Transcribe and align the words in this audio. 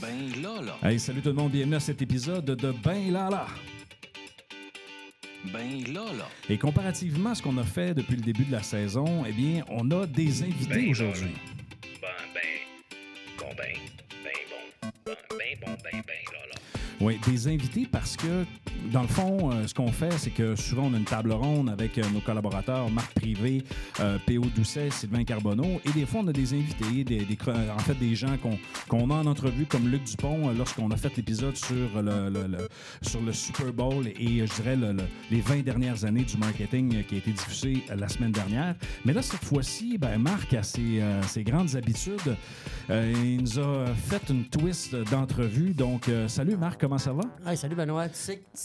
Ben 0.00 0.42
Lala. 0.42 0.78
Hey, 0.82 0.98
salut 0.98 1.20
tout 1.20 1.28
le 1.28 1.34
monde, 1.34 1.52
bienvenue 1.52 1.76
à 1.76 1.80
cet 1.80 2.00
épisode 2.00 2.44
de 2.44 2.72
Ben 2.82 3.12
Lala. 3.12 3.46
Ben 5.52 5.84
Lala. 5.92 6.28
Et 6.48 6.56
comparativement 6.56 7.30
à 7.30 7.34
ce 7.34 7.42
qu'on 7.42 7.58
a 7.58 7.62
fait 7.64 7.92
depuis 7.92 8.16
le 8.16 8.22
début 8.22 8.44
de 8.44 8.52
la 8.52 8.62
saison, 8.62 9.24
eh 9.28 9.32
bien, 9.32 9.64
on 9.68 9.90
a 9.90 10.06
des 10.06 10.42
invités 10.42 10.74
Ben 10.74 10.90
aujourd'hui. 10.90 11.34
Ben, 12.00 12.08
ben, 12.32 12.40
bon, 13.38 13.48
ben, 13.56 13.74
ben, 14.24 14.32
bon, 14.48 14.90
ben, 15.06 15.14
ben, 15.30 15.58
bon, 15.60 15.76
ben, 15.84 16.02
ben, 16.06 16.32
là, 16.32 16.38
là. 16.48 16.80
Oui, 17.00 17.18
des 17.26 17.48
invités 17.48 17.86
parce 17.90 18.16
que, 18.16 18.44
dans 18.90 19.02
le 19.02 19.08
fond, 19.08 19.50
euh, 19.52 19.66
ce 19.66 19.74
qu'on 19.74 19.92
fait, 19.92 20.12
c'est 20.18 20.30
que 20.30 20.56
souvent, 20.56 20.84
on 20.90 20.94
a 20.94 20.96
une 20.98 21.04
table 21.04 21.32
ronde 21.32 21.70
avec 21.70 21.98
euh, 21.98 22.02
nos 22.12 22.20
collaborateurs, 22.20 22.90
Marc 22.90 23.12
Privé, 23.14 23.62
euh, 24.00 24.18
P.O. 24.26 24.44
Doucet, 24.56 24.90
Sylvain 24.90 25.24
Carbonneau, 25.24 25.80
et 25.84 25.90
des 25.92 26.06
fois, 26.06 26.20
on 26.24 26.28
a 26.28 26.32
des 26.32 26.52
invités, 26.54 27.04
en 27.74 27.78
fait, 27.80 27.94
des 27.94 28.14
gens 28.14 28.36
qu'on 28.38 28.58
qu'on 28.88 29.10
a 29.10 29.14
en 29.14 29.26
entrevue, 29.26 29.66
comme 29.66 29.88
Luc 29.88 30.04
Dupont, 30.04 30.50
lorsqu'on 30.56 30.90
a 30.90 30.96
fait 30.96 31.14
l'épisode 31.16 31.56
sur 31.56 32.02
le, 32.02 32.32
sur 33.02 33.20
le 33.20 33.32
Super 33.32 33.72
Bowl 33.72 34.06
et, 34.08 34.46
je 34.46 34.54
dirais, 34.62 34.76
le- 34.76 34.92
le- 34.92 35.04
les 35.30 35.40
20 35.40 35.62
dernières 35.62 36.04
années 36.04 36.24
du 36.24 36.36
marketing 36.36 37.04
qui 37.04 37.14
a 37.14 37.18
été 37.18 37.30
diffusé 37.30 37.84
la 37.94 38.08
semaine 38.08 38.32
dernière. 38.32 38.74
Mais 39.04 39.12
là, 39.12 39.22
cette 39.22 39.44
fois-ci, 39.44 39.98
ben, 39.98 40.18
Marc 40.18 40.52
a 40.54 40.62
ses, 40.62 41.02
ses 41.28 41.44
grandes 41.44 41.74
habitudes. 41.76 42.36
Il 42.90 43.42
nous 43.42 43.58
a 43.58 43.86
fait 43.94 44.22
une 44.30 44.44
twist 44.44 44.94
d'entrevue. 45.10 45.72
Donc, 45.74 46.10
salut 46.28 46.56
Marc, 46.56 46.80
comment 46.80 46.98
ça 46.98 47.12
va? 47.12 47.22
Hey, 47.46 47.56
salut 47.56 47.74
Benoît, 47.76 48.08
tu 48.08 48.14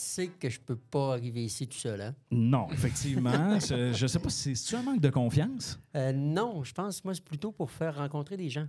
sais 0.07 0.27
que 0.27 0.49
je 0.49 0.59
peux 0.59 0.75
pas 0.75 1.13
arriver 1.13 1.43
ici 1.43 1.67
tout 1.67 1.77
seul, 1.77 2.01
hein? 2.01 2.15
Non, 2.31 2.67
effectivement. 2.71 3.59
je, 3.59 3.93
je 3.93 4.07
sais 4.07 4.19
pas 4.19 4.29
si 4.29 4.55
c'est 4.55 4.75
un 4.75 4.83
manque 4.83 5.01
de 5.01 5.09
confiance? 5.09 5.79
Euh, 5.95 6.11
non, 6.13 6.63
je 6.63 6.73
pense, 6.73 7.03
moi, 7.03 7.13
c'est 7.13 7.23
plutôt 7.23 7.51
pour 7.51 7.69
faire 7.69 7.95
rencontrer 7.97 8.37
des 8.37 8.49
gens. 8.49 8.67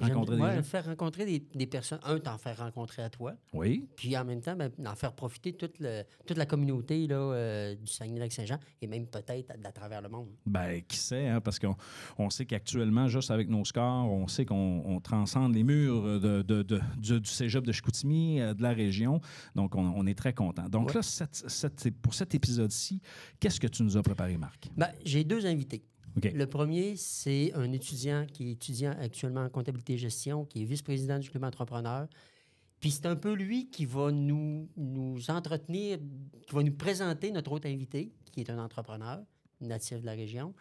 Faire 0.00 0.08
rencontrer 0.08 0.36
des 0.36 0.42
ouais, 0.42 0.56
gens. 0.56 0.62
faire 0.62 0.84
rencontrer 0.86 1.24
des, 1.26 1.46
des 1.54 1.66
personnes. 1.66 2.00
Un, 2.04 2.18
t'en 2.18 2.38
faire 2.38 2.56
rencontrer 2.58 3.02
à 3.02 3.10
toi, 3.10 3.34
Oui. 3.52 3.88
puis 3.96 4.16
en 4.16 4.24
même 4.24 4.40
temps, 4.40 4.56
ben, 4.56 4.70
d'en 4.78 4.94
faire 4.94 5.12
profiter 5.12 5.52
toute, 5.52 5.78
le- 5.80 6.02
toute 6.26 6.36
la 6.36 6.46
communauté 6.46 7.06
là, 7.06 7.16
euh, 7.16 7.74
du 7.74 7.86
Saguenay-Lac-Saint-Jean 7.90 8.58
et 8.82 8.86
même 8.86 9.06
peut-être 9.06 9.50
à, 9.50 9.68
à 9.68 9.72
travers 9.72 10.02
le 10.02 10.08
monde. 10.08 10.28
Ben, 10.46 10.82
qui 10.82 10.96
sait, 10.96 11.28
hein, 11.28 11.40
parce 11.40 11.58
qu'on 11.58 11.76
on 12.18 12.30
sait 12.30 12.46
qu'actuellement, 12.46 13.08
juste 13.08 13.30
avec 13.30 13.48
nos 13.48 13.64
scores, 13.64 14.10
on 14.10 14.26
sait 14.28 14.44
qu'on 14.44 14.82
on 14.84 15.00
transcende 15.00 15.54
les 15.54 15.64
murs 15.64 16.20
de, 16.20 16.42
de- 16.42 16.62
de- 16.62 16.80
du, 16.98 17.20
du 17.20 17.30
cégep 17.30 17.64
de 17.64 17.72
Chicoutimi, 17.72 18.40
euh, 18.40 18.54
de 18.54 18.62
la 18.62 18.72
région. 18.72 19.20
Donc, 19.54 19.74
on, 19.74 19.84
on 19.96 20.06
est 20.06 20.16
très 20.18 20.32
content. 20.32 20.68
Donc 20.68 20.88
Ouais. 20.88 20.94
là, 20.94 21.02
cette- 21.02 21.48
cette- 21.48 21.90
pour 22.00 22.14
cet 22.14 22.34
épisode-ci, 22.34 23.00
qu'est-ce 23.40 23.60
que 23.60 23.66
tu 23.66 23.82
nous 23.82 23.96
as 23.96 24.02
préparé, 24.02 24.36
Marc? 24.36 24.68
Ben, 24.76 24.88
J'ai 25.04 25.24
deux 25.24 25.46
invités. 25.46 25.84
OK. 26.16 26.30
Le 26.32 26.46
premier, 26.46 26.96
c'est 26.96 27.52
un 27.54 27.72
étudiant 27.72 28.26
qui 28.32 28.48
est 28.48 28.52
étudiant 28.52 28.94
actuellement 29.00 29.42
en 29.42 29.48
comptabilité 29.48 29.94
et 29.94 29.98
gestion, 29.98 30.44
qui 30.44 30.62
est 30.62 30.64
vice-président 30.64 31.18
du 31.18 31.28
club 31.28 31.44
entrepreneur. 31.44 32.06
Puis 32.80 32.90
c'est 32.92 33.06
un 33.06 33.16
peu 33.16 33.32
lui 33.32 33.70
qui 33.70 33.86
va 33.86 34.12
nous, 34.12 34.68
nous 34.76 35.30
entretenir, 35.30 35.98
qui 36.46 36.54
va 36.54 36.62
nous 36.62 36.74
présenter 36.74 37.30
notre 37.30 37.52
autre 37.52 37.66
invité, 37.66 38.12
qui 38.30 38.40
est 38.40 38.50
un 38.50 38.58
entrepreneur 38.58 39.20
natif 39.60 40.00
de 40.00 40.06
la 40.06 40.12
région. 40.12 40.54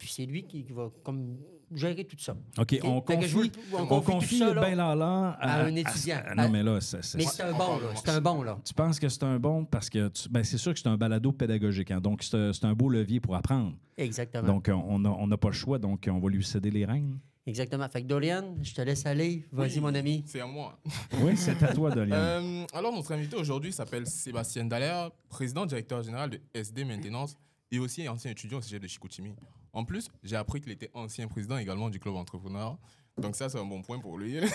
Puis 0.00 0.08
c'est 0.08 0.24
lui 0.24 0.44
qui, 0.44 0.62
va 0.70 0.90
comme 1.04 1.36
gérer 1.72 2.04
tout 2.06 2.16
ça. 2.18 2.34
OK, 2.58 2.80
on 2.82 3.02
confie, 3.02 3.34
le- 3.34 3.50
on 3.74 3.82
on 3.82 3.86
confie 3.86 4.06
tout 4.06 4.12
confie 4.12 4.38
ça, 4.38 4.48
le 4.48 4.54
là, 4.54 4.60
ben 4.62 4.74
lala 4.76 5.36
à 5.38 5.60
un 5.64 5.76
étudiant. 5.76 6.22
à- 6.26 6.34
non, 6.34 6.48
mais 6.48 6.62
là, 6.62 6.80
c'est- 6.80 7.02
c'est- 7.02 7.18
Mais 7.18 7.24
c'est 7.26 7.42
un 7.42 7.52
bon, 7.52 7.78
là. 7.78 7.88
C'est 7.94 8.08
un 8.08 8.20
bon, 8.22 8.42
là. 8.42 8.58
tu 8.64 8.72
penses 8.72 8.98
que 8.98 9.08
c'est 9.10 9.22
un 9.24 9.38
bon 9.38 9.66
parce 9.66 9.90
que 9.90 10.08
tu- 10.08 10.28
ben, 10.30 10.42
c'est 10.42 10.56
sûr 10.56 10.72
que 10.72 10.80
c'est 10.80 10.88
un 10.88 10.96
balado 10.96 11.32
pédagogique. 11.32 11.90
hein. 11.90 12.00
donc, 12.00 12.22
c'est 12.22 12.52
c'est 12.54 12.64
un 12.64 12.72
beau 12.72 12.88
levier 12.88 13.20
pour 13.20 13.36
apprendre. 13.36 13.74
Exactement. 13.98 14.46
Donc, 14.46 14.70
on 14.72 14.98
n'a 14.98 15.10
on 15.10 15.26
n'a 15.26 15.36
pas 15.36 15.48
le 15.48 15.54
choix. 15.54 15.78
Donc, 15.78 16.08
on 16.10 16.18
va 16.18 16.28
lui 16.30 16.42
céder 16.42 16.70
les 16.70 16.86
rênes. 16.86 17.18
Exactement. 17.46 17.86
Fait 17.90 18.00
que 18.02 18.06
Dorian, 18.06 18.56
je 18.62 18.72
te 18.74 18.80
laisse 18.80 19.04
aller. 19.04 19.44
Vas-y, 19.52 19.74
Oui, 19.74 19.80
mon 19.80 19.94
ami. 19.94 20.22
C'est 20.26 20.40
à 20.40 20.46
moi. 20.46 20.78
Oui, 21.22 21.36
c'est 21.36 21.62
à 21.62 21.72
toi, 21.74 21.90
Dolian. 21.90 22.14
Euh, 22.16 22.64
alors, 22.72 22.92
notre 22.94 23.12
invité 23.12 23.36
aujourd'hui 23.36 23.72
s'appelle 23.72 24.06
Sébastien 24.06 24.64
Dallaire, 24.64 25.10
président 25.28 25.66
directeur 25.66 26.02
général 26.02 26.30
de 26.30 26.40
SD 26.54 26.84
Maintenance 26.84 27.36
et 27.70 27.78
aussi 27.78 28.08
ancien 28.08 28.30
étudiant 28.30 28.58
au 28.58 28.60
CGE 28.60 28.80
de 28.80 28.86
Chicoutimi. 28.86 29.34
En 29.72 29.84
plus, 29.84 30.08
j'ai 30.22 30.36
appris 30.36 30.60
qu'il 30.60 30.72
était 30.72 30.90
ancien 30.94 31.28
président 31.28 31.56
également 31.58 31.90
du 31.90 32.00
club 32.00 32.14
entrepreneur. 32.16 32.76
Donc 33.18 33.36
ça, 33.36 33.48
c'est 33.48 33.58
un 33.58 33.64
bon 33.64 33.82
point 33.82 33.98
pour 34.00 34.18
lui. 34.18 34.36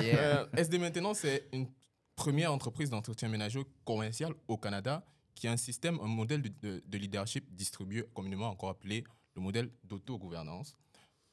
Euh, 0.00 0.46
SD 0.56 0.78
Maintenance, 0.78 1.18
c'est 1.20 1.48
une 1.52 1.68
première 2.16 2.52
entreprise 2.52 2.90
d'entretien 2.90 3.28
ménager 3.28 3.60
commercial 3.84 4.32
au 4.48 4.56
Canada 4.56 5.04
qui 5.34 5.46
a 5.48 5.52
un 5.52 5.56
système, 5.56 5.98
un 6.00 6.06
modèle 6.08 6.42
de, 6.42 6.50
de- 6.62 6.82
de 6.86 6.98
leadership 6.98 7.54
distribué, 7.54 8.04
communément 8.14 8.48
encore 8.48 8.70
appelé 8.70 9.04
le 9.36 9.42
modèle 9.42 9.70
d'autogouvernance. 9.84 10.74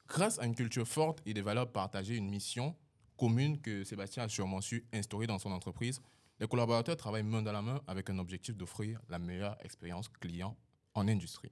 Grâce 0.07 0.37
à 0.39 0.45
une 0.45 0.53
culture 0.55 0.87
forte 0.87 1.21
et 1.25 1.33
des 1.33 1.41
valeurs 1.41 1.71
partagées, 1.71 2.15
une 2.15 2.29
mission 2.29 2.75
commune 3.17 3.59
que 3.59 3.83
Sébastien 3.83 4.23
a 4.23 4.27
sûrement 4.29 4.61
su 4.61 4.85
instaurer 4.93 5.25
dans 5.25 5.39
son 5.39 5.51
entreprise, 5.51 6.01
les 6.39 6.47
collaborateurs 6.47 6.97
travaillent 6.97 7.23
main 7.23 7.41
dans 7.41 7.51
la 7.53 7.61
main 7.61 7.81
avec 7.87 8.09
un 8.09 8.19
objectif 8.19 8.55
d'offrir 8.55 8.99
la 9.09 9.17
meilleure 9.19 9.57
expérience 9.63 10.07
client 10.09 10.55
en 10.95 11.07
industrie. 11.07 11.51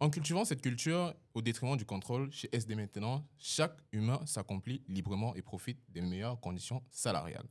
En 0.00 0.10
cultivant 0.10 0.44
cette 0.44 0.62
culture 0.62 1.14
au 1.34 1.42
détriment 1.42 1.76
du 1.76 1.84
contrôle 1.84 2.30
chez 2.32 2.48
SD 2.52 2.74
Maintenant, 2.76 3.26
chaque 3.36 3.76
humain 3.90 4.20
s'accomplit 4.26 4.82
librement 4.88 5.34
et 5.34 5.42
profite 5.42 5.78
des 5.88 6.00
meilleures 6.00 6.40
conditions 6.40 6.82
salariales, 6.90 7.48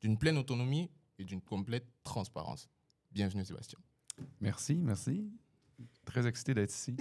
d'une 0.00 0.18
pleine 0.18 0.36
autonomie 0.36 0.90
et 1.18 1.24
d'une 1.24 1.40
complète 1.40 1.86
transparence. 2.04 2.68
Bienvenue 3.10 3.44
Sébastien. 3.44 3.78
Merci, 4.40 4.76
merci. 4.76 5.30
Très 6.04 6.26
excité 6.26 6.52
d'être 6.52 6.72
ici. 6.72 6.96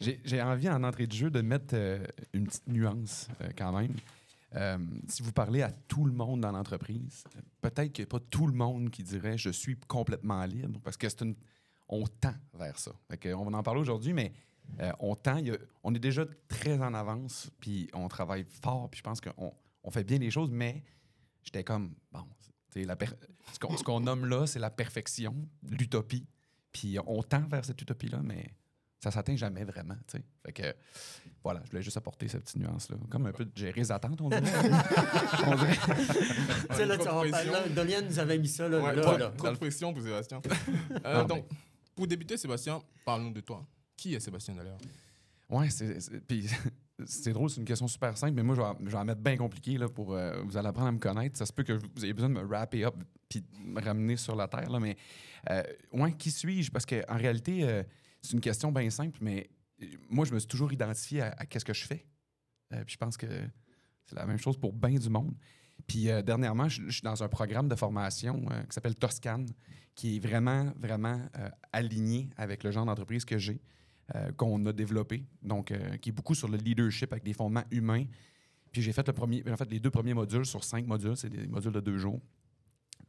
J'ai 0.24 0.40
envie, 0.40 0.68
en 0.70 0.82
entrée 0.82 1.06
de 1.06 1.12
jeu, 1.12 1.30
de 1.30 1.42
mettre 1.42 1.74
euh, 1.74 2.04
une 2.32 2.46
petite 2.46 2.66
nuance 2.66 3.28
euh, 3.42 3.50
quand 3.56 3.78
même. 3.78 3.94
Euh, 4.54 4.78
si 5.08 5.22
vous 5.22 5.32
parlez 5.32 5.62
à 5.62 5.70
tout 5.70 6.04
le 6.04 6.12
monde 6.12 6.40
dans 6.40 6.52
l'entreprise, 6.52 7.24
peut-être 7.60 7.92
qu'il 7.92 8.04
n'y 8.04 8.08
a 8.08 8.18
pas 8.18 8.24
tout 8.30 8.46
le 8.46 8.54
monde 8.54 8.90
qui 8.90 9.02
dirait 9.02 9.36
je 9.36 9.50
suis 9.50 9.76
complètement 9.76 10.44
libre 10.46 10.80
parce 10.82 10.96
que 10.96 11.08
c'est 11.08 11.22
une. 11.22 11.34
On 11.88 12.04
tend 12.06 12.34
vers 12.54 12.78
ça. 12.78 12.92
Fait 13.10 13.16
que 13.16 13.32
on 13.34 13.44
va 13.48 13.56
en 13.58 13.62
parler 13.62 13.80
aujourd'hui, 13.80 14.12
mais 14.12 14.32
euh, 14.80 14.90
on 14.98 15.14
tend. 15.14 15.36
il 15.36 15.46
y 15.46 15.50
a- 15.52 15.58
on 15.84 15.94
est 15.94 15.98
déjà 16.00 16.24
très 16.48 16.78
en 16.80 16.92
avance, 16.94 17.50
puis 17.60 17.88
on 17.94 18.08
travaille 18.08 18.44
fort, 18.62 18.90
puis 18.90 18.98
je 18.98 19.02
pense 19.04 19.20
qu'on 19.20 19.52
on 19.84 19.90
fait 19.90 20.02
bien 20.04 20.18
les 20.18 20.30
choses, 20.30 20.50
mais 20.50 20.82
j'étais 21.44 21.62
comme 21.64 21.94
bon. 22.10 22.24
tu 22.72 22.80
sais, 22.80 22.84
la 22.86 22.96
per- 22.96 23.06
ce 23.52 23.82
qu'on 23.84 24.00
nomme 24.00 24.26
là, 24.26 24.46
c'est 24.46 24.58
la 24.58 24.70
perfection, 24.70 25.34
l'utopie. 25.70 26.26
Puis 26.72 26.98
on 27.06 27.22
tend 27.22 27.46
vers 27.48 27.64
cette 27.64 27.80
utopie-là, 27.80 28.20
mais 28.22 28.50
ça 29.02 29.10
s'atteint 29.10 29.36
jamais 29.36 29.64
vraiment. 29.64 29.94
tu 30.08 30.18
sais. 30.18 30.24
Fait 30.44 30.52
que 30.52 30.74
voilà, 31.44 31.60
je 31.64 31.70
voulais 31.70 31.82
juste 31.82 31.96
apporter 31.96 32.26
cette 32.28 32.42
petite 32.42 32.56
nuance-là. 32.56 32.96
Comme 33.08 33.26
un 33.26 33.32
peu 33.32 33.44
de 33.44 33.52
gérer 33.56 33.80
les 33.80 33.92
attentes, 33.92 34.20
on 34.20 34.28
dirait. 34.28 34.42
On 35.46 35.54
dirait. 35.54 35.76
Tu 35.76 36.74
sais, 36.74 36.86
là, 36.86 36.98
tu 36.98 38.04
nous 38.08 38.18
avait 38.18 38.38
mis 38.38 38.48
ça 38.48 38.68
là. 38.68 38.80
Ouais, 38.80 38.94
là, 38.96 39.02
trop, 39.02 39.16
là. 39.16 39.28
trop 39.36 39.50
de 39.50 39.56
pression 39.56 39.94
pour 39.94 40.02
Sébastien. 40.02 40.40
Euh, 41.04 41.24
donc, 41.24 41.46
pour 41.96 42.06
débuter, 42.06 42.36
Sébastien, 42.36 42.80
parle-nous 43.04 43.32
de 43.32 43.40
toi. 43.40 43.66
Qui 43.96 44.14
est 44.14 44.20
Sébastien 44.20 44.54
Dallaire? 44.54 44.76
Ouais, 45.48 45.70
c'est, 45.70 45.98
c'est- 46.00 47.30
drôle, 47.32 47.50
c'est 47.50 47.60
une 47.60 47.66
question 47.66 47.88
super 47.88 48.16
simple, 48.16 48.34
mais 48.34 48.42
moi, 48.42 48.54
je 48.54 48.60
vais, 48.60 48.84
je 48.84 48.90
vais 48.90 48.98
en 48.98 49.04
mettre 49.04 49.20
bien 49.20 49.36
compliqué 49.36 49.78
là, 49.78 49.88
pour 49.88 50.14
euh, 50.14 50.42
vous 50.42 50.56
apprendre 50.56 50.88
à 50.88 50.92
me 50.92 50.98
connaître. 50.98 51.38
Ça 51.38 51.46
se 51.46 51.52
peut 51.52 51.62
que 51.62 51.72
vous 51.72 52.04
ayez 52.04 52.12
besoin 52.12 52.28
de 52.28 52.34
me 52.34 52.42
wrapper 52.42 52.84
up 52.84 52.94
puis 53.28 53.42
me 53.64 53.80
ramener 53.80 54.16
sur 54.16 54.36
la 54.36 54.46
terre, 54.46 54.70
là, 54.70 54.78
mais 54.78 54.96
euh, 55.50 55.62
ouais, 55.92 56.12
qui 56.12 56.30
suis-je? 56.30 56.70
Parce 56.70 56.86
qu'en 56.86 57.16
réalité, 57.16 57.64
euh, 57.64 57.82
c'est 58.22 58.32
une 58.32 58.40
question 58.40 58.70
bien 58.70 58.90
simple, 58.90 59.18
mais 59.22 59.48
moi, 60.08 60.24
je 60.26 60.34
me 60.34 60.38
suis 60.38 60.48
toujours 60.48 60.72
identifié 60.72 61.22
à, 61.22 61.46
qu'est-ce 61.46 61.64
que 61.64 61.74
je 61.74 61.84
fais. 61.84 62.06
Puis 62.70 62.94
je 62.94 62.96
pense 62.96 63.16
que 63.16 63.26
c'est 64.04 64.16
la 64.16 64.26
même 64.26 64.38
chose 64.38 64.58
pour 64.58 64.72
bien 64.72 64.98
du 64.98 65.08
monde. 65.08 65.34
Puis 65.86 66.08
dernièrement, 66.24 66.68
je, 66.68 66.90
suis 66.90 67.02
dans 67.02 67.22
un 67.22 67.28
programme 67.28 67.68
de 67.68 67.74
formation 67.76 68.40
qui 68.40 68.74
s'appelle 68.74 68.96
Toscane, 68.96 69.46
qui 69.96 70.16
est 70.16 70.18
vraiment, 70.20 70.72
vraiment 70.78 71.20
euh, 71.38 71.48
aligné 71.72 72.30
avec 72.36 72.62
le 72.62 72.70
genre 72.70 72.86
d'entreprise 72.86 73.24
que 73.24 73.38
j'ai 73.38 73.60
euh, 74.14 74.30
qu'on 74.32 74.64
a 74.66 74.72
développé, 74.72 75.26
donc 75.42 75.72
euh, 75.72 75.96
qui 75.96 76.10
est 76.10 76.12
beaucoup 76.12 76.34
sur 76.34 76.48
le 76.48 76.58
leadership 76.58 77.12
avec 77.12 77.24
des 77.24 77.32
fondements 77.32 77.64
humains. 77.72 78.04
Puis 78.70 78.82
j'ai 78.82 78.92
fait, 78.92 79.06
le 79.08 79.14
premier, 79.14 79.42
en 79.50 79.56
fait 79.56 79.68
les 79.70 79.80
deux 79.80 79.90
premiers 79.90 80.14
modules 80.14 80.46
sur 80.46 80.62
cinq 80.62 80.86
modules, 80.86 81.16
c'est 81.16 81.30
des 81.30 81.48
modules 81.48 81.72
de 81.72 81.80
deux 81.80 81.96
jours. 81.96 82.20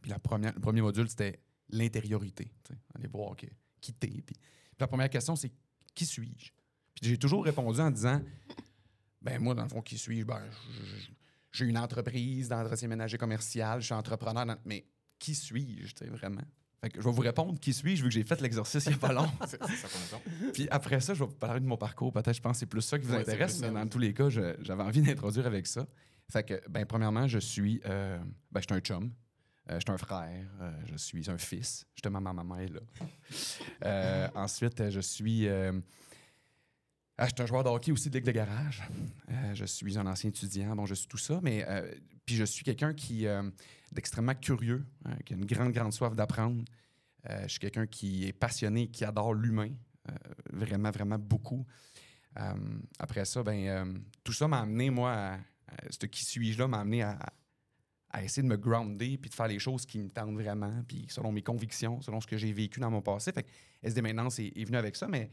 Puis 0.02 0.10
la 0.10 0.18
première, 0.18 0.54
le 0.54 0.62
premier 0.62 0.82
module, 0.82 1.08
c'était 1.10 1.40
l'intériorité. 1.70 2.50
Aller 2.96 3.08
voir 3.08 3.36
que- 3.36 3.46
qui. 3.82 3.92
Puis, 3.94 4.24
la 4.80 4.88
première 4.88 5.10
question, 5.10 5.36
c'est 5.36 5.52
qui 5.94 6.06
suis-je? 6.06 6.52
Puis 6.96 7.10
j'ai 7.10 7.18
toujours 7.18 7.44
répondu 7.44 7.80
en 7.80 7.92
disant, 7.92 8.22
ben 9.22 9.40
moi, 9.42 9.54
dans 9.54 9.64
le 9.64 9.70
fond, 9.70 9.82
qui 9.82 9.98
suis-je? 9.98 10.26
Ben, 10.26 10.42
j'ai 11.52 11.66
une 11.66 11.78
entreprise 11.78 12.48
d'entretien 12.48 12.88
ménager 12.88 13.18
commercial, 13.18 13.82
je 13.82 13.86
suis 13.88 13.94
entrepreneur, 13.94 14.46
mais 14.66 14.86
qui 15.20 15.36
suis-je, 15.36 16.06
vraiment? 16.06 16.42
Fait 16.82 16.90
que 16.90 17.02
je 17.02 17.06
vais 17.08 17.12
vous 17.12 17.22
répondre 17.22 17.60
qui 17.60 17.74
suis-je 17.74 18.04
vu 18.04 18.10
que 18.10 18.14
j'ai 18.14 18.24
fait 18.24 18.40
l'exercice 18.40 18.86
il 18.86 18.90
n'y 18.90 18.96
a 18.96 18.98
pas 19.00 19.12
long. 19.14 19.28
C'est- 19.48 19.58
ça. 19.64 20.18
Puis 20.54 20.68
après 20.70 21.00
ça, 21.00 21.14
je 21.16 21.20
vais 21.24 21.26
vous 21.30 21.36
parler 21.36 21.60
de 21.60 21.66
mon 21.66 21.78
parcours. 21.78 22.12
Peut-être, 22.14 22.34
je 22.36 22.42
pense 22.42 22.54
que 22.54 22.60
c'est 22.60 22.66
plus 22.68 22.82
ça 22.82 23.00
qui 23.00 23.06
vous 23.08 23.14
Ouais, 23.14 23.22
intéresse, 23.22 23.60
mais 23.60 23.68
ça, 23.68 23.74
dans 23.74 23.82
oui. 23.84 23.90
tous 23.90 23.98
les 24.00 24.14
cas, 24.14 24.30
je- 24.30 24.56
j'avais 24.62 24.84
envie 24.84 25.02
d'introduire 25.16 25.48
avec 25.48 25.66
ça. 25.66 25.88
Fait 26.32 26.44
que, 26.44 26.62
ben, 26.70 26.86
premièrement, 26.86 27.28
je 27.28 27.40
suis, 27.40 27.82
euh, 27.86 28.20
ben, 28.52 28.60
je 28.62 28.66
suis 28.68 28.76
un 28.76 28.80
chum. 28.82 29.12
Euh, 29.70 29.76
je 29.76 29.80
suis 29.80 29.92
un 29.92 29.98
frère. 29.98 30.46
euh, 30.62 30.72
je 30.86 30.96
suis 30.98 31.30
un 31.30 31.38
fils. 31.38 31.86
Justement, 31.96 32.22
ma 32.22 32.32
maman 32.32 32.58
est 32.58 32.70
là. 33.82 34.30
Ensuite, 34.36 34.90
je 34.90 35.00
suis. 35.00 35.48
Ah, 37.20 37.26
je 37.26 37.32
suis 37.34 37.42
un 37.42 37.48
joueur 37.48 37.64
de 37.64 37.70
hockey 37.70 37.92
aussi 37.92 38.12
de 38.12 38.16
Ligue 38.16 38.28
de 38.28 38.32
garage. 38.32 38.84
Euh, 39.32 39.56
je 39.56 39.66
suis 39.66 39.98
un 39.98 40.06
ancien 40.06 40.30
étudiant, 40.30 40.76
bon, 40.76 40.86
je 40.86 40.94
suis 40.94 41.08
tout 41.08 41.18
ça, 41.18 41.40
mais 41.42 41.66
euh, 41.68 41.92
puis 42.28 42.36
je 42.36 42.44
suis 42.44 42.64
quelqu'un 42.64 42.94
qui 42.94 43.26
euh, 43.26 43.42
d'extrêmement 43.92 44.36
curieux, 44.36 44.86
qui 45.26 45.34
a 45.34 45.38
une 45.38 45.46
grande, 45.46 45.72
grande 45.72 45.94
soif 45.94 46.16
d'apprendre. 46.16 46.64
Je 47.28 47.48
suis 47.48 47.60
quelqu'un 47.60 47.88
qui 47.88 48.26
est 48.26 48.34
passionné, 48.34 48.88
qui 48.88 49.04
adore 49.04 49.34
l'humain, 49.34 49.70
vraiment, 50.54 50.92
vraiment 50.92 51.18
beaucoup. 51.20 51.66
Après 53.00 53.26
ça, 53.26 53.44
ben, 53.44 54.02
tout 54.24 54.32
ça 54.32 54.48
m'a 54.48 54.62
amené, 54.62 54.90
moi, 54.90 55.12
à, 55.12 55.40
ce 55.90 56.06
qui 56.06 56.24
suis-je 56.24 56.60
là, 56.60 56.68
m'a 56.70 56.80
amené 56.80 57.02
à, 57.02 57.18
à 58.12 58.24
essayer 58.24 58.44
de 58.44 58.48
me 58.48 58.56
grounder 58.56 59.18
puis 59.18 59.30
de 59.30 59.36
faire 59.36 59.48
les 59.48 59.60
choses 59.60 59.86
qui 59.86 60.00
me 60.00 60.10
tentent 60.10 60.36
vraiment, 60.36 60.84
puis 60.88 61.08
selon 61.10 61.34
mes 61.34 61.42
convictions, 61.42 62.00
selon 62.02 62.22
ce 62.22 62.28
que 62.28 62.38
j'ai 62.38 62.54
vécu 62.54 62.80
dans 62.80 62.92
mon 62.92 63.02
passé. 63.02 63.34
Fait 63.34 63.44
que 63.44 63.50
SD 63.84 64.02
Maintenance 64.02 64.40
est, 64.40 64.54
est 64.56 64.64
venu 64.64 64.78
avec 64.78 64.96
ça, 64.96 65.08
mais 65.10 65.30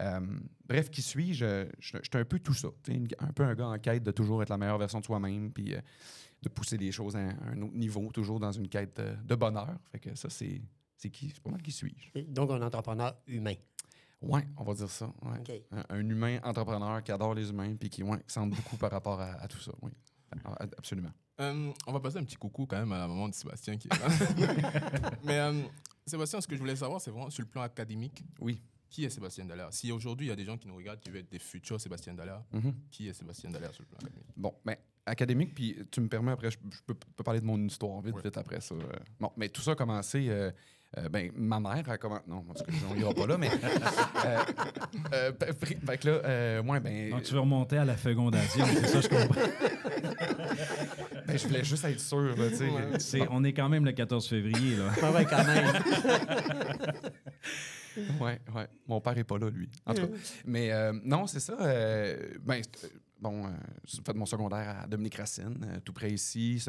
euh, 0.00 0.20
bref, 0.66 0.90
qui 0.90 1.02
suis-je? 1.02 1.44
Je 1.44 1.66
je- 1.78 1.98
J'étais 2.02 2.18
un 2.18 2.24
peu 2.24 2.38
tout 2.38 2.54
ça. 2.54 2.68
une- 2.88 3.08
Un 3.18 3.32
peu 3.32 3.42
un 3.44 3.54
gars 3.54 3.68
en 3.68 3.78
quête 3.78 4.02
de 4.02 4.10
toujours 4.10 4.42
être 4.42 4.48
la 4.50 4.58
meilleure 4.58 4.78
version 4.78 5.00
de 5.00 5.04
soi-même, 5.04 5.52
puis 5.52 5.74
euh, 5.74 5.80
de 6.42 6.48
pousser 6.48 6.76
les 6.76 6.92
choses 6.92 7.16
à 7.16 7.20
un, 7.20 7.28
à 7.30 7.48
un 7.52 7.62
autre 7.62 7.74
niveau, 7.76 8.10
toujours 8.12 8.38
dans 8.40 8.52
une 8.52 8.68
quête 8.68 8.96
de, 8.96 9.14
de 9.24 9.34
bonheur. 9.34 9.76
Fait 9.90 9.98
que 9.98 10.14
ça, 10.14 10.28
c'est 10.30 10.60
c'est 10.96 11.10
qui? 11.10 11.30
C'est 11.30 11.40
pas 11.42 11.50
mal 11.50 11.62
qui 11.62 11.70
suis-je. 11.72 12.20
Donc, 12.22 12.50
un 12.50 12.60
entrepreneur 12.62 13.16
humain. 13.26 13.54
Ouais, 14.20 14.46
on 14.56 14.64
va 14.64 14.74
dire 14.74 14.90
ça. 14.90 15.12
ouais. 15.22 15.64
Un, 15.70 15.84
un 15.96 16.08
humain 16.08 16.40
entrepreneur 16.42 17.02
qui 17.04 17.12
adore 17.12 17.34
les 17.34 17.50
humains, 17.50 17.76
puis 17.76 17.88
qui 17.88 18.02
ouais, 18.02 18.18
sent 18.26 18.46
beaucoup 18.46 18.76
par 18.76 18.90
rapport 18.90 19.20
à, 19.20 19.32
à 19.34 19.46
tout 19.46 19.60
ça. 19.60 19.70
Oui, 19.80 19.92
A- 20.44 20.64
absolument. 20.76 21.12
Euh, 21.40 21.72
on 21.86 21.92
va 21.92 22.00
passer 22.00 22.18
un 22.18 22.24
petit 22.24 22.34
coucou 22.34 22.66
quand 22.66 22.78
même 22.78 22.90
à 22.90 22.98
la 22.98 23.06
maman 23.06 23.28
de 23.28 23.34
Sébastien 23.34 23.76
qui 23.76 23.86
est 23.86 23.96
là. 23.96 25.10
Mais 25.24 25.38
euh, 25.38 25.62
Sébastien, 26.04 26.40
ce 26.40 26.48
que 26.48 26.56
je 26.56 26.60
voulais 26.60 26.74
savoir, 26.74 27.00
c'est 27.00 27.12
vraiment 27.12 27.30
sur 27.30 27.42
le 27.44 27.48
plan 27.48 27.62
académique. 27.62 28.24
Oui. 28.40 28.60
Qui 28.90 29.04
est 29.04 29.10
Sébastien 29.10 29.44
Dallaire? 29.44 29.68
Si 29.70 29.92
aujourd'hui 29.92 30.26
il 30.26 30.30
y 30.30 30.32
a 30.32 30.36
des 30.36 30.44
gens 30.44 30.56
qui 30.56 30.66
nous 30.68 30.76
regardent 30.76 31.00
qui 31.00 31.10
veulent 31.10 31.20
être 31.20 31.30
des 31.30 31.38
futurs 31.38 31.80
Sébastien 31.80 32.14
Dallaire, 32.14 32.42
Mhm. 32.52 32.72
qui 32.90 33.08
est 33.08 33.12
Sébastien 33.12 33.50
Dallaire 33.50 33.72
sur 33.74 33.82
le 33.82 33.88
plan 33.88 33.98
académique? 33.98 34.26
Bon, 34.36 34.54
ben, 34.64 34.76
académique, 35.04 35.54
puis 35.54 35.76
tu 35.90 36.00
me 36.00 36.08
permets 36.08 36.32
après, 36.32 36.50
je, 36.50 36.56
je 36.70 36.78
peux, 36.86 36.94
peux 36.94 37.24
parler 37.24 37.40
de 37.40 37.46
mon 37.46 37.58
histoire 37.66 38.00
vite, 38.00 38.14
Ouais. 38.14 38.22
vite 38.24 38.36
après 38.38 38.60
ça. 38.60 38.74
euh. 38.74 38.82
Bon, 39.20 39.30
mais 39.36 39.48
tout 39.50 39.60
ça 39.60 39.72
a 39.72 39.74
commencé. 39.74 40.26
euh, 40.28 40.50
euh, 40.96 41.06
ben, 41.10 41.30
ma 41.34 41.60
mère 41.60 41.86
a 41.90 41.98
commencé. 41.98 42.22
Non, 42.26 42.42
parce 42.44 42.62
que 42.62 42.70
on 42.90 42.94
ira 42.98 43.12
pas 43.12 43.26
là, 43.26 43.36
mais. 43.36 43.50
euh, 45.12 45.32
fait 45.82 45.98
que 45.98 46.08
là, 46.08 46.14
euh, 46.24 46.62
ouais, 46.62 46.80
ben, 46.80 47.10
Donc, 47.10 47.22
tu 47.24 47.34
veux 47.34 47.40
remonter 47.40 47.76
à 47.76 47.84
la 47.84 47.96
fécondation, 47.96 48.64
c'est 48.64 48.86
ça, 48.86 49.00
je 49.02 49.08
comprends. 49.08 49.40
ben, 51.26 51.36
je 51.38 51.46
voulais 51.46 51.64
juste 51.64 51.84
être 51.84 52.00
sûr, 52.00 52.34
là, 52.36 52.48
tu 52.48 52.56
sais. 52.56 52.70
C'est- 53.00 53.26
on 53.30 53.44
est 53.44 53.52
quand 53.52 53.68
même 53.68 53.84
le 53.84 53.92
14 53.92 54.26
février, 54.28 54.76
là. 54.76 54.90
Ah 55.02 55.12
ouais, 55.12 55.26
quand 55.26 55.44
même. 55.44 55.72
Ouais, 58.20 58.40
ouais. 58.54 58.68
Mon 58.86 59.00
père 59.00 59.16
est 59.18 59.24
pas 59.24 59.38
là, 59.38 59.50
lui. 59.50 59.68
En 59.86 59.94
tout 59.94 60.06
cas. 60.06 60.14
Mais 60.46 60.72
euh, 60.72 60.92
non, 61.04 61.26
c'est 61.26 61.40
ça. 61.40 61.56
euh, 61.60 62.34
ben, 62.40 62.60
euh, 62.84 62.88
bon, 63.20 63.46
euh, 63.46 63.50
j'ai 63.84 64.00
fait 64.02 64.14
mon 64.14 64.26
secondaire 64.26 64.80
à 64.82 64.86
Dominique 64.86 65.16
Racine, 65.16 65.80
tout 65.84 65.92
près 65.92 66.10
ici. 66.10 66.62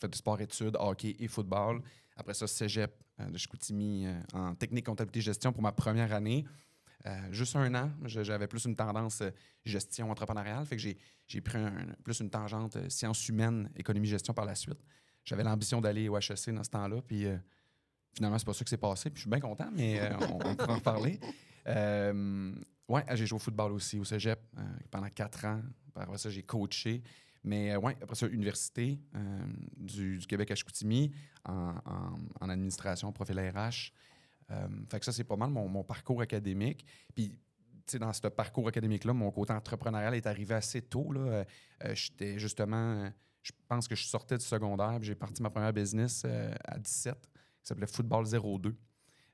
Fait 0.00 0.08
du 0.08 0.18
sport-études, 0.18 0.76
hockey 0.78 1.16
et 1.18 1.28
football. 1.28 1.80
Après 2.16 2.34
ça, 2.34 2.46
cégep 2.46 2.92
de 3.18 3.36
Chicoutimi 3.38 4.06
en 4.32 4.54
technique, 4.54 4.86
comptabilité, 4.86 5.20
gestion 5.20 5.52
pour 5.52 5.62
ma 5.62 5.72
première 5.72 6.12
année. 6.12 6.44
Juste 7.30 7.56
un 7.56 7.74
an, 7.74 7.90
j'avais 8.04 8.46
plus 8.46 8.64
une 8.66 8.76
tendance 8.76 9.22
gestion 9.64 10.10
entrepreneuriale. 10.10 10.66
Fait 10.66 10.76
que 10.76 10.82
j'ai, 11.26 11.40
pris 11.40 11.58
un- 11.58 11.86
plus 12.04 12.20
une 12.20 12.28
tangente 12.28 12.76
sciences 12.90 13.26
humaines, 13.28 13.70
économie, 13.76 14.06
gestion 14.06 14.34
par 14.34 14.44
la 14.44 14.54
suite. 14.54 14.78
J'avais 15.24 15.44
l'ambition 15.44 15.80
d'aller 15.80 16.08
au 16.10 16.16
HEC 16.18 16.50
dans 16.54 16.62
ce 16.64 16.70
temps-là. 16.70 17.00
Puis 17.06 17.26
finalement, 18.14 18.38
c'est 18.38 18.46
pas 18.46 18.52
ça 18.52 18.64
qui 18.64 18.70
s'est 18.70 18.76
passé. 18.76 19.10
Puis 19.10 19.18
je 19.18 19.22
suis 19.22 19.30
bien 19.30 19.40
content, 19.40 19.70
mais 19.72 20.00
euh, 20.00 20.10
on, 20.30 20.38
on 20.44 20.54
pourra 20.54 20.72
en 20.72 20.76
reparler. 20.76 21.20
Euh, 21.66 22.54
ouais, 22.88 23.04
j'ai 23.14 23.26
joué 23.26 23.36
au 23.36 23.40
football 23.40 23.72
aussi 23.72 23.98
au 23.98 24.04
cégep 24.04 24.40
euh, 24.58 24.62
pendant 24.90 25.08
quatre 25.10 25.44
ans. 25.44 25.60
Après 25.94 26.18
ça, 26.18 26.30
j'ai 26.30 26.42
coaché. 26.42 27.02
Mais 27.42 27.72
euh, 27.72 27.78
ouais, 27.78 27.96
après 28.02 28.16
ça, 28.16 28.26
université 28.26 28.98
du, 29.76 30.18
Québec 30.28 30.50
à 30.50 30.54
Chicoutimi 30.54 31.12
en, 31.44 32.48
administration, 32.48 33.12
profil 33.12 33.38
RH. 33.38 33.92
Fait 34.90 34.98
que 34.98 35.04
ça, 35.04 35.12
c'est 35.12 35.24
pas 35.24 35.36
mal 35.36 35.50
mon, 35.50 35.84
parcours 35.84 36.20
académique. 36.22 36.84
Puis, 37.14 37.38
dans 37.98 38.12
ce 38.12 38.28
parcours 38.28 38.68
académique-là, 38.68 39.12
mon 39.12 39.30
côté 39.30 39.52
entrepreneurial 39.52 40.14
est 40.14 40.26
arrivé 40.26 40.54
assez 40.54 40.82
tôt. 40.82 41.12
Euh, 41.16 41.44
J'étais 41.94 42.38
justement, 42.38 43.10
je 43.42 43.52
pense 43.68 43.88
que 43.88 43.94
je 43.94 44.04
sortais 44.04 44.38
du 44.38 44.44
secondaire, 44.44 44.98
j'ai 45.02 45.14
parti 45.14 45.42
ma 45.42 45.50
première 45.50 45.72
business 45.72 46.22
euh, 46.24 46.52
à 46.64 46.78
17, 46.78 47.16
qui 47.62 47.66
s'appelait 47.68 47.86
Football 47.86 48.26
02. 48.26 48.74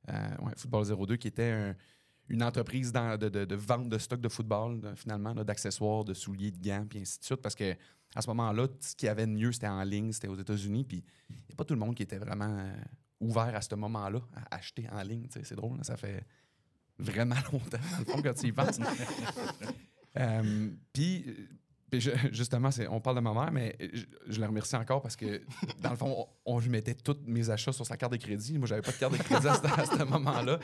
Euh, 0.09 0.13
ouais, 0.43 0.53
Football 0.57 0.85
02, 1.07 1.17
qui 1.17 1.29
était 1.29 1.51
un- 1.51 1.77
une 2.29 2.43
entreprise 2.43 2.93
dans- 2.93 3.17
de, 3.19 3.29
de- 3.29 3.45
de 3.45 3.55
vente 3.55 3.89
de 3.89 3.99
stock 3.99 4.21
de 4.21 4.29
football, 4.29 4.81
de- 4.81 4.95
finalement, 4.95 5.35
d'accessoires, 5.35 6.05
de 6.05 6.15
souliers, 6.15 6.51
de 6.51 6.59
gants, 6.63 6.87
puis 6.89 7.01
ainsi 7.01 7.19
de 7.21 7.25
suite. 7.25 7.41
Parce 7.43 7.55
que 7.55 7.75
à 8.15 8.23
ce 8.23 8.29
moment-là, 8.29 8.69
ce 8.81 8.95
qu'il 8.97 9.07
y 9.07 9.11
avait 9.11 9.27
de 9.27 9.33
mieux, 9.33 9.53
c'était 9.53 9.69
en 9.69 9.83
ligne, 9.83 10.11
c'était 10.13 10.29
aux 10.29 10.37
États-Unis. 10.39 10.85
Puis 10.85 11.05
il 11.31 11.35
n'y 11.37 11.53
a 11.53 11.57
pas 11.57 11.65
tout 11.65 11.75
le 11.75 11.81
monde 11.81 11.95
qui 11.95 12.03
était 12.03 12.19
vraiment 12.19 12.57
euh, 12.59 12.75
ouvert 13.21 13.55
à 13.55 13.61
ce 13.61 13.75
moment-là 13.75 14.21
à 14.35 14.57
acheter 14.57 14.89
en 14.91 15.03
ligne. 15.03 15.27
C'est 15.31 15.55
drôle, 15.55 15.79
ça 15.85 15.97
fait 15.97 16.25
vraiment 16.99 17.35
longtemps, 17.53 17.79
dans 17.93 17.99
le 17.99 18.05
fond, 18.05 18.23
quand 18.23 18.35
tu 18.35 18.47
y 18.49 18.53
penses. 18.53 18.79
Euh, 20.19 20.71
puis, 20.93 21.25
euh, 21.29 21.35
puis 21.91 22.01
justement, 22.33 22.71
on 22.91 23.01
parle 23.01 23.17
de 23.17 23.21
ma 23.21 23.33
mère, 23.33 23.53
mais 23.53 23.77
je, 24.29 24.41
la 24.41 24.49
remercie 24.49 24.77
encore 24.77 25.03
parce 25.03 25.17
que, 25.17 25.43
dans 25.81 25.91
le 25.91 25.97
fond, 25.97 26.27
on, 26.45 26.59
lui 26.59 26.69
mettait 26.69 26.95
tous 26.95 27.17
mes 27.27 27.49
achats 27.51 27.73
sur 27.73 27.87
sa 27.87 27.97
carte 27.97 28.13
de 28.13 28.17
crédit. 28.17 28.59
Moi, 28.59 28.67
j'avais 28.67 28.83
pas 28.83 28.91
de 28.91 28.97
carte 28.97 29.13
de 29.13 29.23
crédit 29.23 29.47
à 29.47 29.87
ce, 29.87 30.03
moment-là. 30.05 30.59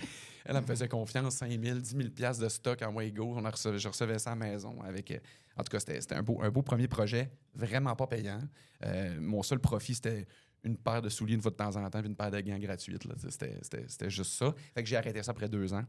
Elle, 0.45 0.57
me 0.57 0.63
faisait 0.63 0.89
confiance, 0.89 1.37
5 1.37 1.51
000, 1.51 1.79
10 1.79 1.97
000 1.97 2.09
piastres 2.11 2.43
de 2.43 2.49
stock 2.49 2.83
en 2.83 2.93
way 2.93 3.13
go. 3.13 3.35
On 3.37 3.43
je 3.43 3.89
recevais 3.89 4.19
ça 4.19 4.33
à 4.33 4.35
la 4.35 4.47
maison. 4.47 4.81
Avec, 4.83 5.11
euh, 5.13 5.19
en 5.57 5.63
tout 5.63 5.71
cas, 5.71 5.79
c'était 5.81 6.15
un 6.15 6.23
beau, 6.23 6.41
un 6.43 6.51
beau 6.51 6.63
premier 6.63 6.89
projet, 6.89 7.31
vraiment 7.55 7.95
pas 7.95 8.09
payant. 8.09 8.41
Euh, 8.85 9.21
mon 9.21 9.43
seul 9.43 9.61
profit, 9.61 9.95
c'était 9.95 10.27
une 10.65 10.77
paire 10.77 11.03
de 11.03 11.09
souliers 11.09 11.35
une 11.35 11.43
fois 11.43 11.51
de 11.51 11.57
temps 11.57 11.77
en 11.77 11.89
temps, 11.89 12.03
une 12.03 12.17
paire 12.17 12.31
de 12.31 12.41
gants 12.41 12.59
gratuites. 12.59 13.07
c'était 13.29 14.11
juste 14.11 14.33
ça. 14.33 14.55
Fait 14.75 14.83
que 14.83 14.89
j'ai 14.89 14.97
arrêté 14.97 15.23
ça 15.23 15.31
après 15.31 15.49
deux 15.49 15.73
ans. 15.73 15.85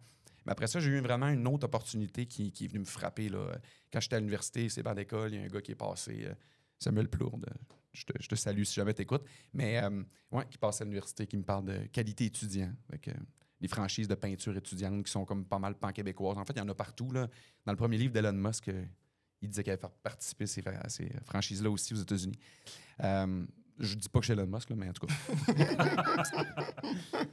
Mais 0.45 0.51
après 0.51 0.67
ça, 0.67 0.79
j'ai 0.79 0.89
eu 0.89 0.99
vraiment 0.99 1.29
une 1.29 1.47
autre 1.47 1.65
opportunité 1.65 2.25
qui, 2.25 2.47
est 2.47 2.67
venue 2.67 2.79
me 2.79 2.85
frapper. 2.85 3.29
Là. 3.29 3.57
Quand 3.91 3.99
j'étais 3.99 4.15
à 4.15 4.19
l'université, 4.19 4.69
c'est 4.69 4.83
banc 4.83 4.93
d'école, 4.93 5.33
il 5.33 5.39
y 5.39 5.41
a 5.41 5.45
un 5.45 5.47
gars 5.47 5.61
qui 5.61 5.71
est 5.71 5.75
passé, 5.75 6.25
euh, 6.25 6.33
Samuel 6.79 7.09
Plourde. 7.09 7.45
Je 7.91 8.05
te, 8.05 8.13
je 8.19 8.27
te 8.27 8.35
salue 8.35 8.63
si 8.63 8.73
jamais 8.73 8.93
t'écoutes. 8.93 9.23
Mais 9.53 9.81
euh, 9.81 10.03
ouais, 10.31 10.45
qui 10.49 10.57
passe 10.57 10.81
à 10.81 10.83
l'université, 10.83 11.27
qui 11.27 11.37
me 11.37 11.43
parle 11.43 11.65
de 11.65 11.77
qualité 11.87 12.25
étudiant. 12.25 12.73
Avec, 12.89 13.07
euh, 13.07 13.13
des 13.63 13.69
franchises 13.69 14.09
de 14.09 14.15
peinture 14.15 14.55
étudiante 14.57 15.05
qui 15.05 15.11
sont 15.11 15.23
comme 15.23 15.45
pas 15.45 15.57
mal 15.57 15.75
pan-québécoises. 15.75 16.37
En 16.37 16.43
fait, 16.43 16.51
il 16.53 16.59
y 16.59 16.61
en 16.61 16.67
a 16.67 16.75
partout. 16.75 17.09
Là. 17.11 17.29
Dans 17.65 17.71
le 17.71 17.77
premier 17.77 17.97
livre 17.97 18.13
d'Elon 18.13 18.33
Musk, 18.33 18.67
euh, 18.67 18.83
il 19.41 19.47
disait 19.47 19.63
qu'il 19.63 19.71
fait 19.71 19.87
participer 20.03 20.45
à 20.67 20.89
ces, 20.89 21.09
franchises-là 21.23 21.69
aussi 21.69 21.93
aux 21.93 21.97
États-Unis. 21.97 22.37
Euh, 23.01 23.45
je 23.79 23.95
dis 23.95 24.09
pas 24.09 24.19
que 24.19 24.25
suis 24.25 24.33
Elon 24.33 24.47
Musk, 24.47 24.69
là, 24.69 24.75
mais 24.75 24.89
en 24.89 24.93
tout 24.93 25.07
cas. 25.07 25.13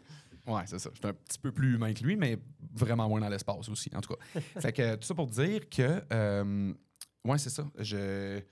ouais, 0.46 0.62
c'est 0.66 0.78
ça. 0.78 0.90
Je 0.92 0.98
suis 0.98 1.08
un 1.08 1.12
petit 1.12 1.38
peu 1.38 1.52
plus 1.52 1.74
humain 1.74 1.92
que 1.92 2.02
lui, 2.02 2.16
mais 2.16 2.38
vraiment 2.72 3.08
moins 3.08 3.20
dans 3.20 3.28
l'espace 3.28 3.68
aussi, 3.68 3.90
en 3.94 4.00
tout 4.00 4.14
cas. 4.14 4.40
fait 4.60 4.72
que 4.72 4.96
tout 4.96 5.06
ça 5.06 5.14
pour 5.14 5.26
dire 5.26 5.68
que, 5.68 6.02
euh, 6.12 6.72
ouais, 7.24 7.38
c'est 7.38 7.50
ça. 7.50 7.66
Je, 7.78 8.42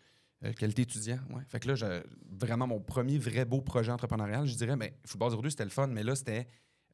euh, 0.44 0.52
qualité 0.52 0.82
étudiant, 0.82 1.18
ouais. 1.30 1.42
Fait 1.48 1.58
que 1.58 1.68
là, 1.68 2.02
vraiment 2.30 2.66
mon 2.68 2.80
premier 2.80 3.18
vrai 3.18 3.44
beau 3.44 3.60
projet 3.60 3.90
entrepreneurial, 3.90 4.46
je 4.46 4.54
dirais, 4.54 4.76
mais 4.76 4.96
Football 5.04 5.40
02, 5.42 5.50
c'était 5.50 5.64
le 5.64 5.70
fun, 5.70 5.88
mais 5.88 6.04
là, 6.04 6.14
c'était 6.14 6.46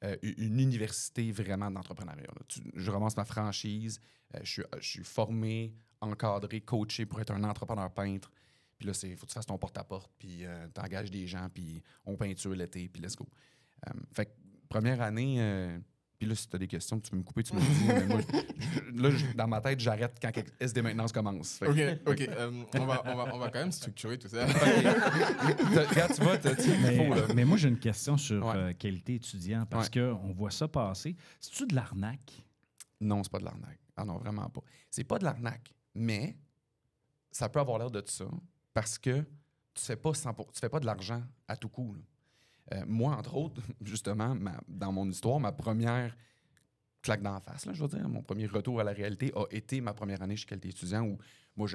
euh, 0.03 0.17
une 0.23 0.61
université 0.61 1.31
vraiment 1.31 1.71
d'entrepreneuriat. 1.71 2.27
Je 2.75 2.91
ramasse 2.91 3.17
ma 3.17 3.27
franchise, 3.27 4.01
euh, 4.35 4.41
je, 4.43 4.51
suis, 4.51 4.63
je 4.81 4.89
suis 4.89 5.05
formé, 5.05 5.75
encadré, 6.01 6.63
coaché 6.63 7.05
pour 7.05 7.21
être 7.21 7.33
un 7.33 7.45
entrepreneur 7.45 7.93
peintre. 7.93 8.31
Puis 8.79 8.87
là, 8.87 8.93
il 9.03 9.17
faut 9.17 9.27
que 9.27 9.33
tu 9.33 9.35
fasses 9.35 9.47
ton 9.47 9.59
porte-à-porte, 9.59 10.11
puis 10.19 10.45
tu 10.75 10.81
engages 10.81 11.11
des 11.11 11.27
gens, 11.27 11.49
puis 11.53 11.83
on 12.07 12.17
peinture 12.17 12.55
l'été, 12.55 12.89
puis 12.89 13.03
let's 13.03 13.15
go. 13.15 13.29
Euh, 13.87 13.93
fait 14.13 14.27
que 14.27 14.31
première 14.69 15.01
année, 15.03 15.37
euh, 15.39 15.79
puis 16.19 16.29
là, 16.29 16.35
si 16.35 16.49
tu 16.49 16.57
as 16.57 16.59
des 16.59 16.67
questions, 16.69 17.01
tu 17.01 17.11
veux 17.11 17.19
me 17.19 17.23
couper, 17.23 17.43
tu 17.43 17.55
me 17.55 17.61
dis. 17.61 17.85
mais 17.87 18.07
moi, 18.07 18.21
je- 18.21 19.03
là, 19.03 19.11
je- 19.11 19.37
dans 19.37 19.49
ma 19.49 19.61
tête, 19.61 19.81
j'arrête 19.81 20.17
quand 20.23 20.31
SD 20.61 20.81
maintenance 20.83 21.13
commence. 21.13 21.59
Fait 21.59 21.67
que- 21.67 21.93
Ok, 22.11 22.21
ok. 22.21 22.29
euh, 22.29 22.65
on, 22.75 22.87
va, 22.87 23.03
on, 23.05 23.15
va, 23.17 23.35
on 23.35 23.39
va 23.39 23.49
quand 23.51 23.59
même 23.61 23.73
structurer 23.73 24.19
tout 24.19 24.29
ça. 24.29 24.47
T'as- 24.47 25.89
Regarde, 25.89 26.15
tu 26.15 26.23
vois, 26.23 26.39
t'as- 26.39 26.55
tu- 26.57 26.71
il 26.71 26.81
Mais, 26.81 26.97
faut, 27.09 27.15
là. 27.15 27.23
mais 27.35 27.45
moi, 27.45 27.57
j'ai 27.57 27.69
une 27.69 27.79
question 27.79 28.17
sur 28.17 28.47
Ouais. 28.47 28.57
euh, 28.57 28.73
qualité 28.75 29.17
étudiant 29.17 29.67
parce 29.67 29.89
Ouais. 29.95 30.01
qu'on 30.13 30.33
voit 30.33 30.51
ça 30.51 30.69
passer. 30.69 31.17
C'est-tu 31.41 31.67
de 31.67 31.75
l'arnaque? 31.75 32.45
Non, 33.01 33.23
c'est 33.23 33.33
pas 33.33 33.39
de 33.41 33.45
l'arnaque. 33.45 33.81
Ah 33.97 34.05
non, 34.05 34.19
vraiment 34.19 34.49
pas. 34.49 34.61
C'est 34.91 35.05
pas 35.05 35.19
de 35.19 35.25
l'arnaque, 35.25 35.73
mais 35.95 36.37
ça 37.31 37.49
peut 37.49 37.61
avoir 37.61 37.79
l'air 37.79 37.91
de 37.91 38.03
ça 38.07 38.25
parce 38.73 38.99
que 38.99 39.21
tu 39.75 39.83
fais 39.85 39.97
pas 39.97 40.15
100 40.15 40.33
tu 40.53 40.61
fais 40.61 40.69
pas 40.69 40.81
de 40.81 40.87
l'argent 40.87 41.23
à 41.49 41.57
tout 41.57 41.69
coup. 41.69 41.95
là. 41.95 42.01
Euh, 42.73 42.85
moi, 42.87 43.17
entre 43.17 43.35
autres, 43.37 43.61
justement, 43.83 44.37
dans 44.69 44.93
mon 44.93 45.09
histoire, 45.09 45.41
ma 45.41 45.53
première 45.53 46.17
claque 47.03 47.23
d'en 47.23 47.39
face, 47.41 47.67
là, 47.67 47.73
je 47.75 47.83
veux 47.83 47.89
dire, 47.89 48.09
mon 48.09 48.23
premier 48.23 48.47
retour 48.47 48.81
à 48.81 48.85
la 48.85 48.93
réalité 48.93 49.31
a 49.37 49.45
été 49.51 49.81
ma 49.81 49.93
première 49.93 50.23
année 50.23 50.37
chez 50.37 50.47
Qualité 50.47 50.71
étudiant 50.71 51.03
où 51.05 51.19
moi, 51.57 51.69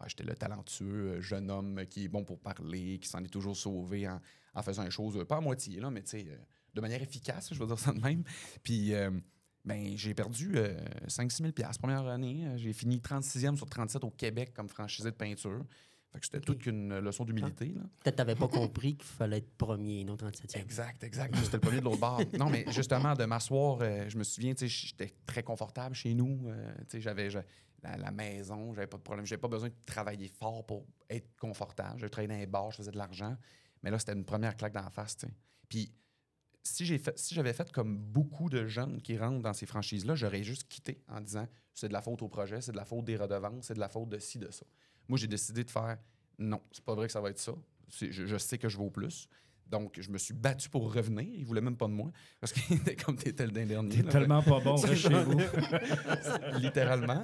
ah, 0.00 0.06
j'étais 0.06 0.22
le 0.22 0.34
talentueux 0.34 1.16
euh, 1.16 1.20
jeune 1.20 1.50
homme 1.50 1.84
qui 1.90 2.04
est 2.04 2.08
bon 2.08 2.24
pour 2.24 2.38
parler, 2.38 3.00
qui 3.00 3.08
s'en 3.08 3.22
est 3.24 3.28
toujours 3.28 3.56
sauvé 3.56 4.08
en, 4.08 4.62
faisant 4.62 4.84
les 4.84 4.90
choses, 4.90 5.16
euh, 5.16 5.24
pas 5.24 5.38
à 5.38 5.40
moitié, 5.40 5.80
là, 5.80 5.90
mais 5.90 6.02
tu 6.02 6.10
sais, 6.10 6.26
euh, 6.28 6.36
de 6.74 6.80
manière 6.80 7.02
efficace, 7.02 7.52
je 7.52 7.58
veux 7.58 7.66
dire 7.66 7.78
ça 7.78 7.92
de 7.92 8.00
même. 8.00 8.22
Puis, 8.62 8.94
euh, 8.94 9.10
ben, 9.64 9.96
j'ai 9.96 10.14
perdu 10.14 10.54
5-6 11.08 11.42
000 11.42 11.52
piastres 11.52 11.80
première 11.80 12.06
année. 12.06 12.46
Euh, 12.46 12.56
J'ai 12.56 12.72
fini 12.72 13.00
36e 13.00 13.56
sur 13.56 13.68
37 13.68 14.04
au 14.04 14.10
Québec 14.10 14.52
comme 14.54 14.68
franchisé 14.68 15.10
de 15.10 15.16
peinture. 15.16 15.64
Fait 16.12 16.20
que 16.20 16.24
c'était 16.24 16.40
toute 16.40 16.64
une 16.66 16.98
leçon 17.00 17.24
d'humilité. 17.24 17.66
là. 17.66 17.82
Peut-être 17.82 18.02
que 18.04 18.10
tu 18.10 18.16
n'avais 18.16 18.34
pas 18.34 18.48
compris 18.48 18.96
qu'il 18.96 19.04
fallait 19.06 19.38
être 19.38 19.50
premier 19.58 20.04
non 20.04 20.16
37e. 20.16 20.58
Exact, 20.58 21.04
exact. 21.04 21.36
C'était 21.36 21.58
le 21.58 21.60
premier 21.60 21.80
de 21.80 21.84
l'autre 21.84 22.00
bord. 22.00 22.22
Non, 22.38 22.48
mais 22.48 22.64
justement, 22.72 23.14
de 23.14 23.24
m'asseoir, 23.26 23.78
euh, 23.82 24.08
je 24.08 24.16
me 24.16 24.24
souviens, 24.24 24.54
tu 24.54 24.68
sais, 24.68 24.86
j'étais 24.88 25.12
très 25.26 25.42
confortable 25.42 25.94
chez 25.94 26.14
nous. 26.14 26.48
euh, 26.48 26.74
tu 26.80 26.84
sais, 26.92 27.00
j'avais 27.02 27.28
la, 27.82 27.96
la 27.98 28.10
maison, 28.10 28.72
j'avais 28.72 28.86
pas 28.86 28.96
de 28.96 29.02
problème. 29.02 29.26
J'avais 29.26 29.40
pas 29.40 29.48
besoin 29.48 29.68
de 29.68 29.74
travailler 29.86 30.28
fort 30.28 30.64
pour 30.64 30.86
être 31.10 31.36
confortable. 31.38 32.00
Je 32.00 32.06
travaillais 32.06 32.32
dans 32.34 32.40
les 32.40 32.46
bars, 32.46 32.70
je 32.70 32.78
faisais 32.78 32.90
de 32.90 32.96
l'argent. 32.98 33.36
Mais 33.82 33.90
là, 33.90 33.98
c'était 33.98 34.14
une 34.14 34.24
première 34.24 34.56
claque 34.56 34.72
dans 34.72 34.82
la 34.82 34.90
face. 34.90 35.16
Puis, 35.68 35.92
si 36.64 36.84
j'ai 36.86 36.98
fait- 36.98 37.16
si 37.18 37.34
j'avais 37.34 37.52
fait 37.52 37.70
comme 37.70 37.96
beaucoup 37.98 38.48
de 38.48 38.66
jeunes 38.66 39.00
qui 39.02 39.16
rentrent 39.18 39.42
dans 39.42 39.52
ces 39.52 39.66
franchises-là, 39.66 40.14
j'aurais 40.14 40.42
juste 40.42 40.66
quitté 40.68 41.02
en 41.08 41.20
disant 41.20 41.46
c'est 41.74 41.88
de 41.88 41.92
la 41.92 42.02
faute 42.02 42.22
au 42.22 42.28
projet, 42.28 42.60
c'est 42.62 42.72
de 42.72 42.76
la 42.78 42.84
faute 42.84 43.04
des 43.04 43.16
redevances, 43.16 43.66
c'est 43.66 43.74
de 43.74 43.78
la 43.80 43.88
faute 43.88 44.08
de 44.08 44.18
ci, 44.18 44.38
de 44.38 44.50
ça. 44.50 44.64
Moi, 45.08 45.18
j'ai 45.18 45.26
décidé 45.26 45.64
de 45.64 45.70
faire 45.70 45.98
non, 46.38 46.60
c'est 46.70 46.84
pas 46.84 46.94
vrai 46.94 47.06
que 47.06 47.12
ça 47.12 47.20
va 47.20 47.30
être 47.30 47.38
ça. 47.38 47.52
Je, 48.00 48.10
je 48.10 48.36
sais 48.36 48.58
que 48.58 48.68
je 48.68 48.76
vaux 48.76 48.90
plus. 48.90 49.28
Donc, 49.68 49.98
je 50.00 50.10
me 50.10 50.18
suis 50.18 50.32
battu 50.32 50.70
pour 50.70 50.92
revenir. 50.92 51.26
Ils 51.34 51.44
voulaient 51.44 51.60
même 51.60 51.76
pas 51.76 51.88
de 51.88 51.92
moi. 51.92 52.10
Parce 52.40 52.52
qu'il 52.52 52.76
était 52.76 52.96
comme 52.96 53.16
t'étais 53.16 53.46
le 53.46 53.52
dernier. 53.52 53.96
T'es 54.02 54.02
tellement 54.02 54.42
pas 54.42 54.60
bon, 54.60 54.76
reste 54.76 55.08
chez 55.08 55.22
vous. 55.22 55.38
littéralement. 56.58 57.22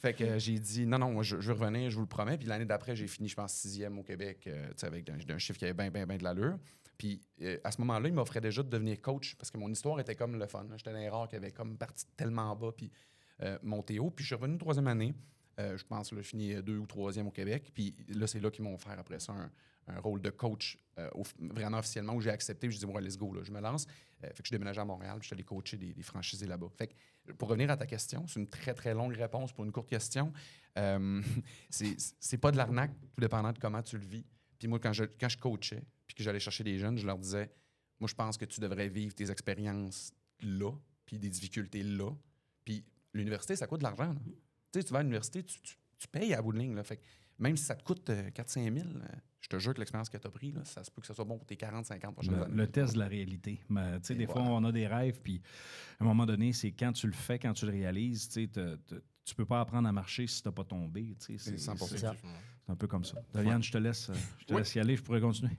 Fait 0.00 0.14
que 0.14 0.24
euh, 0.24 0.38
j'ai 0.38 0.58
dit 0.58 0.86
non, 0.86 0.98
non, 0.98 1.12
moi, 1.12 1.22
je, 1.22 1.40
je 1.40 1.52
veux 1.52 1.58
revenir, 1.58 1.90
je 1.90 1.96
vous 1.96 2.02
le 2.02 2.08
promets. 2.08 2.38
Puis 2.38 2.46
l'année 2.46 2.64
d'après, 2.64 2.96
j'ai 2.96 3.06
fini, 3.06 3.28
je 3.28 3.34
pense, 3.34 3.52
sixième 3.52 3.98
au 3.98 4.02
Québec, 4.02 4.46
euh, 4.46 4.70
avec 4.82 5.10
un, 5.10 5.18
un 5.28 5.38
chiffre 5.38 5.58
qui 5.58 5.64
avait 5.64 5.74
bien, 5.74 5.90
bien, 5.90 6.06
bien 6.06 6.16
de 6.16 6.24
l'allure. 6.24 6.58
Puis 6.96 7.20
euh, 7.42 7.58
à 7.64 7.70
ce 7.70 7.80
moment-là, 7.80 8.08
il 8.08 8.14
m'offrait 8.14 8.40
déjà 8.40 8.62
de 8.62 8.68
devenir 8.68 9.00
coach 9.02 9.34
parce 9.34 9.50
que 9.50 9.58
mon 9.58 9.70
histoire 9.70 10.00
était 10.00 10.14
comme 10.14 10.38
le 10.38 10.46
fun. 10.46 10.66
J'étais 10.76 10.92
dans 10.92 10.98
les 10.98 11.08
rares 11.08 11.28
qui 11.28 11.36
avaient 11.36 11.52
comme 11.52 11.76
parti 11.76 12.06
tellement 12.16 12.54
bas 12.56 12.72
puis 12.74 12.90
monté 13.62 13.98
haut. 13.98 14.10
Puis 14.10 14.24
je 14.24 14.28
suis 14.28 14.34
revenu 14.36 14.54
une 14.54 14.58
troisième 14.58 14.86
année. 14.86 15.12
Euh, 15.60 15.76
je 15.76 15.84
pense 15.84 16.10
que 16.10 16.16
j'ai 16.16 16.22
fini 16.22 16.52
euh, 16.52 16.62
deux 16.62 16.78
ou 16.78 16.86
troisième 16.86 17.26
au 17.26 17.30
Québec. 17.30 17.70
Puis 17.74 17.94
là, 18.08 18.26
c'est 18.26 18.40
là 18.40 18.50
qu'ils 18.50 18.64
m'ont 18.64 18.74
offert 18.74 18.98
après 18.98 19.20
ça 19.20 19.32
un, 19.32 19.50
rôle 20.00 20.22
de 20.22 20.30
coach 20.30 20.78
euh, 20.98 21.10
vraiment 21.38 21.78
officiellement 21.78 22.14
où 22.14 22.20
j'ai 22.20 22.30
accepté. 22.30 22.70
Je 22.70 22.78
dis, 22.78 22.86
ouais, 22.86 23.02
let's 23.02 23.18
go, 23.18 23.34
je 23.42 23.52
me 23.52 23.60
lance. 23.60 23.86
Fait 24.22 24.42
que 24.42 24.46
je 24.46 24.50
déménageais 24.50 24.80
à 24.80 24.84
Montréal. 24.84 25.18
Puis 25.18 25.24
je 25.24 25.26
suis 25.26 25.34
allé 25.34 25.44
coacher 25.44 25.76
des, 25.76 25.92
des 25.92 26.02
franchisés 26.02 26.46
là-bas. 26.46 26.68
Fait 26.78 26.86
que 26.86 27.32
pour 27.32 27.48
revenir 27.48 27.70
à 27.70 27.76
ta 27.76 27.86
question, 27.86 28.26
c'est 28.26 28.40
une 28.40 28.48
très, 28.48 28.72
très 28.72 28.94
longue 28.94 29.14
réponse 29.14 29.52
pour 29.52 29.64
une 29.64 29.72
courte 29.72 29.88
question. 29.88 30.32
C'est 31.70 32.38
pas 32.38 32.50
de 32.50 32.56
l'arnaque, 32.56 32.90
tout 33.12 33.20
dépendant 33.20 33.52
de 33.52 33.58
comment 33.58 33.82
tu 33.82 33.96
le 33.98 34.04
vis. 34.04 34.24
Puis 34.58 34.66
moi, 34.66 34.80
quand 34.80 34.92
je, 34.92 35.04
quand 35.04 35.28
je 35.28 35.38
coachais, 35.38 35.84
puis 36.06 36.16
que 36.16 36.22
j'allais 36.22 36.40
chercher 36.40 36.64
des 36.64 36.78
jeunes, 36.78 36.98
je 36.98 37.06
leur 37.06 37.18
disais, 37.18 37.50
moi, 38.00 38.08
je 38.08 38.14
pense 38.14 38.36
que 38.36 38.44
tu 38.44 38.60
devrais 38.60 38.88
vivre 38.88 39.14
tes 39.14 39.30
expériences 39.30 40.12
là, 40.40 40.72
puis 41.06 41.18
des 41.18 41.28
difficultés 41.28 41.82
là. 41.82 42.10
Puis 42.64 42.84
l'université, 43.12 43.56
ça 43.56 43.66
coûte 43.66 43.80
de 43.80 43.84
l'argent. 43.84 44.14
Tu 44.74 44.80
sais, 44.80 44.84
tu 44.86 44.92
vas 44.92 44.98
à 44.98 45.02
l'université, 45.02 45.42
tu, 45.44 45.60
tu- 45.60 45.76
tu 45.98 46.08
payes 46.08 46.34
à 46.34 46.42
bout 46.42 46.52
de 46.52 46.58
ligne. 46.58 46.74
Là. 46.74 46.82
Fait 46.82 46.96
que 46.96 47.02
même 47.38 47.56
si 47.56 47.64
ça 47.64 47.76
te 47.76 47.84
coûte 47.84 48.10
4-5 48.10 48.74
000, 48.74 48.86
euh, 48.88 49.00
je 49.40 49.48
te 49.48 49.56
jure 49.60 49.72
que 49.72 49.78
l'expérience 49.78 50.08
que 50.08 50.16
tu 50.18 50.26
as 50.26 50.30
pris, 50.30 50.50
là, 50.50 50.64
ça 50.64 50.82
se 50.82 50.90
peut 50.90 51.00
que 51.00 51.06
ça 51.06 51.14
soit 51.14 51.24
bon 51.24 51.36
pour 51.38 51.46
tes 51.46 51.54
40-50 51.54 52.12
prochaines 52.12 52.34
Le, 52.34 52.42
années. 52.42 52.54
le 52.56 52.66
test 52.66 52.94
de 52.94 52.98
la 52.98 53.06
réalité. 53.06 53.60
Mais, 53.68 54.00
tu 54.00 54.06
sais, 54.08 54.14
Et 54.14 54.16
des 54.16 54.26
fois, 54.26 54.42
on 54.42 54.64
a 54.64 54.72
des 54.72 54.88
rêves, 54.88 55.20
puis 55.22 55.40
à 56.00 56.04
un 56.04 56.06
moment 56.08 56.26
donné, 56.26 56.52
c'est 56.52 56.72
quand 56.72 56.92
tu 56.92 57.06
le 57.06 57.12
fais, 57.12 57.38
quand 57.38 57.52
tu 57.52 57.66
le 57.66 57.70
réalises, 57.72 58.28
tu 58.28 58.42
sais, 58.42 58.48
te- 58.48 58.74
te- 58.76 59.00
tu 59.24 59.34
peux 59.36 59.46
pas 59.46 59.60
apprendre 59.60 59.88
à 59.88 59.92
marcher 59.92 60.26
si 60.26 60.42
tu 60.42 60.48
n'as 60.48 60.52
pas 60.52 60.64
tombé. 60.64 61.14
tu 61.20 61.38
sais, 61.38 61.38
C'est 61.38 61.58
C'est 61.58 61.70
100%. 61.70 61.86
c'est- 61.86 61.98
ça. 61.98 62.08
Effectivement. 62.08 62.34
c'est 62.66 62.72
un 62.72 62.76
peu 62.76 62.86
comme 62.88 63.04
ça. 63.04 63.16
Doriane, 63.32 63.62
je 63.62 63.70
te 63.72 63.78
laisse, 63.78 64.08
euh, 64.10 64.14
je 64.40 64.44
te 64.46 64.52
Oui. 64.54 64.58
laisse 64.60 64.74
y 64.74 64.80
aller, 64.80 64.96
je 64.96 65.02
pourrais 65.02 65.20
continuer. 65.20 65.52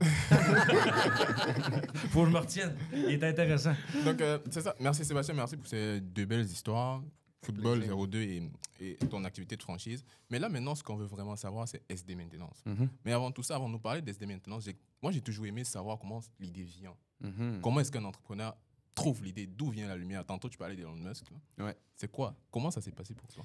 Faut 2.10 2.20
que 2.22 2.26
je 2.28 2.32
me 2.34 2.38
retienne. 2.38 2.76
Il 2.92 3.04
est 3.10 3.24
intéressant. 3.24 3.74
Donc, 4.04 4.20
euh, 4.20 4.38
c'est 4.50 4.60
ça. 4.60 4.74
Merci 4.80 5.04
Sébastien, 5.04 5.34
merci 5.34 5.56
pour 5.56 5.66
ces 5.66 6.00
deux 6.00 6.24
belles 6.26 6.44
histoires. 6.46 7.02
Football 7.46 7.78
Plaisir. 7.78 8.06
02 8.06 8.20
et, 8.20 8.42
et 8.80 8.96
ton 9.08 9.24
activité 9.24 9.56
de 9.56 9.62
franchise. 9.62 10.04
Mais 10.30 10.38
là, 10.38 10.48
maintenant, 10.48 10.74
ce 10.74 10.82
qu'on 10.82 10.96
veut 10.96 11.06
vraiment 11.06 11.36
savoir, 11.36 11.66
c'est 11.68 11.82
SD 11.88 12.14
Maintenance. 12.14 12.62
Mhm, 12.66 12.88
Mais 13.04 13.12
avant 13.12 13.30
tout 13.32 13.42
ça, 13.42 13.54
avant 13.56 13.68
de 13.68 13.72
nous 13.72 13.78
parler 13.78 14.02
d'SD 14.02 14.26
Maintenance, 14.26 14.68
moi, 15.02 15.12
j'ai 15.12 15.20
toujours 15.20 15.46
aimé 15.46 15.64
savoir 15.64 15.98
comment 15.98 16.20
l'idée 16.40 16.62
vient. 16.64 16.94
mhm. 17.20 17.60
Comment 17.62 17.80
est-ce 17.80 17.90
qu'un 17.92 18.04
entrepreneur 18.04 18.56
trouve 18.94 19.22
l'idée? 19.24 19.46
D'où 19.46 19.70
vient 19.70 19.88
la 19.88 19.96
lumière? 19.96 20.24
Tantôt, 20.24 20.48
tu 20.48 20.58
parlais 20.58 20.76
d'Elon 20.76 20.96
Musk. 20.96 21.24
Ouais. 21.58 21.76
C'est 21.94 22.10
quoi? 22.10 22.34
Comment 22.50 22.70
ça 22.70 22.80
s'est 22.80 22.92
passé 22.92 23.14
pour 23.14 23.28
toi? 23.28 23.44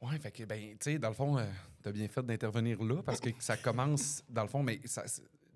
Oui, 0.00 0.18
fait 0.18 0.32
que, 0.32 0.44
ben, 0.44 0.60
tu 0.72 0.76
sais, 0.80 0.98
dans 0.98 1.08
le 1.08 1.14
fond, 1.14 1.36
tu 1.82 1.88
as 1.88 1.92
bien 1.92 2.08
fait 2.08 2.24
d'intervenir 2.26 2.82
là 2.82 3.02
parce 3.02 3.20
que 3.20 3.30
ça 3.38 3.56
commence, 3.56 4.24
dans 4.28 4.42
le 4.42 4.48
fond, 4.48 4.62
mais 4.62 4.80
ça, 4.84 5.04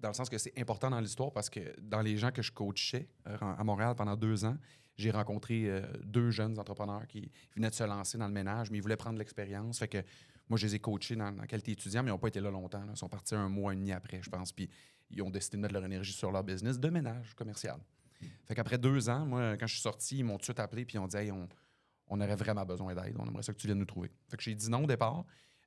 dans 0.00 0.08
le 0.08 0.14
sens 0.14 0.28
que 0.28 0.38
c'est 0.38 0.56
important 0.56 0.88
dans 0.90 1.00
l'histoire 1.00 1.32
parce 1.32 1.50
que 1.50 1.60
dans 1.80 2.00
les 2.00 2.16
gens 2.16 2.30
que 2.30 2.42
je 2.42 2.52
coachais 2.52 3.08
euh, 3.26 3.36
à 3.40 3.64
Montréal 3.64 3.94
pendant 3.96 4.14
deux 4.16 4.44
ans, 4.44 4.56
j'ai 4.96 5.10
rencontré 5.10 5.68
euh, 5.68 5.82
deux 6.04 6.30
jeunes 6.30 6.58
entrepreneurs 6.58 7.06
qui 7.06 7.30
venaient 7.54 7.70
de 7.70 7.74
se 7.74 7.84
lancer 7.84 8.18
dans 8.18 8.26
le 8.26 8.32
ménage, 8.32 8.70
mais 8.70 8.78
ils 8.78 8.82
voulaient 8.82 8.96
prendre 8.96 9.18
l'expérience. 9.18 9.78
Fait 9.78 9.88
que 9.88 10.02
moi, 10.48 10.58
je 10.58 10.66
les 10.66 10.76
ai 10.76 10.78
coachés 10.78 11.16
dans, 11.16 11.32
dans 11.32 11.44
qualité 11.44 11.72
étudiant, 11.72 12.02
mais 12.02 12.10
ils 12.10 12.12
n'ont 12.12 12.18
pas 12.18 12.28
été 12.28 12.40
là 12.40 12.50
longtemps. 12.50 12.82
Ils 12.88 12.96
sont 12.96 13.08
partis 13.08 13.34
un 13.34 13.48
mois 13.48 13.72
et 13.72 13.76
demi 13.76 13.92
après, 13.92 14.20
je 14.22 14.30
pense. 14.30 14.52
Puis 14.52 14.68
ils 15.10 15.22
ont 15.22 15.30
décidé 15.30 15.56
de 15.56 15.62
mettre 15.62 15.74
leur 15.74 15.84
énergie 15.84 16.12
sur 16.12 16.30
leur 16.30 16.44
business 16.44 16.78
de 16.78 16.88
ménage 16.88 17.34
commercial. 17.34 17.78
Fait 18.44 18.54
qu'après 18.54 18.78
deux 18.78 19.08
ans, 19.08 19.26
moi, 19.26 19.56
quand 19.56 19.66
je 19.66 19.74
suis 19.74 19.82
sorti, 19.82 20.18
ils 20.18 20.24
m'ont 20.24 20.34
tout 20.34 20.38
de 20.38 20.44
suite 20.44 20.60
appelé 20.60 20.84
puis 20.84 20.96
ils 20.96 20.98
ont 20.98 21.06
dit 21.06 21.16
Hey, 21.16 21.30
on, 21.30 21.48
on 22.08 22.20
aurait 22.20 22.36
vraiment 22.36 22.64
besoin 22.64 22.94
d'aide. 22.94 23.16
On 23.18 23.26
aimerait 23.26 23.42
ça 23.42 23.52
que 23.52 23.58
tu 23.58 23.66
viennes 23.66 23.78
nous 23.78 23.84
trouver. 23.84 24.10
Fait 24.28 24.36
que 24.36 24.42
j'ai 24.42 24.54
dit 24.54 24.70
non 24.70 24.84
au 24.84 24.86
départ. 24.86 25.24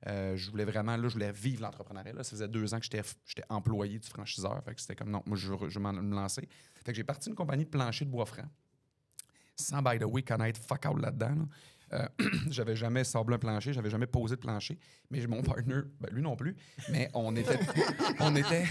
Euh, 0.07 0.37
je 0.37 0.49
voulais 0.49 0.63
vraiment, 0.63 0.95
là, 0.95 1.07
je 1.09 1.13
voulais 1.13 1.31
vivre 1.31 1.61
l'entrepreneuriat. 1.61 2.13
Ça 2.23 2.31
faisait 2.31 2.47
deux 2.47 2.73
ans 2.73 2.79
que 2.79 2.85
j'étais, 2.85 3.03
employé 3.49 3.99
du 3.99 4.07
franchiseur. 4.07 4.63
Fait 4.63 4.73
que 4.73 4.81
c'était 4.81 4.95
comme 4.95 5.11
non, 5.11 5.21
moi, 5.25 5.37
je 5.37 5.51
je 5.67 5.79
me 5.79 6.15
lancer. 6.15 6.47
Fait 6.85 6.91
que 6.91 6.95
j'ai 6.95 7.03
parti 7.03 7.29
une 7.29 7.35
compagnie 7.35 7.65
de 7.65 7.69
plancher 7.69 8.05
de 8.05 8.09
bois 8.09 8.25
franc. 8.25 8.47
Sans, 9.59 9.81
by 9.81 9.99
the 9.99 10.05
way, 10.05 10.23
connaître 10.23 10.59
fuck 10.61 10.85
out 10.85 10.99
là-dedans. 10.99 11.35
là. 11.35 11.45
Euh, 11.93 12.07
j'avais 12.49 12.75
jamais 12.75 13.03
sablé 13.03 13.35
un 13.35 13.39
plancher, 13.39 13.73
j'avais 13.73 13.89
jamais 13.89 14.07
posé 14.07 14.35
de 14.35 14.41
plancher. 14.41 14.77
Mais 15.09 15.25
mon 15.27 15.41
partner, 15.41 15.81
ben, 15.99 16.09
lui 16.11 16.21
non 16.21 16.35
plus. 16.35 16.55
Mais 16.91 17.09
on 17.13 17.35
était. 17.35 17.59
on 18.19 18.35
était. 18.35 18.65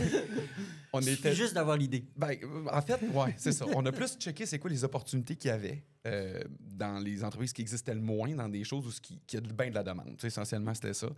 On 0.93 1.01
Il 1.01 1.09
était. 1.09 1.35
juste 1.35 1.55
d'avoir 1.55 1.77
l'idée. 1.77 2.05
Ben, 2.17 2.37
euh, 2.43 2.67
en 2.73 2.83
fait, 2.83 3.01
ouais, 3.13 3.35
c'est 3.37 3.53
ça. 3.53 3.67
On 3.75 3.85
a 3.87 3.93
plus 3.93 4.17
checké 4.19 4.47
c'est 4.47 4.59
quoi 4.59 4.71
les 4.71 4.85
opportunités 4.85 5.37
qu'il 5.37 5.49
y 5.49 5.53
avait 5.53 5.85
euh, 6.07 6.41
dans 6.61 6.99
les 7.03 7.25
entreprises 7.25 7.53
qui 7.53 7.63
existaient 7.63 7.95
le 7.95 8.01
moins, 8.01 8.35
dans 8.35 8.49
des 8.49 8.65
choses 8.65 8.87
où 8.87 9.01
qui, 9.03 9.21
qui 9.27 9.37
a 9.37 9.41
bien 9.41 9.71
de 9.71 9.75
la 9.75 9.83
demande. 9.83 10.11
Tu 10.17 10.21
sais, 10.21 10.27
essentiellement, 10.29 10.75
c'était 10.75 10.95
ça. 10.95 11.09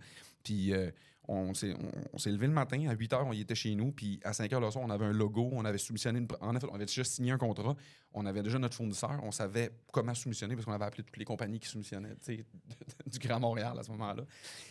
Puis 0.43 0.73
euh, 0.73 0.89
on 1.27 1.53
s'est 1.53 1.75
levé 2.25 2.47
le 2.47 2.53
matin, 2.53 2.87
à 2.89 2.93
8 2.93 3.13
h, 3.13 3.23
on 3.25 3.33
y 3.33 3.41
était 3.41 3.55
chez 3.55 3.73
nous. 3.75 3.91
Puis 3.91 4.19
à 4.23 4.33
5 4.33 4.51
h 4.51 4.59
le 4.59 4.71
soir, 4.71 4.83
on 4.85 4.89
avait 4.89 5.05
un 5.05 5.13
logo, 5.13 5.49
on 5.53 5.63
avait 5.65 5.77
soumissionné 5.77 6.25
en 6.41 6.53
fait, 6.53 6.67
on 6.69 6.75
avait 6.75 6.85
déjà 6.85 7.03
signé 7.03 7.31
un 7.31 7.37
contrat, 7.37 7.75
on 8.13 8.25
avait 8.25 8.43
déjà 8.43 8.59
notre 8.59 8.75
fournisseur, 8.75 9.19
on 9.23 9.31
savait 9.31 9.71
comment 9.91 10.13
soumissionner 10.13 10.55
parce 10.55 10.65
qu'on 10.65 10.73
avait 10.73 10.85
appelé 10.85 11.03
toutes 11.03 11.17
les 11.17 11.25
compagnies 11.25 11.59
qui 11.59 11.67
soumissionnaient 11.67 12.15
du 13.07 13.19
Grand 13.19 13.39
Montréal 13.39 13.77
à 13.79 13.83
ce 13.83 13.91
moment-là. 13.91 14.23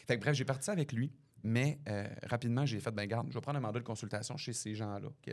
Fait 0.07 0.17
que 0.17 0.23
bref, 0.23 0.35
j'ai 0.35 0.45
parti 0.45 0.71
avec 0.71 0.93
lui. 0.93 1.13
Mais 1.43 1.79
euh, 1.89 2.07
rapidement, 2.25 2.67
j'ai 2.67 2.81
fait, 2.81 2.91
ben 2.91 3.07
garde, 3.07 3.29
je 3.31 3.35
vais 3.35 3.41
prendre 3.41 3.57
un 3.57 3.63
mandat 3.63 3.79
de 3.79 3.85
consultation 3.85 4.37
chez 4.37 4.53
ces 4.53 4.75
gens-là 4.75 5.09
qui, 5.23 5.31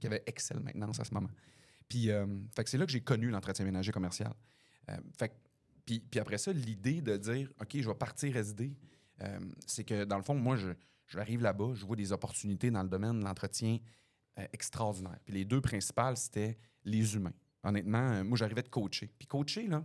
qui 0.00 0.06
avaient 0.06 0.22
Excel 0.26 0.58
Maintenance 0.60 1.00
à 1.00 1.04
ce 1.04 1.12
moment. 1.12 1.28
Puis, 1.88 2.10
euh, 2.10 2.26
fait 2.56 2.64
que 2.64 2.70
c'est 2.70 2.78
là 2.78 2.86
que 2.86 2.92
j'ai 2.92 3.02
connu 3.02 3.28
l'entretien 3.28 3.64
ménager 3.64 3.92
commercial. 3.92 4.32
Euh, 4.90 4.96
fait 5.18 5.32
puis 5.86 6.18
après 6.18 6.38
ça, 6.38 6.50
l'idée 6.50 7.02
de 7.02 7.16
dire, 7.18 7.52
OK, 7.60 7.76
je 7.78 7.86
vais 7.86 7.94
partir 7.94 8.34
SD, 8.34 8.74
euh, 9.22 9.38
c'est 9.66 9.84
que 9.84 10.04
dans 10.04 10.16
le 10.16 10.22
fond, 10.22 10.34
moi, 10.34 10.56
je, 10.56 10.70
je 11.06 11.18
arrive 11.18 11.42
là-bas, 11.42 11.72
je 11.74 11.84
vois 11.84 11.96
des 11.96 12.12
opportunités 12.12 12.70
dans 12.70 12.82
le 12.82 12.88
domaine 12.88 13.20
de 13.20 13.24
l'entretien 13.24 13.78
euh, 14.38 14.46
extraordinaires. 14.52 15.18
Puis 15.24 15.34
les 15.34 15.44
deux 15.44 15.60
principales, 15.60 16.16
c'était 16.16 16.58
les 16.84 17.14
humains. 17.14 17.34
Honnêtement, 17.62 18.10
euh, 18.12 18.24
moi, 18.24 18.36
j'arrivais 18.36 18.62
de 18.62 18.68
coacher. 18.68 19.12
Puis 19.18 19.26
coacher, 19.26 19.66
là, 19.68 19.84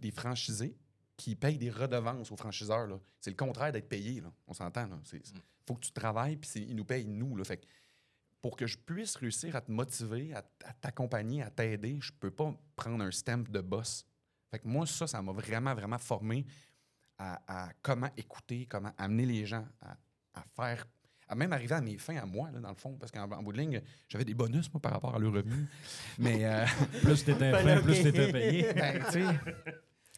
des 0.00 0.10
franchisés 0.10 0.74
qui 1.16 1.36
payent 1.36 1.58
des 1.58 1.70
redevances 1.70 2.32
aux 2.32 2.36
franchiseurs, 2.36 2.86
là, 2.86 2.98
c'est 3.20 3.30
le 3.30 3.36
contraire 3.36 3.70
d'être 3.70 3.88
payé. 3.88 4.20
Là. 4.20 4.32
On 4.46 4.54
s'entend. 4.54 4.88
Il 5.12 5.20
faut 5.66 5.74
que 5.74 5.84
tu 5.84 5.92
travailles, 5.92 6.36
puis 6.36 6.50
ils 6.60 6.74
nous 6.74 6.86
payent, 6.86 7.06
nous. 7.06 7.36
Là. 7.36 7.44
Fait 7.44 7.58
que 7.58 7.66
pour 8.40 8.56
que 8.56 8.66
je 8.66 8.76
puisse 8.78 9.14
réussir 9.16 9.54
à 9.54 9.60
te 9.60 9.70
motiver, 9.70 10.34
à, 10.34 10.38
à 10.64 10.72
t'accompagner, 10.72 11.42
à 11.42 11.50
t'aider, 11.50 11.98
je 12.00 12.12
peux 12.12 12.30
pas 12.30 12.52
prendre 12.74 13.04
un 13.04 13.10
stamp 13.10 13.44
de 13.48 13.60
boss. 13.60 14.04
Fait 14.50 14.58
que 14.58 14.66
moi, 14.66 14.84
ça, 14.86 15.06
ça 15.06 15.22
m'a 15.22 15.32
vraiment, 15.32 15.74
vraiment 15.74 15.98
formé 15.98 16.44
à, 17.18 17.66
à 17.66 17.72
comment 17.82 18.10
écouter, 18.16 18.66
comment 18.66 18.92
amener 18.98 19.26
les 19.26 19.46
gens 19.46 19.66
à, 19.80 19.96
à 20.34 20.44
faire, 20.56 20.86
à 21.28 21.34
même 21.34 21.52
arriver 21.52 21.74
à 21.74 21.80
mes 21.80 21.98
fins 21.98 22.16
à 22.16 22.26
moi, 22.26 22.50
là, 22.50 22.60
dans 22.60 22.68
le 22.70 22.74
fond, 22.74 22.96
parce 22.98 23.10
qu'en 23.12 23.30
en 23.30 23.42
bout 23.42 23.52
de 23.52 23.58
ligne, 23.58 23.80
j'avais 24.08 24.24
des 24.24 24.34
bonus, 24.34 24.72
moi, 24.72 24.80
par 24.80 24.92
rapport 24.92 25.14
à 25.14 25.18
leur 25.18 25.32
revenu. 25.32 25.66
Mais, 26.18 26.44
euh, 26.44 26.64
Plus 27.02 27.24
t'étais 27.24 27.52
fin, 27.52 27.80
plus 27.82 28.02
t'étais 28.02 28.32
payé. 28.32 28.72
ben, 28.74 29.02
tu 29.06 29.12
sais, 29.12 29.24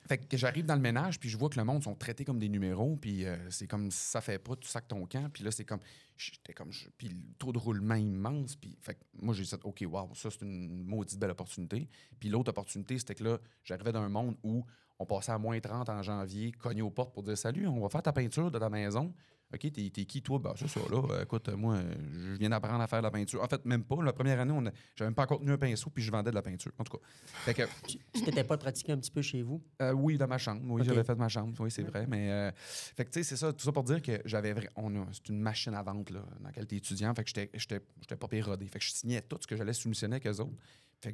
fait 0.07 0.19
que 0.19 0.37
j'arrive 0.37 0.67
dans 0.67 0.75
le 0.75 0.83
ménage, 0.83 1.19
puis 1.19 1.31
je 1.31 1.39
vois 1.39 1.49
que 1.49 1.59
le 1.59 1.65
monde 1.65 1.83
sont 1.83 1.95
traités 1.95 2.27
comme 2.27 2.39
des 2.39 2.51
numéros, 2.51 2.97
puis 2.97 3.25
euh, 3.25 3.37
c'est 3.51 3.67
comme 3.67 3.91
si 3.91 3.99
ça 4.11 4.21
fait 4.21 4.39
pas, 4.39 4.55
tu 4.57 4.69
sacs 4.69 4.87
ton 4.89 5.07
camp, 5.07 5.31
puis 5.33 5.43
là, 5.45 5.51
c'est 5.51 5.65
comme, 5.65 5.81
j'étais 6.17 6.53
comme, 6.53 6.71
je- 6.71 6.91
puis 6.99 7.09
le 7.09 7.17
taux 7.39 7.53
de 7.53 7.59
roulement 7.59 7.95
immense, 7.95 8.55
puis 8.57 8.77
fait 8.83 8.97
que 8.97 9.01
moi, 9.15 9.33
j'ai 9.35 9.45
dit, 9.45 9.55
OK, 9.65 9.83
wow, 9.89 10.11
ça, 10.15 10.31
c'est 10.31 10.43
une 10.43 10.85
maudite 10.85 11.19
belle 11.19 11.31
opportunité. 11.31 11.89
Puis 12.21 12.29
l'autre 12.29 12.51
opportunité, 12.51 12.99
c'était 12.99 13.15
que 13.15 13.25
là, 13.25 13.39
j'arrivais 13.65 13.93
dans 13.93 14.03
un 14.03 14.11
monde 14.11 14.37
où 14.43 14.67
on 14.99 15.07
passait 15.07 15.33
à 15.33 15.39
moins 15.39 15.59
30 15.61 15.89
en 15.89 16.03
janvier, 16.03 16.53
cogné 16.53 16.83
aux 16.83 16.91
portes 16.91 17.13
pour 17.13 17.23
dire, 17.23 17.37
salut, 17.37 17.67
on 17.67 17.81
va 17.81 17.89
faire 17.89 18.03
ta 18.03 18.13
peinture 18.13 18.51
de 18.51 18.59
ta 18.59 18.71
maison. 18.71 19.13
OK, 19.53 19.61
t'es 19.61 19.91
t'es 19.91 20.05
qui, 20.05 20.21
toi? 20.21 20.39
Ben, 20.41 20.53
c'est 20.57 20.67
ça, 20.67 20.81
là. 20.91 21.01
Euh, 21.11 21.23
Écoute, 21.23 21.49
euh, 21.49 21.57
moi, 21.57 21.77
je 22.13 22.33
viens 22.33 22.49
d'apprendre 22.51 22.81
à 22.81 22.87
faire 22.89 22.99
de 23.01 23.05
la 23.05 23.11
peinture. 23.13 23.41
En 23.43 23.47
fait, 23.47 23.65
même 23.67 23.85
pas. 23.85 24.03
La 24.03 24.13
première 24.13 24.41
année, 24.41 24.53
on 24.57 24.67
a- 24.67 24.71
j'avais 24.97 25.09
même 25.11 25.15
pas 25.15 25.25
encore 25.25 25.39
tenu 25.39 25.53
un 25.53 25.59
pinceau, 25.59 25.91
puis 25.91 26.03
je 26.03 26.11
vendais 26.11 26.31
de 26.31 26.35
la 26.35 26.43
peinture. 26.43 26.73
En 26.79 26.83
tout 26.83 26.97
cas. 26.97 27.05
Fait 27.45 27.55
que, 27.55 27.63
Tu 27.87 27.99
n'étais 28.25 28.43
pas 28.43 28.57
pratiqué 28.57 28.93
un 28.93 28.97
petit 28.99 29.13
peu 29.13 29.23
chez 29.23 29.43
vous? 29.43 29.63
euh, 29.83 29.93
oui, 29.93 30.17
dans 30.19 30.27
ma 30.27 30.39
chambre. 30.39 30.63
Oui, 30.67 30.83
j'avais 30.85 31.05
fait 31.05 31.15
ma 31.15 31.29
chambre. 31.29 31.55
Oui, 31.61 31.71
c'est 31.71 31.83
vrai. 31.85 32.07
Mais, 32.09 32.31
euh, 32.33 32.51
fait 32.57 33.05
que, 33.05 33.11
tu 33.11 33.21
sais, 33.21 33.23
c'est 33.23 33.37
ça. 33.37 33.53
Tout 33.53 33.65
ça 33.65 33.71
pour 33.71 33.85
dire 33.85 34.03
que 34.03 34.21
j'avais 34.25 34.55
on 34.77 34.93
a- 35.03 35.07
C'est 35.13 35.29
une 35.29 35.41
machine 35.41 35.75
à 35.75 35.83
vente, 35.83 36.11
là, 36.11 36.25
dans 36.41 36.47
laquelle 36.49 36.67
t'es 36.67 36.77
étudiant. 36.77 37.15
Fait 37.15 37.23
que 37.23 37.29
j'étais- 37.29 37.51
j'étais 37.55 37.81
j'étais 38.01 38.17
pas 38.17 38.27
pire 38.27 38.47
rodé. 38.47 38.67
Fait 38.67 38.79
que 38.81 38.85
je 38.85 38.91
signais 38.93 39.21
tout 39.23 39.37
ce 39.41 39.47
que 39.47 39.57
j'allais 39.57 39.75
soumissionner 39.75 40.17
avec 40.17 40.27
eux 40.27 40.41
autres. 40.41 40.57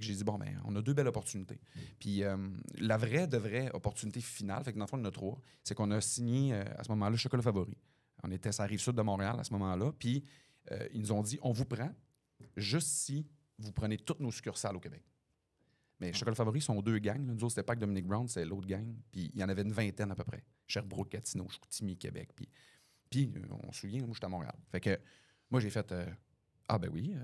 J'ai 0.01 0.15
dit, 0.15 0.25
bon, 0.25 0.39
ben, 0.39 0.61
on 0.65 0.75
a 0.77 0.83
deux 0.83 0.95
belles 0.95 1.09
opportunités. 1.09 1.61
Puis 1.99 2.23
euh, 2.23 2.37
la 2.79 2.97
vraie 2.97 3.27
de 3.27 3.37
vraie 3.37 3.71
opportunité 3.73 4.21
finale, 4.21 4.63
fait 4.65 4.73
que 4.73 4.79
dans 4.79 4.85
le 4.85 4.89
fond, 4.89 4.99
il 4.99 5.07
a 5.07 5.11
trois, 5.11 5.41
c'est 5.63 5.75
qu'on 5.75 5.91
a 5.91 6.01
signé 6.01 6.55
euh, 6.55 6.65
à 6.77 6.85
ce 6.85 6.91
moment-là 6.91 7.17
Chocolat 7.17 7.43
Favori. 7.43 7.77
On 8.23 8.31
était 8.31 8.53
sur 8.53 8.63
la 8.63 8.69
rive 8.69 8.81
sud 8.81 8.95
de 8.95 9.03
Montréal 9.03 9.37
à 9.39 9.45
ce 9.45 9.53
moment-là. 9.53 9.93
Puis 9.99 10.25
euh, 10.71 10.89
ils 10.93 11.01
nous 11.01 11.13
ont 11.13 11.23
dit, 11.23 11.39
on 11.43 11.53
vous 11.53 11.65
prend 11.65 11.91
juste 12.57 12.89
si 12.89 13.27
vous 13.59 13.73
prenez 13.73 13.99
toutes 13.99 14.21
nos 14.21 14.31
succursales 14.31 14.77
au 14.77 14.81
Québec. 14.81 15.03
Mais 16.01 16.13
Chocolat 16.13 16.35
Favori 16.35 16.61
sont 16.61 16.81
deux 16.81 16.99
gangs. 16.99 17.21
Nous 17.21 17.45
autres, 17.45 17.51
c'était 17.51 17.63
pas 17.63 17.75
que 17.75 17.81
Dominic 17.81 18.07
Brown, 18.07 18.27
c'est 18.27 18.45
l'autre 18.45 18.67
gang. 18.67 18.95
Puis 19.13 19.31
il 19.35 19.41
y 19.41 19.45
en 19.45 19.49
avait 19.49 19.63
une 19.63 19.73
vingtaine 19.73 20.11
à 20.11 20.15
peu 20.15 20.25
près. 20.25 20.43
Sherbrooke, 20.67 21.11
Gatineau, 21.11 21.49
Chicoutimi, 21.49 21.97
Québec. 21.97 22.31
Puis, 22.35 22.49
puis 23.11 23.33
on 23.51 23.73
se 23.73 23.81
souvient, 23.81 24.01
moi, 24.01 24.11
j'étais 24.15 24.25
à 24.25 24.31
Montréal. 24.31 24.55
Fait 24.71 24.81
que 24.81 24.99
moi, 25.51 25.61
j'ai 25.61 25.69
fait 25.69 25.95
Ah, 26.69 26.79
ben 26.79 26.91
oui, 26.93 27.15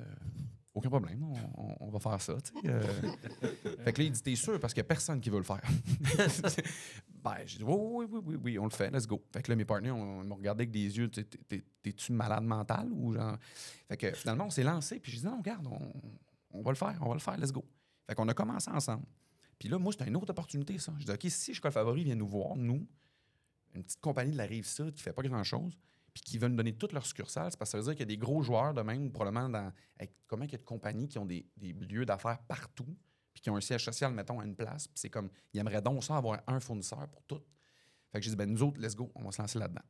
aucun 0.76 0.90
problème, 0.90 1.26
on, 1.80 1.88
va 1.88 1.99
faire 1.99 2.21
ça. 2.21 2.37
euh. 2.66 2.83
fait 3.85 3.92
que 3.92 4.00
là, 4.00 4.06
il 4.06 4.12
dit 4.12 4.23
T'es 4.23 4.37
sûr 4.37 4.61
parce 4.61 4.75
qu'il 4.75 4.83
n'y 4.83 4.87
a 4.87 4.88
personne 4.88 5.21
qui 5.21 5.30
veut 5.30 5.38
le 5.38 5.42
faire. 5.42 5.62
ben, 7.25 7.37
j'ai 7.47 7.59
dit 7.59 7.64
Oui, 7.64 7.75
oui, 7.76 8.06
oui, 8.11 8.21
oui, 8.25 8.37
oui, 8.45 8.59
on 8.59 8.64
le 8.64 8.71
fait, 8.71 8.90
let's 8.90 9.06
go. 9.06 9.25
Fait 9.33 9.42
que 9.42 9.50
là, 9.50 9.56
mes 9.56 9.64
partenaires, 9.64 9.97
on, 9.97 10.23
ils 10.23 10.28
m'ont 10.28 10.37
regardé 10.37 10.62
avec 10.62 10.71
des 10.71 10.97
yeux 10.99 11.09
T'es- 11.09 11.25
t'es- 11.25 11.38
t'es- 11.49 11.64
T'es-tu 11.83 12.12
malade 12.12 12.45
mental 12.45 12.88
ou 12.92 13.12
genre? 13.12 13.38
Fait 13.88 13.97
que 13.97 14.12
finalement, 14.12 14.47
on 14.47 14.50
s'est 14.50 14.64
lancé. 14.64 15.00
Puis 15.00 15.12
j'ai 15.12 15.18
dit 15.18 15.25
Non, 15.25 15.38
regarde, 15.38 15.66
on, 15.66 15.92
on 16.50 16.62
va 16.62 16.71
le 16.73 16.76
faire, 16.76 16.99
on 17.00 17.09
va 17.09 17.14
le 17.14 17.21
faire, 17.21 17.37
let's 17.38 17.52
go. 17.52 17.64
Fait 18.06 18.14
qu'on 18.14 18.28
a 18.28 18.35
commencé 18.35 18.71
ensemble. 18.71 19.04
Puis 19.59 19.68
là, 19.68 19.78
moi, 19.78 19.92
c'était 19.92 20.09
une 20.09 20.16
autre 20.16 20.30
opportunité, 20.30 20.78
ça. 20.78 20.92
Je 20.99 21.04
dis, 21.06 21.11
OK, 21.11 21.26
si 21.28 21.54
Chocolat 21.54 21.73
Favori 21.73 22.04
vient 22.04 22.14
nous 22.14 22.28
voir, 22.28 22.54
nous, 22.56 22.87
une 23.75 23.83
petite 23.83 24.00
compagnie 24.00 24.33
de 24.33 24.37
la 24.37 24.45
Rive-Sud 24.45 24.92
qui 24.95 25.02
fait 25.02 25.12
pas 25.12 25.23
grand-chose, 25.23 25.78
puis 26.16 26.38
qui 26.38 26.38
nous 26.38 26.56
donner 26.56 26.73
toutes 26.73 26.94
leurs 26.94 27.04
succursales, 27.04 27.52
parce 27.58 27.70
que 27.70 27.73
ça 27.73 27.76
veut 27.78 27.85
dire 27.85 27.92
qu'il 27.92 28.00
y 28.00 28.02
a 28.04 28.06
des 28.06 28.16
gros 28.16 28.40
joueurs 28.40 28.73
de 28.73 28.80
même, 28.80 29.12
probablement, 29.12 29.50
dans, 29.50 29.70
avec 29.99 30.14
comment 30.26 30.44
il 30.44 30.50
y 30.50 30.54
a 30.54 30.58
de 30.58 30.64
compagnies 30.64 31.08
qui 31.08 31.18
ont 31.18 31.26
des, 31.26 31.46
lieux 31.61 32.06
d'affaires 32.06 32.38
partout, 32.49 32.96
puis 33.35 33.42
qui 33.42 33.50
ont 33.50 33.56
un 33.56 33.61
siège 33.61 33.85
social, 33.85 34.14
mettons, 34.14 34.40
à 34.40 34.46
une 34.46 34.56
place, 34.56 34.88
puis 34.88 34.96
c'est 34.99 35.11
comme, 35.11 35.28
ils 35.52 35.61
aimeraient 35.61 35.82
donc 35.82 36.02
ça 36.02 36.16
avoir 36.16 36.40
un 36.46 36.58
fournisseur 36.58 37.06
pour 37.08 37.23
tout. 37.25 37.42
Fait 38.11 38.18
que 38.18 38.25
j'ai 38.25 38.30
dit, 38.30 38.37
ben 38.37 38.50
nous 38.50 38.62
autres, 38.62 38.80
let's 38.80 38.96
go, 38.96 39.12
on 39.14 39.25
va 39.25 39.30
se 39.30 39.42
lancer 39.42 39.58
là-dedans. 39.58 39.82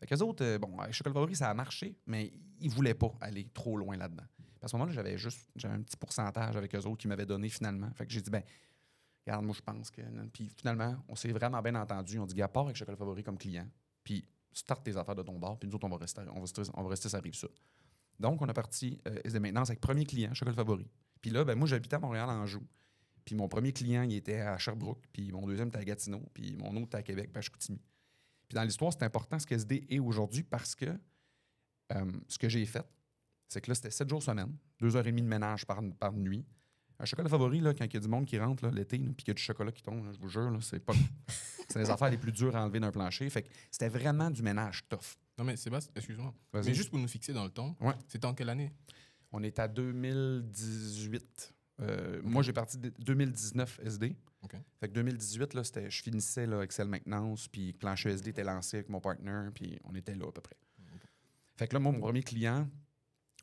Fait 0.00 0.06
que 0.06 0.14
les 0.14 0.22
autres, 0.22 0.42
euh, 0.42 0.58
bon, 0.58 0.78
avec 0.78 0.94
Chocolat 0.94 1.12
Favori, 1.12 1.36
ça 1.36 1.50
a 1.50 1.54
marché, 1.54 1.98
mais 2.06 2.32
ils 2.60 2.70
voulaient 2.70 2.94
pas 2.94 3.12
aller 3.20 3.50
trop 3.52 3.76
loin 3.76 3.98
là-dedans. 3.98 4.24
À 4.62 4.68
ce 4.68 4.76
moment-là, 4.76 4.92
j'avais 4.92 5.18
juste 5.18 5.50
j'avais 5.54 5.74
un 5.74 5.82
petit 5.82 5.98
pourcentage 5.98 6.56
avec 6.56 6.74
eux 6.74 6.86
autres 6.86 6.96
qui 6.96 7.08
m'avaient 7.08 7.26
donné 7.26 7.50
finalement. 7.50 7.90
Fait 7.92 8.06
que 8.06 8.12
j'ai 8.12 8.22
dit, 8.22 8.30
ben, 8.30 8.42
regarde, 9.26 9.44
moi, 9.44 9.54
je 9.54 9.60
pense 9.60 9.90
que. 9.90 10.00
Puis 10.32 10.48
finalement, 10.48 10.96
on 11.08 11.14
s'est 11.14 11.32
vraiment 11.32 11.60
bien 11.60 11.74
entendu. 11.74 12.18
On 12.18 12.24
dit, 12.24 12.34
gars, 12.34 12.48
pars 12.48 12.64
avec 12.64 12.76
Chocolat 12.76 12.96
Favori 12.96 13.22
comme 13.22 13.36
client, 13.36 13.68
puis 14.54 14.60
start 14.60 14.84
tes 14.84 14.96
affaires 14.96 15.16
de 15.16 15.22
ton 15.22 15.36
bar, 15.36 15.58
puis 15.58 15.68
nous 15.68 15.74
autres, 15.74 15.86
on 15.86 15.90
va 15.90 15.96
rester, 15.96 16.22
on 16.30 16.34
va 16.34 16.40
rester, 16.42 16.62
on 16.74 16.82
va 16.84 16.88
rester 16.88 17.08
sud. 17.32 17.48
Donc, 18.20 18.40
on 18.40 18.48
a 18.48 18.54
parti 18.54 19.00
euh, 19.08 19.18
SD 19.24 19.40
Maintenance 19.40 19.70
avec 19.70 19.80
premier 19.80 20.04
client, 20.04 20.32
Chocolat 20.32 20.54
Favori. 20.54 20.88
Puis 21.20 21.30
là, 21.30 21.44
ben, 21.44 21.58
moi, 21.58 21.66
j'habitais 21.66 21.96
à 21.96 21.98
Montréal, 21.98 22.30
en 22.30 22.46
joue. 22.46 22.62
Puis 23.24 23.34
mon 23.34 23.48
premier 23.48 23.72
client, 23.72 24.02
il 24.02 24.14
était 24.14 24.40
à 24.40 24.56
Sherbrooke, 24.58 25.02
puis 25.12 25.32
mon 25.32 25.46
deuxième 25.46 25.68
était 25.68 25.78
à 25.78 25.84
Gatineau, 25.84 26.22
puis 26.32 26.54
mon 26.56 26.70
autre 26.76 26.86
était 26.86 26.98
à 26.98 27.02
Québec, 27.02 27.30
puis. 27.32 27.78
Puis 28.46 28.54
dans 28.54 28.62
l'histoire, 28.62 28.92
c'est 28.92 29.02
important 29.02 29.38
ce 29.38 29.46
qu'SD 29.46 29.86
est 29.88 29.98
aujourd'hui 29.98 30.42
parce 30.44 30.74
que 30.74 30.86
euh, 31.92 32.12
ce 32.28 32.38
que 32.38 32.48
j'ai 32.48 32.64
fait, 32.66 32.86
c'est 33.48 33.60
que 33.60 33.70
là, 33.70 33.74
c'était 33.74 33.90
7 33.90 34.08
jours 34.08 34.22
semaine, 34.22 34.54
2 34.80 34.96
heures 34.96 35.06
et 35.06 35.10
demie 35.10 35.22
de 35.22 35.26
ménage 35.26 35.66
par, 35.66 35.80
par 35.98 36.12
nuit. 36.12 36.44
Un 37.00 37.04
chocolat 37.04 37.28
favori, 37.28 37.60
là, 37.60 37.74
quand 37.74 37.84
il 37.84 37.92
y 37.94 37.96
a 37.96 38.00
du 38.00 38.08
monde 38.08 38.24
qui 38.24 38.38
rentre 38.38 38.68
l'été, 38.68 38.98
puis 38.98 39.14
qu'il 39.16 39.28
y 39.28 39.30
a 39.32 39.34
du 39.34 39.42
chocolat 39.42 39.72
qui 39.72 39.82
tombe, 39.82 40.04
là, 40.04 40.12
je 40.12 40.18
vous 40.18 40.28
jure, 40.28 40.56
c'est 40.62 40.78
pas. 40.80 40.92
c'est 41.68 41.78
les 41.80 41.90
affaires 41.90 42.10
les 42.10 42.18
plus 42.18 42.32
dures 42.32 42.54
à 42.54 42.62
enlever 42.64 42.78
d'un 42.80 42.92
plancher. 42.92 43.28
Fait 43.30 43.42
que 43.42 43.48
c'était 43.70 43.88
vraiment 43.88 44.30
du 44.30 44.42
ménage 44.42 44.84
tough. 44.88 45.16
Non, 45.36 45.44
mais 45.44 45.56
Sébastien, 45.56 45.92
excuse-moi. 45.96 46.32
Mais 46.52 46.72
juste 46.74 46.90
pour 46.90 46.98
nous 47.00 47.08
fixer 47.08 47.32
dans 47.32 47.44
le 47.44 47.50
temps, 47.50 47.76
Ouais. 47.80 47.94
c'était 48.06 48.26
en 48.26 48.34
quelle 48.34 48.48
année? 48.50 48.72
On 49.32 49.42
est 49.42 49.58
à 49.58 49.66
2018. 49.66 51.54
Euh, 51.80 52.20
Moi, 52.22 52.42
j'ai 52.44 52.52
parti 52.52 52.78
de 52.78 52.92
2019 53.00 53.80
SD. 53.84 54.16
Fait 54.78 54.88
que 54.88 54.92
2018, 54.92 55.54
là, 55.54 55.62
je 55.88 56.02
finissais 56.02 56.46
là, 56.46 56.60
Excel 56.62 56.86
Maintenance, 56.86 57.48
puis 57.48 57.72
Plancher 57.72 58.10
SD 58.10 58.30
était 58.30 58.44
lancé 58.44 58.76
avec 58.76 58.90
mon 58.90 59.00
partner, 59.00 59.48
puis 59.54 59.78
on 59.84 59.94
était 59.94 60.14
là 60.14 60.26
à 60.28 60.32
peu 60.32 60.42
près. 60.42 60.56
Fait 61.56 61.66
que 61.66 61.74
là, 61.74 61.80
moi, 61.80 61.92
mon 61.92 62.00
premier 62.00 62.22
client, 62.22 62.68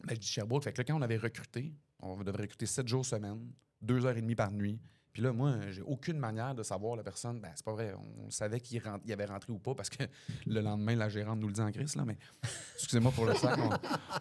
ben, 0.04 0.14
je 0.14 0.20
dis 0.20 0.28
Sherbrooke. 0.28 0.64
Fait 0.64 0.74
que 0.74 0.78
là, 0.78 0.84
quand 0.84 0.96
on 0.98 1.02
avait 1.02 1.18
recruté, 1.18 1.74
on 2.02 2.18
devait 2.24 2.42
recruter 2.44 2.66
7 2.66 2.88
jours 2.88 3.06
semaine, 3.06 3.52
2 3.82 4.06
heures 4.06 4.18
et 4.18 4.22
demie 4.22 4.36
par 4.36 4.52
nuit. 4.52 4.80
Puis 5.14 5.22
là, 5.22 5.34
moi, 5.34 5.56
j'ai 5.72 5.82
aucune 5.82 6.18
manière 6.18 6.56
de 6.56 6.64
savoir 6.64 6.96
la 6.96 7.04
personne. 7.04 7.42
Ben, 7.42 7.52
c'est 7.54 7.66
pas 7.66 7.74
vrai. 7.74 7.94
On 8.18 8.30
savait 8.30 8.62
qu'il 8.62 8.82
rentre- 8.82 9.04
il 9.06 9.12
avait 9.12 9.26
rentré 9.26 9.52
ou 9.52 9.60
pas 9.60 9.76
parce 9.76 9.90
que 9.90 10.04
le 10.48 10.62
lendemain, 10.62 10.96
la 10.96 11.10
gérante 11.10 11.38
nous 11.40 11.48
le 11.48 11.54
dit 11.54 11.60
en 11.62 11.70
crise, 11.70 11.98
là. 11.98 12.06
Mais 12.06 12.18
excusez-moi 12.76 13.12
pour 13.12 13.26
le 13.26 13.34
sac. 13.36 13.60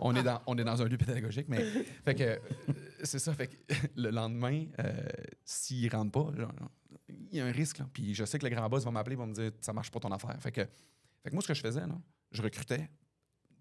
On, 0.01 0.15
est 0.17 0.23
dans, 0.25 0.43
on 0.47 0.59
est 0.59 0.65
dans 0.65 0.83
un 0.83 0.87
lieu 0.87 0.99
pédagogique. 0.99 1.47
Mais 1.49 1.65
fait 2.05 2.15
que 2.17 2.23
euh, 2.25 2.39
c'est 3.05 3.21
ça. 3.21 3.33
Fait 3.35 3.47
que 3.47 3.57
le 3.95 4.11
lendemain, 4.11 4.67
euh, 4.81 4.93
s'il 5.45 5.89
rentre 5.95 6.11
pas, 6.11 6.33
il 7.09 7.37
y 7.37 7.41
a 7.41 7.47
un 7.47 7.53
risque. 7.53 7.81
Puis 7.93 8.13
je 8.13 8.25
sais 8.25 8.41
que 8.41 8.47
le 8.47 8.55
grand 8.55 8.69
boss 8.69 8.85
va 8.85 8.91
m'appeler, 8.91 9.15
va 9.15 9.27
me 9.27 9.35
dire 9.35 9.53
ça 9.61 9.73
marche 9.73 9.93
pas 9.93 10.01
ton 10.01 10.11
affaire. 10.11 10.37
Fait 10.41 10.51
que, 10.51 10.63
moi, 11.33 11.41
ce 11.41 11.47
que 11.49 11.55
je 11.55 11.61
faisais, 11.61 11.83
je 12.33 12.43
recrutais 12.43 12.91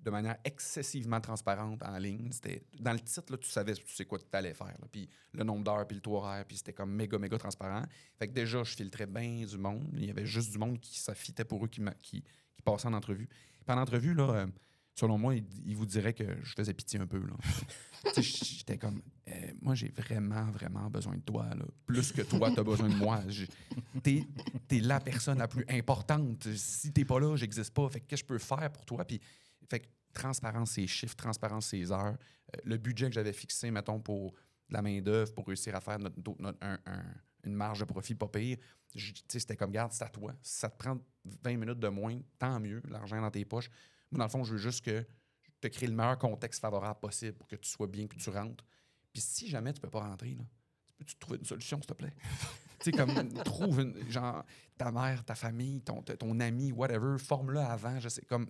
de 0.02 0.10
manière 0.10 0.38
excessivement 0.44 1.20
transparente 1.20 1.84
en 1.84 1.98
ligne. 1.98 2.32
C'était 2.32 2.64
dans 2.80 2.94
le 2.94 3.00
titre, 3.00 3.32
là, 3.32 3.38
tu 3.38 3.50
savais 3.50 3.74
tu 3.74 3.94
sais 3.94 4.06
quoi 4.06 4.20
tu 4.20 4.26
allais 4.32 4.54
faire. 4.54 4.78
Puis 4.92 5.10
le 5.34 5.44
nombre 5.44 5.64
d'heures, 5.64 5.86
puis 5.86 5.96
le 5.96 6.02
taux 6.02 6.16
horaire, 6.16 6.46
puis 6.46 6.58
c'était 6.58 6.74
comme 6.74 6.92
méga, 6.92 7.18
méga 7.18 7.38
transparent. 7.38 7.84
Fait 8.18 8.28
que 8.28 8.34
déjà, 8.34 8.64
je 8.64 8.76
filtrais 8.76 9.08
bien 9.08 9.46
du 9.46 9.58
monde. 9.58 9.90
Il 9.94 10.06
y 10.06 10.10
avait 10.10 10.26
juste 10.26 10.52
du 10.52 10.58
monde 10.58 10.80
qui 10.80 11.00
s'affitait 11.00 11.46
pour 11.46 11.64
eux, 11.66 11.68
qui, 11.68 11.82
qui, 12.02 12.22
qui 12.22 12.62
passait 12.64 12.88
en 12.88 12.94
entrevue. 12.94 13.28
Puis 13.28 13.76
en 13.76 13.78
entrevue, 13.78 14.14
là, 14.14 14.30
euh, 14.30 14.48
selon 15.00 15.18
moi, 15.18 15.36
il, 15.36 15.76
vous 15.76 15.86
dirait 15.86 16.14
que 16.14 16.26
je 16.44 16.54
faisais 16.54 16.74
pitié 16.74 17.00
un 17.00 17.08
peu. 17.08 17.22
J'étais 18.18 18.78
comme, 18.78 19.02
euh, 19.28 19.32
moi, 19.62 19.76
j'ai 19.76 19.90
vraiment, 19.90 20.46
vraiment 20.52 20.90
besoin 20.90 21.16
de 21.16 21.22
toi. 21.22 21.46
là. 21.56 21.66
Plus 21.86 22.12
que 22.12 22.22
toi, 22.22 22.52
tu 22.52 22.60
as 22.60 22.64
besoin 22.64 22.90
de 22.90 22.96
moi. 22.96 23.22
T'es 24.04 24.26
es 24.72 24.80
la 24.80 25.00
personne 25.00 25.38
la 25.38 25.48
plus 25.48 25.66
importante. 25.70 26.48
Si 26.56 26.92
t'es 26.92 27.06
pas 27.06 27.20
là, 27.20 27.36
j'existe 27.36 27.74
pas. 27.74 27.88
Fait 27.90 28.02
que 28.02 28.08
qu'est-ce 28.08 28.24
que 28.24 28.38
je 28.38 28.40
peux 28.40 28.46
faire 28.56 28.72
pour 28.72 28.86
toi? 28.86 29.06
Puis, 29.06 29.22
fait 29.69 29.79
que 29.82 29.88
transparence 30.13 30.71
ses 30.71 30.88
chiffres, 30.88 31.15
transparence 31.15 31.67
ses 31.67 31.91
heures, 31.91 32.17
euh, 32.55 32.60
le 32.63 32.77
budget 32.77 33.08
que 33.08 33.13
j'avais 33.13 33.34
fixé, 33.34 33.69
mettons, 33.71 33.99
pour 33.99 34.34
la 34.69 34.82
main-d'œuvre, 34.82 35.34
pour 35.34 35.47
réussir 35.47 35.75
à 35.75 35.82
faire 35.82 35.99
notre, 35.99 36.15
notre- 36.39 36.58
un- 36.62 36.79
un- 36.86 37.13
une 37.45 37.53
marge 37.53 37.79
de 37.79 37.86
profit 37.86 38.15
pas 38.15 38.27
pire. 38.27 38.58
C'était 39.27 39.55
comme, 39.55 39.71
garde, 39.71 39.91
c'est 39.93 40.03
à 40.03 40.10
toi. 40.10 40.34
Si 40.41 40.60
ça 40.60 40.69
te 40.69 40.77
prend 40.77 40.97
20 41.43 41.58
minutes 41.58 41.79
de 41.79 41.88
moins, 41.88 42.19
tant 42.38 42.60
mieux, 42.60 42.82
l'argent 42.89 43.21
dans 43.21 43.32
tes 43.32 43.45
poches. 43.45 43.69
Moi, 44.12 44.17
dans 44.19 44.25
le 44.25 44.29
fond, 44.29 44.43
je 44.43 44.53
veux 44.53 44.58
juste 44.58 44.84
que 44.84 45.05
te 45.62 45.67
crée 45.67 45.88
le 45.88 45.93
meilleur 45.93 46.17
contexte 46.17 46.60
favorable 46.62 46.99
possible 46.99 47.34
pour 47.38 47.47
que 47.47 47.55
tu 47.55 47.69
sois 47.69 47.88
bien, 47.88 48.08
que 48.08 48.15
tu 48.15 48.29
rentres. 48.29 48.65
Puis 49.13 49.21
si 49.21 49.47
jamais 49.47 49.73
tu 49.73 49.79
peux 49.82 49.89
pas 49.89 50.01
rentrer, 50.01 50.38
peux-tu 50.97 51.15
trouver 51.15 51.38
une 51.39 51.45
solution, 51.45 51.77
s'il 51.77 51.86
te 51.88 51.93
plaît? 51.93 52.13
tu 52.79 52.91
sais, 52.91 52.91
comme, 52.91 53.34
trouve 53.43 53.79
une, 53.82 54.10
genre, 54.12 54.43
ta 54.77 54.91
mère, 54.91 55.23
ta 55.23 55.36
famille, 55.36 55.82
ton, 55.82 56.01
ton 56.01 56.39
ami, 56.39 56.71
whatever, 56.71 57.17
forme-le 57.19 57.60
avant. 57.60 57.99
Je 57.99 58.10
sais, 58.10 58.21
comme, 58.23 58.49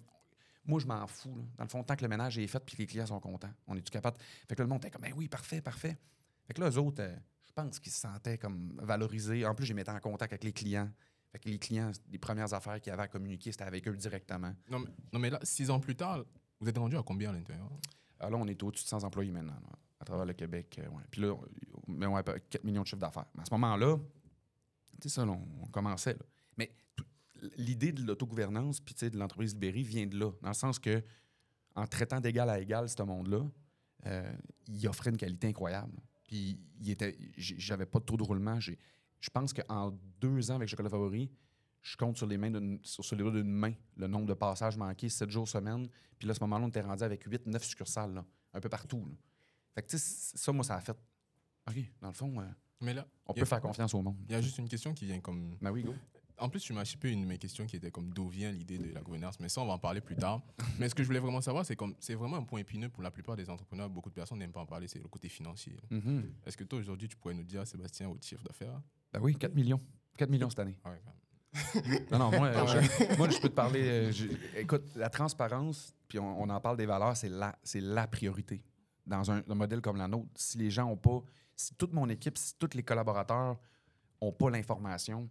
moi, 0.66 0.80
je 0.80 0.86
m'en 0.86 1.06
fous. 1.08 1.36
là. 1.36 1.44
Dans 1.58 1.64
le 1.64 1.70
fond, 1.70 1.84
tant 1.84 1.96
que 1.96 2.02
le 2.04 2.08
ménage 2.10 2.38
est 2.38 2.48
fait 2.48 2.60
puis 2.60 2.76
que 2.76 2.82
les 2.82 2.88
clients 2.88 3.06
sont 3.08 3.20
contents, 3.20 3.52
on 3.68 3.76
est-tu 3.76 3.90
capable? 3.92 4.18
Fait 4.48 4.56
que 4.56 4.62
là, 4.62 4.66
le 4.66 4.70
monde 4.70 4.80
était 4.80 4.92
comme, 4.92 5.02
ben 5.02 5.14
oui, 5.16 5.28
parfait, 5.28 5.62
parfait. 5.62 5.98
Fait 6.46 6.54
que 6.54 6.62
là, 6.62 6.70
eux 6.70 6.78
autres, 6.78 7.02
euh, 7.02 7.16
je 7.46 7.52
pense 7.54 7.80
qu'ils 7.80 7.92
se 7.92 8.00
sentaient 8.02 8.38
comme 8.38 8.80
valorisés. 8.82 9.46
En 9.46 9.56
plus, 9.56 9.66
j'ai 9.66 9.74
mis 9.74 9.84
en 9.88 10.00
contact 10.00 10.34
avec 10.34 10.44
les 10.44 10.54
clients. 10.54 10.90
Fait 11.32 11.40
que 11.40 11.50
les 11.50 11.60
clients, 11.60 11.92
les 12.12 12.18
premières 12.18 12.54
affaires 12.54 12.80
qu'ils 12.82 12.92
avaient 12.92 13.04
à 13.04 13.08
communiquer, 13.08 13.52
c'était 13.52 13.64
avec 13.66 13.88
eux 13.88 13.96
directement. 13.96 14.54
non 14.70 14.80
mais, 14.80 14.88
non, 15.14 15.20
mais 15.20 15.30
là, 15.30 15.40
six 15.44 15.70
ans 15.70 15.80
plus 15.80 15.96
tard, 15.96 16.24
vous 16.60 16.68
êtes 16.70 16.78
rendu 16.78 16.98
à 16.98 17.04
combien 17.04 17.30
à 17.30 17.34
l'intérieur? 17.34 17.70
Alors 18.20 18.32
là, 18.32 18.38
on 18.38 18.48
est 18.48 18.62
au-dessus 18.64 18.84
de 18.84 18.90
100 18.90 19.04
employés 19.04 19.32
maintenant, 19.32 19.54
là, 19.54 19.70
à 20.00 20.06
travers 20.06 20.26
le 20.26 20.34
Québec. 20.34 20.80
euh, 20.84 20.90
ouais. 20.90 21.04
Puis 21.12 21.22
là, 21.22 21.34
on- 21.34 21.46
mais 21.88 22.06
on 22.08 22.16
a 22.16 22.24
4 22.24 22.64
millions 22.64 22.82
de 22.82 22.88
chiffres 22.88 22.98
d'affaires. 23.02 23.26
Mais 23.36 23.42
à 23.44 23.46
ce 23.46 23.52
moment-là, 23.54 23.98
tu 25.02 25.08
sais, 25.08 25.10
ça, 25.16 25.24
on, 25.24 25.40
on 25.62 25.68
commençait. 25.68 26.14
là. 26.14 26.26
Mais 26.58 26.72
l'idée 27.58 27.92
de 27.92 28.04
l'autogouvernance 28.04 28.80
puis 28.80 28.96
de 29.10 29.18
l'entreprise 29.18 29.54
libérée 29.54 29.82
vient 29.84 30.06
de 30.08 30.18
là, 30.18 30.32
dans 30.42 30.50
le 30.50 30.54
sens 30.54 30.80
que 30.80 31.04
en 31.76 31.86
traitant 31.88 32.20
d'égal 32.20 32.50
à 32.50 32.60
égal 32.60 32.90
ce 32.90 33.02
monde-là, 33.04 33.46
euh, 34.06 34.32
il 34.68 34.88
offrait 34.88 35.10
une 35.12 35.18
qualité 35.18 35.48
incroyable. 35.48 35.94
Puis 36.24 36.60
il 36.80 36.90
était, 36.90 37.18
j'avais 37.38 37.86
pas 37.86 38.00
de 38.00 38.06
taux 38.06 38.18
de 38.18 38.24
roulement. 38.24 38.60
Je 38.60 39.30
pense 39.32 39.54
qu'en 39.54 39.98
deux 40.20 40.52
ans 40.52 40.56
avec 40.56 40.70
Chocolat 40.70 40.90
Favori, 40.90 41.32
je 41.82 41.96
compte 41.96 42.18
sur 42.18 42.28
les 42.28 42.38
mains 42.38 42.52
d'une- 42.52 42.80
sur, 42.84 43.04
sur 43.06 43.16
les 43.16 43.24
doigts 43.24 43.32
d'une 43.32 43.52
main 43.52 43.74
le 43.96 44.08
nombre 44.08 44.26
de 44.26 44.34
passages 44.34 44.76
manqués, 44.78 45.10
7 45.10 45.30
jours 45.30 45.48
semaine. 45.48 45.88
Puis 46.18 46.28
là, 46.28 46.32
à 46.32 46.36
ce 46.36 46.42
moment-là, 46.42 46.66
on 46.66 46.68
était 46.70 46.82
rendu 46.82 47.04
avec 47.04 47.24
8, 47.24 47.46
9 47.48 47.64
succursales, 47.64 48.14
là, 48.14 48.26
un 48.54 48.60
peu 48.60 48.70
partout. 48.70 49.06
là. 49.06 49.16
Fait 49.76 49.84
que, 49.84 49.98
ça, 49.98 50.52
moi, 50.52 50.64
ça 50.66 50.76
a 50.76 50.82
fait. 50.82 50.98
OK, 51.70 51.76
dans 52.02 52.08
le 52.10 52.14
fond, 52.14 52.42
euh, 52.42 52.46
Mais 52.82 52.94
là, 52.94 53.08
on 53.26 53.32
a- 53.32 53.36
peut 53.36 53.46
faire 53.46 53.62
confiance 53.62 53.94
au 53.94 54.02
monde. 54.02 54.18
Il 54.28 54.32
y 54.34 54.36
a 54.36 54.42
juste 54.42 54.58
une 54.58 54.68
question 54.68 54.94
qui 54.94 55.06
vient 55.06 55.20
comme. 55.22 55.56
Ben 55.62 55.72
oui, 55.72 55.84
go. 55.84 55.94
En 56.40 56.50
plus, 56.50 56.60
tu 56.62 56.74
m'as 56.74 56.84
chippé 56.84 57.12
une 57.12 57.22
de 57.22 57.26
mes 57.28 57.38
questions 57.38 57.66
qui 57.66 57.76
était 57.76 57.92
comme 57.92 58.12
d'où 58.14 58.28
vient 58.28 58.52
l'idée 58.52 58.78
de 58.78 58.94
la 58.94 59.02
gouvernance. 59.02 59.40
Mais 59.40 59.50
ça, 59.50 59.62
on 59.62 59.66
va 59.66 59.74
en 59.74 59.80
parler 59.80 60.02
plus 60.02 60.16
tard. 60.16 60.42
Mais 60.80 60.90
ce 60.90 60.96
que 60.96 61.04
je 61.04 61.08
voulais 61.08 61.20
vraiment 61.20 61.42
savoir, 61.42 61.66
c'est 61.66 61.76
comme 61.76 61.96
c'est 62.00 62.16
vraiment 62.16 62.38
un 62.38 62.44
point 62.44 62.60
épineux 62.60 62.90
pour 62.90 63.04
la 63.04 63.12
plupart 63.12 63.36
des 63.36 63.50
entrepreneurs. 63.50 63.90
Beaucoup 63.90 64.10
de 64.10 64.16
personnes 64.16 64.40
n'aiment 64.40 64.52
pas 64.52 64.62
en 64.62 64.66
parler, 64.66 64.88
c'est 64.88 65.00
le 65.00 65.08
côté 65.08 65.30
financier. 65.30 65.76
Mhm. 65.90 66.32
Est-ce 66.46 66.58
que 66.58 66.64
toi, 66.64 66.80
aujourd'hui, 66.80 67.08
tu 67.08 67.16
pourrais 67.18 67.34
nous 67.34 67.44
dire, 67.44 67.66
Sébastien, 67.68 68.10
au 68.10 68.18
chiffre 68.22 68.44
d'affaires? 68.44 68.82
Ben 69.14 69.20
oui, 69.22 69.36
4 69.36 69.54
millions. 69.56 69.80
4 70.18 70.30
millions 70.30 70.50
cette 70.50 70.60
année. 70.60 70.78
Ah 70.84 70.92
ouais. 70.92 71.02
Non, 72.12 72.20
non, 72.20 72.30
moi, 72.32 72.48
euh, 72.54 72.68
je, 72.68 73.18
moi, 73.18 73.30
je 73.30 73.40
peux 73.40 73.50
te 73.50 73.54
parler. 73.56 73.82
euh, 73.84 74.12
je- 74.12 74.28
écoute, 74.58 74.84
la 74.96 75.10
transparence, 75.10 75.96
puis 76.08 76.20
on, 76.20 76.42
on 76.42 76.50
en 76.50 76.60
parle 76.62 76.78
des 76.78 76.86
valeurs, 76.86 77.18
c'est 77.18 77.30
la, 77.30 77.58
la 77.76 78.08
priorité. 78.08 78.62
Dans 79.06 79.32
un, 79.32 79.42
un 79.50 79.56
modèle 79.56 79.82
comme 79.82 79.98
la 79.98 80.08
nôtre, 80.08 80.30
si 80.36 80.58
les 80.60 80.70
gens 80.70 80.86
n'ont 80.88 80.98
pas, 80.98 81.24
si 81.56 81.74
toute 81.76 81.94
mon 81.94 82.08
équipe, 82.10 82.38
si 82.38 82.54
tous 82.60 82.70
les 82.76 82.84
collaborateurs 82.84 83.58
n'ont 84.22 84.32
pas 84.32 84.52
l'information, 84.52 85.28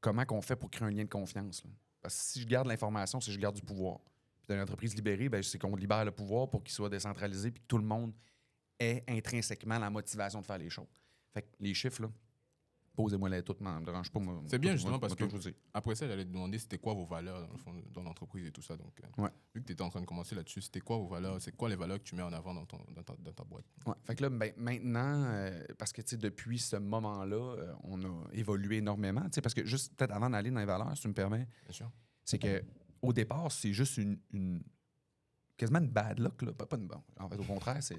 comment 0.00 0.24
qu'on 0.24 0.42
fait 0.42 0.56
pour 0.56 0.70
créer 0.70 0.86
un 0.86 0.90
lien 0.90 1.04
de 1.04 1.08
confiance? 1.08 1.62
Parce 2.00 2.16
que 2.16 2.22
si 2.22 2.40
je 2.42 2.46
garde 2.46 2.66
l'information, 2.66 3.20
c'est 3.20 3.30
que 3.30 3.34
je 3.34 3.40
garde 3.40 3.56
du 3.56 3.62
pouvoir. 3.62 3.98
Puis 4.38 4.48
dans 4.48 4.54
une 4.54 4.62
entreprise 4.62 4.94
libérée, 4.94 5.28
ben, 5.28 5.42
c'est 5.42 5.58
qu'on 5.58 5.74
libère 5.74 6.04
le 6.04 6.12
pouvoir 6.12 6.48
pour 6.48 6.62
qu'il 6.62 6.72
soit 6.72 6.88
décentralisé 6.88 7.50
puis 7.50 7.60
que 7.60 7.66
tout 7.66 7.78
le 7.78 7.84
monde 7.84 8.12
ait 8.78 9.04
intrinsèquement 9.08 9.78
la 9.78 9.90
motivation 9.90 10.40
de 10.40 10.46
faire 10.46 10.58
les 10.58 10.70
choses. 10.70 10.86
Fait 11.34 11.42
que 11.42 11.48
les 11.60 11.74
chiffres, 11.74 12.02
là, 12.02 12.08
posez-moi 12.98 13.28
les 13.28 13.44
toutes, 13.44 13.60
ne 13.60 13.70
me 13.78 13.84
dérange 13.84 14.10
pas. 14.10 14.18
C'est 14.48 14.58
bien, 14.58 14.72
justement, 14.72 14.98
parce 14.98 15.14
que- 15.14 15.24
je 15.24 15.30
vous 15.30 15.38
dis. 15.38 15.54
Après 15.72 15.94
ça, 15.94 16.08
j'allais 16.08 16.24
te 16.24 16.30
demander 16.32 16.58
c'était 16.58 16.78
quoi 16.78 16.94
vos 16.94 17.06
valeurs 17.06 17.46
dans, 17.46 17.52
le 17.52 17.56
fond, 17.58 17.72
dans 17.94 18.02
l'entreprise 18.02 18.44
et 18.46 18.50
tout 18.50 18.60
ça. 18.60 18.76
Donc, 18.76 18.92
euh, 19.00 19.22
Ouais. 19.22 19.30
vu 19.54 19.60
que 19.60 19.66
tu 19.68 19.72
étais 19.74 19.82
en 19.82 19.88
train 19.88 20.00
de 20.00 20.04
commencer 20.06 20.34
là-dessus, 20.34 20.62
c'était 20.62 20.80
quoi 20.80 20.96
vos 20.96 21.06
valeurs 21.06 21.40
C'est 21.40 21.52
quoi 21.54 21.68
les 21.68 21.76
valeurs 21.76 21.98
que 21.98 22.02
tu 22.02 22.16
mets 22.16 22.24
en 22.24 22.32
avant 22.32 22.52
dans, 22.54 22.66
ton, 22.66 22.78
dans, 22.92 23.02
ta, 23.04 23.14
dans 23.14 23.32
ta 23.32 23.44
boîte? 23.44 23.64
Ouais. 23.86 23.94
Fait 24.02 24.16
que 24.16 24.22
là, 24.22 24.30
ben, 24.30 24.52
maintenant, 24.56 25.26
euh, 25.28 25.64
parce 25.78 25.92
que 25.92 26.02
depuis 26.16 26.58
ce 26.58 26.74
moment-là, 26.74 27.36
euh, 27.36 27.72
on 27.84 28.02
a 28.02 28.24
évolué 28.32 28.78
énormément. 28.78 29.26
Parce 29.40 29.54
que 29.54 29.64
juste 29.64 29.94
peut-être 29.94 30.12
avant 30.12 30.28
d'aller 30.30 30.50
dans 30.50 30.58
les 30.58 30.66
valeurs, 30.66 30.90
si 30.96 31.02
tu 31.02 31.08
me 31.08 31.14
permets, 31.14 31.46
Bien 31.66 31.72
sûr. 31.72 31.90
c'est 32.24 32.40
que 32.40 32.64
au 33.00 33.12
départ, 33.12 33.52
c'est 33.52 33.72
juste 33.72 33.96
une, 33.98 34.18
une- 34.32 34.60
quasiment 35.56 35.78
une 35.78 35.88
bad 35.90 36.18
luck. 36.18 36.42
Là. 36.42 36.52
Pas, 36.52 36.66
pas 36.66 36.76
une 36.76 36.88
bonne. 36.88 36.98
En 37.20 37.28
fait, 37.28 37.38
au 37.38 37.44
contraire, 37.44 37.80
c'est. 37.80 37.96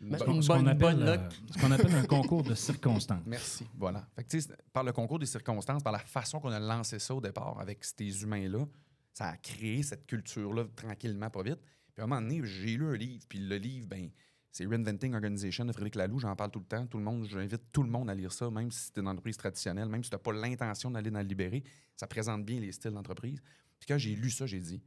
Une 0.00 0.18
ce 0.42 0.48
bonne- 0.48 0.68
appelle, 0.68 0.96
bonne 0.96 1.08
euh, 1.08 1.28
ce 1.54 1.58
qu'on 1.60 1.70
appelle 1.70 1.94
un 1.94 2.04
concours 2.04 2.42
de 2.42 2.54
circonstances. 2.54 3.22
Merci. 3.26 3.66
Voilà. 3.78 4.06
Fait 4.16 4.24
que, 4.24 4.36
par 4.72 4.84
le 4.84 4.92
concours 4.92 5.18
des 5.18 5.26
circonstances, 5.26 5.82
par 5.82 5.92
la 5.92 5.98
façon 5.98 6.40
qu'on 6.40 6.50
a 6.52 6.60
lancé 6.60 6.98
ça 6.98 7.14
au 7.14 7.20
départ 7.20 7.58
avec 7.60 7.84
ces 7.84 8.22
humains-là, 8.22 8.66
ça 9.12 9.28
a 9.28 9.36
créé 9.36 9.82
cette 9.82 10.06
culture-là 10.06 10.64
tranquillement, 10.76 11.30
pas 11.30 11.42
vite. 11.42 11.58
Puis 11.94 12.00
à 12.02 12.04
un 12.04 12.06
moment 12.08 12.20
donné, 12.20 12.40
j'ai 12.44 12.76
lu 12.76 12.86
un 12.86 12.96
livre, 12.96 13.24
puis 13.28 13.38
le 13.38 13.56
livre, 13.56 13.86
ben, 13.86 14.10
c'est 14.50 14.66
Reinventing 14.66 15.14
Organization 15.14 15.64
de 15.64 15.72
Frédéric 15.72 15.94
Laloux, 15.94 16.18
j'en 16.18 16.34
parle 16.36 16.50
tout 16.50 16.58
le 16.60 16.64
temps. 16.64 16.86
Tout 16.86 16.98
le 16.98 17.04
monde, 17.04 17.26
j'invite 17.28 17.72
tout 17.72 17.82
le 17.82 17.90
monde 17.90 18.10
à 18.10 18.14
lire 18.14 18.32
ça, 18.32 18.50
même 18.50 18.70
si 18.70 18.86
c'est 18.86 18.98
une 19.00 19.08
entreprise 19.08 19.36
traditionnelle, 19.36 19.88
même 19.88 20.02
si 20.04 20.10
tu 20.10 20.14
n'as 20.14 20.20
pas 20.20 20.32
l'intention 20.32 20.90
d'aller 20.90 21.10
dans 21.10 21.20
le 21.20 21.26
libéré, 21.26 21.62
ça 21.96 22.06
présente 22.06 22.44
bien 22.44 22.60
les 22.60 22.72
styles 22.72 22.92
d'entreprise. 22.92 23.40
Puis 23.78 23.86
quand 23.88 23.98
j'ai 23.98 24.14
lu 24.16 24.30
ça, 24.30 24.46
j'ai 24.46 24.60
dit 24.60 24.82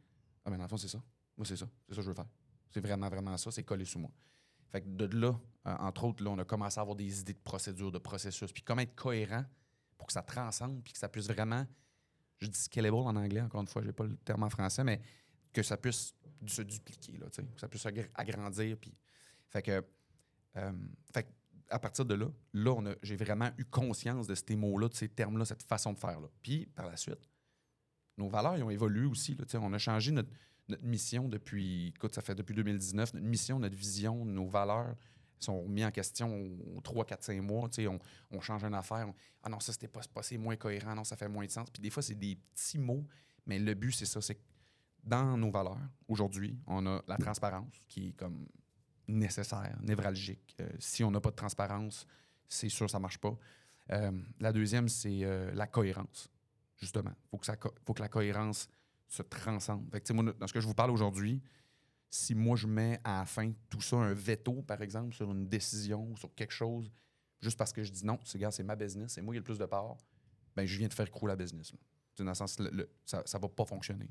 Ah, 0.45 0.49
ben, 0.51 0.57
dans 0.57 0.63
le 0.63 0.69
fond, 0.69 0.77
c'est 0.77 0.87
ça. 0.87 1.01
Moi, 1.37 1.45
c'est 1.45 1.57
ça. 1.57 1.67
C'est 1.87 1.93
ça 1.95 1.97
que 1.97 2.03
je 2.03 2.09
veux 2.09 2.15
faire. 2.15 2.27
C'est 2.69 2.81
vraiment, 2.81 3.09
vraiment 3.09 3.35
ça. 3.37 3.51
C'est 3.51 3.63
collé 3.63 3.85
sous 3.85 3.99
moi. 3.99 4.11
Fait 4.71 4.81
que 4.81 4.87
de 4.87 5.17
là, 5.17 5.39
euh, 5.67 5.75
entre 5.79 6.03
autres, 6.05 6.23
là, 6.23 6.29
on 6.31 6.37
a 6.39 6.45
commencé 6.45 6.79
à 6.79 6.81
avoir 6.81 6.95
des 6.95 7.21
idées 7.21 7.33
de 7.33 7.39
procédures, 7.39 7.91
de 7.91 7.99
processus, 7.99 8.51
puis 8.51 8.63
comment 8.63 8.81
être 8.81 8.95
cohérent 8.95 9.45
pour 9.97 10.07
que 10.07 10.13
ça 10.13 10.21
transcende, 10.21 10.83
puis 10.83 10.93
que 10.93 10.99
ça 10.99 11.09
puisse 11.09 11.27
vraiment, 11.27 11.65
je 12.39 12.47
dis 12.47 12.59
scalable 12.59 12.97
en 12.97 13.15
anglais, 13.15 13.41
encore 13.41 13.61
une 13.61 13.67
fois, 13.67 13.81
j'ai 13.83 13.93
pas 13.93 14.05
le 14.05 14.17
terme 14.17 14.43
en 14.43 14.49
français, 14.49 14.83
mais 14.83 15.01
que 15.53 15.63
ça 15.63 15.77
puisse 15.77 16.13
se 16.45 16.61
dupliquer, 16.61 17.17
là, 17.17 17.27
que 17.29 17.59
ça 17.59 17.67
puisse 17.67 17.85
agr- 17.85 18.09
agrandir, 18.13 18.77
puis... 18.77 18.95
Fait 19.49 19.61
que, 19.61 19.81
euh, 20.57 20.71
fait 21.13 21.33
à 21.69 21.79
partir 21.79 22.05
de 22.05 22.15
là, 22.15 22.27
là, 22.53 22.71
on 22.71 22.95
j'ai 23.01 23.15
vraiment 23.15 23.49
eu 23.57 23.65
conscience 23.65 24.27
de 24.27 24.35
ces 24.35 24.55
mots-là, 24.55 24.89
de 24.89 24.93
ces 24.93 25.09
termes-là, 25.09 25.45
cette 25.45 25.63
façon 25.63 25.93
de 25.93 25.97
faire-là. 25.97 26.27
Puis, 26.41 26.65
par 26.67 26.87
la 26.87 26.97
suite, 26.97 27.29
nos 28.17 28.27
valeurs 28.29 28.53
ont 28.65 28.69
évolué 28.69 29.05
aussi. 29.05 29.35
Là, 29.35 29.45
on 29.61 29.73
a 29.73 29.77
changé 29.77 30.11
notre, 30.11 30.29
notre 30.69 30.83
mission 30.83 31.27
depuis, 31.29 31.87
écoute, 31.95 32.13
ça 32.15 32.21
fait 32.21 32.35
depuis 32.35 32.55
2019. 32.55 33.13
Notre 33.13 33.25
mission, 33.25 33.59
notre 33.59 33.75
vision, 33.75 34.25
nos 34.25 34.47
valeurs 34.47 34.95
sont 35.39 35.67
mis 35.67 35.85
en 35.85 35.91
question 35.91 36.57
aux 36.75 36.81
3, 36.81 37.05
4, 37.05 37.23
5 37.23 37.41
mois. 37.41 37.69
On, 37.79 37.99
on 38.31 38.41
change 38.41 38.63
une 38.63 38.73
affaire. 38.73 39.07
on- 39.07 39.13
ah 39.43 39.49
non, 39.49 39.59
ça, 39.59 39.71
c'était 39.71 39.87
pas, 39.87 40.01
moins 40.39 40.55
cohérent. 40.55 40.95
Non, 40.95 41.03
ça 41.03 41.15
fait 41.15 41.29
moins 41.29 41.45
de 41.45 41.51
sens. 41.51 41.69
Puis 41.69 41.81
des 41.81 41.89
fois, 41.89 42.01
c'est 42.03 42.15
des 42.15 42.35
petits 42.35 42.79
mots, 42.79 43.05
mais 43.45 43.59
le 43.59 43.73
but, 43.73 43.91
c'est 43.91 44.05
ça. 44.05 44.19
C'est 44.21 44.39
dans 45.03 45.37
nos 45.37 45.51
valeurs, 45.51 45.77
aujourd'hui, 46.07 46.59
on 46.67 46.85
a 46.85 47.01
la 47.07 47.17
transparence 47.17 47.81
qui 47.87 48.09
est 48.09 48.13
comme 48.13 48.47
nécessaire, 49.07 49.77
névralgique. 49.81 50.55
Euh, 50.59 50.67
si 50.79 51.03
on 51.03 51.11
n'a 51.11 51.21
pas 51.21 51.29
de 51.29 51.35
transparence, 51.35 52.05
c'est 52.49 52.67
sûr 52.69 52.89
ça 52.89 52.99
marche 52.99 53.19
pas. 53.19 53.37
Euh, 53.91 54.11
la 54.39 54.51
deuxième, 54.51 54.89
c'est 54.89 55.23
euh, 55.23 55.51
la 55.53 55.67
cohérence, 55.67 56.29
justement. 56.77 57.13
Il 57.33 57.39
faut, 57.39 57.53
faut 57.85 57.93
que 57.93 58.01
la 58.01 58.09
cohérence 58.09 58.67
se 59.07 59.21
transcende. 59.23 59.89
Dans 60.39 60.47
ce 60.47 60.53
que 60.53 60.59
je 60.59 60.67
vous 60.67 60.73
parle 60.73 60.91
aujourd'hui, 60.91 61.41
si 62.09 62.35
moi, 62.35 62.55
je 62.55 62.67
mets 62.67 62.99
à 63.03 63.19
la 63.19 63.25
fin 63.25 63.51
tout 63.69 63.81
ça, 63.81 63.97
un 63.97 64.13
veto, 64.13 64.61
par 64.61 64.81
exemple, 64.81 65.13
sur 65.13 65.31
une 65.31 65.47
décision, 65.47 66.15
sur 66.15 66.33
quelque 66.35 66.53
chose, 66.53 66.91
juste 67.39 67.57
parce 67.57 67.73
que 67.73 67.83
je 67.83 67.91
dis 67.91 68.05
non, 68.05 68.19
c'est 68.23 68.39
gars, 68.39 68.51
c'est 68.51 68.63
ma 68.63 68.75
business, 68.75 69.13
c'est 69.13 69.21
moi 69.21 69.33
qui 69.33 69.37
ai 69.37 69.39
le 69.39 69.43
plus 69.43 69.57
de 69.57 69.65
part, 69.65 69.97
ben 70.55 70.65
je 70.65 70.77
viens 70.77 70.87
de 70.87 70.93
faire 70.93 71.09
crouler 71.11 71.31
la 71.33 71.35
business. 71.35 71.73
Dans 72.17 72.25
le 72.25 72.33
sens, 72.33 72.59
le- 72.59 72.89
ça 73.05 73.23
ne 73.33 73.39
va 73.39 73.47
pas 73.49 73.65
fonctionner. 73.65 74.09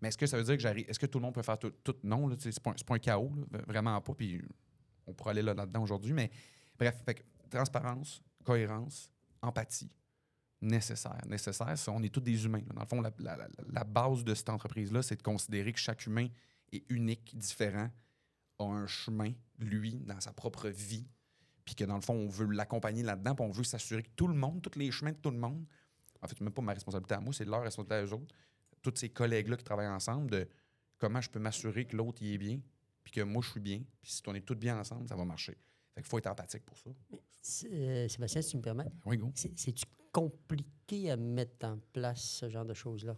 Mais 0.00 0.08
est-ce 0.08 0.18
que 0.18 0.26
ça 0.26 0.36
veut 0.36 0.44
dire 0.44 0.54
que 0.54 0.60
j'arrive. 0.62 0.88
Est-ce 0.88 0.98
que 0.98 1.06
tout 1.06 1.18
le 1.18 1.24
monde 1.24 1.34
peut 1.34 1.42
faire 1.42 1.58
tout? 1.58 1.72
Non, 2.02 2.30
sais, 2.38 2.52
c'est 2.52 2.62
pas, 2.62 2.72
un- 2.94 2.98
chaos, 2.98 3.32
vraiment 3.66 4.00
pas. 4.00 4.14
Puis 4.14 4.40
on 5.06 5.14
pourra 5.14 5.30
aller 5.30 5.42
là- 5.42 5.54
là-dedans 5.54 5.82
aujourd'hui. 5.82 6.12
Mais 6.12 6.30
bref, 6.78 7.02
transparence, 7.50 8.22
cohérence, 8.44 9.10
empathie. 9.40 9.90
Nécessaire. 10.60 11.20
Nécessaire, 11.26 11.74
on 11.88 12.02
est 12.02 12.08
tous 12.12 12.20
des 12.20 12.44
humains. 12.44 12.62
là. 12.66 12.72
Dans 12.74 12.80
le 12.82 12.86
fond, 12.86 13.00
la, 13.00 13.12
la- 13.18 13.36
la- 13.36 13.48
la 13.70 13.84
base 13.84 14.24
de 14.24 14.34
cette 14.34 14.48
entreprise-là, 14.48 15.02
c'est 15.02 15.16
de 15.16 15.22
considérer 15.22 15.72
que 15.72 15.78
chaque 15.78 16.06
humain 16.06 16.28
est 16.72 16.84
unique, 16.90 17.36
différent, 17.36 17.90
a 18.58 18.64
un 18.64 18.86
chemin, 18.86 19.32
lui, 19.58 19.96
dans 20.00 20.20
sa 20.20 20.32
propre 20.32 20.68
vie. 20.68 21.06
Puis 21.64 21.74
que 21.74 21.84
dans 21.84 21.96
le 21.96 22.00
fond, 22.00 22.14
on 22.14 22.28
veut 22.28 22.46
l'accompagner 22.46 23.02
là-dedans, 23.02 23.34
puis 23.34 23.44
on 23.44 23.50
veut 23.50 23.64
s'assurer 23.64 24.02
que 24.02 24.10
tout 24.16 24.28
le 24.28 24.34
monde, 24.34 24.62
tous 24.62 24.78
les 24.78 24.90
chemins 24.90 25.12
de 25.12 25.16
tout 25.18 25.30
le 25.30 25.38
monde, 25.38 25.64
en 26.22 26.28
fait, 26.28 26.40
même 26.40 26.52
pas 26.52 26.62
ma 26.62 26.72
responsabilité 26.72 27.14
à 27.14 27.20
moi, 27.20 27.32
c'est 27.34 27.44
leur 27.44 27.62
responsabilité 27.62 27.94
à 27.94 28.04
eux 28.04 28.12
autres, 28.18 28.34
tous 28.82 28.92
ces 28.96 29.08
collègues-là 29.10 29.56
qui 29.56 29.64
travaillent 29.64 29.86
ensemble, 29.88 30.30
de 30.30 30.48
comment 30.98 31.20
je 31.20 31.28
peux 31.30 31.38
m'assurer 31.40 31.86
que 31.86 31.96
l'autre 31.96 32.22
y 32.22 32.34
est 32.34 32.38
bien, 32.38 32.60
puis 33.02 33.12
que 33.12 33.20
moi 33.22 33.42
je 33.42 33.50
suis 33.50 33.60
bien, 33.60 33.82
puis 34.00 34.12
si 34.12 34.22
on 34.26 34.34
est 34.34 34.40
tous 34.44 34.54
bien 34.54 34.78
ensemble, 34.78 35.08
ça 35.08 35.16
va 35.16 35.24
marcher. 35.24 35.58
Fait 35.94 36.00
qu'il 36.00 36.08
faut 36.08 36.18
être 36.18 36.26
empathique 36.26 36.64
pour 36.64 36.76
ça. 36.78 36.90
C'est- 37.42 37.68
euh, 37.72 38.08
Sébastien, 38.08 38.40
si 38.42 38.50
tu 38.52 38.56
me 38.58 38.62
permets, 38.62 38.90
Oui, 39.04 39.16
go. 39.18 39.30
c'est-tu 39.34 39.84
compliqué 40.14 41.10
à 41.10 41.16
mettre 41.16 41.66
en 41.66 41.78
place 41.92 42.22
ce 42.22 42.48
genre 42.48 42.64
de 42.64 42.72
choses-là? 42.74 43.16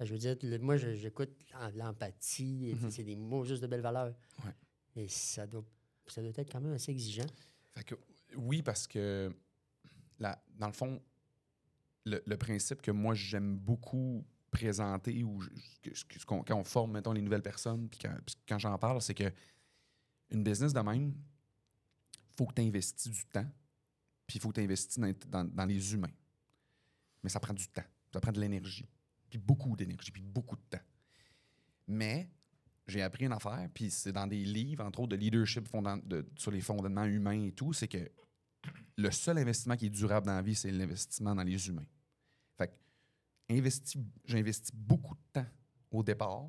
Je 0.00 0.12
veux 0.12 0.18
dire, 0.18 0.36
le- 0.42 0.58
moi, 0.58 0.76
j'écoute 0.76 1.30
l'em- 1.52 1.72
l'empathie, 1.76 2.74
Mhm. 2.74 2.90
c'est 2.90 3.04
des 3.04 3.16
mots 3.16 3.44
juste 3.44 3.62
de 3.62 3.66
belle 3.66 3.80
valeur. 3.80 4.14
Ouais. 4.44 4.52
Et 4.96 5.08
ça 5.08 5.46
doit, 5.46 5.64
ça 6.06 6.20
doit 6.20 6.32
être 6.36 6.50
quand 6.52 6.60
même 6.60 6.72
assez 6.74 6.90
exigeant. 6.92 7.26
Fait 7.74 7.84
que 7.84 7.94
oui, 8.36 8.60
parce 8.62 8.86
que 8.86 9.32
la- 10.18 10.42
dans 10.58 10.66
le 10.66 10.72
fond, 10.72 11.00
le, 12.04 12.22
le 12.26 12.36
principe 12.36 12.82
que 12.82 12.90
moi 12.90 13.14
j'aime 13.14 13.56
beaucoup 13.56 14.24
présenter 14.50 15.22
ou 15.22 15.40
je- 15.40 15.48
que- 15.82 16.24
quand 16.24 16.50
on 16.50 16.64
forme, 16.64 16.92
mettons, 16.92 17.12
les 17.12 17.22
nouvelles 17.22 17.42
personnes, 17.42 17.88
puis 17.88 17.98
quand, 18.00 18.16
quand 18.48 18.58
j'en 18.58 18.76
parle, 18.78 19.00
c'est 19.00 19.14
que 19.14 19.30
une 20.30 20.42
business 20.42 20.72
de 20.72 20.80
même, 20.80 21.14
faut 22.36 22.46
que 22.46 22.54
tu 22.54 22.62
investis 22.62 23.10
du 23.10 23.24
temps, 23.26 23.46
puis 24.26 24.38
il 24.38 24.40
faut 24.42 24.50
que 24.50 25.26
dans, 25.28 25.64
les 25.66 25.94
humains. 25.94 26.12
Mais 27.22 27.30
ça 27.30 27.40
prend 27.40 27.54
du 27.54 27.66
temps, 27.68 27.84
ça 28.12 28.20
prend 28.20 28.32
de 28.32 28.40
l'énergie, 28.40 28.88
puis 29.28 29.38
beaucoup 29.38 29.76
d'énergie, 29.76 30.10
puis 30.10 30.22
beaucoup 30.22 30.56
de 30.56 30.62
temps. 30.70 30.84
Mais 31.86 32.28
j'ai 32.86 33.02
appris 33.02 33.24
une 33.24 33.32
affaire, 33.32 33.68
puis 33.72 33.90
c'est 33.90 34.12
dans 34.12 34.26
des 34.26 34.44
livres, 34.44 34.84
entre 34.84 35.00
autres, 35.00 35.10
de 35.10 35.16
leadership 35.16 35.68
fondan- 35.68 36.06
de- 36.06 36.26
sur 36.36 36.50
les 36.50 36.60
fondements 36.60 37.04
humains 37.04 37.42
et 37.42 37.52
tout, 37.52 37.72
c'est 37.72 37.88
que 37.88 38.10
le 38.96 39.10
seul 39.10 39.38
investissement 39.38 39.76
qui 39.76 39.86
est 39.86 39.90
durable 39.90 40.26
dans 40.26 40.34
la 40.34 40.42
vie, 40.42 40.54
c'est 40.54 40.70
l'investissement 40.70 41.34
dans 41.34 41.42
les 41.42 41.68
humains. 41.68 41.86
Fait 42.56 42.68
que 42.68 43.52
investi- 43.52 44.04
j'investis 44.24 44.74
beaucoup 44.74 45.14
de 45.14 45.20
temps 45.32 45.46
au 45.90 46.02
départ, 46.02 46.48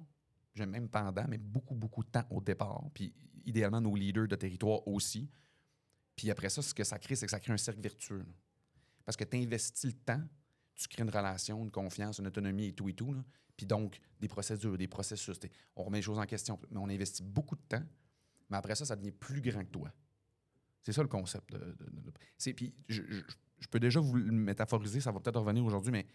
j'aime 0.53 0.71
même 0.71 0.89
pendant, 0.89 1.27
mais 1.27 1.37
beaucoup, 1.37 1.75
beaucoup 1.75 2.03
de 2.03 2.09
temps 2.09 2.25
au 2.29 2.41
départ, 2.41 2.83
puis 2.93 3.13
idéalement 3.45 3.81
nos 3.81 3.95
leaders 3.95 4.27
de 4.27 4.35
territoire 4.35 4.87
aussi. 4.87 5.29
Puis 6.17 6.29
après 6.31 6.49
ça, 6.49 6.61
ce 6.61 6.73
que 6.73 6.83
ça 6.83 6.99
crée, 6.99 7.15
c'est 7.15 7.25
que 7.27 7.31
ça 7.31 7.39
crée 7.39 7.53
un 7.53 7.57
cercle 7.57 7.79
vertueux. 7.79 8.17
là. 8.19 8.33
Parce 9.05 9.15
que 9.15 9.23
tu 9.23 9.37
investis 9.37 9.85
le 9.85 9.93
temps, 9.93 10.21
tu 10.75 10.87
crées 10.89 11.03
une 11.03 11.09
relation, 11.09 11.63
une 11.63 11.71
confiance, 11.71 12.17
une 12.19 12.27
autonomie 12.27 12.65
et 12.67 12.73
tout 12.73 12.89
et 12.89 12.93
tout. 12.93 13.13
là. 13.13 13.23
Puis 13.55 13.65
donc, 13.65 13.99
des 14.19 14.27
procédures, 14.27 14.77
des 14.77 14.87
processus. 14.89 15.39
On 15.77 15.83
remet 15.85 15.99
les 15.99 16.01
choses 16.01 16.19
en 16.19 16.25
question, 16.25 16.59
mais 16.69 16.77
on 16.79 16.89
investit 16.89 17.23
beaucoup 17.23 17.55
de 17.55 17.61
temps. 17.69 17.83
Mais 18.49 18.57
après 18.57 18.75
ça, 18.75 18.83
ça 18.85 18.95
devient 18.97 19.11
plus 19.11 19.39
grand 19.41 19.63
que 19.63 19.69
toi. 19.71 19.93
C'est 20.81 20.91
ça 20.93 21.01
le 21.01 21.07
concept. 21.07 21.51
De, 21.51 21.57
de- 21.57 21.89
de- 21.89 22.01
de- 22.01 22.13
c'est- 22.37 22.53
puis 22.53 22.73
je, 22.89 23.01
je- 23.09 23.21
je 23.59 23.67
peux 23.67 23.79
déjà 23.79 23.99
vous 23.99 24.15
le 24.15 24.31
métaphoriser, 24.31 24.99
ça 25.01 25.11
va 25.11 25.19
peut-être 25.19 25.39
revenir 25.39 25.63
aujourd'hui, 25.65 25.91
mais 25.91 26.05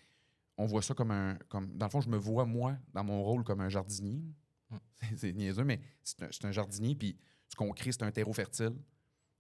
on 0.57 0.67
voit 0.67 0.83
ça 0.83 0.95
comme 0.95 1.11
un. 1.11 1.37
Comme, 1.49 1.77
dans 1.77 1.87
le 1.87 1.91
fond, 1.91 2.01
je 2.01 2.09
me 2.09 2.17
vois, 2.17 2.45
moi, 2.45 2.77
dans 2.93 3.05
mon 3.05 3.23
rôle, 3.23 3.43
comme 3.45 3.61
un 3.61 3.69
jardinier. 3.69 4.23
Mm. 4.71 4.77
C'est, 5.17 5.33
niaiseux, 5.33 5.65
mais 5.65 5.81
c'est 6.03 6.23
un, 6.23 6.29
c'est 6.31 6.45
un 6.45 6.53
jardinier, 6.53 6.95
puis 6.95 7.17
ce 7.49 7.57
qu'on 7.57 7.71
crée, 7.73 7.93
c'est 7.93 8.03
un 8.05 8.11
terreau 8.13 8.33
fertile. 8.33 8.73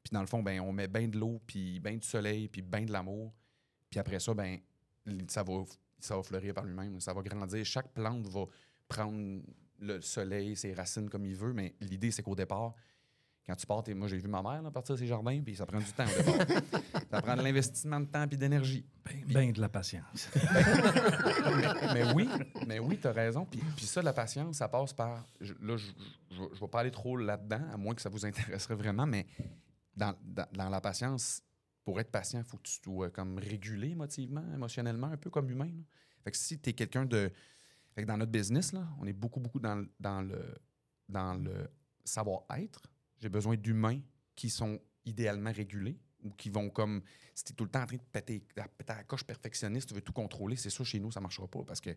Puis 0.02 0.10
dans 0.12 0.20
le 0.20 0.26
fond, 0.26 0.42
ben, 0.42 0.60
on 0.60 0.72
met 0.72 0.88
bien 0.88 1.08
de 1.08 1.18
l'eau, 1.18 1.40
puis 1.46 1.78
bien 1.80 1.96
du 1.96 2.06
soleil, 2.06 2.48
puis 2.48 2.62
bien 2.62 2.82
de 2.82 2.92
l'amour. 2.92 3.32
Puis 3.90 4.00
après 4.00 4.18
ça, 4.20 4.34
ben, 4.34 4.58
ça 5.28 5.42
va, 5.42 5.64
ça 5.98 6.16
va 6.16 6.22
fleurir 6.22 6.54
par 6.54 6.64
lui-même. 6.64 7.00
Ça 7.00 7.12
va 7.12 7.22
grandir. 7.22 7.64
Chaque 7.64 7.92
plante 7.92 8.26
va 8.28 8.44
prendre 8.88 9.40
le 9.78 10.00
soleil, 10.00 10.56
ses 10.56 10.74
racines 10.74 11.08
comme 11.10 11.24
il 11.26 11.34
veut, 11.36 11.52
mais 11.52 11.74
l'idée, 11.80 12.10
c'est 12.10 12.22
qu'au 12.22 12.34
départ, 12.34 12.74
quand 13.44 13.56
tu 13.56 13.66
pars, 13.66 13.82
moi 13.96 14.06
j'ai 14.06 14.18
vu 14.18 14.28
ma 14.28 14.40
mère 14.40 14.62
là, 14.62 14.70
partir 14.70 14.94
de 14.94 15.00
ses 15.00 15.06
jardins, 15.08 15.40
puis 15.42 15.56
ça 15.56 15.66
prend 15.66 15.78
du 15.80 15.92
temps 15.92 16.04
au 16.04 16.16
départ. 16.22 16.46
ça 17.10 17.20
prend 17.22 17.36
de 17.36 17.42
l'investissement 17.42 17.98
de 17.98 18.04
temps 18.06 18.22
et 18.30 18.36
d'énergie. 18.36 18.86
Ben, 19.04 19.24
ben 19.26 19.52
de 19.52 19.60
la 19.60 19.68
patience. 19.68 20.28
mais, 20.36 21.94
mais 21.94 22.12
oui, 22.14 22.28
mais 22.68 22.78
oui, 22.78 22.98
tu 23.00 23.08
as 23.08 23.12
raison. 23.12 23.44
Puis, 23.44 23.60
puis 23.76 23.86
ça, 23.86 24.00
la 24.00 24.12
patience, 24.12 24.56
ça 24.58 24.68
passe 24.68 24.92
par. 24.92 25.24
je- 25.40 25.54
là, 25.60 25.76
je 25.76 25.90
ne 26.40 26.48
vais 26.60 26.68
pas 26.68 26.80
aller 26.80 26.92
trop 26.92 27.16
là-dedans, 27.16 27.62
à 27.72 27.76
moins 27.76 27.94
que 27.96 28.02
ça 28.02 28.08
vous 28.08 28.24
intéresserait 28.24 28.76
vraiment, 28.76 29.06
mais 29.06 29.26
dans, 29.96 30.16
la 30.52 30.80
patience, 30.80 31.42
pour 31.84 32.00
être 32.00 32.10
patient, 32.10 32.40
il 32.40 32.44
faut 32.44 32.56
que 32.56 32.62
tu 32.62 32.80
sois 32.82 33.10
comme 33.10 33.38
régulé 33.38 33.90
émotivement, 33.90 34.44
émotionnellement, 34.54 35.08
un 35.08 35.16
peu 35.16 35.30
comme 35.30 35.50
humain. 35.50 35.70
là. 35.74 35.82
Fait 36.24 36.30
que 36.30 36.36
si 36.36 36.58
tu 36.58 36.70
es 36.70 36.72
quelqu'un 36.72 37.04
de. 37.04 37.30
Dans 38.06 38.16
notre 38.16 38.32
business, 38.32 38.72
là, 38.72 38.88
on 39.00 39.06
est 39.06 39.12
beaucoup, 39.12 39.38
beaucoup 39.38 39.60
dans, 39.60 39.86
dans 40.00 40.22
le, 40.22 40.42
dans 41.10 41.34
le 41.34 41.68
savoir-être. 42.04 42.80
J'ai 43.18 43.28
besoin 43.28 43.54
d'humains 43.54 44.00
qui 44.34 44.48
sont 44.48 44.80
idéalement 45.04 45.52
régulés 45.52 46.00
ou 46.22 46.30
qui 46.30 46.48
vont 46.48 46.70
comme. 46.70 47.02
Si 47.34 47.44
tu 47.44 47.52
es 47.52 47.54
tout 47.54 47.64
le 47.64 47.70
temps 47.70 47.82
en 47.82 47.86
train 47.86 47.96
de 47.96 48.02
péter, 48.10 48.46
la 48.56 49.04
coche 49.04 49.24
perfectionniste, 49.24 49.88
tu 49.88 49.94
veux 49.94 50.00
tout 50.00 50.14
contrôler, 50.14 50.56
c'est 50.56 50.70
sûr, 50.70 50.86
chez 50.86 51.00
nous, 51.00 51.10
ça 51.10 51.20
ne 51.20 51.24
marchera 51.24 51.46
pas 51.48 51.62
parce 51.64 51.80
que 51.80 51.94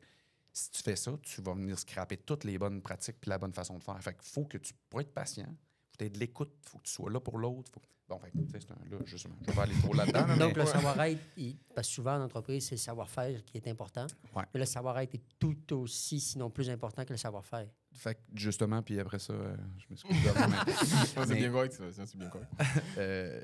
si 0.55 0.71
tu 0.71 0.81
fais 0.81 0.95
ça, 0.95 1.17
tu 1.21 1.41
vas 1.41 1.53
venir 1.53 1.77
scraper 1.77 2.17
toutes 2.17 2.45
les 2.45 2.57
bonnes 2.57 2.81
pratiques 2.81 3.17
puis 3.19 3.29
la 3.29 3.37
bonne 3.37 3.53
façon 3.53 3.77
de 3.77 3.83
faire. 3.83 4.01
Fait 4.01 4.13
qu'il 4.13 4.29
faut 4.31 4.45
que 4.45 4.57
tu, 4.57 4.73
pour 4.89 5.01
être 5.01 5.13
patient, 5.13 5.53
faut 5.97 6.03
être 6.05 6.13
de 6.13 6.19
l'écoute, 6.19 6.51
faut 6.61 6.77
que 6.79 6.83
tu 6.83 6.91
sois 6.91 7.09
là 7.11 7.19
pour 7.19 7.37
l'autre. 7.37 7.71
Faut... 7.73 7.81
Bon, 8.07 8.19
que, 8.19 8.25
sais, 8.27 8.59
c'est 8.59 8.71
un, 8.71 8.75
là, 8.91 8.97
justement, 9.05 9.35
je 9.41 9.47
vais 9.47 9.53
pas 9.55 9.63
aller 9.63 9.73
trop 9.81 9.91
là-dedans. 9.93 10.27
là, 10.27 10.35
Donc, 10.37 10.55
mais- 10.55 10.61
le 10.63 10.69
savoir-être, 10.69 11.21
il- 11.37 11.57
parce 11.73 11.87
que 11.87 11.93
souvent, 11.95 12.15
en 12.17 12.21
entreprise, 12.21 12.67
c'est 12.67 12.75
le 12.75 12.79
savoir-faire 12.79 13.43
qui 13.45 13.57
est 13.57 13.67
important. 13.67 14.05
Ouais. 14.35 14.43
Mais 14.53 14.59
le 14.59 14.65
savoir-être 14.67 15.15
est 15.15 15.23
tout 15.39 15.73
aussi, 15.73 16.19
sinon 16.19 16.51
plus 16.51 16.69
important 16.69 17.03
que 17.03 17.13
le 17.13 17.17
savoir-faire. 17.17 17.67
Fait 17.93 18.13
que, 18.15 18.19
justement, 18.35 18.83
puis 18.83 18.99
après 18.99 19.17
ça, 19.17 19.33
euh, 19.33 19.55
je 19.79 19.85
m'excuse. 19.89 20.23
d'avoir- 20.23 20.49
mais- 20.49 20.73
c'est 21.25 21.35
bien 21.35 21.51
correct, 21.51 21.73
Sébastien, 21.73 22.05
c'est 22.05 22.17
bien 22.17 22.29
correct. 22.29 22.51
Euh, 22.99 23.41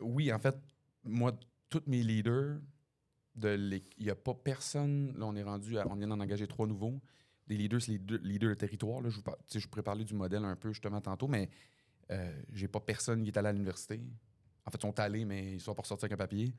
oui, 0.00 0.32
en 0.32 0.38
fait, 0.38 0.56
moi, 1.04 1.32
tous 1.68 1.82
mes 1.86 2.02
leaders, 2.02 2.60
de 3.34 3.54
il 3.98 4.04
n'y 4.04 4.10
a 4.10 4.14
pas 4.16 4.34
personne. 4.34 5.12
Là, 5.18 5.26
on 5.26 5.36
est 5.36 5.42
rendu 5.42 5.78
à, 5.78 5.86
on 5.86 5.94
vient 5.96 6.08
d'en 6.08 6.18
engager 6.18 6.46
trois 6.46 6.66
nouveaux. 6.66 6.98
Des 7.46 7.56
leaders, 7.56 7.80
c'est 7.82 7.92
les 7.92 7.98
deux- 7.98 8.20
leaders 8.24 8.50
de 8.50 8.54
territoire. 8.54 9.00
Là, 9.00 9.10
je, 9.10 9.16
vous 9.16 9.22
par- 9.22 9.36
tu 9.38 9.44
sais, 9.48 9.60
je 9.60 9.68
pourrais 9.68 9.82
parler 9.82 10.04
du 10.04 10.14
modèle 10.14 10.44
un 10.44 10.56
peu 10.56 10.72
justement 10.72 11.00
tantôt, 11.00 11.28
mais 11.28 11.48
euh, 12.10 12.42
j'ai 12.52 12.68
pas 12.68 12.80
personne 12.80 13.22
qui 13.22 13.30
est 13.30 13.36
allé 13.38 13.48
à 13.48 13.52
l'université. 13.52 14.00
En 14.64 14.70
fait, 14.70 14.78
ils 14.78 14.82
sont 14.82 14.98
allés, 15.00 15.24
mais 15.24 15.54
ils 15.54 15.60
sont 15.60 15.74
pas 15.74 15.82
ressortis 15.82 16.04
avec 16.04 16.12
un 16.12 16.16
papier. 16.16 16.54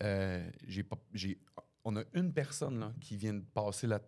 Euh, 0.00 0.48
j'ai 0.66 0.82
pas, 0.82 0.96
j'ai, 1.12 1.38
on 1.84 1.96
a 1.96 2.02
une 2.14 2.32
personne 2.32 2.78
là, 2.80 2.92
qui 3.00 3.16
vient 3.16 3.34
de 3.34 3.44
passer 3.54 3.86
la, 3.86 4.00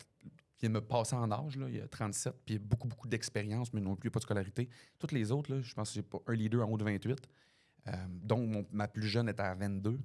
vient 0.60 0.70
me 0.70 0.80
passer 0.80 1.14
en 1.14 1.30
âge, 1.30 1.56
là, 1.56 1.68
il 1.68 1.76
y 1.76 1.80
a 1.80 1.86
37, 1.88 2.32
puis 2.44 2.54
il 2.54 2.58
y 2.60 2.64
a 2.64 2.66
beaucoup, 2.66 2.88
beaucoup 2.88 3.08
d'expérience, 3.08 3.72
mais 3.72 3.80
non 3.80 3.96
plus 3.96 4.10
pas 4.10 4.18
de 4.18 4.24
scolarité. 4.24 4.68
Toutes 4.98 5.12
les 5.12 5.30
autres, 5.30 5.52
là, 5.54 5.60
je 5.60 5.74
pense 5.74 5.90
que 5.90 5.94
j'ai 5.96 6.02
pas 6.02 6.18
un 6.26 6.34
leader 6.34 6.66
en 6.66 6.70
haut 6.72 6.78
de 6.78 6.84
28, 6.84 7.28
euh, 7.88 7.92
dont 8.08 8.46
mon- 8.46 8.66
ma 8.72 8.88
plus 8.88 9.06
jeune 9.06 9.28
est 9.28 9.38
à 9.40 9.54
22. 9.54 10.00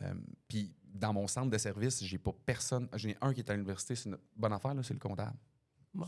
Euh, 0.00 0.14
puis 0.48 0.74
dans 0.84 1.12
mon 1.12 1.26
centre 1.26 1.50
de 1.50 1.58
service, 1.58 2.02
j'ai 2.02 2.18
pas 2.18 2.32
personne. 2.46 2.88
J'en 2.94 3.08
ai 3.10 3.16
un 3.20 3.32
qui 3.34 3.40
est 3.40 3.50
à 3.50 3.54
l'université, 3.54 3.94
c'est 3.94 4.08
une 4.08 4.18
bonne 4.36 4.52
affaire, 4.52 4.74
là, 4.74 4.82
c'est 4.82 4.94
le 4.94 5.00
comptable. 5.00 5.36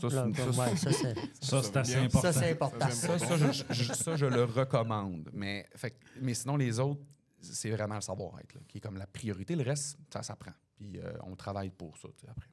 Ça, 0.01 0.09
c'est 0.09 0.15
Là, 0.15 0.25
une- 0.25 0.35
comme, 0.35 0.51
ça, 0.53 0.61
ouais, 0.69 0.75
ça, 0.77 0.91
c'est 0.91 1.15
Ça, 1.41 1.61
c'est 1.63 1.77
assez 1.77 1.93
bien. 1.93 2.03
important. 2.05 2.21
ça, 2.21 2.33
c'est 2.33 2.51
important. 2.51 2.89
Ça, 2.89 3.19
Ça, 3.19 3.37
ça, 3.37 3.51
je, 3.51 3.73
je- 3.73 3.93
ça, 3.93 4.15
je 4.15 4.25
le 4.25 4.43
recommande. 4.43 5.29
Mais, 5.33 5.67
fait, 5.75 5.91
que- 5.91 6.05
mais 6.21 6.33
sinon, 6.33 6.57
les 6.57 6.79
autres, 6.79 7.01
c'est 7.39 7.69
vraiment 7.69 7.95
le 7.95 8.01
savoir-être 8.01 8.53
là, 8.55 8.61
qui 8.67 8.79
est 8.79 8.81
comme 8.81 8.97
la 8.97 9.05
priorité. 9.07 9.55
Le 9.55 9.61
reste, 9.63 9.97
ça 10.11 10.23
s'apprend. 10.23 10.53
Puis 10.75 10.99
euh, 10.99 11.13
on 11.23 11.35
travaille 11.35 11.69
pour 11.69 11.95
ça 11.97 12.07
tu 12.17 12.25
sais, 12.25 12.27
après. 12.31 12.49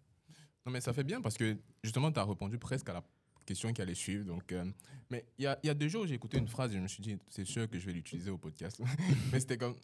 Non, 0.66 0.72
mais 0.72 0.80
ça 0.82 0.92
fait 0.92 1.04
bien 1.04 1.20
parce 1.22 1.36
que 1.38 1.56
justement, 1.82 2.12
tu 2.12 2.20
as 2.20 2.24
répondu 2.24 2.58
presque 2.58 2.88
à 2.90 2.92
la 2.92 3.02
question 3.46 3.72
qui 3.72 3.80
allait 3.82 3.94
suivre. 3.94 4.26
Donc, 4.26 4.52
euh, 4.52 4.64
mais 5.10 5.24
il 5.38 5.44
y 5.44 5.46
a, 5.46 5.58
il 5.62 5.66
y 5.66 5.70
a 5.70 5.74
deux 5.74 5.88
jours, 5.88 6.06
j'ai 6.06 6.14
écouté 6.14 6.36
une 6.38 6.46
phrase 6.48 6.72
et 6.72 6.76
je 6.76 6.80
me 6.82 6.86
suis 6.88 7.02
dit, 7.02 7.16
c'est 7.30 7.44
sûr 7.46 7.68
que 7.68 7.78
je 7.78 7.86
vais 7.86 7.92
l'utiliser 7.94 8.30
au 8.30 8.38
podcast. 8.38 8.80
mais 9.32 9.40
c'était 9.40 9.56
comme. 9.56 9.74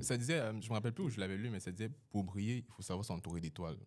Ça 0.00 0.16
disait, 0.16 0.38
euh, 0.40 0.60
je 0.60 0.68
me 0.68 0.74
rappelle 0.74 0.92
plus 0.92 1.04
où 1.04 1.08
je 1.08 1.18
l'avais 1.18 1.36
lu, 1.36 1.48
mais 1.50 1.60
ça 1.60 1.70
disait, 1.72 1.90
pour 2.10 2.22
briller, 2.24 2.64
il 2.68 2.72
faut 2.74 2.82
savoir 2.82 3.04
s'entourer 3.04 3.40
d'étoiles. 3.40 3.78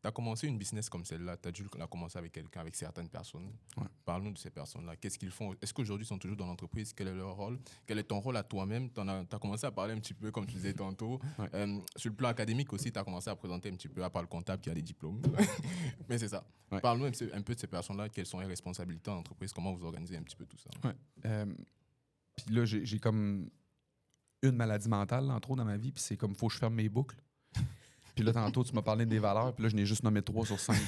Tu 0.00 0.06
as 0.06 0.12
commencé 0.12 0.46
une 0.46 0.58
business 0.58 0.88
comme 0.88 1.04
celle-là, 1.04 1.36
tu 1.36 1.48
as 1.48 1.52
dû 1.52 1.66
la 1.76 1.88
commencer 1.88 2.18
avec 2.18 2.30
quelqu'un, 2.30 2.60
avec 2.60 2.76
certaines 2.76 3.08
personnes. 3.08 3.50
Ouais. 3.76 3.86
Parle-nous 4.04 4.32
de 4.32 4.38
ces 4.38 4.50
personnes-là. 4.50 4.94
Qu'est-ce 4.96 5.18
qu'ils 5.18 5.32
font? 5.32 5.54
Est-ce 5.60 5.74
qu'aujourd'hui 5.74 6.04
ils 6.04 6.08
sont 6.08 6.18
toujours 6.18 6.36
dans 6.36 6.46
l'entreprise? 6.46 6.92
Quel 6.92 7.08
est 7.08 7.14
leur 7.14 7.34
rôle? 7.34 7.58
Quel 7.84 7.98
est 7.98 8.04
ton 8.04 8.20
rôle 8.20 8.36
à 8.36 8.44
toi-même? 8.44 8.90
Tu 8.90 9.00
as, 9.00 9.38
commencé 9.40 9.66
à 9.66 9.72
parler 9.72 9.94
un 9.94 9.98
petit 9.98 10.14
peu, 10.14 10.30
comme 10.30 10.46
tu 10.46 10.54
disais 10.54 10.72
tantôt. 10.72 11.18
Ouais. 11.38 11.48
Euh, 11.54 11.78
sur 11.94 12.10
le 12.10 12.16
plan 12.16 12.28
académique 12.28 12.72
aussi, 12.72 12.90
tu 12.90 12.98
as 12.98 13.04
commencé 13.04 13.30
à 13.30 13.36
présenter 13.36 13.68
un 13.68 13.74
petit 13.74 13.86
peu, 13.86 14.02
à 14.02 14.10
part 14.10 14.22
le 14.22 14.28
comptable 14.28 14.60
qui 14.60 14.70
a 14.70 14.74
des 14.74 14.82
diplômes. 14.82 15.20
Mais 16.08 16.18
c'est 16.18 16.28
ça. 16.28 16.44
Ouais. 16.72 16.80
Parle-nous 16.80 17.04
un, 17.06 17.42
peu 17.42 17.54
de 17.54 17.60
ces 17.60 17.66
personnes-là. 17.66 18.08
Quelles 18.08 18.26
sont 18.26 18.40
les 18.40 18.46
responsabilités 18.46 19.10
en 19.10 19.18
entreprise? 19.18 19.52
Comment 19.52 19.72
vous 19.72 19.84
organisez 19.84 20.16
un 20.16 20.22
petit 20.22 20.34
peu 20.34 20.46
tout 20.46 20.56
ça? 20.58 20.70
Euh, 21.26 21.46
puis 22.34 22.54
là, 22.54 22.64
j'ai 22.64 22.84
j'ai 22.84 22.98
comme 22.98 23.50
une 24.42 24.56
maladie 24.56 24.88
mentale, 24.88 25.30
entre 25.30 25.50
autres, 25.50 25.58
dans 25.58 25.64
ma 25.64 25.76
vie. 25.76 25.92
Puis 25.92 26.02
c'est 26.02 26.16
comme, 26.16 26.34
faut 26.34 26.48
que 26.48 26.54
je 26.54 26.58
ferme 26.58 26.74
mes 26.74 26.88
boucles. 26.88 27.16
Puis 28.18 28.26
là, 28.26 28.32
tantôt, 28.32 28.64
tu 28.64 28.74
m'as 28.74 28.82
parlé 28.82 29.06
des 29.06 29.20
valeurs. 29.20 29.54
Puis 29.54 29.62
là, 29.62 29.68
je 29.68 29.76
n'ai 29.76 29.86
juste 29.86 30.02
nommé 30.02 30.22
trois 30.22 30.44
sur 30.44 30.58
cinq. 30.58 30.74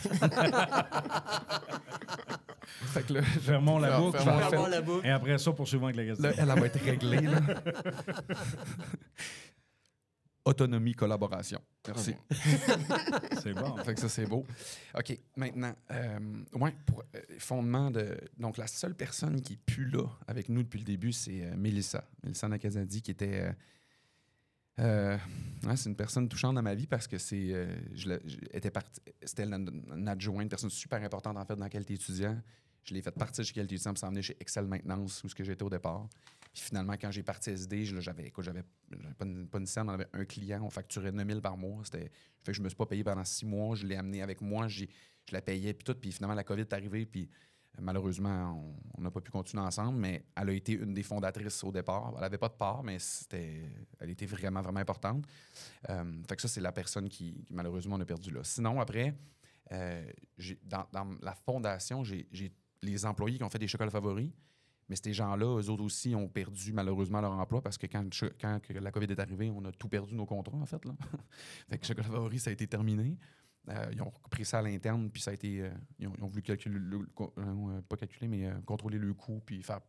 fait 2.87 3.07
que 3.07 3.13
là, 3.13 3.23
Fermons 3.23 3.79
la 3.79 4.01
boucle. 4.01 4.19
fermons 4.19 4.41
Avoir 4.41 4.69
la 4.69 4.81
boucle. 4.81 5.07
Et 5.07 5.11
après 5.11 5.39
ça, 5.39 5.53
poursuivons 5.53 5.85
avec 5.85 5.95
la 5.95 6.07
question. 6.07 6.25
Là, 6.25 6.35
elle, 6.37 6.51
elle 6.51 6.59
va 6.61 6.67
être 6.67 6.81
réglée. 6.83 7.21
là. 7.21 7.39
Autonomie, 10.45 10.95
collaboration. 10.95 11.61
Merci. 11.87 12.17
C'est 13.45 13.55
bon. 13.55 13.77
Fait 13.85 13.95
que 13.95 14.01
ça, 14.01 14.09
c'est 14.09 14.27
beau. 14.27 14.45
OK, 14.99 15.17
maintenant, 15.37 15.73
euh, 15.93 16.19
ouais, 16.55 16.75
pour 16.85 17.05
euh, 17.15 17.21
fondement 17.39 17.93
de. 17.93 18.19
Donc, 18.39 18.57
la 18.57 18.67
seule 18.67 18.97
personne 18.97 19.41
qui 19.41 19.53
est 19.53 19.65
plus 19.65 19.89
là 19.89 20.03
avec 20.27 20.49
nous 20.49 20.65
depuis 20.65 20.81
le 20.81 20.85
début, 20.85 21.13
c'est 21.13 21.45
euh, 21.45 21.55
Mélissa. 21.57 22.03
Mélissa 22.25 22.49
Nakazadi, 22.49 23.03
qui 23.03 23.13
était. 23.13 23.55
Euh, 24.81 25.19
c'est 25.77 25.89
une 25.89 25.97
personne 25.97 26.29
touchante 26.29 26.55
dans 26.55 26.63
ma 26.63 26.75
vie 26.75 26.87
parce 26.87 27.07
que 27.07 27.19
c'est. 27.19 27.51
euh, 27.53 27.77
C'était 29.25 29.45
une, 29.45 30.09
adjointe, 30.09 30.43
une 30.43 30.49
personne 30.49 30.71
super 30.71 31.03
importante 31.03 31.37
en 31.37 31.45
fait 31.45 31.57
dans 31.57 31.69
qualité 31.69 31.95
étudiant. 31.95 32.41
Je 32.83 32.95
l'ai 32.95 33.03
fait 33.03 33.11
partir 33.11 33.45
chez 33.45 33.53
qualité 33.53 33.75
étudiant 33.75 33.93
pour 33.93 33.99
s'en 33.99 34.09
venir 34.09 34.23
chez 34.23 34.37
Excel 34.41 34.67
Maintenance, 34.67 35.23
où 35.23 35.29
ce 35.29 35.35
que 35.35 35.45
j'étais 35.45 35.63
au 35.63 35.69
départ. 35.71 36.09
Puis 36.53 36.63
finalement, 36.63 36.95
quand 36.95 37.11
j'ai 37.11 37.23
parti 37.23 37.51
SD, 37.51 37.85
j'avais 38.01 38.27
écoute, 38.27 38.45
j'avais 38.45 38.65
pas 39.19 39.25
une, 39.25 39.47
pas 39.47 39.59
une 39.59 39.67
scène, 39.67 39.89
on 39.89 39.93
avait 39.93 40.09
un 40.13 40.25
client, 40.25 40.63
on 40.65 40.71
facturait 40.71 41.13
9000 41.13 41.41
par 41.41 41.57
mois. 41.57 41.83
C'était 41.85 42.11
fait 42.43 42.53
que 42.53 42.53
je 42.55 42.63
me 42.63 42.69
suis 42.69 42.77
pas 42.77 42.87
payé 42.87 43.05
pendant 43.05 43.25
six 43.25 43.45
mois. 43.47 43.77
Je 43.77 43.87
l'ai 43.87 43.97
amené 43.97 44.23
avec 44.23 44.41
moi. 44.41 44.67
Je 44.67 44.87
la 45.31 45.43
payais, 45.43 45.75
puis 45.75 45.85
tout. 45.85 45.95
Puis 45.95 46.11
finalement, 46.11 46.35
la 46.35 46.43
COVID 46.43 46.63
est 46.63 46.73
arrivée. 46.73 47.07
Puis 47.07 47.29
malheureusement, 47.79 48.75
on- 48.99 49.01
n'a 49.01 49.11
pas 49.11 49.21
pu 49.23 49.31
continuer 49.31 49.63
ensemble. 49.63 49.99
Mais 49.99 50.25
elle 50.37 50.51
a 50.51 50.53
été 50.53 50.73
une 50.73 50.93
des 50.93 51.03
fondatrices 51.03 51.65
au 51.65 51.73
départ. 51.73 52.13
Elle 52.15 52.21
n'avait 52.21 52.39
pas 52.39 52.49
de 52.49 52.55
part, 52.55 52.83
mais 52.83 52.99
c'était, 52.99 53.63
elle 53.99 54.11
était 54.11 54.27
vraiment, 54.27 54.61
vraiment 54.61 54.81
importante. 54.81 55.25
Euh, 55.89 56.23
fait 56.29 56.37
que 56.37 56.43
ça, 56.43 56.49
c'est 56.49 56.61
la 56.61 56.73
personne 56.73 57.09
qui, 57.09 57.45
malheureusement, 57.51 57.97
on 57.97 58.01
a 58.01 58.05
perdu 58.05 58.31
là. 58.31 58.41
Sinon, 58.45 58.79
après, 58.79 59.15
euh, 59.73 60.11
dans, 60.65 60.87
la 61.23 61.35
fondation, 61.35 62.05
j'ai 62.05 62.53
les 62.83 63.07
employés 63.07 63.39
qui 63.39 63.45
ont 63.45 63.49
fait 63.49 63.59
des 63.59 63.69
chocolats 63.69 63.91
favoris. 63.91 64.31
Mais 64.91 64.97
ces 64.97 65.13
gens-là, 65.13 65.47
eux 65.47 65.71
autres 65.71 65.85
aussi, 65.85 66.17
ont 66.17 66.29
perdu 66.29 66.73
malheureusement 66.73 67.21
leur 67.21 67.31
emploi 67.31 67.63
parce 67.63 67.79
que 67.79 67.87
quand, 67.87 68.11
la 68.71 68.91
COVID 68.91 69.07
est 69.07 69.21
arrivée, 69.21 69.49
on 69.49 69.65
a 69.65 69.71
tout 69.71 69.89
perdu 69.89 70.17
nos 70.17 70.27
contrats, 70.27 70.59
en 70.59 70.67
fait. 70.67 70.85
Là. 70.85 70.95
fait 71.71 71.79
que 71.79 71.87
Chocolat 71.87 72.09
Favori, 72.09 72.41
ça 72.41 72.51
a 72.51 72.53
été 72.53 72.67
terminé. 72.67 73.17
Euh, 73.69 73.91
ils 73.93 74.03
ont 74.03 74.13
pris 74.31 74.45
ça 74.45 74.59
à 74.59 74.63
l'interne, 74.63 75.11
puis 75.11 75.23
ça 75.23 75.31
a 75.31 75.35
été. 75.35 75.61
euh, 75.61 75.71
ils, 75.99 76.09
ont, 76.09 76.29
voulu 76.29 76.43
calculer, 76.43 76.79
le, 76.79 77.07
euh, 77.21 77.83
pas 77.83 77.97
calculer, 77.97 78.29
mais 78.29 78.51
contrôler 78.65 78.99
le 78.99 79.13
coût, 79.13 79.41
puis 79.45 79.63
faire, 79.63 79.81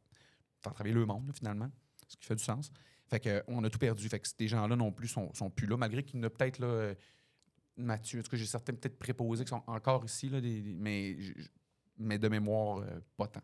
travailler 0.61 0.93
le 0.93 1.05
monde, 1.05 1.31
finalement, 1.33 1.71
ce 2.07 2.17
qui 2.17 2.25
fait 2.25 2.35
du 2.35 2.43
sens. 2.43 2.71
Fait 3.07 3.19
que, 3.19 3.43
on 3.47 3.63
a 3.63 3.69
tout 3.69 3.79
perdu. 3.79 4.07
Fait 4.09 4.19
que 4.19 4.27
ces 4.27 4.47
gens-là 4.47 4.75
non 4.75 4.91
plus 4.91 5.07
sont, 5.07 5.33
sont 5.33 5.49
plus 5.49 5.67
là, 5.67 5.77
malgré 5.77 6.03
qu'il 6.03 6.23
y 6.23 6.29
peut-être 6.29 6.59
là. 6.59 6.93
Mathieu, 7.77 8.19
en 8.19 8.23
tout 8.23 8.29
cas, 8.29 8.37
j'ai 8.37 8.45
certains 8.45 8.73
peut-être 8.73 8.99
préposés 8.99 9.45
qui 9.45 9.49
sont 9.49 9.63
encore 9.65 10.03
ici, 10.03 10.29
là, 10.29 10.39
mais, 10.41 11.17
mais 11.97 12.19
de 12.19 12.27
mémoire, 12.27 12.85
pas 13.17 13.27
tant. 13.27 13.41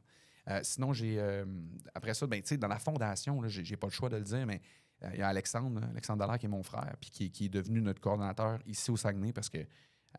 Sinon, 0.63 0.93
j'ai. 0.93 1.19
après 1.95 2.13
ça, 2.13 2.27
ben, 2.27 2.41
dans 2.59 2.67
la 2.67 2.77
fondation, 2.77 3.47
j'ai 3.47 3.63
j'ai 3.63 3.77
pas 3.77 3.87
le 3.87 3.93
choix 3.93 4.09
de 4.09 4.17
le 4.17 4.23
dire, 4.23 4.45
mais 4.45 4.61
il 5.13 5.19
y 5.19 5.21
a 5.21 5.29
Alexandre, 5.29 5.81
Alexandre 5.91 6.19
Dallaire, 6.19 6.37
qui 6.37 6.45
est 6.45 6.49
mon 6.49 6.61
frère, 6.61 6.95
puis 6.99 7.09
qui, 7.09 7.31
qui 7.31 7.45
est 7.45 7.49
devenu 7.49 7.81
notre 7.81 8.01
coordonnateur 8.01 8.59
ici 8.65 8.91
au 8.91 8.97
Saguenay, 8.97 9.31
parce 9.31 9.49
que, 9.49 9.65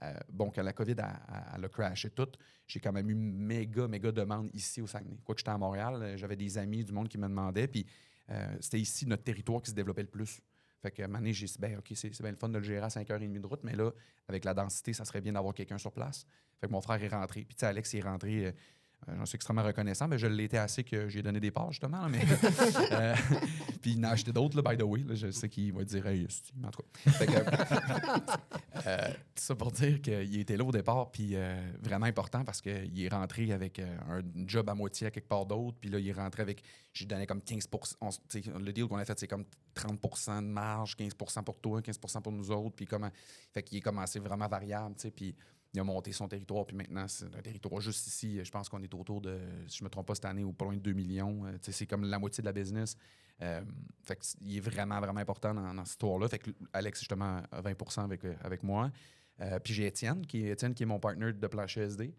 euh, 0.02 0.14
bon, 0.30 0.50
quand 0.54 0.62
la 0.62 0.72
COVID 0.72 0.94
a, 0.98 1.06
a- 1.28 1.56
elle 1.56 1.64
a 1.64 1.68
crashé 1.68 2.10
tout, 2.10 2.28
j'ai 2.66 2.80
quand 2.80 2.92
même 2.92 3.08
eu 3.10 3.14
méga, 3.14 3.88
méga 3.88 4.12
demande 4.12 4.50
ici 4.54 4.80
au 4.80 4.86
Saguenay. 4.86 5.18
Quoi 5.24 5.34
que 5.34 5.40
j'étais 5.40 5.50
à 5.50 5.58
Montréal, 5.58 5.94
euh, 6.02 6.16
j'avais 6.16 6.36
des 6.36 6.56
amis 6.58 6.84
du 6.84 6.92
monde 6.92 7.08
qui 7.08 7.18
me 7.18 7.26
demandaient, 7.28 7.66
puis 7.68 7.86
euh, 8.30 8.56
c'était 8.60 8.80
ici 8.80 9.06
notre 9.06 9.24
territoire 9.24 9.62
qui 9.62 9.70
se 9.70 9.74
développait 9.76 10.02
le 10.02 10.08
plus. 10.08 10.40
Fait 10.80 10.90
que, 10.92 11.02
à 11.02 11.06
un 11.06 11.08
moment 11.08 11.18
donné, 11.18 11.32
j'ai 11.32 11.46
dit, 11.46 11.56
ben, 11.58 11.76
OK, 11.78 11.90
c'est 11.94 12.20
bien 12.22 12.30
le 12.30 12.36
fun 12.36 12.48
de 12.48 12.58
le 12.58 12.62
gérer 12.64 12.84
à 12.84 12.88
5h30 12.88 13.40
de 13.40 13.46
route, 13.46 13.60
mais 13.64 13.74
là, 13.74 13.90
avec 14.28 14.44
la 14.44 14.54
densité, 14.54 14.92
ça 14.92 15.04
serait 15.04 15.20
bien 15.20 15.32
d'avoir 15.32 15.52
quelqu'un 15.54 15.78
sur 15.78 15.90
place. 15.90 16.24
Fait 16.60 16.68
que 16.68 16.72
mon 16.72 16.80
frère 16.80 17.02
est 17.02 17.08
rentré. 17.08 17.40
Puis, 17.44 17.56
tu 17.56 17.60
sais, 17.60 17.66
Alex 17.66 17.92
est 17.94 18.00
rentré. 18.00 18.46
euh, 18.46 18.52
J'en 19.16 19.24
suis 19.26 19.36
extrêmement 19.36 19.62
reconnaissant, 19.64 20.06
mais 20.08 20.18
je 20.18 20.26
l'étais 20.26 20.58
assez 20.58 20.82
que 20.84 21.08
j'ai 21.08 21.22
donné 21.22 21.38
des 21.40 21.50
parts, 21.52 21.70
justement. 21.72 22.02
là, 22.02 22.08
mais, 22.08 22.20
euh, 22.92 23.14
puis 23.82 23.92
il 23.92 24.00
en 24.00 24.04
a 24.04 24.10
acheté 24.10 24.32
d'autres, 24.32 24.60
by 24.62 24.76
the 24.76 24.82
way. 24.82 25.02
là, 25.04 25.14
je 25.14 25.30
sais 25.30 25.48
qu'il 25.48 25.72
va 25.72 25.82
dire, 25.84 26.06
hey, 26.06 26.26
en 26.64 26.70
tout 26.70 26.82
cas. 26.82 27.10
Fait 27.12 27.26
que, 27.26 27.32
Euh, 28.86 29.08
ça 29.34 29.54
pour 29.54 29.72
dire 29.72 30.00
qu'il 30.00 30.38
était 30.38 30.56
là 30.56 30.64
au 30.64 30.72
départ, 30.72 31.10
puis 31.10 31.30
euh, 31.34 31.56
vraiment 31.80 32.06
important 32.06 32.44
parce 32.44 32.60
qu'il 32.60 33.02
est 33.02 33.08
rentré 33.08 33.52
avec 33.52 33.78
euh, 33.78 33.98
un 34.08 34.22
job 34.46 34.68
à 34.68 34.74
moitié 34.74 35.06
à 35.06 35.10
quelque 35.10 35.28
part 35.28 35.46
d'autre, 35.46 35.76
puis 35.80 35.90
là, 35.90 35.98
il 35.98 36.08
est 36.08 36.12
rentré 36.12 36.42
avec. 36.42 36.62
Je 36.92 37.00
lui 37.00 37.06
donnais 37.06 37.26
comme 37.26 37.42
15 37.42 37.68
on 38.00 38.10
Le 38.58 38.72
deal 38.72 38.86
qu'on 38.86 38.96
a 38.96 39.04
fait, 39.04 39.18
c'est 39.18 39.28
comme 39.28 39.44
30% 39.74 40.42
de 40.42 40.46
marge, 40.46 40.96
15% 40.96 41.44
pour 41.44 41.60
toi, 41.60 41.80
15% 41.80 42.22
pour 42.22 42.32
nous 42.32 42.50
autres, 42.50 42.74
puis 42.74 42.86
comment. 42.86 43.10
Fait 43.52 43.62
qu'il 43.62 43.78
est 43.78 43.82
commencé 43.82 44.18
vraiment 44.18 44.48
variable, 44.48 44.94
tu 44.96 45.02
sais, 45.02 45.10
puis 45.10 45.34
il 45.74 45.80
a 45.80 45.84
monté 45.84 46.12
son 46.12 46.28
territoire, 46.28 46.64
puis 46.64 46.76
maintenant, 46.76 47.06
c'est 47.08 47.26
un 47.26 47.42
territoire 47.42 47.80
juste 47.80 48.06
ici. 48.06 48.42
Je 48.42 48.50
pense 48.50 48.68
qu'on 48.68 48.82
est 48.82 48.94
autour 48.94 49.20
de, 49.20 49.38
si 49.66 49.78
je 49.78 49.84
me 49.84 49.90
trompe 49.90 50.06
pas, 50.06 50.14
cette 50.14 50.24
année, 50.24 50.44
pas 50.56 50.64
loin 50.64 50.74
de 50.74 50.80
2 50.80 50.92
millions. 50.92 51.44
Euh, 51.44 51.58
c'est 51.60 51.86
comme 51.86 52.04
la 52.04 52.18
moitié 52.18 52.40
de 52.40 52.46
la 52.46 52.52
business. 52.52 52.96
Euh, 53.42 53.60
il 54.40 54.56
est 54.56 54.60
vraiment, 54.60 54.98
vraiment 54.98 55.20
important 55.20 55.52
dans, 55.54 55.74
dans 55.74 55.84
cette 55.84 55.92
histoire-là. 55.92 56.28
Fait 56.28 56.38
que 56.38 56.50
Alex, 56.72 57.00
justement, 57.00 57.42
a 57.50 57.60
20 57.60 57.98
avec, 57.98 58.24
euh, 58.24 58.34
avec 58.42 58.62
moi. 58.62 58.90
Puis 59.62 59.72
j'ai 59.72 59.86
Étienne 59.86 60.26
qui, 60.26 60.44
est, 60.44 60.50
Étienne, 60.50 60.74
qui 60.74 60.82
est 60.82 60.86
mon 60.86 60.98
partner 60.98 61.32
de 61.32 61.46
plancher 61.46 61.82
SD. 61.82 62.12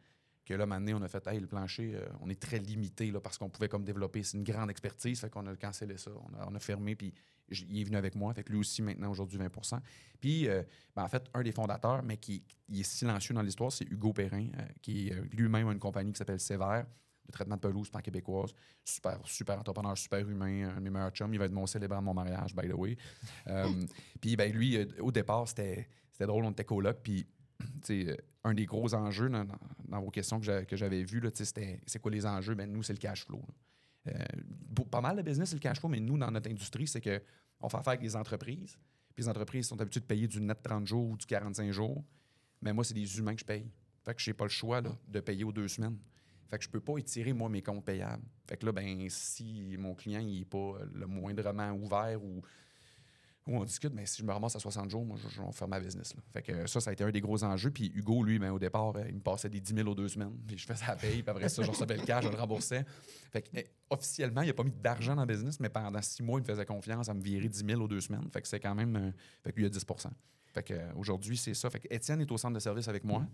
Que 0.50 0.56
là, 0.56 0.66
maintenant, 0.66 0.98
on 1.00 1.04
a 1.04 1.08
fait, 1.08 1.28
hey, 1.28 1.40
le 1.40 1.46
plancher, 1.46 1.94
euh, 1.94 2.08
on 2.22 2.30
est 2.32 2.42
très 2.42 2.58
limité 2.58 3.12
là, 3.12 3.22
parce 3.22 3.38
qu'on 3.38 3.52
pouvait 3.52 3.70
comme 3.70 3.84
développer. 3.84 4.24
C'est 4.24 4.36
une 4.36 4.44
grande 4.44 4.72
expertise, 4.72 5.20
fait 5.20 5.30
qu'on 5.30 5.46
a 5.46 5.56
cancellé 5.56 5.96
ça. 5.96 6.10
On 6.48 6.56
a, 6.56 6.60
fermé, 6.60 6.96
puis 6.96 7.14
il 7.52 7.82
est 7.82 7.84
venu 7.84 7.98
avec 7.98 8.16
moi. 8.16 8.34
Fait 8.34 8.44
que 8.44 8.52
lui 8.52 8.58
aussi, 8.58 8.82
maintenant, 8.82 9.12
aujourd'hui, 9.12 9.38
20% 9.38 9.80
Puis, 10.20 10.48
euh, 10.48 10.64
ben, 10.96 11.04
en 11.04 11.08
fait, 11.08 11.24
un 11.36 11.44
des 11.44 11.52
fondateurs, 11.52 12.02
mais 12.02 12.18
qui 12.18 12.44
est 12.68 12.82
silencieux 12.82 13.36
dans 13.36 13.44
l'histoire, 13.44 13.72
c'est 13.72 13.86
Hugo 13.92 14.12
Perrin, 14.12 14.48
euh, 14.58 14.66
qui 14.82 15.12
lui-même 15.34 15.68
a 15.68 15.72
une 15.72 15.78
compagnie 15.78 16.14
qui 16.14 16.18
s'appelle 16.18 16.40
Sévère, 16.40 16.88
de 17.28 17.32
traitement 17.32 17.58
de 17.58 17.62
pelouse 17.62 17.92
par 17.92 18.02
québécoise. 18.02 18.52
Super, 18.84 19.20
super 19.26 19.60
entrepreneur, 19.60 19.96
super 19.96 20.28
humain, 20.28 20.74
un 20.76 20.82
de 20.82 20.90
meilleurs 20.90 21.12
chums. 21.12 21.32
Il 21.32 21.38
va 21.38 21.46
être 21.46 21.52
mon 21.52 21.68
célébrant 21.68 22.00
de 22.00 22.06
mon 22.06 22.16
mariage, 22.16 22.56
by 22.56 22.68
the 22.68 22.74
way. 22.74 22.98
Puis, 24.20 24.36
ben, 24.36 24.52
lui, 24.52 24.84
au 25.00 25.12
départ, 25.12 25.48
c'était 25.48 25.88
drôle, 26.20 26.44
on 26.44 26.52
était 26.52 26.66
coloc, 26.66 26.98
puis 27.04 27.28
un 28.44 28.54
des 28.54 28.66
gros 28.66 28.94
enjeux 28.94 29.30
dans, 29.30 30.02
vos 30.02 30.10
questions 30.10 30.40
que 30.40 30.46
j'a- 30.46 30.66
que 30.66 30.76
j'avais 30.76 31.04
vues, 31.04 31.22
c'était 31.34 31.82
c'est 31.86 32.00
quoi 32.00 32.12
les 32.12 32.26
enjeux? 32.26 32.56
Ben, 32.56 32.72
nous, 32.72 32.84
c'est 32.84 32.94
le 32.94 33.00
cash 33.00 33.26
flow. 33.26 33.42
Euh, 34.08 34.14
pas 34.90 35.02
mal 35.02 35.18
de 35.18 35.22
business, 35.22 35.50
c'est 35.50 35.56
le 35.56 35.62
cash 35.62 35.80
flow, 35.80 35.90
mais 35.90 36.00
nous, 36.00 36.18
dans 36.18 36.32
notre 36.32 36.50
industrie, 36.50 36.88
c'est 36.88 37.02
que 37.02 37.22
on 37.60 37.70
fait 37.70 37.78
affaire 37.78 37.90
avec 37.94 38.02
des 38.02 38.16
entreprises. 38.16 38.78
Puis 39.14 39.24
les 39.24 39.30
entreprises 39.30 39.68
sont 39.68 39.80
habituées 39.82 40.00
de 40.00 40.06
payer 40.06 40.28
du 40.28 40.40
net 40.40 40.60
30 40.64 40.88
jours 40.88 41.10
ou 41.10 41.18
du 41.18 41.26
45 41.26 41.72
jours. 41.72 42.04
Mais 42.62 42.72
moi, 42.74 42.84
c'est 42.84 42.94
des 42.94 43.18
humains 43.18 43.34
que 43.34 43.42
je 43.42 43.46
paye. 43.46 43.70
Fait 44.06 44.14
que 44.14 44.22
j'ai 44.22 44.34
pas 44.34 44.46
le 44.46 44.50
choix 44.50 44.82
de 44.82 45.20
payer 45.20 45.44
aux 45.44 45.52
deux 45.52 45.68
semaines. 45.68 45.98
Fait 46.50 46.58
que 46.58 46.64
je 46.64 46.70
peux 46.70 46.80
pas 46.80 46.98
étirer, 46.98 47.32
moi, 47.32 47.48
mes 47.48 47.62
comptes 47.62 47.86
payables. 47.86 48.24
Fait 48.48 48.58
que 48.58 48.66
là, 48.66 48.72
ben, 48.72 49.08
si 49.10 49.76
mon 49.78 49.94
client 49.94 50.20
il 50.20 50.42
est 50.42 50.46
pas 50.46 50.58
euh, 50.58 50.86
le 50.96 51.06
moindrement 51.06 51.72
ouvert 51.74 52.24
ou, 52.24 52.42
on 53.58 53.64
discute, 53.64 53.94
mais 53.94 54.06
si 54.06 54.22
je 54.22 54.26
me 54.26 54.32
ramasse 54.32 54.56
à 54.56 54.60
60 54.60 54.90
jours, 54.90 55.06
moi, 55.06 55.18
je, 55.22 55.28
je 55.30 55.42
vais 55.42 55.52
faire 55.52 55.68
ma 55.68 55.80
business. 55.80 56.14
Fait 56.32 56.42
que 56.42 56.68
ça, 56.68 56.80
ça 56.80 56.90
a 56.90 56.94
été 56.94 57.04
un 57.04 57.12
des 57.12 57.22
gros 57.22 57.44
enjeux. 57.44 57.72
Puis 57.72 57.92
Hugo, 57.96 58.24
lui, 58.24 58.38
ben, 58.40 58.52
au 58.52 58.60
départ, 58.60 58.96
euh, 58.96 59.04
il 59.08 59.16
me 59.16 59.20
passait 59.22 59.50
des 59.50 59.60
10 59.60 59.74
000 59.76 59.90
aux 59.90 59.96
deux 59.96 60.08
semaines. 60.08 60.38
Puis 60.48 60.58
je 60.58 60.66
faisais 60.66 60.86
la 60.88 60.96
paye, 60.96 61.22
puis 61.24 61.30
après 61.30 61.50
ça, 61.50 61.64
je 61.64 61.70
recevais 61.70 61.98
le 61.98 62.04
cash, 62.04 62.26
je 62.26 62.30
le 62.30 62.36
remboursais. 62.36 62.86
Fait 63.32 63.42
que, 63.42 63.50
eh, 63.54 63.68
officiellement, 63.90 64.42
il 64.42 64.50
a 64.50 64.54
pas 64.54 64.64
mis 64.64 64.72
d'argent 64.72 65.16
dans 65.16 65.26
le 65.26 65.34
business, 65.34 65.60
mais 65.60 65.70
pendant 65.70 66.02
six 66.02 66.22
mois, 66.24 66.40
il 66.40 66.44
me 66.44 66.48
faisait 66.48 66.66
confiance 66.66 67.10
à 67.10 67.14
me 67.14 67.22
virer 67.22 67.48
10 67.48 67.66
000 67.66 67.82
aux 67.82 67.88
deux 67.88 68.02
semaines. 68.02 68.30
Fait 68.32 68.42
que 68.42 68.48
c'est 68.48 68.60
quand 68.60 68.76
même. 68.76 68.96
euh, 68.96 69.12
fait 69.44 69.52
que 69.52 69.58
lui, 69.58 69.64
il 69.66 69.68
a 69.68 69.70
10% 69.70 70.10
Fait 70.54 70.64
que 70.64 70.74
euh, 70.74 70.94
aujourd'hui, 70.96 71.38
c'est 71.38 71.54
ça. 71.54 71.70
Fait 71.70 71.80
que 71.80 71.88
Étienne 71.94 72.22
est 72.22 72.32
au 72.32 72.38
centre 72.38 72.54
de 72.56 72.60
service 72.60 72.88
avec 72.88 73.04
moi. 73.04 73.26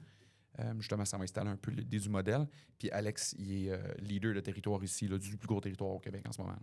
Justement, 0.79 1.03
ça 1.03 1.17
va 1.17 1.25
installer 1.25 1.49
un 1.49 1.57
peu 1.57 1.69
l'idée 1.71 1.99
du 1.99 2.07
modèle. 2.07 2.47
Puis 2.79 2.89
Alex, 2.89 3.35
il 3.37 3.67
est 3.67 3.99
leader 3.99 4.33
de 4.33 4.39
territoire 4.39 4.81
ici, 4.85 5.05
du 5.09 5.35
plus 5.37 5.47
gros 5.47 5.59
territoire 5.59 5.89
au 5.89 5.99
Québec 5.99 6.23
en 6.29 6.31
ce 6.31 6.41
moment. 6.41 6.55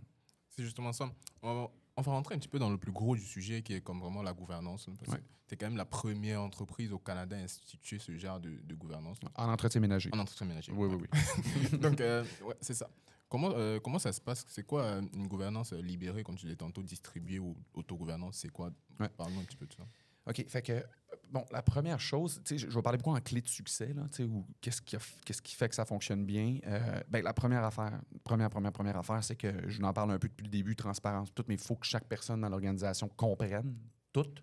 C'est 0.49 0.63
justement 0.63 0.91
ça. 0.91 1.11
On 1.43 1.53
va, 1.53 1.71
on 1.97 2.01
va 2.01 2.11
rentrer 2.11 2.35
un 2.35 2.39
petit 2.39 2.47
peu 2.47 2.59
dans 2.59 2.69
le 2.69 2.77
plus 2.77 2.91
gros 2.91 3.15
du 3.15 3.21
sujet, 3.23 3.61
qui 3.61 3.73
est 3.73 3.81
comme 3.81 3.99
vraiment 3.99 4.23
la 4.23 4.33
gouvernance. 4.33 4.87
Parce 4.99 5.13
Ouais. 5.13 5.23
que 5.47 5.53
es 5.53 5.57
quand 5.57 5.67
même 5.67 5.77
la 5.77 5.85
première 5.85 6.41
entreprise 6.41 6.91
au 6.91 6.97
Canada 6.99 7.35
à 7.37 7.39
instituer 7.39 7.99
ce 7.99 8.17
genre 8.17 8.39
de, 8.39 8.49
de 8.63 8.75
gouvernance 8.75 9.17
En 9.35 9.49
entretien 9.49 9.79
ménager. 9.81 10.09
en 10.13 10.19
entretien 10.19 10.47
ménager. 10.47 10.71
Oui, 10.71 10.87
oui, 10.91 10.97
oui. 11.01 11.77
Donc, 11.79 12.01
euh, 12.01 12.23
ouais, 12.43 12.55
c'est 12.61 12.73
ça. 12.73 12.89
Comment, 13.29 13.51
euh, 13.55 13.79
comment 13.79 13.99
ça 13.99 14.11
se 14.13 14.21
passe? 14.21 14.45
C'est 14.47 14.65
quoi 14.65 14.81
euh, 14.83 15.01
une 15.13 15.27
gouvernance 15.27 15.73
libérée, 15.73 16.23
comme 16.23 16.35
tu 16.35 16.47
l'as 16.47 16.55
tantôt, 16.55 16.81
distribuée 16.83 17.39
ou 17.39 17.55
autogouvernance 17.73 18.37
C'est 18.37 18.49
quoi? 18.49 18.71
Ouais. 18.99 19.09
Parle-nous 19.09 19.39
un 19.41 19.43
petit 19.43 19.57
peu 19.57 19.65
de 19.67 19.73
ça. 19.73 19.83
OK, 20.25 20.45
fait 20.47 20.61
que, 20.61 20.83
bon, 21.29 21.43
la 21.51 21.61
première 21.61 21.99
chose, 21.99 22.41
tu 22.45 22.57
sais, 22.57 22.67
je 22.69 22.73
vais 22.73 22.81
parler 22.81 22.97
beaucoup 22.97 23.15
en 23.15 23.19
clé 23.19 23.41
de 23.41 23.47
succès, 23.47 23.93
là, 23.93 24.03
tu 24.09 24.17
sais, 24.17 24.23
ou 24.23 24.45
qu'est-ce 24.61 24.81
qui, 24.81 24.95
qu'est-ce 25.25 25.41
qui 25.41 25.55
fait 25.55 25.67
que 25.67 25.75
ça 25.75 25.83
fonctionne 25.85 26.25
bien. 26.25 26.59
Euh, 26.65 27.01
ben, 27.09 27.23
la 27.23 27.33
première 27.33 27.63
affaire, 27.63 27.99
première, 28.23 28.49
première, 28.49 28.71
première 28.71 28.97
affaire, 28.97 29.23
c'est 29.23 29.35
que 29.35 29.51
je 29.67 29.79
vous 29.79 29.83
en 29.83 29.91
parle 29.91 30.11
un 30.11 30.19
peu 30.19 30.29
depuis 30.29 30.45
le 30.45 30.49
début, 30.49 30.75
transparence, 30.75 31.33
tout, 31.33 31.43
mais 31.47 31.55
il 31.55 31.59
faut 31.59 31.75
que 31.75 31.85
chaque 31.85 32.05
personne 32.05 32.41
dans 32.41 32.49
l'organisation 32.49 33.09
comprenne 33.09 33.75
tout. 34.13 34.33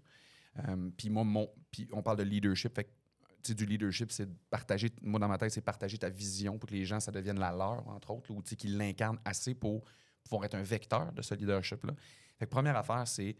Euh, 0.68 0.90
puis 0.96 1.08
moi, 1.08 1.24
mon, 1.24 1.48
puis 1.70 1.88
on 1.92 2.02
parle 2.02 2.18
de 2.18 2.24
leadership, 2.24 2.74
fait 2.74 2.84
que, 2.84 2.90
tu 3.42 3.48
sais, 3.48 3.54
du 3.54 3.64
leadership, 3.64 4.10
c'est 4.10 4.28
partager, 4.50 4.90
moi 5.00 5.18
dans 5.18 5.28
ma 5.28 5.38
tête, 5.38 5.52
c'est 5.52 5.62
partager 5.62 5.96
ta 5.96 6.10
vision 6.10 6.58
pour 6.58 6.68
que 6.68 6.74
les 6.74 6.84
gens, 6.84 7.00
ça 7.00 7.10
devienne 7.10 7.38
la 7.38 7.52
leur, 7.52 7.88
entre 7.88 8.10
autres, 8.10 8.30
ou 8.32 8.42
tu 8.42 8.50
sais, 8.50 8.56
qu'ils 8.56 8.76
l'incarnent 8.76 9.20
assez 9.24 9.54
pour 9.54 9.84
pouvoir 10.24 10.44
être 10.44 10.56
un 10.56 10.62
vecteur 10.62 11.10
de 11.12 11.22
ce 11.22 11.34
leadership-là. 11.34 11.94
Fait 12.38 12.44
que 12.44 12.50
première 12.50 12.76
affaire, 12.76 13.06
c'est 13.08 13.36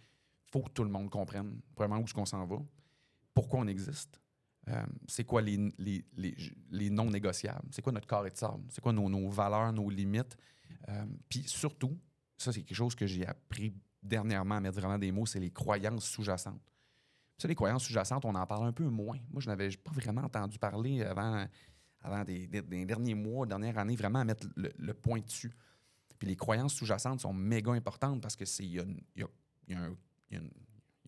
faut 0.51 0.63
que 0.63 0.71
tout 0.71 0.85
le 0.85 0.91
monde 0.91 1.11
comprenne, 1.11 1.61
premièrement, 1.75 2.01
où 2.03 2.05
est-ce 2.05 2.15
qu'on 2.15 2.27
s'en 2.27 2.45
va, 2.47 2.57
pourquoi 3.35 3.61
on 3.61 3.67
existe, 3.67 4.21
euh, 4.69 4.83
c'est 5.07 5.25
quoi 5.25 5.41
les, 5.43 5.57
les, 5.79 6.05
les, 6.71 6.91
non 6.91 7.11
négociables, 7.11 7.67
c'est 7.71 7.83
quoi 7.83 7.93
notre 7.93 8.07
carré 8.07 8.31
de 8.31 8.37
sable, 8.37 8.65
c'est 8.69 8.81
quoi 8.81 8.93
nos, 8.93 9.09
nos 9.09 9.29
valeurs, 9.31 9.73
nos 9.73 9.89
limites. 9.89 10.37
Euh, 10.89 11.07
Puis 11.29 11.45
surtout, 11.47 11.99
ça, 12.37 12.53
c'est 12.53 12.63
quelque 12.63 12.77
chose 12.77 12.95
que 12.95 13.07
j'ai 13.07 13.27
appris 13.27 13.73
dernièrement 14.03 14.57
à 14.57 14.61
mettre 14.61 14.79
vraiment 14.79 14.99
des 14.99 15.13
mots, 15.13 15.27
c'est 15.27 15.41
les 15.41 15.51
croyances 15.51 16.05
sous-jacentes. 16.05 16.61
Ça, 17.39 17.49
les 17.49 17.55
croyances 17.55 17.85
sous-jacentes, 17.85 18.25
on 18.25 18.35
en 18.35 18.47
parle 18.47 18.67
un 18.67 18.73
peu 18.73 18.89
moins. 18.89 19.19
Moi, 19.31 19.41
je 19.41 19.49
n'avais 19.49 19.71
pas 19.77 19.93
vraiment 19.93 20.23
entendu 20.23 20.59
parler 20.59 21.03
avant, 21.03 21.47
avant 22.03 22.23
des, 22.25 22.47
derniers 22.47 23.15
mois, 23.15 23.47
dernières 23.47 23.79
années, 23.79 23.97
vraiment 23.97 24.21
à 24.21 24.25
mettre 24.25 24.47
le, 24.57 24.71
le 24.79 24.95
point 24.95 25.21
dessus. 25.21 25.53
Puis 26.19 26.29
les 26.29 26.37
croyances 26.37 26.75
sous-jacentes 26.75 27.21
sont 27.21 27.33
méga 27.33 27.73
importantes 27.73 28.21
parce 28.21 28.37
que 28.37 28.45
c'est 28.45 28.65
il 28.65 28.73
y 28.73 29.21
y 29.21 29.23
a- 29.23 29.79
un, 29.79 29.97
y 30.31 30.37
a 30.37 30.41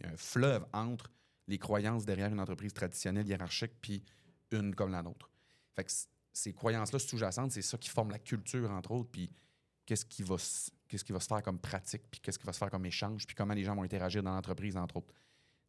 y 0.02 0.06
a 0.06 0.10
un 0.10 0.16
fleuve 0.16 0.66
entre 0.72 1.10
les 1.48 1.58
croyances 1.58 2.04
derrière 2.04 2.32
une 2.32 2.40
entreprise 2.40 2.72
traditionnelle 2.72 3.26
hiérarchique 3.26 3.72
puis 3.80 4.02
une 4.50 4.74
comme 4.74 4.90
la 4.90 5.02
nôtre. 5.02 5.30
Fait 5.74 5.84
que 5.84 5.92
ces 6.32 6.52
croyances-là 6.52 6.98
sous-jacentes, 6.98 7.52
c'est 7.52 7.62
ça 7.62 7.78
qui 7.78 7.88
forme 7.88 8.10
la 8.10 8.18
culture, 8.18 8.70
entre 8.70 8.92
autres, 8.92 9.10
puis 9.10 9.30
qu'est-ce 9.86 10.04
qui 10.04 10.22
va 10.22 10.36
qu'est-ce 10.88 11.04
qui 11.04 11.12
va 11.12 11.20
se 11.20 11.26
faire 11.26 11.42
comme 11.42 11.58
pratique, 11.58 12.02
puis 12.10 12.20
qu'est-ce 12.20 12.38
qui 12.38 12.46
va 12.46 12.52
se 12.52 12.58
faire 12.58 12.70
comme 12.70 12.84
échange, 12.84 13.26
puis 13.26 13.34
comment 13.34 13.54
les 13.54 13.64
gens 13.64 13.74
vont 13.74 13.82
interagir 13.82 14.22
dans 14.22 14.34
l'entreprise, 14.34 14.76
entre 14.76 14.98
autres. 14.98 15.14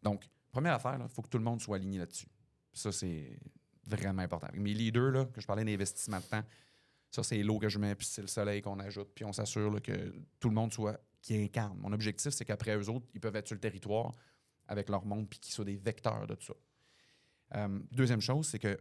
Donc, 0.02 0.28
première 0.52 0.74
affaire, 0.74 1.00
il 1.02 1.08
faut 1.08 1.22
que 1.22 1.30
tout 1.30 1.38
le 1.38 1.46
monde 1.46 1.62
soit 1.62 1.78
aligné 1.78 1.98
là-dessus. 1.98 2.28
Ça, 2.74 2.92
c'est 2.92 3.40
vraiment 3.86 4.22
important. 4.22 4.50
Mes 4.54 4.74
leaders, 4.74 5.12
là, 5.12 5.26
que 5.26 5.40
je 5.40 5.48
parlais 5.48 5.64
d'investissement 5.64 6.20
de 6.20 6.26
temps, 6.26 6.44
ça, 7.10 7.24
c'est 7.24 7.42
l'eau 7.42 7.58
que 7.58 7.70
je 7.70 7.80
mets, 7.80 7.96
puis 7.96 8.06
c'est 8.06 8.22
le 8.22 8.28
soleil 8.28 8.62
qu'on 8.62 8.80
ajoute, 8.80 9.12
puis 9.16 9.24
on 9.24 9.32
s'assure 9.32 9.82
que 9.82 10.14
tout 10.40 10.50
le 10.50 10.56
monde 10.56 10.74
soit 10.74 11.00
qui 11.24 11.36
incarne. 11.42 11.80
Mon 11.80 11.92
objectif, 11.94 12.32
c'est 12.34 12.46
qu'après 12.46 12.78
eux 12.78 12.90
autres, 12.90 13.08
ils 13.14 13.22
peuvent 13.22 13.36
être 13.36 13.48
sur 13.48 13.56
le 13.56 13.62
territoire 13.62 14.12
avec 14.68 14.90
leur 14.90 15.06
monde, 15.06 15.28
puis 15.28 15.40
qu'ils 15.40 15.54
soient 15.54 15.66
des 15.66 15.78
vecteurs 15.78 16.28
de 16.28 16.36
tout 16.36 16.46
ça. 16.46 16.54
Euh, 17.56 17.80
deuxième 17.92 18.22
chose, 18.22 18.48
c'est 18.48 18.60
que 18.60 18.78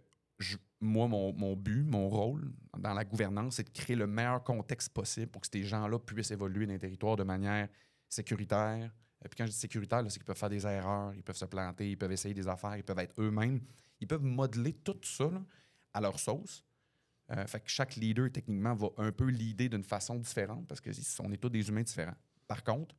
moi, 0.81 1.07
mon, 1.07 1.33
mon 1.33 1.57
but, 1.57 1.85
mon 1.85 2.09
rôle 2.09 2.53
dans 2.77 2.95
la 2.95 3.05
gouvernance, 3.05 3.57
c'est 3.57 3.65
de 3.65 3.71
créer 3.71 3.95
le 3.95 4.09
meilleur 4.09 4.43
contexte 4.43 4.93
possible 4.93 5.29
pour 5.29 5.41
que 5.43 5.49
ces 5.51 5.63
gens-là 5.63 5.99
puissent 6.01 6.33
évoluer 6.33 6.67
dans 6.67 6.73
les 6.73 6.79
territoires 6.81 7.17
de 7.17 7.23
manière 7.23 7.69
sécuritaire. 8.09 8.91
Euh, 9.25 9.29
Puis 9.29 9.39
quand 9.39 9.47
je 9.47 9.53
dis 9.53 9.57
sécuritaire, 9.57 10.03
c'est 10.09 10.19
qu'ils 10.19 10.25
peuvent 10.25 10.37
faire 10.37 10.51
des 10.51 10.67
erreurs, 10.67 11.15
ils 11.15 11.23
peuvent 11.23 11.37
se 11.37 11.45
planter, 11.45 11.91
ils 11.91 11.97
peuvent 11.97 12.13
essayer 12.13 12.35
des 12.35 12.49
affaires, 12.49 12.77
ils 12.77 12.83
peuvent 12.83 12.99
être 12.99 13.15
eux-mêmes. 13.21 13.61
Ils 14.01 14.09
peuvent 14.09 14.25
modeler 14.25 14.73
tout 14.73 14.99
ça 15.05 15.31
à 15.93 16.01
leur 16.01 16.19
sauce. 16.19 16.65
Euh, 17.31 17.47
fait 17.47 17.61
que 17.61 17.71
chaque 17.71 17.95
leader, 17.95 18.31
techniquement, 18.33 18.75
va 18.75 18.89
un 18.97 19.13
peu 19.13 19.27
leader 19.27 19.69
d'une 19.69 19.85
façon 19.85 20.17
différente 20.17 20.67
parce 20.67 20.81
qu'on 20.81 21.31
est 21.31 21.37
tous 21.37 21.51
des 21.51 21.69
humains 21.69 21.83
différents. 21.83 22.17
Par 22.53 22.63
contre, 22.65 22.95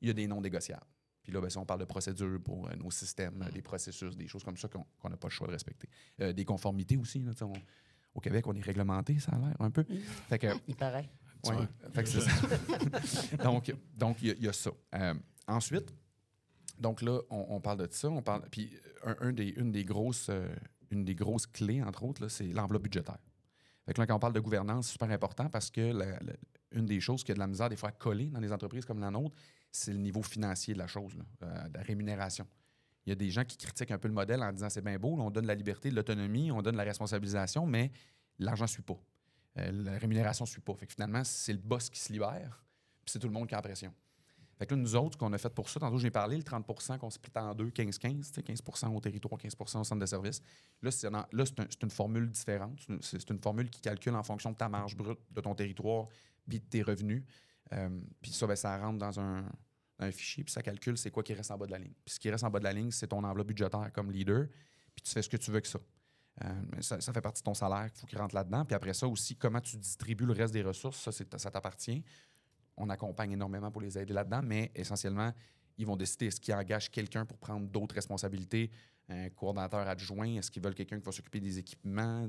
il 0.00 0.08
y 0.08 0.10
a 0.10 0.14
des 0.14 0.26
non 0.26 0.40
négociables. 0.40 0.84
Puis 1.22 1.32
là, 1.32 1.40
ben, 1.40 1.48
si 1.48 1.58
on 1.58 1.64
parle 1.64 1.78
de 1.80 1.84
procédures 1.84 2.40
pour 2.42 2.66
euh, 2.68 2.74
nos 2.76 2.90
systèmes, 2.90 3.40
euh, 3.46 3.50
des 3.52 3.62
processus, 3.62 4.16
des 4.16 4.26
choses 4.26 4.42
comme 4.42 4.56
ça 4.56 4.66
qu'on 4.68 5.08
n'a 5.08 5.16
pas 5.16 5.28
le 5.28 5.32
choix 5.32 5.46
de 5.46 5.52
respecter. 5.52 5.88
Euh, 6.20 6.32
des 6.32 6.44
conformités 6.44 6.96
aussi. 6.96 7.20
là, 7.20 7.30
on- 7.42 7.52
au 8.14 8.20
Québec, 8.20 8.46
on 8.48 8.54
est 8.56 8.60
réglementé, 8.62 9.18
ça 9.20 9.32
a 9.32 9.38
l'air 9.38 9.56
un 9.60 9.70
peu. 9.70 9.84
Fait 10.28 10.38
que, 10.40 10.48
Il 10.66 10.74
paraît. 10.74 11.08
Ouais. 11.44 11.54
Fait 11.92 12.02
que 12.02 12.08
c'est 12.08 12.20
ça. 12.22 13.36
donc, 13.44 13.72
donc 13.94 14.16
il 14.22 14.28
y 14.28 14.30
a- 14.32 14.34
il 14.34 14.44
y, 14.44 14.48
a 14.48 14.52
ça. 14.52 14.70
Euh, 14.94 15.14
ensuite, 15.46 15.94
donc 16.80 17.00
là, 17.02 17.20
on, 17.30 17.46
on 17.50 17.60
parle 17.60 17.86
de 17.86 17.88
ça. 17.92 18.08
On 18.08 18.22
parle, 18.22 18.42
puis 18.50 18.72
un, 19.04 19.16
un 19.20 19.32
des, 19.32 19.48
une, 19.50 19.70
des 19.70 19.84
grosses, 19.84 20.28
euh, 20.30 20.48
une 20.90 21.04
des 21.04 21.14
grosses 21.14 21.46
clés, 21.46 21.82
entre 21.82 22.02
autres, 22.04 22.26
c'est 22.28 22.48
l'enveloppe 22.48 22.82
budgétaire. 22.84 23.18
Fait 23.86 23.96
là, 23.96 24.06
quand 24.06 24.16
on 24.16 24.18
parle 24.18 24.32
de 24.32 24.40
gouvernance, 24.40 24.86
c'est 24.86 24.92
super 24.92 25.10
important 25.10 25.48
parce 25.48 25.70
que 25.70 25.92
une 26.72 26.86
des 26.86 27.00
choses 27.00 27.22
qui 27.22 27.30
a 27.30 27.34
de 27.34 27.38
la 27.38 27.46
misère 27.46 27.68
des 27.68 27.76
fois 27.76 27.90
à 27.90 27.92
coller 27.92 28.30
dans 28.30 28.40
des 28.40 28.52
entreprises 28.52 28.84
comme 28.84 28.98
la 28.98 29.10
nôtre, 29.10 29.36
c'est 29.70 29.92
le 29.92 29.98
niveau 29.98 30.22
financier 30.22 30.74
de 30.74 30.78
la 30.78 30.88
chose, 30.88 31.16
euh, 31.42 31.68
de 31.68 31.74
la 31.74 31.82
rémunération. 31.82 32.46
Il 33.04 33.10
y 33.10 33.12
a 33.12 33.14
des 33.14 33.30
gens 33.30 33.44
qui 33.44 33.56
critiquent 33.56 33.92
un 33.92 33.98
peu 33.98 34.08
le 34.08 34.14
modèle 34.14 34.42
en 34.42 34.52
disant 34.52 34.68
c'est 34.68 34.82
bien 34.82 34.98
beau, 34.98 35.16
on 35.18 35.30
donne 35.30 35.46
la 35.46 35.54
liberté, 35.54 35.90
l'autonomie, 35.90 36.50
on 36.50 36.62
donne 36.62 36.76
la 36.76 36.82
responsabilisation, 36.82 37.64
mais 37.64 37.92
l'argent 38.40 38.64
ne 38.64 38.70
suit 38.70 38.82
pas. 38.82 38.98
Euh, 39.58 39.70
la 39.70 39.98
rémunération 39.98 40.44
ne 40.44 40.48
suit 40.48 40.60
pas. 40.60 40.74
Fait 40.74 40.86
que 40.86 40.92
finalement, 40.92 41.22
c'est 41.22 41.52
le 41.52 41.60
boss 41.60 41.88
qui 41.88 42.00
se 42.00 42.12
libère, 42.12 42.64
puis 43.04 43.12
c'est 43.12 43.20
tout 43.20 43.28
le 43.28 43.32
monde 43.32 43.46
qui 43.46 43.54
a 43.54 43.58
la 43.58 43.62
pression. 43.62 43.94
Fait 44.58 44.66
que 44.66 44.74
là, 44.74 44.80
nous 44.80 44.96
autres, 44.96 45.14
ce 45.14 45.18
qu'on 45.18 45.32
a 45.32 45.38
fait 45.38 45.52
pour 45.52 45.68
ça, 45.68 45.78
tantôt, 45.78 45.98
j'ai 45.98 46.10
parlé, 46.10 46.36
le 46.36 46.42
30% 46.42 46.98
qu'on 46.98 47.10
split 47.10 47.30
en 47.36 47.54
deux, 47.54 47.68
15-15, 47.68 48.32
tu 48.32 48.34
sais, 48.34 48.40
15% 48.40 48.94
au 48.94 49.00
territoire, 49.00 49.38
15% 49.38 49.80
au 49.80 49.84
centre 49.84 50.00
de 50.00 50.06
service. 50.06 50.40
Là, 50.80 50.90
c'est 50.90 51.82
une 51.82 51.90
formule 51.90 52.30
différente. 52.30 52.80
C'est 53.02 53.30
une- 53.30 53.38
formule 53.38 53.68
qui 53.68 53.82
calcule 53.82 54.14
en 54.14 54.22
fonction 54.22 54.50
de 54.50 54.56
ta 54.56 54.68
marge 54.68 54.96
brute, 54.96 55.18
de 55.30 55.40
ton 55.42 55.54
territoire, 55.54 56.08
puis 56.48 56.60
de 56.60 56.64
tes 56.64 56.82
revenus. 56.82 57.22
Euh, 57.72 58.00
puis 58.22 58.32
ça, 58.32 58.46
ben, 58.46 58.56
ça 58.56 58.78
rentre 58.78 58.98
dans 58.98 59.20
un, 59.20 59.44
fichier, 60.10 60.44
puis 60.44 60.52
ça 60.52 60.62
calcule 60.62 60.98
c'est 60.98 61.10
quoi 61.10 61.22
qui 61.22 61.32
reste 61.32 61.50
en 61.50 61.56
bas 61.58 61.66
de 61.66 61.72
la 61.72 61.78
ligne. 61.78 61.92
Puis 62.04 62.14
ce 62.14 62.20
qui 62.20 62.30
reste 62.30 62.44
en 62.44 62.50
bas 62.50 62.58
de 62.58 62.64
la 62.64 62.72
ligne, 62.72 62.90
c'est 62.90 63.08
ton 63.08 63.24
enveloppe 63.24 63.48
budgétaire 63.48 63.90
comme 63.92 64.10
leader, 64.10 64.46
puis 64.94 65.02
tu 65.02 65.10
fais 65.10 65.22
ce 65.22 65.28
que 65.28 65.38
tu 65.38 65.50
veux 65.50 65.62
ça. 65.64 65.78
Euh, 66.44 66.62
ça, 66.80 67.00
ça 67.00 67.12
fait 67.14 67.22
partie 67.22 67.40
de 67.40 67.44
ton 67.44 67.54
salaire, 67.54 67.88
faut 67.94 68.06
qu'il 68.06 68.18
rentre 68.18 68.34
là-dedans. 68.34 68.64
Puis 68.64 68.74
après 68.74 68.92
ça 68.92 69.08
aussi, 69.08 69.36
comment 69.36 69.60
tu 69.60 69.76
distribues 69.78 70.26
le 70.26 70.34
reste 70.34 70.52
des 70.52 70.62
ressources, 70.62 70.98
ça, 70.98 71.38
ça 71.38 71.50
t'appartient. 71.50 72.04
On 72.76 72.90
accompagne 72.90 73.32
énormément 73.32 73.70
pour 73.70 73.80
les 73.80 73.98
aider 73.98 74.12
là-dedans, 74.12 74.40
mais 74.42 74.70
essentiellement, 74.74 75.32
ils 75.78 75.86
vont 75.86 75.96
décider 75.96 76.26
est-ce 76.26 76.40
qu'ils 76.40 76.54
engagent 76.54 76.90
quelqu'un 76.90 77.24
pour 77.24 77.38
prendre 77.38 77.66
d'autres 77.68 77.94
responsabilités, 77.94 78.70
un 79.08 79.28
coordonnateur 79.30 79.86
adjoint, 79.86 80.36
est-ce 80.36 80.50
qu'ils 80.50 80.62
veulent 80.62 80.74
quelqu'un 80.74 80.98
qui 80.98 81.04
va 81.04 81.12
s'occuper 81.12 81.40
des 81.40 81.58
équipements. 81.58 82.26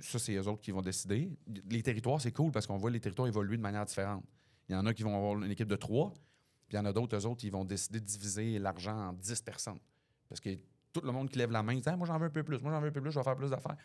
ça, 0.00 0.18
c'est 0.18 0.34
eux 0.34 0.48
autres 0.48 0.62
qui 0.62 0.70
vont 0.70 0.82
décider. 0.82 1.30
Les 1.68 1.82
territoires, 1.82 2.20
c'est 2.20 2.32
cool 2.32 2.52
parce 2.52 2.66
qu'on 2.66 2.78
voit 2.78 2.90
les 2.90 3.00
territoires 3.00 3.28
évoluer 3.28 3.56
de 3.56 3.62
manière 3.62 3.84
différente. 3.84 4.24
Il 4.68 4.72
y 4.72 4.76
en 4.76 4.86
a 4.86 4.94
qui 4.94 5.02
vont 5.02 5.14
avoir 5.14 5.42
une 5.42 5.50
équipe 5.50 5.68
de 5.68 5.76
trois, 5.76 6.12
puis 6.68 6.76
il 6.76 6.76
y 6.76 6.78
en 6.78 6.84
a 6.84 6.92
d'autres, 6.92 7.16
eux 7.16 7.26
autres, 7.26 7.44
ils 7.44 7.52
vont 7.52 7.64
décider 7.64 8.00
de 8.00 8.06
diviser 8.06 8.58
l'argent 8.58 9.08
en 9.08 9.12
10 9.12 9.42
personnes. 9.42 9.78
Parce 10.28 10.40
que 10.40 10.50
tout 10.92 11.00
le 11.02 11.12
monde 11.12 11.28
qui 11.28 11.38
lève 11.38 11.50
la 11.50 11.62
main 11.62 11.74
dit 11.74 11.82
Ah, 11.86 11.96
Moi, 11.96 12.06
j'en 12.06 12.18
veux 12.18 12.26
un 12.26 12.30
peu 12.30 12.42
plus, 12.42 12.58
moi, 12.60 12.72
j'en 12.72 12.80
veux 12.80 12.88
un 12.88 12.92
peu 12.92 13.00
plus, 13.00 13.12
je 13.12 13.18
vais 13.18 13.24
faire 13.24 13.36
plus 13.36 13.50
d'affaires. 13.50 13.76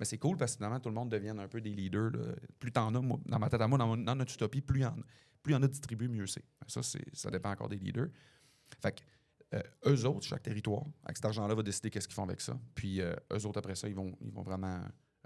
Mais 0.00 0.06
c'est 0.06 0.16
cool 0.18 0.38
parce 0.38 0.52
que 0.52 0.56
finalement, 0.56 0.80
tout 0.80 0.88
le 0.88 0.94
monde 0.94 1.10
devient 1.10 1.34
un 1.38 1.46
peu 1.46 1.60
des 1.60 1.74
leaders. 1.74 2.10
là. 2.10 2.32
Plus 2.58 2.72
t'en 2.72 2.88
as, 2.94 3.18
dans 3.26 3.38
ma 3.38 3.50
tête 3.50 3.60
à 3.60 3.68
moi, 3.68 3.76
dans, 3.76 4.14
notre 4.16 4.32
utopie, 4.34 4.62
plus 4.62 4.80
il 4.80 4.86
en. 4.86 4.96
Plus 5.42 5.54
en 5.54 5.62
a 5.62 5.68
distribué, 5.68 6.08
mieux 6.08 6.26
c'est. 6.26 6.44
Ça. 6.66 6.80
Ça 7.12 7.30
dépend 7.30 7.50
encore 7.50 7.68
des 7.68 7.76
leaders. 7.78 8.08
Fait 8.80 8.92
que, 8.92 9.02
euh, 9.56 9.62
eux 9.88 10.06
autres, 10.06 10.26
chaque 10.26 10.42
territoire, 10.42 10.84
avec 11.04 11.18
cet 11.18 11.26
argent-là, 11.26 11.54
va 11.54 11.62
décider 11.62 11.90
qu'est-ce 11.90 12.08
qu'ils 12.08 12.14
font 12.14 12.24
avec 12.24 12.40
ça. 12.40 12.58
Puis 12.74 13.02
euh, 13.02 13.14
eux 13.32 13.44
autres, 13.46 13.58
après 13.58 13.74
ça, 13.74 13.88
ils 13.88 13.94
vont, 13.94 14.16
ils 14.22 14.32
vont 14.32 14.42
vraiment 14.42 14.80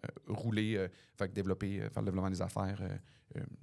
euh, 0.04 0.08
rouler, 0.26 0.88
développer, 1.32 1.78
faire 1.78 2.02
le 2.02 2.06
développement 2.06 2.30
des 2.30 2.42
affaires, 2.42 2.80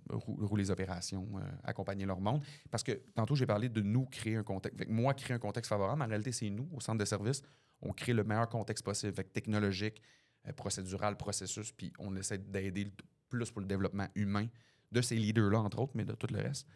rou- 0.09 0.45
rouler 0.45 0.63
les 0.63 0.71
opérations, 0.71 1.27
accompagner 1.63 2.05
leur 2.05 2.21
monde. 2.21 2.41
Parce 2.69 2.83
que 2.83 2.93
tantôt, 3.13 3.35
j'ai 3.35 3.45
parlé 3.45 3.67
de 3.67 3.81
nous 3.81 4.05
créer 4.05 4.37
un 4.37 4.43
contexte. 4.43 4.79
Fait 4.79 4.85
que 4.85 4.91
moi, 4.91 5.13
créer 5.13 5.35
un 5.35 5.39
contexte 5.39 5.67
favorable, 5.69 6.01
en 6.01 6.07
réalité, 6.07 6.31
c'est 6.31 6.49
nous, 6.49 6.69
au 6.71 6.79
centre 6.79 6.99
de 6.99 7.05
service, 7.05 7.41
on 7.81 7.91
crée 7.93 8.13
le 8.13 8.23
meilleur 8.23 8.47
contexte 8.47 8.85
possible, 8.85 9.13
fait 9.13 9.23
que 9.23 9.31
technologique, 9.31 10.01
euh, 10.47 10.53
procédural, 10.53 11.17
processus, 11.17 11.71
puis 11.71 11.91
on 11.99 12.15
essaie 12.15 12.37
d'aider 12.37 12.91
plus 13.29 13.51
pour 13.51 13.61
le 13.61 13.67
développement 13.67 14.07
humain 14.15 14.47
de 14.91 15.01
ces 15.01 15.15
leaders-là, 15.15 15.59
entre 15.59 15.79
autres, 15.79 15.93
mais 15.95 16.05
de 16.05 16.13
tout 16.13 16.27
le 16.31 16.39
reste. 16.41 16.67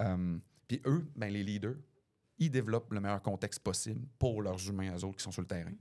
Euh, 0.00 0.38
puis 0.68 0.80
eux, 0.86 1.06
ben, 1.16 1.32
les 1.32 1.42
leaders, 1.42 1.76
ils 2.38 2.50
développent 2.50 2.92
le 2.92 3.00
meilleur 3.00 3.22
contexte 3.22 3.60
possible 3.60 4.06
pour 4.18 4.42
leurs 4.42 4.68
humains, 4.68 4.94
eux 4.96 5.04
autres 5.04 5.16
qui 5.16 5.22
sont 5.24 5.32
sur 5.32 5.42
le 5.42 5.48
terrain. 5.48 5.72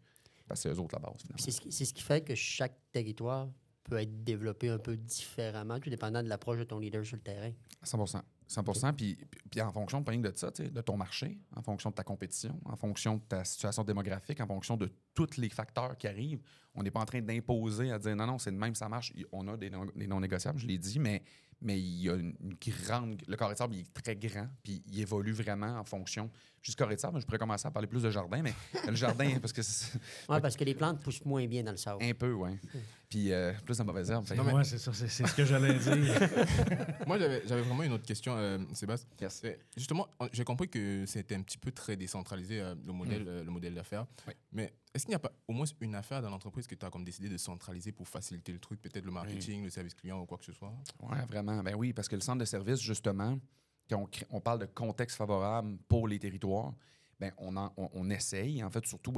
Parce 0.48 0.62
que 0.64 0.70
c'est 0.70 0.76
eux 0.76 0.80
autres 0.80 0.96
la 0.96 1.00
base, 1.00 1.22
finalement. 1.22 1.38
C'est 1.44 1.52
ce, 1.52 1.62
qui- 1.62 1.72
c'est 1.72 1.86
ce 1.86 1.94
qui 1.94 2.04
fait 2.04 2.24
que 2.24 2.36
chaque 2.36 2.78
territoire 2.92 3.50
peut 3.84 3.98
être 3.98 4.24
développé 4.24 4.70
un 4.70 4.78
peu 4.78 4.96
différemment, 4.96 5.80
tout 5.80 5.90
dépendant 5.90 6.22
de 6.24 6.30
l'approche 6.30 6.60
de 6.60 6.64
ton 6.64 6.80
leader 6.80 7.06
sur 7.06 7.18
le 7.18 7.22
terrain. 7.24 7.52
100 7.82 8.24
100 8.54 8.94
puis, 8.94 9.18
puis- 9.50 9.62
en 9.62 9.72
fonction 9.72 10.02
de 10.02 10.32
ça, 10.36 10.52
de 10.52 10.82
ton 10.82 10.98
marché, 10.98 11.40
en 11.56 11.62
fonction 11.62 11.90
de 11.90 11.96
ta 11.96 12.04
compétition, 12.04 12.60
en 12.66 12.76
fonction 12.76 13.16
de 13.18 13.22
ta 13.22 13.44
situation 13.44 13.84
démographique, 13.84 14.40
en 14.42 14.48
fonction 14.48 14.78
de 14.78 14.92
tous 15.14 15.38
les 15.38 15.50
facteurs 15.50 15.98
qui 15.98 16.08
arrivent. 16.08 16.42
On 16.76 16.84
n'est 16.84 16.92
pas 16.92 17.02
en 17.02 17.06
train 17.06 17.22
d'imposer 17.22 17.92
à 17.92 18.00
dire 18.00 18.16
non, 18.16 18.26
non, 18.28 18.40
c'est 18.40 18.52
de 18.52 18.58
même, 18.58 18.76
ça 18.76 18.90
marche. 18.90 19.14
On 19.32 19.48
a 19.48 19.58
des 19.58 19.70
non 19.70 20.20
négociables, 20.20 20.60
je 20.60 20.68
l'ai 20.68 20.78
dit, 20.78 21.00
mais, 21.00 21.24
mais 21.64 21.80
il 21.80 22.02
y 22.04 22.10
a 22.10 22.14
une, 22.16 22.36
une 22.42 22.56
grande. 22.86 23.22
Le 23.28 23.36
carré 23.36 23.54
de 23.54 23.58
sable, 23.58 23.76
il 23.76 23.82
est 23.82 23.94
très 23.94 24.16
grand, 24.16 24.48
puis 24.64 24.84
il 24.86 25.00
évolue 25.00 25.32
vraiment 25.34 25.80
en 25.80 25.84
fonction. 25.86 26.30
Juste 26.62 26.78
carré 26.78 26.96
de 26.96 27.00
sable, 27.02 27.20
je 27.20 27.26
pourrais 27.26 27.38
commencer 27.40 27.68
à 27.68 27.72
parler 27.72 27.88
plus 27.90 28.04
de 28.04 28.10
jardin, 28.10 28.42
mais 28.42 28.54
le 28.88 28.96
jardin, 28.96 29.38
parce 29.42 29.52
que 29.52 29.62
c'est 29.62 29.98
Oui, 30.30 30.40
parce 30.42 30.56
que 30.56 30.64
les 30.64 30.74
plantes 30.76 31.02
poussent 31.02 31.26
moins 31.26 31.46
bien 31.46 31.62
dans 31.64 31.72
le 31.72 31.78
sable. 31.78 32.02
un 32.04 32.14
peu, 32.14 32.32
ouais. 32.34 32.58
Puis 33.10 33.32
euh, 33.34 33.52
plus 33.66 33.78
de 33.78 33.84
mauvaises 33.84 34.10
herbes. 34.12 34.26
fait- 34.26 34.36
Non, 34.36 34.44
mais- 34.46 34.54
Ouais, 34.54 34.64
c'est 34.64 34.78
ça, 34.78 34.94
c'est 34.94 35.10
c'est 35.10 35.28
ce 35.28 35.36
que 35.36 35.44
j'allais 35.46 35.78
dire. 35.78 36.30
Moi, 37.08 37.20
j'avais 37.20 37.46
j'avais 37.48 37.62
vraiment 37.64 37.84
une 37.84 37.92
autre 37.94 38.06
question, 38.06 38.34
euh, 38.38 38.60
Sébastien. 38.74 39.10
Yes. 39.22 39.42
Euh, 39.44 39.54
Justement, 39.76 40.08
j'ai 40.32 40.44
compris 40.46 40.70
que 40.70 41.06
c'était 41.06 41.36
un 41.36 41.42
petit 41.42 41.58
peu 41.58 41.72
très 41.72 41.96
décentralisé, 41.98 42.62
euh, 42.62 42.76
le 42.86 42.94
modèle, 42.94 43.26
euh, 43.28 43.44
le 43.44 43.52
modèle 43.52 43.74
d'affaires. 43.76 44.06
Oui. 44.28 44.34
Mais 44.54 44.74
est-ce 44.94 45.04
qu'il 45.06 45.12
n'y 45.12 45.16
a 45.16 45.20
pas 45.20 45.34
au 45.48 45.54
moins 45.54 45.66
une 45.82 45.96
affaire 45.96 46.22
dans 46.22 46.30
l'entreprise 46.30 46.66
que 46.66 46.76
tu 46.76 46.86
as 46.86 46.90
comme 46.90 47.04
décidé 47.04 47.28
de 47.30 47.38
centraliser 47.38 47.92
pour 47.92 48.08
faciliter 48.08 48.52
le 48.54 48.60
truc, 48.60 48.82
peut-être 48.82 49.06
le 49.06 49.12
marketing, 49.12 49.64
le 49.64 49.70
service 49.70 49.94
client 49.96 50.20
ou 50.22 50.26
quoi 50.26 50.38
que 50.38 50.46
ce 50.46 50.54
soit? 50.54 50.74
Oui, 51.02 51.18
vraiment. 51.28 51.53
Ben 51.62 51.76
oui, 51.76 51.94
parce 51.94 52.08
que 52.08 52.16
le 52.16 52.22
centre 52.22 52.40
de 52.40 52.46
service, 52.46 52.80
justement, 52.80 53.38
quand 53.90 54.08
on, 54.30 54.42
parle 54.42 54.60
de 54.60 54.66
contexte 54.66 55.18
favorable 55.18 55.78
pour 55.88 56.08
les 56.08 56.20
territoires, 56.20 56.74
ben 57.20 57.32
on, 57.38 58.10
essaye, 58.10 58.64
en 58.64 58.70
fait, 58.70 58.86
surtout 58.86 59.14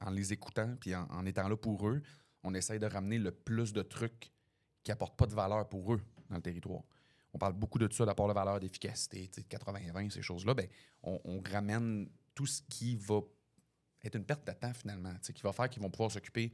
en 0.00 0.10
les 0.10 0.32
écoutant 0.32 0.76
puis 0.80 0.94
en, 0.94 1.26
étant 1.26 1.48
là 1.48 1.56
pour 1.56 1.88
eux, 1.88 2.02
on 2.42 2.54
essaye 2.54 2.78
de 2.78 2.86
ramener 2.86 3.18
le 3.18 3.30
plus 3.30 3.72
de 3.72 3.82
trucs 3.82 4.32
qui 4.82 4.90
n'apportent 4.90 5.16
pas 5.16 5.26
de 5.26 5.34
valeur 5.34 5.68
pour 5.68 5.94
eux 5.94 6.00
dans 6.28 6.36
le 6.36 6.42
territoire. 6.42 6.82
On 7.34 7.38
parle 7.38 7.54
beaucoup 7.54 7.78
de 7.78 7.90
ça, 7.92 8.04
d'apport 8.04 8.28
de 8.28 8.34
valeur, 8.34 8.60
d'efficacité, 8.60 9.30
de 9.34 9.42
80-20, 9.42 10.10
ces 10.10 10.22
choses-là. 10.22 10.54
Ben, 10.54 10.66
on, 11.02 11.42
ramène 11.50 12.08
tout 12.34 12.46
ce 12.46 12.62
qui 12.62 12.96
va 12.96 13.20
être 14.04 14.16
une 14.16 14.24
perte 14.24 14.46
de 14.46 14.52
temps, 14.52 14.74
finalement, 14.74 15.14
qui 15.22 15.42
va 15.42 15.52
faire 15.52 15.68
qu'ils 15.70 15.82
vont 15.82 15.90
pouvoir 15.90 16.10
s'occuper 16.10 16.52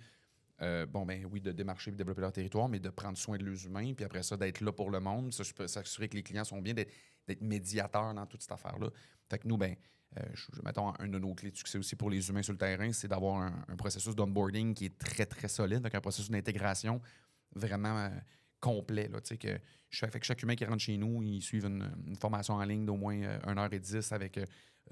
euh, 0.60 0.86
bon, 0.86 1.06
ben 1.06 1.24
oui, 1.30 1.40
de 1.40 1.52
démarcher 1.52 1.90
et 1.90 1.94
développer 1.94 2.20
leur 2.20 2.32
territoire, 2.32 2.68
mais 2.68 2.80
de 2.80 2.90
prendre 2.90 3.16
soin 3.16 3.38
de 3.38 3.44
leurs 3.44 3.64
humains, 3.64 3.94
puis 3.94 4.04
après 4.04 4.22
ça, 4.22 4.36
d'être 4.36 4.60
là 4.60 4.72
pour 4.72 4.90
le 4.90 5.00
monde, 5.00 5.32
s'assurer 5.32 6.08
que 6.08 6.16
les 6.16 6.22
clients 6.22 6.44
sont 6.44 6.60
bien, 6.60 6.74
d'être 6.74 7.42
médiateurs 7.42 8.12
dans 8.14 8.26
toute 8.26 8.42
cette 8.42 8.52
affaire-là. 8.52 8.88
Fait 9.30 9.38
que 9.38 9.46
nous, 9.46 9.56
ben, 9.56 9.76
euh, 10.16 10.22
je, 10.34 10.46
mettons, 10.64 10.92
un 10.98 11.08
de 11.08 11.18
nos 11.18 11.34
clés 11.34 11.50
de 11.50 11.56
succès 11.56 11.78
aussi 11.78 11.94
pour 11.94 12.10
les 12.10 12.28
humains 12.28 12.42
sur 12.42 12.52
le 12.52 12.58
terrain, 12.58 12.92
c'est 12.92 13.08
d'avoir 13.08 13.42
un, 13.42 13.76
processus 13.76 14.14
d'onboarding 14.14 14.74
qui 14.74 14.86
est 14.86 14.98
très, 14.98 15.26
très 15.26 15.48
solide, 15.48 15.78
avec 15.78 15.94
un 15.94 16.00
processus 16.00 16.30
d'intégration 16.30 17.00
vraiment 17.54 17.96
euh, 17.98 18.08
complet. 18.58 19.08
Là, 19.08 19.20
que 19.20 19.58
fait 19.90 20.20
que 20.20 20.26
chaque 20.26 20.42
humain 20.42 20.56
qui 20.56 20.64
rentre 20.64 20.82
chez 20.82 20.96
nous, 20.96 21.22
ils 21.22 21.42
suivent 21.42 21.66
une, 21.66 21.88
une 22.06 22.16
formation 22.16 22.54
en 22.54 22.64
ligne 22.64 22.84
d'au 22.84 22.96
moins 22.96 23.20
euh, 23.22 23.38
1h10 23.40 24.12
avec 24.12 24.40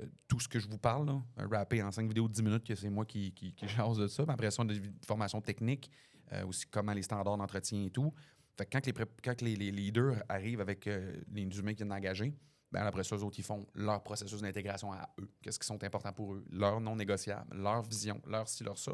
euh, 0.00 0.02
euh, 0.02 0.06
tout 0.28 0.40
ce 0.40 0.48
que 0.48 0.58
je 0.58 0.68
vous 0.68 0.78
parle, 0.78 1.06
là, 1.06 1.22
un 1.36 1.48
rappé 1.48 1.82
en 1.82 1.90
5 1.90 2.08
vidéos 2.08 2.28
de 2.28 2.32
10 2.32 2.42
minutes, 2.42 2.64
que 2.64 2.74
c'est 2.74 2.90
moi 2.90 3.04
qui, 3.04 3.32
qui, 3.32 3.54
qui 3.54 3.66
de 3.98 4.06
ça. 4.06 4.24
Puis 4.24 4.32
après 4.32 4.50
ça, 4.50 4.62
on 4.62 4.68
a 4.68 4.72
des 4.72 4.82
formations 5.06 5.40
techniques, 5.40 5.90
euh, 6.32 6.46
aussi 6.46 6.66
comment 6.66 6.92
les 6.92 7.02
standards 7.02 7.36
d'entretien 7.36 7.82
et 7.84 7.90
tout. 7.90 8.12
Fait 8.56 8.64
que 8.64 8.70
quand, 8.72 8.86
les, 8.86 8.92
quand 9.22 9.42
les, 9.42 9.54
leaders 9.54 10.22
arrivent 10.28 10.60
avec 10.60 10.86
euh, 10.86 11.20
les 11.30 11.42
humains 11.42 11.72
qui 11.72 11.78
viennent 11.78 11.90
d'engager, 11.90 12.34
ben 12.72 12.82
après 12.84 13.04
ça, 13.04 13.16
eux 13.16 13.22
autres, 13.22 13.38
ils 13.38 13.44
font 13.44 13.66
leur 13.74 14.02
processus 14.02 14.40
d'intégration 14.40 14.92
à 14.92 15.08
eux. 15.20 15.30
Qu'est-ce 15.42 15.58
qui 15.58 15.66
sont 15.66 15.82
importants 15.84 16.12
pour 16.12 16.34
eux? 16.34 16.44
Leur 16.50 16.80
non 16.80 16.96
négociable, 16.96 17.54
leur 17.56 17.82
vision, 17.82 18.20
leur 18.26 18.48
ci, 18.48 18.64
leur 18.64 18.78
ça, 18.78 18.92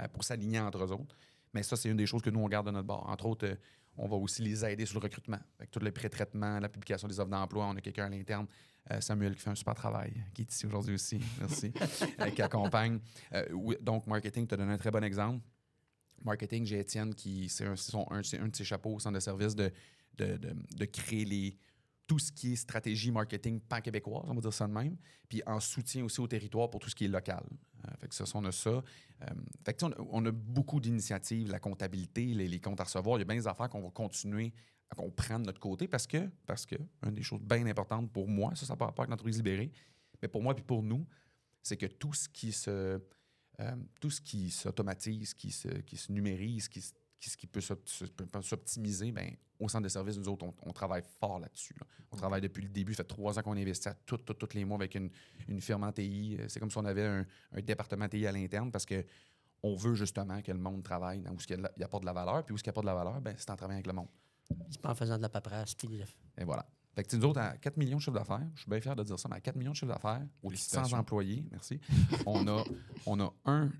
euh, 0.00 0.08
pour 0.08 0.22
s'aligner 0.22 0.60
entre 0.60 0.84
eux 0.84 0.92
autres. 0.92 1.16
Mais 1.54 1.62
ça, 1.62 1.76
c'est 1.76 1.88
une 1.88 1.96
des 1.96 2.06
choses 2.06 2.22
que 2.22 2.30
nous, 2.30 2.40
on 2.40 2.48
garde 2.48 2.66
de 2.66 2.72
notre 2.72 2.86
bord. 2.86 3.08
Entre 3.08 3.26
autres, 3.26 3.46
euh, 3.46 3.56
on 4.00 4.08
va 4.08 4.16
aussi 4.16 4.42
les 4.42 4.64
aider 4.64 4.86
sur 4.86 4.98
le 4.98 5.04
recrutement. 5.04 5.38
Avec 5.58 5.70
tout 5.70 5.78
le 5.78 5.92
pré-traitement, 5.92 6.58
la 6.58 6.68
publication 6.70 7.06
des 7.06 7.20
offres 7.20 7.30
d'emploi, 7.30 7.66
on 7.66 7.76
a 7.76 7.80
quelqu'un 7.82 8.06
à 8.06 8.08
l'interne, 8.08 8.46
euh, 8.90 9.00
Samuel, 9.00 9.34
qui 9.34 9.42
fait 9.42 9.50
un 9.50 9.54
super 9.54 9.74
travail, 9.74 10.12
qui 10.32 10.42
est 10.42 10.50
ici 10.50 10.64
aujourd'hui 10.64 10.94
aussi. 10.94 11.20
Merci. 11.38 11.70
Euh, 12.18 12.30
qui 12.30 12.40
accompagne. 12.40 12.98
Euh, 13.34 13.74
donc, 13.82 14.06
marketing, 14.06 14.46
tu 14.46 14.54
as 14.54 14.56
donné 14.56 14.72
un 14.72 14.78
très 14.78 14.90
bon 14.90 15.04
exemple. 15.04 15.44
Marketing, 16.24 16.64
j'ai 16.64 16.80
Étienne, 16.80 17.14
qui 17.14 17.50
c'est 17.50 17.66
un, 17.66 17.74
un, 18.10 18.22
un 18.40 18.48
de 18.48 18.56
ses 18.56 18.64
chapeaux 18.64 18.94
au 18.94 18.98
centre 18.98 19.14
de 19.14 19.20
service 19.20 19.54
de 19.54 20.84
créer 20.86 21.26
les, 21.26 21.56
tout 22.10 22.18
ce 22.18 22.32
qui 22.32 22.54
est 22.54 22.56
stratégie 22.56 23.12
marketing 23.12 23.60
pan-québécoise, 23.60 24.24
on 24.26 24.34
va 24.34 24.40
dire 24.40 24.52
ça 24.52 24.66
de 24.66 24.72
même, 24.72 24.96
puis 25.28 25.42
en 25.46 25.60
soutien 25.60 26.04
aussi 26.04 26.20
au 26.20 26.26
territoire 26.26 26.68
pour 26.68 26.80
tout 26.80 26.90
ce 26.90 26.96
qui 26.96 27.04
est 27.04 27.08
local. 27.08 27.46
Euh, 27.84 27.90
fait 28.00 28.08
que 28.08 28.14
ça, 28.16 28.24
on 28.34 28.44
a 28.46 28.50
ça. 28.50 28.70
Euh, 28.70 28.82
fait 29.64 29.74
que, 29.74 29.84
on, 29.84 29.92
a, 29.92 29.94
on 30.10 30.26
a 30.26 30.32
beaucoup 30.32 30.80
d'initiatives, 30.80 31.52
la 31.52 31.60
comptabilité, 31.60 32.24
les, 32.34 32.58
comptes 32.58 32.80
à 32.80 32.82
recevoir. 32.82 33.16
Il 33.16 33.20
y 33.20 33.22
a 33.22 33.26
bien 33.26 33.36
des 33.36 33.46
affaires 33.46 33.68
qu'on 33.68 33.82
va 33.82 33.90
continuer 33.90 34.52
à 34.90 34.96
qu'on 34.96 35.12
prend 35.12 35.38
de 35.38 35.44
notre 35.44 35.60
côté 35.60 35.86
parce 35.86 36.08
que, 36.08 36.28
parce 36.46 36.66
que, 36.66 36.74
une 37.04 37.14
des 37.14 37.22
choses 37.22 37.42
bien 37.42 37.64
importantes 37.66 38.10
pour 38.10 38.26
moi, 38.26 38.56
ça, 38.56 38.66
ça 38.66 38.72
n'a 38.72 38.76
pas 38.76 38.86
avec 38.86 39.08
l'entreprise 39.08 39.36
libérée, 39.36 39.70
mais 40.20 40.26
pour 40.26 40.42
moi 40.42 40.52
puis 40.52 40.64
pour 40.64 40.82
nous, 40.82 41.06
c'est 41.62 41.76
que 41.76 41.86
tout 41.86 42.12
ce 42.12 42.28
qui 42.28 42.50
se, 42.50 43.00
euh, 43.60 43.76
tout 44.00 44.10
ce 44.10 44.20
qui 44.20 44.50
s'automatise, 44.50 45.32
qui 45.32 45.52
se, 45.52 45.68
qui 45.68 45.96
se 45.96 46.10
numérise, 46.10 46.66
qui, 46.66 46.80
se- 46.80 46.92
ce 47.28 47.36
qui 47.36 47.46
peut 47.46 47.60
s'opt- 47.60 47.88
se- 47.88 48.04
peut- 48.06 48.24
peut 48.24 48.40
s'optimiser, 48.40 49.12
ben, 49.12 49.34
au 49.58 49.68
centre 49.68 49.84
de 49.84 49.88
service, 49.90 50.16
nous 50.16 50.28
autres, 50.28 50.46
on, 50.46 50.54
on 50.62 50.72
travaille 50.72 51.02
fort 51.18 51.38
là-dessus. 51.38 51.74
là. 51.78 51.86
On 52.12 52.16
travaille 52.16 52.40
depuis 52.40 52.62
le 52.62 52.68
début. 52.70 52.94
Ça 52.94 53.02
fait 53.02 53.08
trois 53.08 53.38
ans 53.38 53.42
qu'on 53.42 53.56
investit 53.58 53.88
à 53.88 53.94
tout, 53.94 54.16
tout, 54.16 54.32
tous 54.32 54.54
les 54.54 54.64
mois 54.64 54.76
avec 54.78 54.94
une, 54.94 55.10
une 55.48 55.60
firme 55.60 55.82
en 55.84 55.92
TI. 55.92 56.36
Euh, 56.40 56.46
C'est 56.48 56.60
comme 56.60 56.70
si 56.70 56.78
on 56.78 56.84
avait 56.86 57.04
un, 57.04 57.26
un 57.52 57.60
département 57.60 58.08
TI 58.08 58.26
à 58.26 58.32
l'interne 58.32 58.70
parce 58.70 58.86
que 58.86 59.04
on 59.62 59.74
veut 59.76 59.94
justement 59.94 60.40
que 60.40 60.50
le 60.52 60.58
monde 60.58 60.82
travaille 60.82 61.20
dans 61.20 61.32
où 61.32 61.36
il 61.50 61.68
il 61.76 61.82
apporte 61.84 62.02
de 62.04 62.06
la 62.06 62.14
valeur. 62.14 62.42
Puis 62.46 62.54
où 62.54 62.56
il 62.56 62.62
n'y 62.64 62.68
a 62.70 62.72
pas 62.72 62.80
de 62.80 62.86
la 62.86 62.94
valeur, 62.94 63.20
ben, 63.20 63.34
c'est 63.36 63.50
en 63.50 63.56
travaillant 63.56 63.76
avec 63.80 63.86
le 63.86 63.92
monde. 63.92 64.08
C'est 64.70 64.80
pas 64.80 64.90
en 64.90 64.94
faisant 64.94 65.18
de 65.18 65.22
la 65.22 65.28
paperasse. 65.28 65.74
Puis 65.74 66.00
Et 66.38 66.44
voilà. 66.44 66.66
Fait 66.94 67.04
que, 67.04 67.14
nous 67.14 67.24
autres, 67.26 67.40
à 67.40 67.56
4 67.56 67.76
millions 67.76 67.98
de 67.98 68.02
chiffre 68.02 68.16
d'affaires, 68.16 68.44
je 68.56 68.62
suis 68.62 68.70
bien 68.70 68.80
fier 68.80 68.96
de 68.96 69.04
dire 69.04 69.16
ça, 69.18 69.28
mais 69.28 69.36
à 69.36 69.40
4 69.40 69.54
millions 69.56 69.70
de 69.70 69.76
chiffre 69.76 69.92
d'affaires, 69.92 70.18
de 70.20 70.26
100 70.42 70.48
Félicitations. 70.48 70.98
employés, 70.98 71.44
merci, 71.52 71.78
on 72.26 72.48
a, 72.48 72.64
on 73.06 73.20
a 73.20 73.32
un 73.44 73.70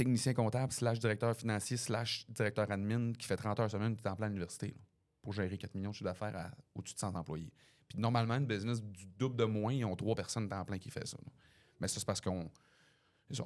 technicien 0.00 0.32
comptable 0.32 0.72
slash 0.72 0.98
directeur 0.98 1.36
financier 1.36 1.76
slash 1.76 2.24
directeur 2.30 2.70
admin 2.70 3.12
qui 3.12 3.26
fait 3.26 3.36
30 3.36 3.60
heures 3.60 3.70
semaine 3.70 3.94
est 4.02 4.08
en 4.08 4.16
plein 4.16 4.28
université 4.28 4.68
là, 4.68 4.80
pour 5.20 5.34
gérer 5.34 5.58
4 5.58 5.74
millions 5.74 5.90
de 5.90 5.94
chiffre 5.94 6.04
d'affaires 6.04 6.34
à 6.36 6.50
au-dessus 6.74 6.94
de 6.94 7.00
100 7.00 7.14
employés. 7.16 7.52
Puis 7.86 7.98
normalement, 7.98 8.34
une 8.36 8.46
business 8.46 8.80
du 8.82 9.04
double 9.18 9.36
de 9.36 9.44
moins, 9.44 9.74
ils 9.74 9.84
ont 9.84 9.96
trois 9.96 10.14
personnes 10.14 10.48
temps 10.48 10.64
plein 10.64 10.78
qui 10.78 10.90
fait 10.90 11.06
ça. 11.06 11.18
là. 11.22 11.30
Mais 11.80 11.88
ça, 11.88 11.98
c'est 12.00 12.06
parce 12.06 12.20
qu'on 12.22 12.50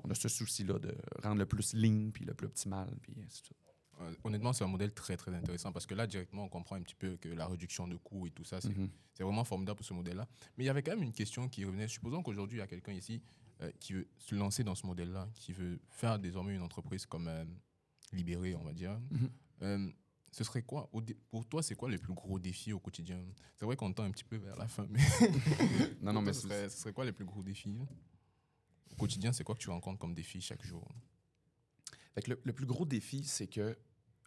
on 0.04 0.10
a 0.10 0.14
ce 0.14 0.28
souci-là 0.28 0.78
de 0.78 0.94
rendre 1.22 1.38
le 1.38 1.46
plus 1.46 1.72
ligne, 1.74 2.12
puis 2.12 2.24
le 2.24 2.34
plus 2.34 2.46
optimal, 2.46 2.88
puis 3.02 3.14
ainsi 3.18 3.40
de 3.42 3.46
suite. 3.46 3.58
Euh, 4.00 4.12
honnêtement, 4.24 4.52
c'est 4.52 4.64
un 4.64 4.68
modèle 4.68 4.92
très 4.92 5.16
très 5.16 5.34
intéressant 5.34 5.72
parce 5.72 5.86
que 5.86 5.94
là, 5.94 6.06
directement, 6.06 6.44
on 6.44 6.48
comprend 6.48 6.76
un 6.76 6.82
petit 6.82 6.94
peu 6.94 7.16
que 7.16 7.28
la 7.28 7.46
réduction 7.46 7.86
de 7.88 7.96
coûts 7.96 8.26
et 8.26 8.30
tout 8.30 8.44
ça, 8.44 8.60
c'est 8.60 8.76
Mhm. 8.76 8.90
c'est 9.12 9.22
vraiment 9.24 9.44
formidable 9.44 9.76
pour 9.78 9.86
ce 9.86 9.94
modèle-là. 9.94 10.26
Mais 10.56 10.64
il 10.64 10.66
y 10.66 10.70
avait 10.70 10.82
quand 10.82 10.92
même 10.92 11.02
une 11.02 11.12
question 11.12 11.48
qui 11.48 11.64
revenait. 11.64 11.88
Supposons 11.88 12.22
qu'aujourd'hui, 12.22 12.58
il 12.58 12.60
y 12.60 12.64
a 12.64 12.66
quelqu'un 12.66 12.92
ici 12.92 13.22
euh, 13.60 13.70
qui 13.80 13.92
veut 13.92 14.08
se 14.18 14.34
lancer 14.34 14.64
dans 14.64 14.74
ce 14.74 14.86
modèle-là, 14.86 15.28
qui 15.34 15.52
veut 15.52 15.80
faire 15.90 16.18
désormais 16.18 16.54
une 16.54 16.62
entreprise 16.62 17.06
comme 17.06 17.28
euh, 17.28 17.44
libérée, 18.12 18.54
on 18.54 18.64
va 18.64 18.72
dire. 18.72 18.98
Mhm. 19.10 19.30
Euh, 19.62 19.90
ce 20.32 20.42
serait 20.42 20.62
quoi 20.62 20.90
Pour 21.30 21.46
toi, 21.46 21.62
c'est 21.62 21.76
quoi 21.76 21.88
le 21.88 21.98
plus 21.98 22.12
gros 22.12 22.40
défi 22.40 22.72
au 22.72 22.80
quotidien? 22.80 23.24
C'est 23.54 23.64
vrai 23.64 23.76
qu'on 23.76 23.92
tend 23.92 24.02
un 24.02 24.10
petit 24.10 24.24
peu 24.24 24.36
vers 24.36 24.56
la 24.56 24.66
fin, 24.66 24.86
mais 24.90 24.98
Non, 26.02 26.12
non, 26.12 26.22
mais 26.22 26.32
ce 26.32 26.42
serait, 26.42 26.68
ce 26.68 26.78
serait 26.78 26.92
quoi 26.92 27.04
les 27.04 27.12
plus 27.12 27.24
gros 27.24 27.42
défis 27.42 27.78
Au 28.90 28.96
quotidien, 28.96 29.32
c'est 29.32 29.44
quoi 29.44 29.54
que 29.54 29.60
tu 29.60 29.70
rencontres 29.70 30.00
comme 30.00 30.14
défi 30.14 30.40
chaque 30.40 30.64
jour? 30.64 30.92
Fait 32.14 32.22
que 32.22 32.30
le, 32.30 32.40
le 32.42 32.52
plus 32.52 32.66
gros 32.66 32.84
défi, 32.84 33.22
c'est 33.22 33.46
que 33.46 33.78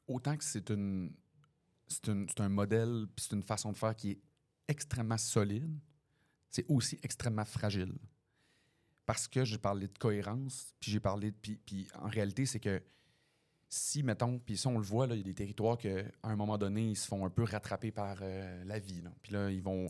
autant 0.07 0.37
que 0.37 0.45
c'est 0.45 0.69
une, 0.69 1.13
c'est 1.87 2.39
un 2.39 2.49
modèle, 2.49 3.07
c'est 3.17 3.33
une 3.33 3.43
façon 3.43 3.71
de 3.71 3.77
faire 3.77 3.95
qui 3.95 4.11
est 4.11 4.21
extrêmement 4.67 5.17
solide, 5.17 5.77
c'est 6.49 6.65
aussi 6.69 6.97
extrêmement 7.03 7.45
fragile. 7.45 7.93
Parce 9.07 9.27
que 9.27 9.45
j'ai 9.45 9.57
parlé 9.57 9.87
de 9.87 9.97
cohérence, 9.97 10.75
puis 10.81 10.91
j'ai 10.91 10.99
parlé 10.99 11.31
de. 11.31 11.35
Puis, 11.41 11.55
puis 11.65 11.87
en 11.95 12.09
réalité, 12.09 12.45
c'est 12.45 12.59
que 12.59 12.83
si, 13.69 14.03
mettons, 14.03 14.37
puis 14.37 14.57
ça, 14.57 14.67
on 14.67 14.77
le 14.77 14.83
voit, 14.83 15.07
il 15.07 15.17
y 15.17 15.21
a 15.21 15.23
des 15.23 15.33
territoires 15.33 15.77
qu'à 15.77 16.03
un 16.23 16.35
moment 16.35 16.57
donné, 16.57 16.89
ils 16.89 16.97
se 16.97 17.07
font 17.07 17.25
un 17.25 17.29
peu 17.29 17.43
rattraper 17.43 17.91
par 17.91 18.17
euh, 18.21 18.63
la 18.65 18.79
vie. 18.79 19.01
Puis 19.21 19.31
là, 19.31 19.49
ils 19.49 19.63
vont, 19.63 19.89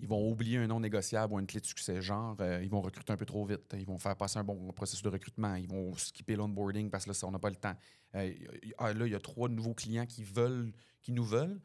ils 0.00 0.08
vont 0.08 0.30
oublier 0.30 0.56
un 0.56 0.66
non 0.66 0.80
négociable 0.80 1.34
ou 1.34 1.38
une 1.38 1.46
clé 1.46 1.60
de 1.60 1.66
succès. 1.66 2.00
Genre, 2.00 2.36
euh, 2.40 2.62
ils 2.62 2.70
vont 2.70 2.80
recruter 2.80 3.12
un 3.12 3.18
peu 3.18 3.26
trop 3.26 3.44
vite. 3.44 3.74
Ils 3.78 3.84
vont 3.84 3.98
faire 3.98 4.16
passer 4.16 4.38
un 4.38 4.44
bon 4.44 4.72
processus 4.72 5.02
de 5.02 5.10
recrutement. 5.10 5.54
Ils 5.56 5.68
vont 5.68 5.94
skipper 5.94 6.34
l'onboarding 6.34 6.88
parce 6.88 7.04
que 7.04 7.10
là, 7.10 7.14
ça, 7.14 7.26
on 7.26 7.32
n'a 7.32 7.38
pas 7.38 7.50
le 7.50 7.56
temps. 7.56 7.76
Euh, 8.14 8.32
ah, 8.78 8.94
là, 8.94 9.06
il 9.06 9.12
y 9.12 9.16
a 9.16 9.20
trois 9.20 9.50
nouveaux 9.50 9.74
clients 9.74 10.06
qui 10.06 10.24
veulent, 10.24 10.72
qui 11.02 11.12
nous 11.12 11.24
veulent. 11.24 11.60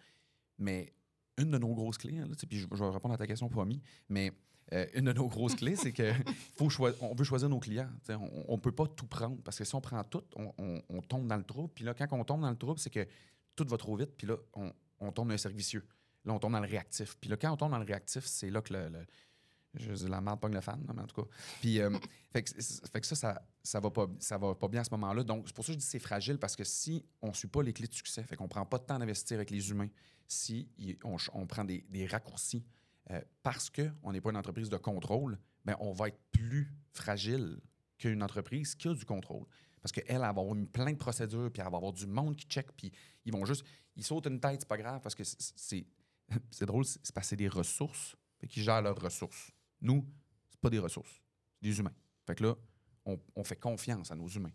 Mais 0.58 0.92
une 1.40 1.52
de 1.52 1.58
nos 1.58 1.74
grosses 1.74 1.98
clés, 1.98 2.20
hein, 2.20 2.28
là, 2.28 2.36
puis 2.48 2.60
je, 2.60 2.68
vais 2.68 2.90
répondre 2.90 3.14
à 3.14 3.18
ta 3.18 3.28
question, 3.28 3.50
promis, 3.50 3.82
mais 4.10 4.32
euh, 4.74 4.86
une 4.94 5.06
de 5.06 5.14
nos 5.14 5.28
grosses 5.28 5.56
clés, 5.56 5.76
c'est 5.76 5.92
que 5.92 6.12
faut 6.58 6.70
on 7.02 7.16
veut 7.16 7.24
choisir 7.24 7.50
nos 7.50 7.60
clients. 7.60 7.90
On 8.48 8.56
ne 8.56 8.62
peut 8.62 8.72
pas 8.72 8.86
tout 8.88 9.08
prendre 9.08 9.42
parce 9.44 9.58
que 9.58 9.64
si 9.64 9.74
on 9.74 9.82
prend 9.82 10.04
tout, 10.04 10.24
on, 10.36 11.02
tombe 11.02 11.28
dans 11.28 11.38
le 11.38 11.44
trouble. 11.44 11.70
Puis 11.74 11.84
là, 11.84 11.94
quand 11.94 12.08
on 12.12 12.24
tombe 12.24 12.42
dans 12.42 12.50
le 12.52 12.58
trouble, 12.58 12.80
c'est 12.80 12.92
que 12.92 13.08
tout 13.56 13.66
va 13.68 13.78
trop 13.78 13.96
vite. 13.96 14.12
Puis 14.16 14.28
là, 14.28 14.36
on, 14.54 15.12
tombe 15.12 15.28
dans 15.28 15.34
le 15.34 15.38
servicieux. 15.38 15.88
Là, 16.24 16.34
on 16.34 16.40
tombe 16.40 16.52
dans 16.52 16.60
le 16.60 16.68
réactif. 16.68 17.18
Puis 17.20 17.30
là, 17.30 17.38
quand 17.38 17.52
on 17.52 17.58
tombe 17.58 17.72
dans 17.72 17.80
le 17.80 17.86
réactif, 17.86 18.26
c'est 18.26 18.52
là 18.52 18.62
que 18.62 18.74
le, 18.74 19.06
je 19.74 19.92
dis 19.92 20.08
la 20.08 20.22
merde 20.22 20.40
pogne 20.40 20.54
le 20.54 20.62
fan, 20.62 20.84
mais 20.94 21.02
en 21.02 21.08
tout 21.08 21.22
cas. 21.22 21.28
Puis, 21.62 21.80
euh, 21.80 21.90
fait, 22.34 22.44
que, 22.44 23.06
ça, 23.16 23.42
ça 23.64 23.80
va 23.80 23.90
pas, 23.90 24.08
ça 24.20 24.38
va 24.38 24.54
pas 24.54 24.68
bien 24.68 24.82
à 24.82 24.84
ce 24.84 24.92
moment-là. 24.92 25.24
Donc, 25.24 25.44
c'est 25.48 25.56
pour 25.56 25.66
ça 25.66 25.70
que 25.70 25.74
je 25.74 25.80
dis 25.80 25.86
que 25.86 25.92
c'est 25.92 26.00
fragile 26.00 26.38
parce 26.38 26.56
que 26.56 26.64
si 26.64 27.06
on 27.22 27.30
ne 27.30 27.34
suit 27.34 27.48
pas 27.48 27.64
les 27.64 27.74
clés 27.74 27.88
de 27.88 27.94
succès, 27.94 28.24
fait 28.24 28.36
qu'on 28.36 28.48
prend 28.48 28.66
pas 28.66 28.78
de 28.78 28.84
temps 28.84 29.00
d'investir 29.00 29.38
avec 29.38 29.50
les 29.50 29.70
humains, 29.70 29.90
si 30.30 30.70
on, 31.04 31.48
prend 31.48 31.66
des, 31.66 32.08
raccourcis 32.08 32.64
euh, 33.10 33.20
parce 33.44 33.70
qu'on 33.70 34.12
n'est 34.12 34.22
pas 34.22 34.30
une 34.30 34.38
entreprise 34.38 34.70
de 34.70 34.78
contrôle, 34.78 35.40
ben, 35.66 35.76
on 35.80 35.92
va 35.92 36.08
être 36.10 36.20
plus 36.32 36.72
fragile 36.94 37.60
qu'une 37.98 38.24
entreprise 38.24 38.76
qui 38.76 38.88
a 38.88 38.94
du 38.94 39.04
contrôle. 39.06 39.46
Parce 39.82 39.92
qu'elle, 39.92 40.06
elle 40.08 40.20
va 40.20 40.28
avoir 40.30 40.54
une- 40.54 40.68
plein 40.68 40.92
de 40.92 40.98
procédures, 40.98 41.52
puis 41.52 41.62
elle 41.62 41.72
va 41.72 41.78
avoir 41.78 41.92
du 41.94 42.06
monde 42.06 42.36
qui 42.36 42.46
check, 42.46 42.72
puis 42.78 42.92
ils 43.26 43.34
vont 43.34 43.44
juste. 43.46 43.66
Ils 43.96 44.04
sautent 44.04 44.28
une 44.28 44.40
tête, 44.40 44.62
c'est 44.62 44.68
pas 44.68 44.78
grave, 44.78 45.02
parce 45.02 45.16
que 45.16 45.24
c'est- 45.56 45.86
drôle, 46.66 46.86
c'est 46.86 47.12
parce 47.14 47.30
que 47.30 47.36
des 47.36 47.48
ressources, 47.48 48.16
qu'ils 48.48 48.64
gèrent 48.64 48.82
leurs 48.82 49.00
ressources. 49.02 49.52
Nous, 49.82 50.06
c'est 50.50 50.62
pas 50.62 50.70
des 50.70 50.80
ressources, 50.80 51.22
c'est 51.56 51.64
des 51.70 51.80
humains. 51.80 51.96
Fait 52.28 52.36
que 52.36 52.44
là, 52.44 52.56
on, 53.06 53.20
on 53.36 53.44
fait 53.44 53.56
confiance 53.56 54.12
à 54.12 54.16
nos 54.16 54.28
humains. 54.28 54.54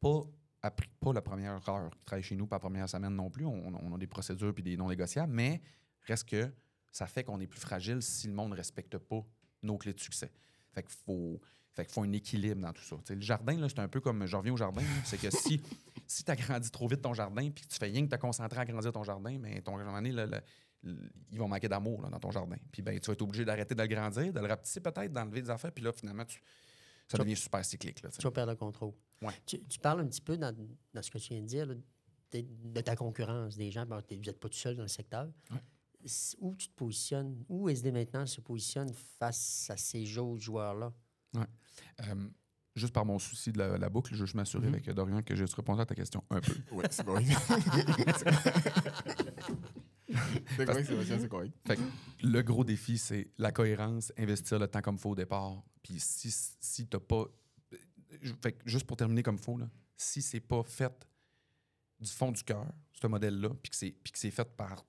Pas, 0.00 0.22
après- 0.62 0.88
pas 1.00 1.12
la 1.12 1.22
première 1.22 1.52
heure 1.68 1.90
qui 1.90 2.04
travaille 2.04 2.22
chez 2.22 2.36
nous, 2.36 2.46
pas 2.46 2.56
la 2.56 2.60
première 2.60 2.88
semaine 2.88 3.14
non 3.14 3.30
plus. 3.30 3.44
On, 3.46 3.94
a 3.94 3.98
des 3.98 4.06
procédures 4.06 4.52
puis 4.54 4.62
des 4.62 4.76
non 4.76 4.88
négociables, 4.88 5.32
mais 5.32 5.60
reste 6.06 6.28
que 6.28 6.50
ça 6.90 7.06
fait 7.06 7.24
qu'on 7.24 7.40
est 7.40 7.46
plus 7.46 7.60
fragile 7.60 8.02
si 8.02 8.26
le 8.26 8.32
monde 8.34 8.50
ne 8.50 8.56
respecte 8.56 8.96
pas 8.98 9.24
nos 9.62 9.76
clés 9.78 9.92
de 9.94 10.00
succès. 10.00 10.32
Fait 10.72 10.82
qu'il 10.82 10.92
faut, 11.04 11.40
fait 11.74 11.90
faut 11.90 12.02
un 12.02 12.12
équilibre 12.12 12.60
dans 12.60 12.72
tout 12.72 12.82
ça. 12.82 12.96
Le 13.14 13.20
jardin, 13.20 13.68
c'est 13.68 13.78
un 13.78 13.88
peu 13.88 14.00
comme. 14.00 14.26
Je 14.26 14.36
reviens 14.36 14.52
au 14.52 14.56
jardin. 14.56 14.82
C'est 15.04 15.18
que 15.20 15.30
si, 15.30 15.62
si 16.06 16.24
tu 16.24 16.30
agrandis 16.30 16.70
trop 16.70 16.88
vite 16.88 17.02
ton 17.02 17.14
jardin 17.14 17.50
puis 17.50 17.64
que 17.64 17.68
tu 17.72 17.78
fais 17.78 17.86
rien 17.86 18.04
que 18.06 18.10
te 18.14 18.20
concentrer 18.20 18.58
à 18.58 18.62
agrandir 18.62 18.92
ton 18.92 19.02
jardin, 19.04 19.38
mais 19.38 19.60
ton 19.62 19.78
jardin, 19.78 20.00
là, 20.12 20.26
le- 20.26 20.40
le- 20.84 21.10
ils 21.32 21.38
vont 21.38 21.48
manquer 21.48 21.68
d'amour 21.68 22.08
dans 22.08 22.18
ton 22.20 22.30
jardin. 22.30 22.56
Puis 22.72 22.82
ben, 22.82 22.98
tu 22.98 23.06
vas 23.06 23.12
être 23.12 23.22
obligé 23.22 23.44
d'arrêter 23.44 23.74
de 23.74 23.82
le 23.82 23.88
grandir, 23.88 24.32
de 24.32 24.40
le 24.40 24.46
rapetisser 24.46 24.80
peut-être, 24.80 25.12
d'enlever 25.12 25.42
des 25.42 25.50
affaires. 25.50 25.72
Puis 25.72 25.82
là, 25.84 25.92
finalement, 25.92 26.24
tu- 26.24 26.40
ça 27.10 27.16
Tu- 27.18 27.24
devient 27.24 27.36
super 27.36 27.64
cyclique. 27.64 28.02
Là, 28.02 28.10
tu 28.10 28.20
vas 28.22 28.30
perdre 28.30 28.52
le 28.52 28.56
contrôle. 28.56 28.92
Ouais. 29.22 29.32
Tu, 29.46 29.60
tu 29.64 29.78
parles 29.78 30.00
un 30.00 30.06
petit 30.06 30.20
peu 30.20 30.36
dans, 30.36 30.54
dans 30.94 31.02
ce 31.02 31.10
que 31.10 31.18
tu 31.18 31.30
viens 31.32 31.40
de 31.42 31.46
dire 31.46 31.66
là, 31.66 31.74
de, 32.32 32.44
de 32.64 32.80
ta 32.80 32.94
concurrence 32.96 33.56
des 33.56 33.70
gens. 33.70 33.86
Bon, 33.86 33.96
vous 34.10 34.16
n'êtes 34.16 34.38
pas 34.38 34.48
tout 34.48 34.56
seul 34.58 34.76
dans 34.76 34.82
le 34.82 34.88
secteur. 34.88 35.28
Ouais. 35.50 35.58
Où 36.38 36.54
tu 36.54 36.68
te 36.68 36.74
positionnes, 36.74 37.44
où 37.48 37.68
SD 37.68 37.90
maintenant 37.90 38.24
se 38.26 38.40
positionne 38.40 38.92
face 39.18 39.68
à 39.70 39.76
ces 39.76 40.16
autres 40.18 40.42
joueurs-là? 40.42 40.92
Euh, 41.36 42.14
juste 42.76 42.92
par 42.94 43.04
mon 43.04 43.18
souci 43.18 43.50
de 43.50 43.58
la, 43.58 43.78
la 43.78 43.88
boucle, 43.90 44.14
je 44.14 44.20
veux 44.20 44.26
juste 44.26 44.36
m'assurer 44.36 44.68
Mhm. 44.68 44.74
avec 44.74 44.90
Dorian 44.90 45.22
que 45.22 45.34
j'ai 45.34 45.44
répondu 45.44 45.80
à 45.80 45.86
ta 45.86 45.94
question 45.96 46.22
un 46.30 46.40
peu. 46.40 46.52
Oui, 46.70 46.84
c'est 46.90 47.04
correct. 47.04 47.26
c'est 50.56 50.66
correct, 50.66 50.86
Sébastien, 50.86 51.18
c'est 51.18 51.28
correct. 51.28 51.52
Fait 51.66 51.76
que 51.76 51.82
le 52.22 52.42
gros 52.42 52.64
défi, 52.64 52.98
c'est 52.98 53.28
la 53.38 53.52
cohérence, 53.52 54.12
investir 54.16 54.58
le 54.58 54.68
temps 54.68 54.80
comme 54.80 54.94
il 54.96 55.00
faut 55.00 55.10
au 55.10 55.14
départ. 55.16 55.62
Si, 55.98 56.30
si 56.60 56.86
t'as 56.86 57.00
pas. 57.00 57.24
je- 58.22 58.34
Fait 58.42 58.56
juste 58.64 58.86
pour 58.86 58.96
terminer 58.96 59.22
comme 59.22 59.36
il 59.36 59.42
faut, 59.42 59.56
là, 59.58 59.68
si 59.96 60.22
c'est 60.22 60.40
pas 60.40 60.62
fait 60.62 61.06
du 62.00 62.10
fond 62.10 62.30
du 62.32 62.42
cœur, 62.42 62.66
ce 62.92 63.06
modèle-là, 63.06 63.50
puis 63.62 63.70
que 64.12 64.18
c'est 64.18 64.30
fait 64.30 64.56
par 64.56 64.84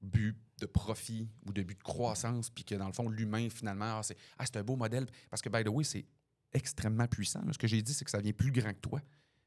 but 0.00 0.36
de 0.58 0.66
profit 0.66 1.28
ou 1.44 1.52
de 1.52 1.62
but 1.62 1.78
de 1.78 1.82
croissance, 1.82 2.50
puis 2.50 2.64
que 2.64 2.74
dans 2.74 2.86
le 2.86 2.92
fond, 2.92 3.08
l'humain, 3.08 3.48
finalement, 3.50 3.98
ah, 3.98 4.02
c'est 4.02 4.16
ah, 4.38 4.44
un 4.54 4.62
beau 4.62 4.76
modèle. 4.76 5.06
Parce 5.30 5.42
que, 5.42 5.48
by 5.48 5.64
the 5.64 5.68
way, 5.68 5.84
c'est 5.84 6.06
extrêmement 6.52 7.06
puissant. 7.06 7.42
Ce 7.52 7.58
que 7.58 7.66
j'ai 7.66 7.82
dit, 7.82 7.92
c'est 7.92 8.04
que 8.04 8.10
ça 8.10 8.20
vient 8.20 8.32
plus 8.32 8.52
grand 8.52 8.72
que 8.72 8.80
toi. 8.80 9.00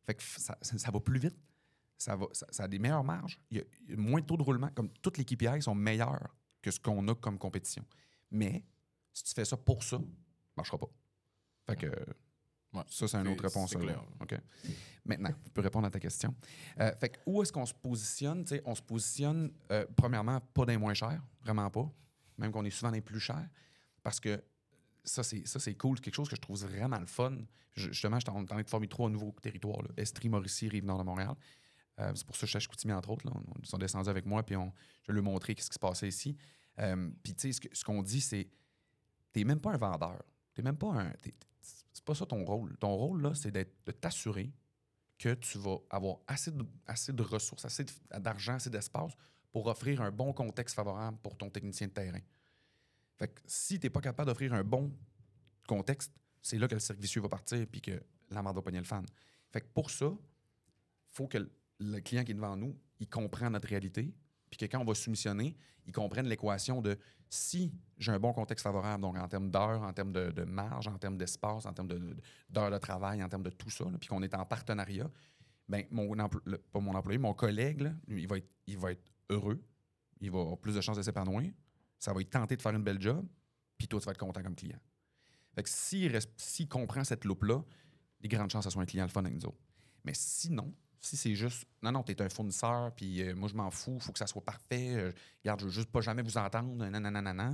Fait 0.05 0.15
que 0.15 0.23
ça, 0.23 0.57
ça- 0.61 0.91
va 0.91 0.99
plus 0.99 1.19
vite. 1.19 1.35
Ça, 1.97 2.15
va, 2.15 2.27
ça, 2.31 2.63
a 2.63 2.67
des 2.67 2.79
meilleures 2.79 3.03
marges. 3.03 3.39
Il 3.51 3.57
y, 3.57 3.93
a, 3.93 3.97
moins 3.97 4.21
de 4.21 4.25
taux 4.25 4.37
de 4.37 4.43
roulement. 4.43 4.69
Comme 4.75 4.89
toutes 5.01 5.17
les 5.17 5.25
KPI 5.25 5.61
sont 5.61 5.75
meilleures 5.75 6.35
que 6.61 6.71
ce 6.71 6.79
qu'on 6.79 7.05
a 7.07 7.15
comme 7.15 7.37
compétition. 7.37 7.85
Mais 8.31 8.63
si 9.13 9.23
tu 9.23 9.33
fais 9.33 9.45
ça 9.45 9.57
pour 9.57 9.83
ça 9.83 9.99
marchera 10.60 10.78
pas. 10.78 10.89
Fait 11.68 11.76
que 11.76 11.88
Ouais, 12.72 12.84
ça, 12.88 13.07
c'est 13.07 13.18
une 13.18 13.28
autre 13.30 13.41
réponse. 13.43 13.76
clair. 13.76 14.03
Maintenant, 15.03 15.32
tu 15.43 15.49
peux 15.51 15.62
répondre 15.62 15.88
à 15.88 15.89
ta 15.89 15.99
question. 15.99 16.36
Euh, 16.80 16.91
fait 16.99 17.10
que 17.10 17.18
où 17.26 17.41
est-ce 17.41 17.51
qu'on 17.51 17.66
se 17.66 17.74
positionne? 17.74 18.45
On 18.66 18.76
se 18.76 18.82
positionne, 18.84 19.51
euh, 19.72 19.88
premièrement, 19.95 20.39
pas 20.39 20.66
les 20.66 20.78
moins 20.78 20.93
chers, 20.93 21.20
vraiment 21.41 21.68
pas. 21.72 21.91
Même 22.38 22.51
qu'on 22.51 22.64
est 22.66 22.70
souvent 22.70 22.91
les 22.91 23.01
plus 23.01 23.20
chers. 23.20 23.49
Parce 24.03 24.20
que 24.20 24.39
ça, 25.03 25.24
c'est, 25.24 25.43
cool. 25.76 25.97
C'est 25.97 26.03
quelque 26.03 26.14
chose 26.14 26.30
que 26.30 26.36
je 26.36 26.41
trouve 26.41 26.64
vraiment 26.64 26.99
le 26.99 27.07
fun. 27.07 27.36
Je- 27.74 27.88
justement, 27.91 28.20
j'étais 28.20 28.30
en 28.32 28.45
train 28.45 28.62
de 28.62 28.70
former 28.70 28.88
trois 28.88 29.10
nouveaux 29.10 29.34
territoires. 29.41 29.82
Là. 29.82 29.89
Estrie, 29.97 30.30
Mauricie, 30.30 30.70
Rive-Nord 30.70 30.99
de 30.99 31.03
Montréal. 31.05 31.34
Euh, 31.99 32.12
c'est 32.14 32.26
pour 32.28 32.36
ça 32.36 32.41
que 32.41 32.45
je 32.45 32.51
suis 32.51 32.57
à 32.57 32.60
Chicoutimi, 32.60 32.93
entre 32.93 33.10
autres. 33.10 33.26
Là. 33.26 33.34
Ils 33.64 33.66
sont 33.68 33.80
descendus 33.80 34.10
avec 34.10 34.28
moi, 34.28 34.43
puis 34.43 34.55
on, 34.55 34.72
je 35.01 35.12
leur 35.12 35.20
ai 35.20 35.24
montré 35.24 35.55
ce 35.57 35.68
qui 35.70 35.74
se 35.74 35.80
passait 35.80 36.07
ici. 36.07 36.38
Puis, 37.24 37.34
tu 37.34 37.51
sais, 37.51 37.70
ce 37.74 37.84
qu'on 37.84 38.03
dit, 38.03 38.22
c'est 38.22 38.47
t'es 39.34 39.43
même 39.43 39.60
pas 39.60 39.74
un 39.74 39.78
vendeur. 39.78 40.22
T'es 40.60 40.64
même 40.64 40.76
pas 40.78 40.91
un. 40.91 41.10
t'es- 41.22 41.34
c'est 41.62 42.03
pas 42.03 42.14
ça 42.14 42.26
ton 42.26 42.43
rôle. 42.43 42.76
Ton 42.80 42.93
rôle, 42.93 43.22
là, 43.22 43.34
c'est 43.34 43.49
de 43.49 43.64
t'assurer 43.93 44.51
que 45.18 45.34
tu 45.36 45.57
vas 45.57 45.78
avoir 45.89 46.18
assez 46.28 46.51
de, 46.51 46.66
assez 46.86 47.14
de 47.14 47.24
ressources, 47.24 47.64
assez 47.64 47.86
d'argent, 48.20 48.55
assez 48.55 48.70
d'espace 48.70 49.14
pour 49.53 49.68
offrir 49.68 50.01
un 50.01 50.12
bon 50.12 50.34
contexte 50.34 50.76
favorable 50.76 51.18
pour 51.24 51.38
ton 51.38 51.49
technicien 51.49 51.88
de 51.88 51.93
terrain. 51.93 52.20
Fait 53.16 53.30
que 53.30 53.39
si 53.45 53.80
tu 53.80 53.86
n'es 53.86 53.89
pas 53.89 54.01
capable 54.01 54.28
d'offrir 54.28 54.53
un 54.53 54.66
bon 54.66 54.93
contexte, 55.66 56.12
c'est 56.41 56.57
là 56.57 56.68
que 56.68 56.74
le 56.74 56.82
cercle 56.82 57.01
vicieux 57.01 57.22
va 57.22 57.30
partir 57.30 57.66
puis 57.66 57.80
que 57.80 58.03
la 58.30 58.41
marde 58.43 58.57
va 58.57 58.62
pogner 58.62 58.80
le 58.80 58.84
fan. 58.86 59.05
Fait 59.49 59.62
que 59.62 59.68
pour 59.68 59.89
ça, 59.91 60.12
faut 61.12 61.28
que 61.30 61.38
le- 61.38 61.51
le 61.80 62.01
client 62.01 62.26
qui 62.26 62.32
est 62.32 62.36
devant 62.36 62.57
nous, 62.57 62.78
il 62.99 63.07
comprend 63.07 63.49
notre 63.49 63.70
réalité 63.70 64.14
puis 64.49 64.57
que 64.57 64.66
quand 64.66 64.82
on 64.82 64.86
va 64.86 64.93
soumissionner, 64.93 65.55
il 65.86 65.93
comprenne 65.93 66.28
l'équation 66.28 66.82
de 66.82 66.99
si 67.30 67.71
j'ai 67.97 68.11
un 68.11 68.19
bon 68.19 68.34
contexte 68.34 68.63
favorable, 68.63 69.01
donc 69.01 69.17
en 69.17 69.27
termes 69.27 69.51
d'heures, 69.51 69.84
en 69.84 69.93
termes 69.93 70.11
de, 70.11 70.43
marge, 70.43 70.88
en 70.88 70.97
termes 70.97 71.17
d'espace, 71.17 71.65
en 71.65 71.73
termes 71.73 71.88
d'heures 72.49 72.71
de, 72.71 72.77
travail, 72.80 73.23
en 73.23 73.30
termes 73.30 73.43
de 73.43 73.51
tout 73.51 73.69
ça, 73.69 73.86
puis 73.99 74.09
qu'on 74.09 74.23
est 74.23 74.34
en 74.34 74.45
partenariat, 74.45 75.09
ben 75.67 75.86
mon 75.91 76.15
pas 76.15 76.80
mon 76.80 76.95
employé, 76.95 77.19
mon 77.19 77.34
collègue, 77.34 77.91
il, 78.07 78.27
va 78.27 78.38
être, 78.91 79.11
heureux, 79.30 79.63
il 80.19 80.32
va 80.32 80.39
avoir 80.39 80.57
plus 80.57 80.73
de 80.73 80.82
chances 80.82 80.97
de 80.97 81.03
s'épanouir, 81.03 81.53
ça 81.99 82.13
va 82.13 82.21
être 82.21 82.32
tenté 82.32 82.55
de 82.57 82.61
faire 82.61 82.73
une 82.73 82.84
belle 82.84 83.01
job, 83.01 83.25
puis 83.77 83.88
toi, 83.88 83.99
tu 83.99 84.05
vas 84.07 84.11
être 84.11 84.17
content 84.17 84.41
comme 84.41 84.55
client. 84.55 84.80
Fait 85.53 85.63
que 85.63 85.69
s'il, 85.69 86.67
comprend 86.67 87.03
cette 87.03 87.25
loupe-là, 87.25 87.63
les 88.21 88.27
grandes 88.27 88.49
chances 88.49 88.65
que 88.65 88.69
ce 88.69 88.73
soit 88.73 88.82
un 88.82 88.88
client 88.88 89.05
le 89.05 89.11
fun 89.11 89.23
avec. 89.23 89.41
Mais 90.03 90.13
sinon, 90.15 90.73
Si 91.02 91.16
c'est 91.16 91.36
juste, 91.36 91.66
non, 91.82 91.91
non, 91.91 92.04
t'es 92.04 92.22
un 92.22 92.30
fournisseur, 92.30 92.91
puis 92.93 93.22
euh, 93.22 93.34
moi, 93.34 93.47
je 93.47 93.56
m'en 93.56 93.72
fous, 93.72 94.00
faut 94.00 94.12
que 94.12 94.20
ça 94.20 94.28
soit 94.28 94.43
parfait. 94.43 94.95
euh, 94.95 95.12
regarde, 95.43 95.62
je 95.62 95.66
veux 95.66 95.72
juste 95.72 95.91
pas 95.91 96.02
jamais 96.02 96.22
vous 96.22 96.38
entendre, 96.38 96.74
nanana. 96.76 97.54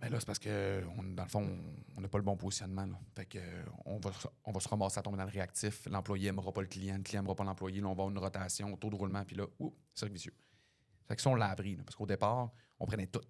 Ben 0.00 0.10
là, 0.10 0.20
c'est 0.20 0.26
parce 0.26 0.38
que, 0.38 0.84
dans 1.14 1.24
le 1.24 1.28
fond, 1.28 1.58
on 1.96 2.00
n'a 2.00 2.08
pas 2.08 2.18
le 2.18 2.24
bon 2.24 2.36
positionnement. 2.36 2.88
Fait 3.16 3.26
que, 3.26 3.38
euh, 3.38 3.64
on, 3.84 3.98
va, 3.98 4.10
on 4.44 4.52
va 4.52 4.60
se 4.60 4.68
ramasser 4.68 4.98
à 4.98 5.02
tomber 5.02 5.16
dans 5.16 5.24
le 5.24 5.30
réactif. 5.30 5.86
L'employé 5.86 6.26
n'aimera 6.26 6.52
pas 6.52 6.60
le 6.60 6.68
client, 6.68 6.96
le 6.96 7.02
client 7.02 7.22
n'aimera 7.22 7.34
pas 7.34 7.44
l'employé. 7.44 7.80
Là, 7.80 7.86
on 7.86 7.90
va 7.90 8.02
avoir 8.02 8.10
une 8.10 8.18
rotation, 8.18 8.76
taux 8.76 8.90
de 8.90 8.96
roulement, 8.96 9.24
puis 9.24 9.36
là, 9.36 9.46
ouh, 9.58 9.74
cercle 9.94 10.14
vicieux. 10.14 10.34
Fait 11.08 11.16
que 11.16 11.22
ça, 11.22 11.30
on 11.30 11.34
l'a 11.34 11.48
appris. 11.50 11.76
parce 11.76 11.96
qu'au 11.96 12.06
départ, 12.06 12.52
on 12.78 12.86
prenait 12.86 13.08
tout. 13.08 13.24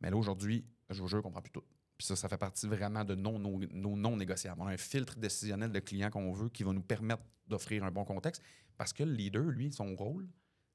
Mais 0.00 0.10
là, 0.10 0.16
aujourd'hui, 0.16 0.64
je 0.88 1.00
vous 1.02 1.08
jure 1.08 1.22
qu'on 1.22 1.30
prend 1.30 1.42
plus 1.42 1.52
tout. 1.52 1.64
Puis 2.02 2.08
ça, 2.08 2.16
ça 2.16 2.28
fait 2.28 2.36
partie 2.36 2.66
vraiment 2.66 3.04
de 3.04 3.14
nos, 3.14 3.38
nos, 3.38 3.60
nos 3.72 3.96
non 3.96 4.16
négociables. 4.16 4.60
On 4.60 4.66
a 4.66 4.72
un 4.72 4.76
filtre 4.76 5.16
décisionnel 5.20 5.70
de 5.70 5.78
clients 5.78 6.10
qu'on 6.10 6.32
veut 6.32 6.48
qui 6.48 6.64
va 6.64 6.72
nous 6.72 6.82
permettre 6.82 7.22
d'offrir 7.46 7.84
un 7.84 7.92
bon 7.92 8.04
contexte 8.04 8.42
parce 8.76 8.92
que 8.92 9.04
le 9.04 9.12
leader, 9.12 9.44
lui, 9.44 9.72
son 9.72 9.94
rôle, 9.94 10.28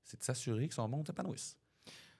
c'est 0.05 0.17
de 0.17 0.23
s'assurer 0.23 0.69
que 0.69 0.73
son 0.73 0.87
monde 0.87 1.05
s'épanouisse. 1.05 1.57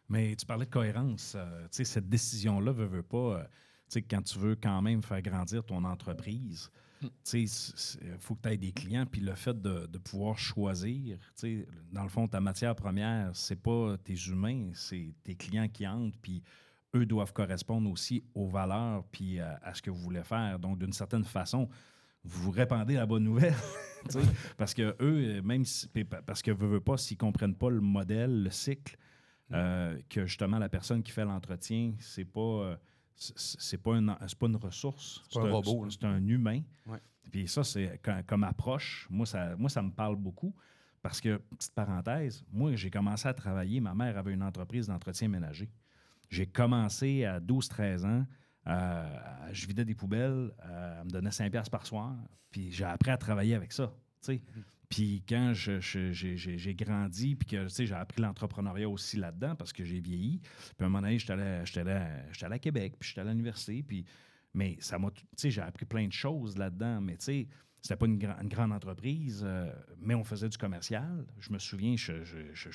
Mais 0.10 0.36
tu 0.36 0.46
parlais 0.46 0.66
de 0.66 0.70
cohérence. 0.70 1.36
euh, 1.38 1.62
tu 1.72 1.78
sais, 1.78 1.84
cette 1.86 2.10
décision-là 2.10 2.74
veut, 2.74 2.86
veut 2.86 3.02
pas. 3.02 3.18
euh, 3.40 3.44
tu 3.44 3.50
sais, 3.88 4.02
quand 4.02 4.22
tu 4.24 4.40
veux 4.40 4.58
quand 4.58 4.82
même 4.82 5.02
faire 5.02 5.22
grandir 5.22 5.64
ton 5.64 5.86
entreprise, 5.86 6.70
tu 7.00 7.48
sais, 7.48 7.98
il 8.02 8.18
faut 8.20 8.36
que 8.36 8.42
tu 8.42 8.50
aies 8.50 8.58
des 8.58 8.74
clients. 8.74 9.06
Puis 9.06 9.22
le 9.22 9.36
fait 9.36 9.62
de, 9.62 9.86
de 9.86 9.98
pouvoir 10.00 10.38
choisir, 10.38 11.18
tu 11.18 11.62
sais, 11.62 11.68
dans 11.94 12.04
le 12.04 12.10
fond, 12.10 12.28
ta 12.28 12.42
matière 12.42 12.76
première, 12.76 13.34
c'est 13.34 13.56
pas 13.56 13.98
tes 14.00 14.16
humains, 14.28 14.72
c'est 14.74 15.16
tes 15.24 15.36
clients 15.36 15.70
qui 15.70 15.88
entrent. 15.88 16.18
Puis 16.22 16.44
eux 16.96 17.06
doivent 17.06 17.34
correspondre 17.34 17.90
aussi 17.92 18.24
aux 18.34 18.48
valeurs 18.48 19.04
puis 19.12 19.40
à, 19.40 19.60
à 19.64 19.74
ce 19.74 19.82
que 19.82 19.90
vous 19.90 20.00
voulez 20.00 20.24
faire. 20.24 20.58
Donc, 20.60 20.80
d'une 20.80 20.94
certaine 20.94 21.24
façon, 21.24 21.70
vous 22.24 22.52
répandez 22.52 22.96
la 22.96 23.06
bonne 23.06 23.24
nouvelle. 23.24 23.56
parce 24.58 24.74
que 24.74 24.96
eux, 25.02 25.42
même 25.42 25.66
si, 25.66 25.88
parce 26.26 26.42
que 26.42 26.52
veut, 26.52 26.68
veut 26.68 26.80
pas, 26.82 26.98
s'ils 26.98 27.18
comprennent 27.18 27.56
pas 27.56 27.70
le 27.70 27.82
modèle, 27.82 28.44
le 28.44 28.50
cycle, 28.52 28.98
euh, 29.54 29.98
que 30.10 30.26
justement 30.26 30.60
la 30.60 30.70
personne 30.70 31.02
qui 31.04 31.12
fait 31.12 31.24
l'entretien, 31.26 31.94
c'est 32.00 32.26
pas, 32.26 32.40
euh, 32.42 32.76
c'est- 33.16 33.78
pas, 33.78 33.92
une, 33.96 34.16
c'est 34.28 34.38
pas 34.38 34.48
une 34.48 34.56
ressource. 34.58 35.24
C'est 35.30 35.40
un 35.40 35.52
robot. 35.52 35.90
C'est 35.90 36.04
un 36.06 36.26
humain. 36.28 36.62
Ouais. 36.86 37.00
Puis 37.32 37.48
ça, 37.48 37.64
c'est 37.64 38.00
co- 38.04 38.12
comme 38.26 38.44
approche. 38.44 39.08
Moi 39.10 39.26
ça, 39.26 39.56
moi, 39.56 39.70
ça 39.70 39.82
me 39.82 39.92
parle 39.92 40.16
beaucoup. 40.16 40.54
Parce 41.02 41.22
que, 41.22 41.38
petite 41.38 41.74
parenthèse, 41.74 42.44
moi, 42.52 42.76
j'ai 42.76 42.90
commencé 42.90 43.28
à 43.28 43.34
travailler. 43.34 43.80
Ma 43.80 43.94
mère 43.94 44.18
avait 44.18 44.34
une 44.34 44.44
entreprise 44.44 44.88
d'entretien 44.88 45.30
ménager. 45.30 45.70
J'ai 46.30 46.46
commencé 46.48 47.26
à 47.26 47.40
12-13 47.40 48.06
ans. 48.06 48.26
euh, 48.68 49.20
je 49.54 49.66
vidais 49.68 49.86
des 49.86 49.96
poubelles. 49.96 50.52
euh, 50.66 50.98
elle 51.00 51.06
me 51.06 51.10
donnait 51.10 51.32
5 51.32 51.52
piastres 51.52 51.72
par 51.72 51.86
soir. 51.86 52.16
Puis 52.52 52.72
j'ai 52.72 52.84
appris 52.86 53.12
à 53.12 53.18
travailler 53.18 53.56
avec 53.56 53.72
ça. 53.72 53.94
Puis 54.90 55.22
quand 55.28 55.52
j'ai 55.54 56.76
grandi, 56.76 57.36
puis 57.36 57.48
que 57.48 57.68
j'ai 57.68 57.94
appris 57.94 58.22
l'entrepreneuriat 58.22 58.88
aussi 58.90 59.18
là-dedans 59.18 59.56
parce 59.56 59.74
que 59.74 59.84
j'ai 59.84 60.00
vieilli. 60.00 60.40
Puis 60.40 60.76
à 60.80 60.86
un 60.86 60.90
moment 60.90 61.02
donné, 61.02 61.20
j'étais 61.20 61.34
allé, 61.34 61.44
allé- 61.76 62.54
à 62.54 62.60
Québec, 62.60 62.96
puis 63.00 63.10
j'étais 63.10 63.22
à 63.22 63.26
l'université. 63.26 63.84
Mais 64.54 64.78
ça 64.80 64.98
m'a. 64.98 65.12
Tu 65.12 65.24
sais, 65.36 65.52
j'ai 65.52 65.62
appris 65.62 65.86
plein 65.86 66.08
de 66.08 66.14
choses 66.14 66.58
là-dedans. 66.58 67.02
Mais 67.02 67.18
tu 67.18 67.26
sais, 67.26 67.48
c'était 67.82 67.96
pas 67.96 68.06
une, 68.08 68.18
gra- 68.18 68.42
une 68.42 68.50
grande 68.50 68.74
entreprise, 68.74 69.44
euh, 69.48 69.72
mais 70.00 70.16
on 70.16 70.24
faisait 70.24 70.50
du 70.50 70.58
commercial. 70.58 71.26
Je 71.40 71.52
me 71.54 71.60
souviens, 71.60 71.96
je, 71.96 72.14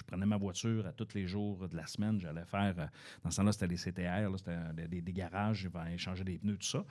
prenais 0.06 0.26
ma 0.26 0.36
voiture 0.36 0.86
à 0.86 0.92
tous 0.92 1.08
les 1.14 1.26
jours 1.26 1.68
de 1.68 1.76
la 1.76 1.86
semaine. 1.86 2.20
J'allais 2.20 2.44
faire. 2.46 2.74
euh, 2.78 2.86
Dans 3.24 3.30
ce 3.30 3.36
temps-là, 3.38 3.52
c'était 3.52 3.66
les 3.66 3.76
CTR, 3.76 4.30
c'était 4.38 4.88
des, 4.88 5.12
garages, 5.12 5.58
je 5.58 5.68
vais 5.68 5.94
échanger 5.94 6.24
des 6.24 6.38
pneus, 6.38 6.56
tout 6.58 6.66
ça. 6.66 6.84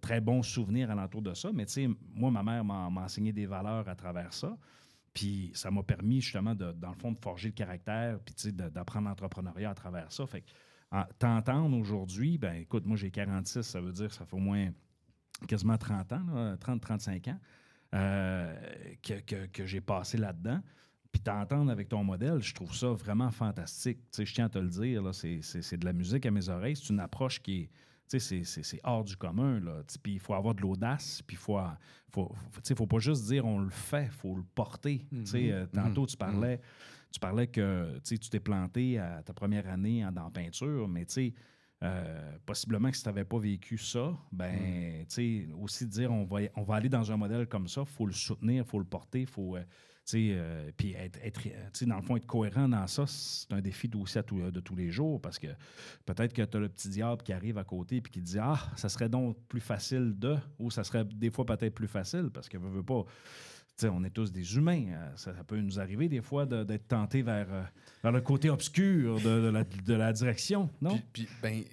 Très 0.00 0.20
bons 0.20 0.42
souvenirs 0.42 0.90
alentour 0.90 1.22
de 1.22 1.32
ça. 1.34 1.50
Mais 1.54 1.64
tu 1.66 1.72
sais, 1.72 1.88
moi, 2.14 2.30
ma 2.30 2.42
mère 2.42 2.64
m'a 2.64 2.88
enseigné 3.02 3.32
des 3.32 3.46
valeurs 3.46 3.88
à 3.88 3.94
travers 3.94 4.32
ça. 4.34 4.56
Puis 5.14 5.52
ça 5.54 5.70
m'a 5.70 5.82
permis 5.84 6.20
justement, 6.20 6.54
dans 6.54 6.90
le 6.90 6.96
fond, 6.98 7.12
de 7.12 7.18
forger 7.18 7.48
le 7.48 7.54
caractère, 7.54 8.18
puis 8.20 8.34
tu 8.34 8.42
sais, 8.42 8.52
d'apprendre 8.52 9.08
l'entrepreneuriat 9.08 9.70
à 9.70 9.74
travers 9.74 10.10
ça. 10.12 10.26
Fait 10.26 10.42
que 10.42 10.50
en- 10.90 11.04
t'entendre 11.18 11.76
aujourd'hui, 11.78 12.36
ben 12.36 12.54
écoute, 12.56 12.84
moi 12.84 12.96
j'ai 12.96 13.10
46, 13.10 13.62
ça 13.62 13.80
veut 13.80 13.92
dire 13.92 14.08
que 14.08 14.14
ça 14.14 14.24
fait 14.26 14.34
au 14.34 14.40
moins 14.40 14.70
quasiment 15.48 15.76
30 15.78 16.12
ans, 16.12 16.54
30-35 16.60 17.30
ans 17.30 17.38
euh, 17.94 18.54
que, 19.02 19.20
que- 19.20 19.46
que 19.46 19.66
j'ai 19.66 19.80
passé 19.80 20.18
là-dedans. 20.18 20.60
Puis 21.12 21.20
t'entendre 21.20 21.70
avec 21.70 21.88
ton 21.88 22.02
modèle, 22.02 22.42
je 22.42 22.52
trouve 22.54 22.74
ça 22.74 22.88
vraiment 22.88 23.30
fantastique. 23.30 23.98
Tu 24.10 24.16
sais, 24.16 24.26
je 24.26 24.34
tiens 24.34 24.46
à 24.46 24.48
te 24.48 24.58
le 24.58 24.68
dire, 24.68 25.00
là, 25.02 25.12
c'est, 25.12 25.40
c'est- 25.42 25.62
c'est 25.62 25.76
de 25.76 25.84
la 25.84 25.92
musique 25.92 26.26
à 26.26 26.30
mes 26.32 26.48
oreilles. 26.48 26.74
C'est 26.76 26.90
une 26.92 26.98
approche 27.00 27.40
qui 27.40 27.60
est. 27.62 27.66
tu 28.10 28.18
sais, 28.18 28.18
C'est, 28.18 28.44
c'est- 28.44 28.62
c'est 28.64 28.80
hors 28.82 29.04
du 29.04 29.16
commun. 29.16 29.60
Puis 30.02 30.14
il 30.14 30.18
faut 30.20 30.34
avoir 30.34 30.54
de 30.56 30.62
l'audace. 30.62 31.22
Puis 31.22 31.36
il 31.36 31.38
faut, 31.38 31.58
faut, 32.10 32.32
faut, 32.50 32.60
tu 32.60 32.68
sais, 32.68 32.74
faut 32.74 32.86
pas 32.88 32.98
juste 32.98 33.24
dire 33.26 33.46
on 33.46 33.60
le 33.60 33.70
fait, 33.70 34.06
il 34.06 34.10
faut 34.10 34.34
le 34.34 34.42
porter. 34.54 35.06
Tu 35.10 35.26
sais, 35.26 35.52
euh, 35.52 35.66
tantôt, 35.66 36.04
tu 36.06 36.16
parlais, 36.16 36.60
tu 37.12 37.20
parlais 37.20 37.46
que 37.46 37.94
tu 37.98 38.00
sais, 38.02 38.18
tu 38.18 38.28
t'es 38.28 38.40
planté 38.40 38.98
à 38.98 39.22
ta 39.22 39.32
première 39.32 39.68
année 39.68 40.04
en, 40.04 40.10
dans 40.10 40.30
peinture, 40.32 40.88
mais 40.88 41.04
tu 41.06 41.12
sais, 41.12 41.34
euh, 41.84 42.36
possiblement 42.46 42.90
que 42.90 42.96
si 42.96 43.02
tu 43.02 43.08
n'avais 43.08 43.24
pas 43.24 43.38
vécu 43.38 43.78
ça, 43.78 44.16
ben, 44.32 45.04
tu 45.08 45.46
sais, 45.46 45.48
aussi 45.60 45.86
dire 45.86 46.10
on 46.12 46.24
va, 46.24 46.38
on 46.56 46.62
va 46.62 46.76
aller 46.76 46.88
dans 46.88 47.12
un 47.12 47.16
modèle 47.16 47.46
comme 47.46 47.68
ça, 47.68 47.82
il 47.82 47.86
faut 47.92 48.06
le 48.06 48.12
soutenir, 48.12 48.64
il 48.64 48.68
faut 48.68 48.78
le 48.78 48.84
porter, 48.84 49.20
il 49.20 49.26
faut, 49.26 49.56
euh, 49.56 49.60
tu 49.60 49.66
sais, 50.04 50.28
euh, 50.32 50.70
puis 50.76 50.92
être, 50.94 51.18
être, 51.22 51.40
tu 51.42 51.50
sais, 51.72 51.86
dans 51.86 51.96
le 51.96 52.02
fond, 52.02 52.16
être 52.16 52.26
cohérent 52.26 52.68
dans 52.68 52.86
ça, 52.86 53.04
c'est 53.06 53.52
un 53.52 53.60
défi 53.60 53.90
aussi 53.94 54.18
à 54.18 54.22
tout- 54.22 54.50
de 54.50 54.60
tous 54.60 54.76
les 54.76 54.90
jours 54.90 55.20
parce 55.20 55.38
que 55.38 55.48
peut-être 56.04 56.32
que 56.32 56.42
tu 56.42 56.56
as 56.56 56.60
le 56.60 56.68
petit 56.68 56.88
diable 56.88 57.22
qui 57.22 57.32
arrive 57.32 57.58
à 57.58 57.64
côté 57.64 58.00
puis 58.00 58.12
qui 58.12 58.20
dit 58.20 58.38
Ah, 58.38 58.58
ça 58.76 58.88
serait 58.88 59.08
donc 59.08 59.36
plus 59.48 59.60
facile 59.60 60.14
de, 60.18 60.36
ou 60.58 60.70
ça 60.70 60.84
serait 60.84 61.04
des 61.04 61.30
fois 61.30 61.44
peut-être 61.46 61.74
plus 61.74 61.88
facile 61.88 62.30
parce 62.32 62.48
que 62.48 62.58
veut, 62.58 62.68
veut 62.70 62.82
pas. 62.82 63.04
On 63.82 64.04
est 64.04 64.10
tous 64.10 64.30
des 64.30 64.56
humains. 64.56 64.86
euh, 64.92 65.16
Ça, 65.16 65.34
ça 65.34 65.42
peut 65.44 65.58
nous 65.60 65.80
arriver 65.80 66.08
des 66.08 66.22
fois 66.22 66.46
de- 66.46 66.62
d'être 66.62 66.86
tenté 66.86 67.22
vers, 67.22 67.52
euh, 67.52 67.64
vers 68.02 68.12
le 68.12 68.20
côté 68.20 68.48
obscur 68.48 69.16
de, 69.16 69.22
de 69.40 69.48
la, 69.48 69.64
de 69.64 69.94
la 69.94 70.12
direction, 70.12 70.70
non? 70.80 70.96
Puis, 71.12 71.24
puis, 71.24 71.28
ben, 71.42 71.64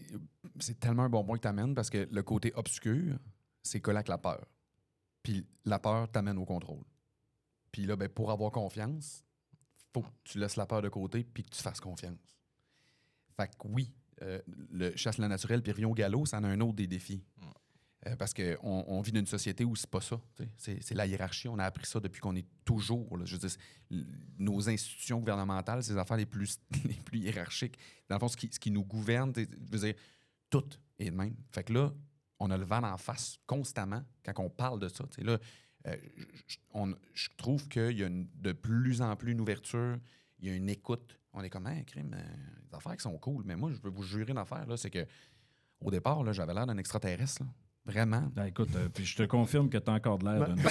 c'est 0.60 0.80
tellement 0.80 1.04
un 1.04 1.10
bon 1.10 1.24
point 1.24 1.38
que 1.38 1.44
tu 1.44 1.48
amènes 1.48 1.76
parce 1.76 1.90
que 1.92 2.08
le 2.12 2.24
côté 2.24 2.52
obscur, 2.56 3.18
c'est 3.62 3.80
collé 3.80 3.98
avec 3.98 4.08
la 4.08 4.18
peur. 4.18 4.44
Puis 5.22 5.46
la 5.66 5.78
peur 5.78 6.10
t'amène 6.12 6.38
au 6.40 6.46
contrôle. 6.46 6.84
Puis 7.72 7.86
là, 7.86 7.96
ben, 7.96 8.10
pour 8.10 8.32
avoir 8.32 8.52
confiance, 8.52 9.24
faut 9.94 10.02
que 10.02 10.08
tu 10.24 10.40
laisses 10.40 10.56
la 10.56 10.66
peur 10.66 10.82
de 10.82 10.90
côté 10.90 11.24
puis 11.24 11.44
que 11.44 11.50
tu 11.52 11.62
fasses 11.62 11.80
confiance. 11.80 12.40
Fait 13.38 13.48
que 13.48 13.68
oui, 13.68 13.94
euh, 14.24 14.42
le 14.72 14.96
chasse 14.96 15.20
la 15.20 15.28
naturelle 15.28 15.62
puis 15.62 15.72
Rion 15.72 15.92
Gallo, 15.94 16.26
ça 16.26 16.40
en 16.40 16.44
a 16.46 16.48
un 16.48 16.60
autre 16.62 16.74
des 16.76 16.88
défis. 16.88 17.24
Euh, 18.08 18.16
parce 18.16 18.34
qu'on 18.34 18.58
on 18.88 19.02
vit 19.02 19.12
dans 19.12 19.20
une 19.20 19.28
société 19.28 19.64
où 19.64 19.76
c'est 19.76 19.90
pas 19.90 20.02
ça. 20.02 20.20
C'est 20.58 20.96
la 20.96 21.06
hiérarchie. 21.06 21.48
On 21.48 21.60
a 21.60 21.66
appris 21.66 21.86
ça 21.86 22.00
depuis 22.00 22.20
qu'on 22.20 22.36
est 22.36 22.48
toujours. 22.66 23.08
Je 23.26 23.36
veux 23.38 23.48
nos 24.40 24.68
institutions 24.70 25.20
gouvernementales, 25.20 25.84
c'est 25.84 25.94
les 25.94 26.00
affaires 26.00 26.18
les 26.18 26.26
plus, 26.26 26.60
les 26.86 26.96
plus 26.96 27.20
hiérarchiques. 27.20 27.78
Dans 28.10 28.16
le 28.16 28.20
fond, 28.20 28.28
ce 28.28 28.38
qui, 28.38 28.50
ce 28.52 28.60
qui 28.60 28.72
nous 28.72 28.84
gouverne, 28.84 29.32
je 29.36 29.46
veux 29.72 29.80
dire, 29.80 29.94
tout 30.50 30.66
est 30.98 31.12
de 31.12 31.16
même. 31.16 31.36
Fait 31.52 31.64
que 31.64 31.74
là, 31.74 31.94
on 32.40 32.50
a 32.50 32.58
le 32.58 32.66
vent 32.66 32.82
en 32.84 32.98
face 32.98 33.38
constamment 33.46 34.04
quand 34.26 34.34
on 34.44 34.50
parle 34.50 34.80
de 34.80 34.90
ça. 34.90 35.04
Là, 35.20 35.38
euh, 35.88 35.96
je- 36.48 36.58
on- 36.74 36.96
je 37.14 37.30
trouve 37.38 37.68
qu'il 37.68 38.00
y 38.00 38.04
a 38.04 38.10
de 38.10 38.52
plus 38.52 39.00
en 39.04 39.16
plus 39.16 39.34
une 39.34 39.42
ouverture, 39.42 39.98
il 40.40 40.48
y 40.48 40.52
a 40.52 40.56
une 40.56 40.70
écoute. 40.70 41.20
On 41.34 41.44
est 41.44 41.52
comme, 41.52 41.68
un 41.68 41.84
crime, 41.84 42.16
euh, 42.16 42.68
des 42.68 42.76
affaires 42.76 42.96
qui 42.98 43.04
sont 43.04 43.18
cool. 43.20 43.44
Mais 43.46 43.56
moi, 43.56 43.72
je 43.72 43.80
veux 43.80 43.92
vous 43.92 44.02
jurer 44.04 44.32
une 44.32 44.40
affaire, 44.40 44.66
c'est 44.78 44.90
que 44.90 45.06
au 45.80 45.92
départ, 45.92 46.34
j'avais 46.34 46.54
l'air 46.56 46.66
d'un 46.66 46.78
extraterrestre. 46.80 47.44
Vraiment? 47.86 48.30
Ben, 48.36 48.46
écoute, 48.46 48.70
euh, 48.76 48.90
puis 48.94 49.06
je 49.06 49.16
te 49.18 49.24
confirme 49.24 49.68
que 49.70 49.78
tu 49.80 49.90
as 49.90 49.94
encore 49.94 50.20
de 50.20 50.26
l'air 50.26 50.48
d'un. 50.48 50.56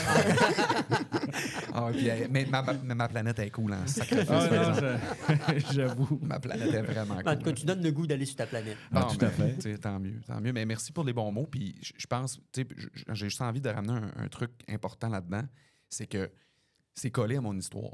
Ah, 1.72 1.88
puis, 1.92 2.10
euh, 2.10 2.26
mais, 2.30 2.46
ma, 2.46 2.62
ma- 2.62 2.72
mais 2.74 2.94
ma 2.94 3.08
planète 3.08 3.38
est 3.38 3.50
cool, 3.50 3.72
hein, 3.72 3.86
sacrifice, 3.86 4.26
Ah, 4.30 5.58
J'avoue. 5.72 6.18
Ma 6.22 6.40
planète 6.40 6.74
est 6.74 6.82
vraiment 6.82 7.16
cool. 7.16 7.28
En 7.28 7.36
tout 7.36 7.42
cas, 7.44 7.52
tu 7.52 7.64
donnes 7.64 7.82
le 7.82 7.92
goût 7.92 8.06
d'aller 8.06 8.26
sur 8.26 8.36
ta 8.36 8.46
planète. 8.46 8.76
Ah, 8.92 9.02
Bon, 9.02 9.14
tout 9.14 9.24
à 9.24 9.28
ben, 9.28 9.60
fait. 9.60 9.78
Tant 9.78 9.98
mieux, 10.00 10.20
tant 10.26 10.40
mieux. 10.40 10.52
Mais 10.52 10.66
merci 10.66 10.92
pour 10.92 11.04
les 11.04 11.12
bons 11.12 11.30
mots. 11.30 11.46
Puis 11.46 11.76
je 11.96 12.06
pense, 12.06 12.40
j'ai 12.52 13.28
juste 13.28 13.40
envie 13.40 13.60
de 13.60 13.68
ramener 13.68 13.92
un, 13.92 14.24
un 14.24 14.28
truc 14.28 14.50
important 14.68 15.08
là-dedans, 15.08 15.44
c'est 15.88 16.06
que 16.08 16.30
c'est 16.94 17.10
collé 17.10 17.36
à 17.36 17.40
mon 17.40 17.56
histoire. 17.56 17.92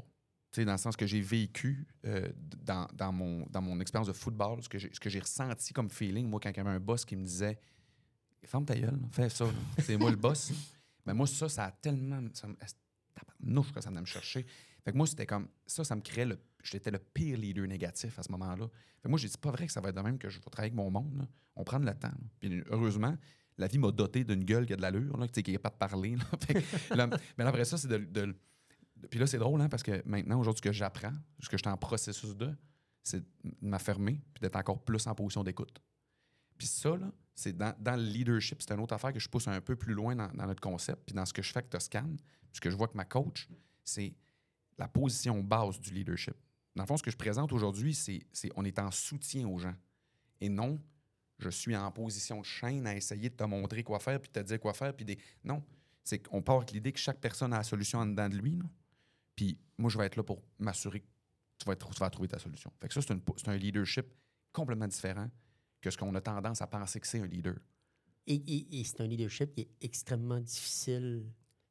Tu 0.51 0.61
sais, 0.61 0.65
dans 0.65 0.71
le 0.73 0.77
sens 0.79 0.95
que 0.97 1.05
j'ai 1.05 1.21
vécu 1.21 1.87
euh, 2.05 2.27
dans, 2.65 2.87
dans 2.93 3.11
mon, 3.11 3.45
dans 3.49 3.61
mon 3.61 3.79
expérience 3.79 4.07
de 4.07 4.13
football, 4.13 4.63
ce 4.63 4.69
que 4.69 4.79
j'ai 4.79 4.89
ce 4.93 4.99
que 4.99 5.09
j'ai 5.09 5.19
ressenti 5.19 5.71
comme 5.73 5.89
feeling, 5.89 6.27
moi, 6.27 6.39
quand 6.41 6.49
il 6.49 6.57
y 6.57 6.59
avait 6.59 6.69
un 6.71 6.79
boss 6.79 7.05
qui 7.05 7.15
me 7.15 7.23
disait 7.23 7.59
Ferme 8.47 8.65
ta 8.65 8.75
gueule, 8.75 8.99
fais 9.11 9.29
ça, 9.29 9.45
c'est 9.79 9.97
moi 9.97 10.09
le 10.09 10.15
boss. 10.17 10.51
Mais 11.05 11.13
moi, 11.13 11.27
ça, 11.27 11.47
ça 11.49 11.65
a 11.65 11.71
tellement. 11.71 12.21
Ça 12.33 12.47
tabarnouche 13.13 13.71
que 13.73 13.81
ça 13.81 13.89
venait 13.89 14.01
me 14.01 14.05
chercher. 14.05 14.45
Fait 14.83 14.91
que 14.91 14.97
moi, 14.97 15.05
c'était 15.05 15.25
comme. 15.25 15.47
Ça, 15.65 15.83
ça 15.83 15.95
me 15.95 16.01
créait 16.01 16.25
le. 16.25 16.39
J'étais 16.63 16.91
le 16.91 16.99
pire 16.99 17.37
leader 17.37 17.67
négatif 17.67 18.17
à 18.19 18.23
ce 18.23 18.31
moment-là. 18.31 18.67
Fait 18.67 19.03
que 19.03 19.09
moi, 19.09 19.19
j'ai 19.19 19.27
dit, 19.27 19.37
pas 19.37 19.51
vrai 19.51 19.67
que 19.67 19.71
ça 19.71 19.79
va 19.81 19.89
être 19.89 19.95
de 19.95 20.01
même 20.01 20.17
que 20.17 20.29
je 20.29 20.37
vais 20.39 20.43
travailler 20.49 20.71
avec 20.71 20.75
mon 20.75 20.89
monde. 20.91 21.17
là. 21.17 21.27
On 21.55 21.63
prend 21.63 21.79
le 21.79 21.93
temps. 21.93 22.11
Puis 22.39 22.61
heureusement, 22.69 23.15
la 23.57 23.67
vie 23.67 23.77
m'a 23.79 23.91
doté 23.91 24.23
d'une 24.23 24.43
gueule 24.43 24.65
qui 24.65 24.73
a 24.73 24.75
de 24.75 24.81
l'allure, 24.81 25.17
là, 25.17 25.27
qui 25.27 25.49
n'est 25.51 25.57
pas 25.57 25.69
de 25.69 25.75
parler. 25.75 26.15
mais 27.37 27.43
après 27.43 27.65
ça, 27.65 27.77
c'est 27.77 27.87
de, 27.87 27.97
de- 27.97 28.25
de- 28.95 29.07
Puis 29.09 29.19
là, 29.19 29.27
c'est 29.27 29.37
drôle, 29.39 29.59
hein, 29.61 29.69
parce 29.69 29.83
que 29.83 30.01
maintenant, 30.05 30.39
aujourd'hui, 30.39 30.59
ce 30.59 30.69
que 30.69 30.71
j'apprends, 30.73 31.13
ce 31.39 31.49
que 31.49 31.57
je 31.57 31.63
suis 31.63 31.69
en 31.71 31.77
processus 31.77 32.35
de, 32.35 32.53
c'est 33.03 33.21
de 33.21 33.25
m'affermer 33.61 34.21
puis 34.33 34.41
d'être 34.41 34.55
encore 34.57 34.83
plus 34.83 35.05
en 35.07 35.15
position 35.15 35.43
d'écoute. 35.43 35.81
Puis 36.57 36.67
ça, 36.67 36.95
là, 36.97 37.11
c'est 37.37 37.55
dans, 37.55 37.75
le 37.79 38.01
leadership, 38.01 38.63
c'est 38.63 38.73
une 38.73 38.79
autre 38.79 38.95
affaire 38.95 39.13
que 39.13 39.19
je 39.19 39.29
pousse 39.29 39.47
un 39.47 39.61
peu 39.61 39.75
plus 39.75 39.93
loin 39.93 40.15
dans, 40.15 40.47
notre 40.47 40.59
concept, 40.59 41.03
puis 41.05 41.13
dans 41.13 41.23
ce 41.23 41.31
que 41.31 41.43
je 41.43 41.51
fais 41.51 41.59
avec 41.59 41.69
Toscane, 41.69 42.17
puis 42.17 42.49
ce 42.53 42.59
que 42.59 42.71
je 42.71 42.75
vois 42.75 42.87
que 42.87 42.97
ma 42.97 43.05
coach, 43.05 43.47
c'est 43.83 44.15
la 44.79 44.87
position 44.87 45.43
base 45.43 45.79
du 45.79 45.93
leadership. 45.93 46.33
Dans 46.75 46.81
le 46.81 46.87
fond, 46.87 46.97
ce 46.97 47.03
que 47.03 47.11
je 47.11 47.15
présente 47.15 47.53
aujourd'hui, 47.53 47.93
c'est 47.93 48.25
c'est- 48.33 48.51
on 48.55 48.65
est 48.65 48.79
en 48.79 48.89
soutien 48.89 49.47
aux 49.47 49.59
gens. 49.59 49.75
Et 50.41 50.49
non, 50.49 50.81
je 51.37 51.49
suis 51.49 51.75
en 51.75 51.91
position 51.91 52.41
de 52.41 52.45
chaîne 52.45 52.87
à 52.87 52.95
essayer 52.95 53.29
de 53.29 53.35
te 53.35 53.43
montrer 53.43 53.83
quoi 53.83 53.99
faire, 53.99 54.19
puis 54.19 54.31
de 54.33 54.39
te 54.39 54.45
dire 54.45 54.59
quoi 54.59 54.73
faire, 54.73 54.95
puis 54.95 55.05
des... 55.05 55.19
Non, 55.43 55.63
c'est 56.03 56.17
qu'on 56.19 56.41
part 56.41 56.57
avec 56.57 56.71
l'idée 56.71 56.91
que 56.91 56.99
chaque 56.99 57.19
personne 57.19 57.53
a 57.53 57.57
la 57.57 57.63
solution 57.63 57.99
en 57.99 58.07
dedans 58.07 58.29
de 58.29 58.35
lui, 58.35 58.55
là. 58.55 58.65
Puis 59.35 59.59
moi, 59.77 59.91
je 59.91 59.97
vais 59.99 60.07
être 60.07 60.15
là 60.15 60.23
pour 60.23 60.41
m'assurer 60.57 61.01
que 61.01 61.07
tu 61.59 61.65
vas, 61.67 62.09
trouver 62.09 62.27
ta 62.27 62.39
solution. 62.39 62.73
Fait 62.81 62.87
que 62.87 62.93
ça, 62.95 63.01
c'est 63.01 63.47
un 63.47 63.57
leadership 63.57 64.07
complètement 64.51 64.87
différent 64.87 65.29
que 65.87 65.93
ce 65.93 65.97
qu'on 65.97 66.13
a 66.15 66.21
tendance 66.21 66.61
à 66.61 66.67
penser 66.67 66.99
que 66.99 67.07
c'est 67.07 67.19
un 67.19 67.25
leader. 67.27 67.55
Et, 68.25 68.35
et- 68.35 68.79
et 68.79 68.83
c'est 68.83 69.01
un 69.01 69.07
leadership 69.07 69.53
qui 69.53 69.61
est 69.61 69.69
extrêmement 69.81 70.39
difficile. 70.39 71.25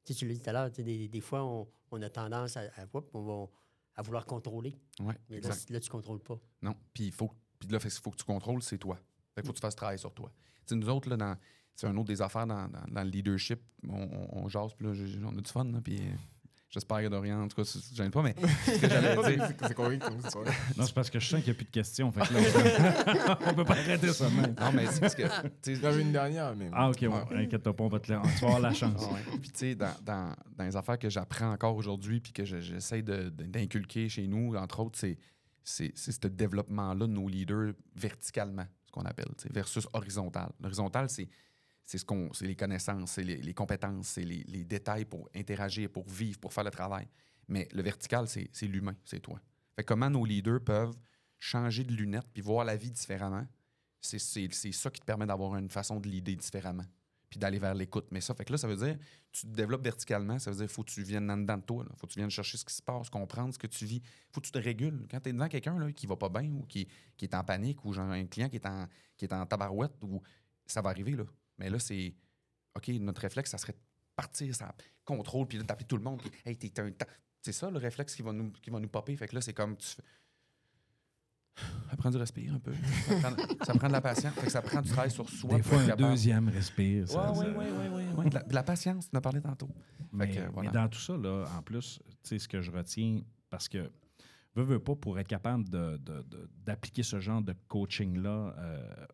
Tu, 0.05 0.13
sais, 0.13 0.19
tu 0.19 0.29
l'as 0.29 0.35
dit 0.35 0.41
tout 0.41 0.51
à 0.51 0.53
l'heure, 0.53 0.71
tu 0.71 0.77
sais, 0.77 0.83
des, 0.85 1.09
des 1.09 1.21
fois, 1.21 1.45
on, 1.45 1.69
on 1.91 2.01
a 2.03 2.09
tendance 2.09 2.57
à, 2.57 2.61
à, 2.77 2.87
whoop, 2.93 3.11
on 3.15 3.23
va- 3.23 3.51
à 3.95 4.03
vouloir 4.03 4.25
contrôler. 4.27 4.75
Ouais, 5.01 5.15
Mais 5.31 5.41
là, 5.41 5.55
tu 5.55 5.73
ne 5.73 5.79
contrôles 5.91 6.21
pas. 6.23 6.39
Non. 6.63 6.75
Puis 6.93 7.05
il 7.07 7.13
faut, 7.13 7.31
puis 7.59 7.69
là, 7.69 7.79
il 7.83 7.91
faut 7.91 8.11
que 8.11 8.17
tu 8.17 8.25
contrôles, 8.25 8.63
c'est 8.63 8.79
toi. 8.79 8.97
Fait 9.35 9.41
qu'il 9.43 9.47
faut 9.47 9.53
que 9.53 9.59
tu 9.59 9.63
fasses 9.63 9.77
travailler 9.77 9.99
sur 9.99 10.13
toi. 10.15 10.31
Tu 10.61 10.63
sais, 10.69 10.77
nous 10.77 10.89
autres, 10.89 11.09
là, 11.11 11.17
dans, 11.17 11.37
c'est 11.75 11.87
un 11.87 11.97
autre 11.97 12.07
des 12.09 12.23
affaires 12.23 12.47
dans, 12.47 12.69
dans- 12.69 12.85
dans 12.89 13.03
le 13.05 13.11
leadership. 13.11 13.61
On, 13.89 14.03
on, 14.03 14.45
on 14.45 14.49
jase, 14.49 14.73
puis 14.75 14.87
là, 14.87 14.93
on 15.25 15.37
a 15.37 15.41
du 15.41 15.51
fun, 15.51 15.71
puis 15.83 15.99
euh, 16.01 16.13
j'espère 16.77 16.99
que 17.03 17.09
Dorian, 17.09 17.43
en 17.43 17.49
tout 17.49 17.57
cas, 17.63 17.69
je 17.91 17.95
gêne 17.97 18.11
pas, 18.11 18.23
mais 18.23 18.35
ce 18.67 18.79
que 18.81 18.89
j'allais 18.89 19.15
dire, 19.15 19.47
C'est- 19.47 20.31
ça. 20.31 20.39
Non, 20.77 20.85
c'est 20.87 20.95
parce 20.95 21.11
que 21.11 21.19
je 21.19 21.27
sens 21.29 21.41
qu'il 21.41 21.53
n'y 21.53 21.57
a 21.57 21.59
plus 21.59 21.65
de 21.67 21.71
questions. 21.71 22.13
Fait 22.13 22.21
que 22.21 22.35
là, 22.35 23.39
on 23.47 23.55
peut 23.55 23.65
pas 23.65 23.73
arrêter 23.75 24.13
ça 24.13 24.29
même. 24.31 24.55
Non, 24.61 24.73
mais 24.73 24.87
c'est 24.87 25.01
parce 25.01 25.15
que. 25.15 25.23
tu 25.23 25.29
sais, 25.63 25.75
J'avais 25.77 26.03
une 26.03 26.13
dernière, 26.13 26.55
mais. 26.55 26.71
Ah, 26.73 26.89
OK, 26.91 26.99
ouais. 27.03 27.37
Inquiète-toi 27.45 27.75
pas, 27.75 27.85
on 27.85 27.89
va 27.89 28.01
te 28.01 28.13
la... 28.13 28.21
tu 28.21 28.29
vas 28.41 28.47
avoir 28.47 28.61
la 28.61 28.73
chance. 28.75 29.03
Ouais. 29.07 29.39
Puis, 29.41 29.51
tu 29.51 29.59
sais, 29.59 29.75
dans, 29.75 29.95
dans, 30.05 30.35
dans 30.57 30.65
les 30.65 30.77
affaires 30.77 30.99
que 30.99 31.09
j'apprends 31.11 31.53
encore 31.53 31.77
aujourd'hui, 31.77 32.21
puis 32.21 32.33
que 32.33 32.45
je- 32.45 32.61
j'essaie 32.61 33.03
d'inculquer 33.03 34.09
chez 34.09 34.27
nous, 34.27 34.55
entre 34.57 34.81
autres, 34.81 34.99
c'est, 34.99 35.19
c'est, 35.65 35.93
c'est 35.95 36.13
ce 36.13 36.29
développement-là 36.29 37.07
de 37.07 37.13
nos 37.13 37.29
leaders 37.29 37.73
verticalement, 37.95 38.67
ce 38.87 38.93
qu'on 38.93 39.03
appelle, 39.05 39.27
versus 39.51 39.87
horizontal. 39.93 40.51
L'horizontal, 40.61 41.09
c'est, 41.11 41.29
c'est, 41.87 41.99
ce 41.99 42.05
qu'on, 42.05 42.33
c'est 42.33 42.47
les 42.47 42.57
connaissances, 42.57 43.13
c'est 43.13 43.23
les, 43.23 43.55
compétences, 43.55 44.09
c'est 44.09 44.25
les, 44.25 44.65
détails 44.65 45.05
pour 45.05 45.31
interagir, 45.35 45.89
pour 45.89 46.07
vivre, 46.09 46.39
pour 46.39 46.53
faire 46.53 46.65
le 46.65 46.71
travail. 46.71 47.09
Mais 47.49 47.69
le 47.73 47.81
vertical, 47.81 48.27
c'est, 48.29 48.51
l'humain, 48.63 48.97
c'est 49.05 49.21
toi. 49.21 49.41
Fait 49.77 49.85
que 49.85 49.89
comment 49.89 50.11
nos 50.11 50.25
leaders 50.25 50.63
peuvent 50.63 50.97
changer 51.39 51.85
de 51.85 51.93
lunettes 51.93 52.27
puis 52.35 52.43
voir 52.43 52.65
la 52.65 52.77
vie 52.77 52.91
différemment, 52.91 53.47
c'est, 54.01 54.19
ça 54.19 54.91
qui 54.91 55.01
te 55.01 55.07
permet 55.07 55.27
d'avoir 55.27 55.57
une 55.57 55.71
façon 55.71 56.01
de 56.01 56.09
l'idée 56.09 56.35
différemment 56.35 56.85
puis 57.29 57.39
d'aller 57.41 57.59
vers 57.59 57.75
l'écoute. 57.75 58.07
Mais 58.11 58.21
ça, 58.21 58.35
fait 58.35 58.45
que 58.45 58.53
là, 58.53 58.59
ça 58.59 58.69
veut 58.69 58.77
dire, 58.77 58.97
tu 59.33 59.47
te 59.47 59.53
développes 59.53 59.83
verticalement, 59.83 60.39
ça 60.39 60.51
veut 60.51 60.57
dire, 60.57 60.71
faut 60.71 60.85
que 60.85 60.91
tu 60.91 61.03
viennes 61.03 61.29
en 61.31 61.37
dedans 61.37 61.57
de 61.57 61.63
toi, 61.63 61.85
il 61.89 61.97
faut 61.97 62.07
que 62.07 62.13
tu 62.13 62.19
viennes 62.19 62.31
chercher 62.31 62.57
ce 62.57 62.65
qui 62.65 62.75
se 62.75 62.83
passe, 62.83 63.11
comprendre 63.11 63.53
ce 63.53 63.59
que 63.59 63.67
tu 63.67 63.85
vis, 63.85 64.01
faut 64.33 64.41
que 64.41 64.47
tu 64.47 64.53
te 64.53 64.59
régules. 64.59 65.07
Quand 65.11 65.21
tu 65.21 65.31
es 65.31 65.33
devant 65.33 65.49
quelqu'un 65.49 65.79
là, 65.79 65.91
qui 65.93 66.07
va 66.07 66.17
pas 66.17 66.29
bien 66.29 66.53
ou 66.53 66.63
qui, 66.67 66.87
qui 67.17 67.25
est 67.25 67.35
en 67.35 67.43
panique 67.43 67.85
ou 67.85 67.93
genre 67.93 68.11
un 68.11 68.27
client 68.27 68.49
qui 68.49 68.57
est 68.57 68.67
en, 68.67 68.87
qui 69.17 69.25
est 69.25 69.33
en 69.33 69.45
tabarouette, 69.45 69.93
ou, 70.03 70.23
ça 70.67 70.83
va 70.83 70.91
arriver, 70.91 71.13
là. 71.13 71.25
Mais 71.59 71.71
là, 71.71 71.79
c'est, 71.79 72.15
OK, 72.77 72.89
notre 73.01 73.21
réflexe, 73.23 73.51
ça 73.51 73.59
serait 73.59 73.73
de 73.73 73.79
partir, 74.15 74.55
ça 74.55 74.75
contrôle, 75.05 75.47
puis 75.47 75.59
là, 75.59 75.65
d'appeler 75.65 75.87
tout 75.87 75.97
le 75.97 76.03
monde, 76.03 76.21
puis, 76.21 76.31
hey, 76.45 76.57
t'es 76.57 76.81
un... 76.81 76.91
C'est 77.43 77.53
ça, 77.53 77.71
le 77.71 77.79
réflexe 77.79 78.15
qui 78.17 78.23
va 78.23 78.33
nous, 78.33 78.51
qui 78.51 78.71
va 78.71 78.81
nous 78.81 78.89
popper. 78.89 79.17
Fait 79.17 79.29
que 79.29 79.35
là, 79.37 79.41
c'est 79.41 79.53
comme, 79.55 79.77
tu 79.77 79.87
fais... 79.87 80.03
Apprends 81.91 82.11
du 82.11 82.17
respire 82.17 82.55
un 82.55 82.59
peu. 82.59 82.73
Ça 82.75 83.31
prend, 83.31 83.65
ça 83.65 83.75
prend 83.75 83.87
de 83.89 83.93
la 83.93 84.01
patience. 84.01 84.35
Fait 84.35 84.47
que 84.47 84.53
ça 84.53 84.61
prend 84.63 84.83
du 84.83 84.91
travail 84.91 85.11
sur 85.11 85.29
soi. 85.31 85.57
Des 85.57 85.63
fois, 85.63 85.81
un 85.81 85.97
deuxième 85.97 86.49
respire. 86.49 87.09
ça- 87.09 87.33
oui, 87.33 87.39
ça- 87.47 87.51
oui, 87.57 87.65
oui, 87.71 87.89
oui, 87.95 88.03
oui. 88.17 88.29
De 88.31 88.35
la, 88.35 88.43
de 88.43 88.55
la 88.55 88.63
patience, 88.63 89.09
tu 89.09 89.17
en 89.17 89.19
as 89.19 89.23
parlé 89.23 89.41
tantôt. 89.41 89.71
Mais, 90.13 90.31
que, 90.31 90.51
voilà. 90.53 90.71
mais 90.71 90.75
dans 90.75 90.89
tout 90.89 90.99
ça, 90.99 91.17
là, 91.17 91.45
en 91.57 91.63
plus, 91.63 92.01
tu 92.05 92.15
sais, 92.23 92.39
ce 92.39 92.49
que 92.49 92.61
je 92.61 92.71
retiens, 92.71 93.23
parce 93.49 93.69
que 93.69 93.91
veux, 94.55 94.65
veux 94.65 94.81
pas, 94.81 94.97
pour 94.97 95.19
être 95.19 95.29
capable 95.29 95.69
de- 95.69 95.97
de- 95.99 96.23
de- 96.23 96.51
d'appliquer 96.65 97.03
ce 97.03 97.21
genre 97.21 97.41
de 97.43 97.55
coaching-là, 97.69 98.55
euh, 98.59 99.07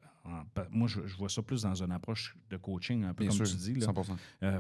moi, 0.71 0.87
je, 0.89 1.07
je 1.07 1.17
vois 1.17 1.29
ça 1.29 1.43
plus 1.43 1.63
dans 1.63 1.75
une 1.83 1.91
approche 1.93 2.37
de 2.49 2.57
coaching, 2.57 3.05
un 3.05 3.13
peu 3.15 3.25
Bien 3.25 3.37
comme 3.37 3.45
sûr, 3.47 3.57
tu 3.57 3.63
dis. 3.63 3.73
Il 3.77 3.83
100 3.83 3.93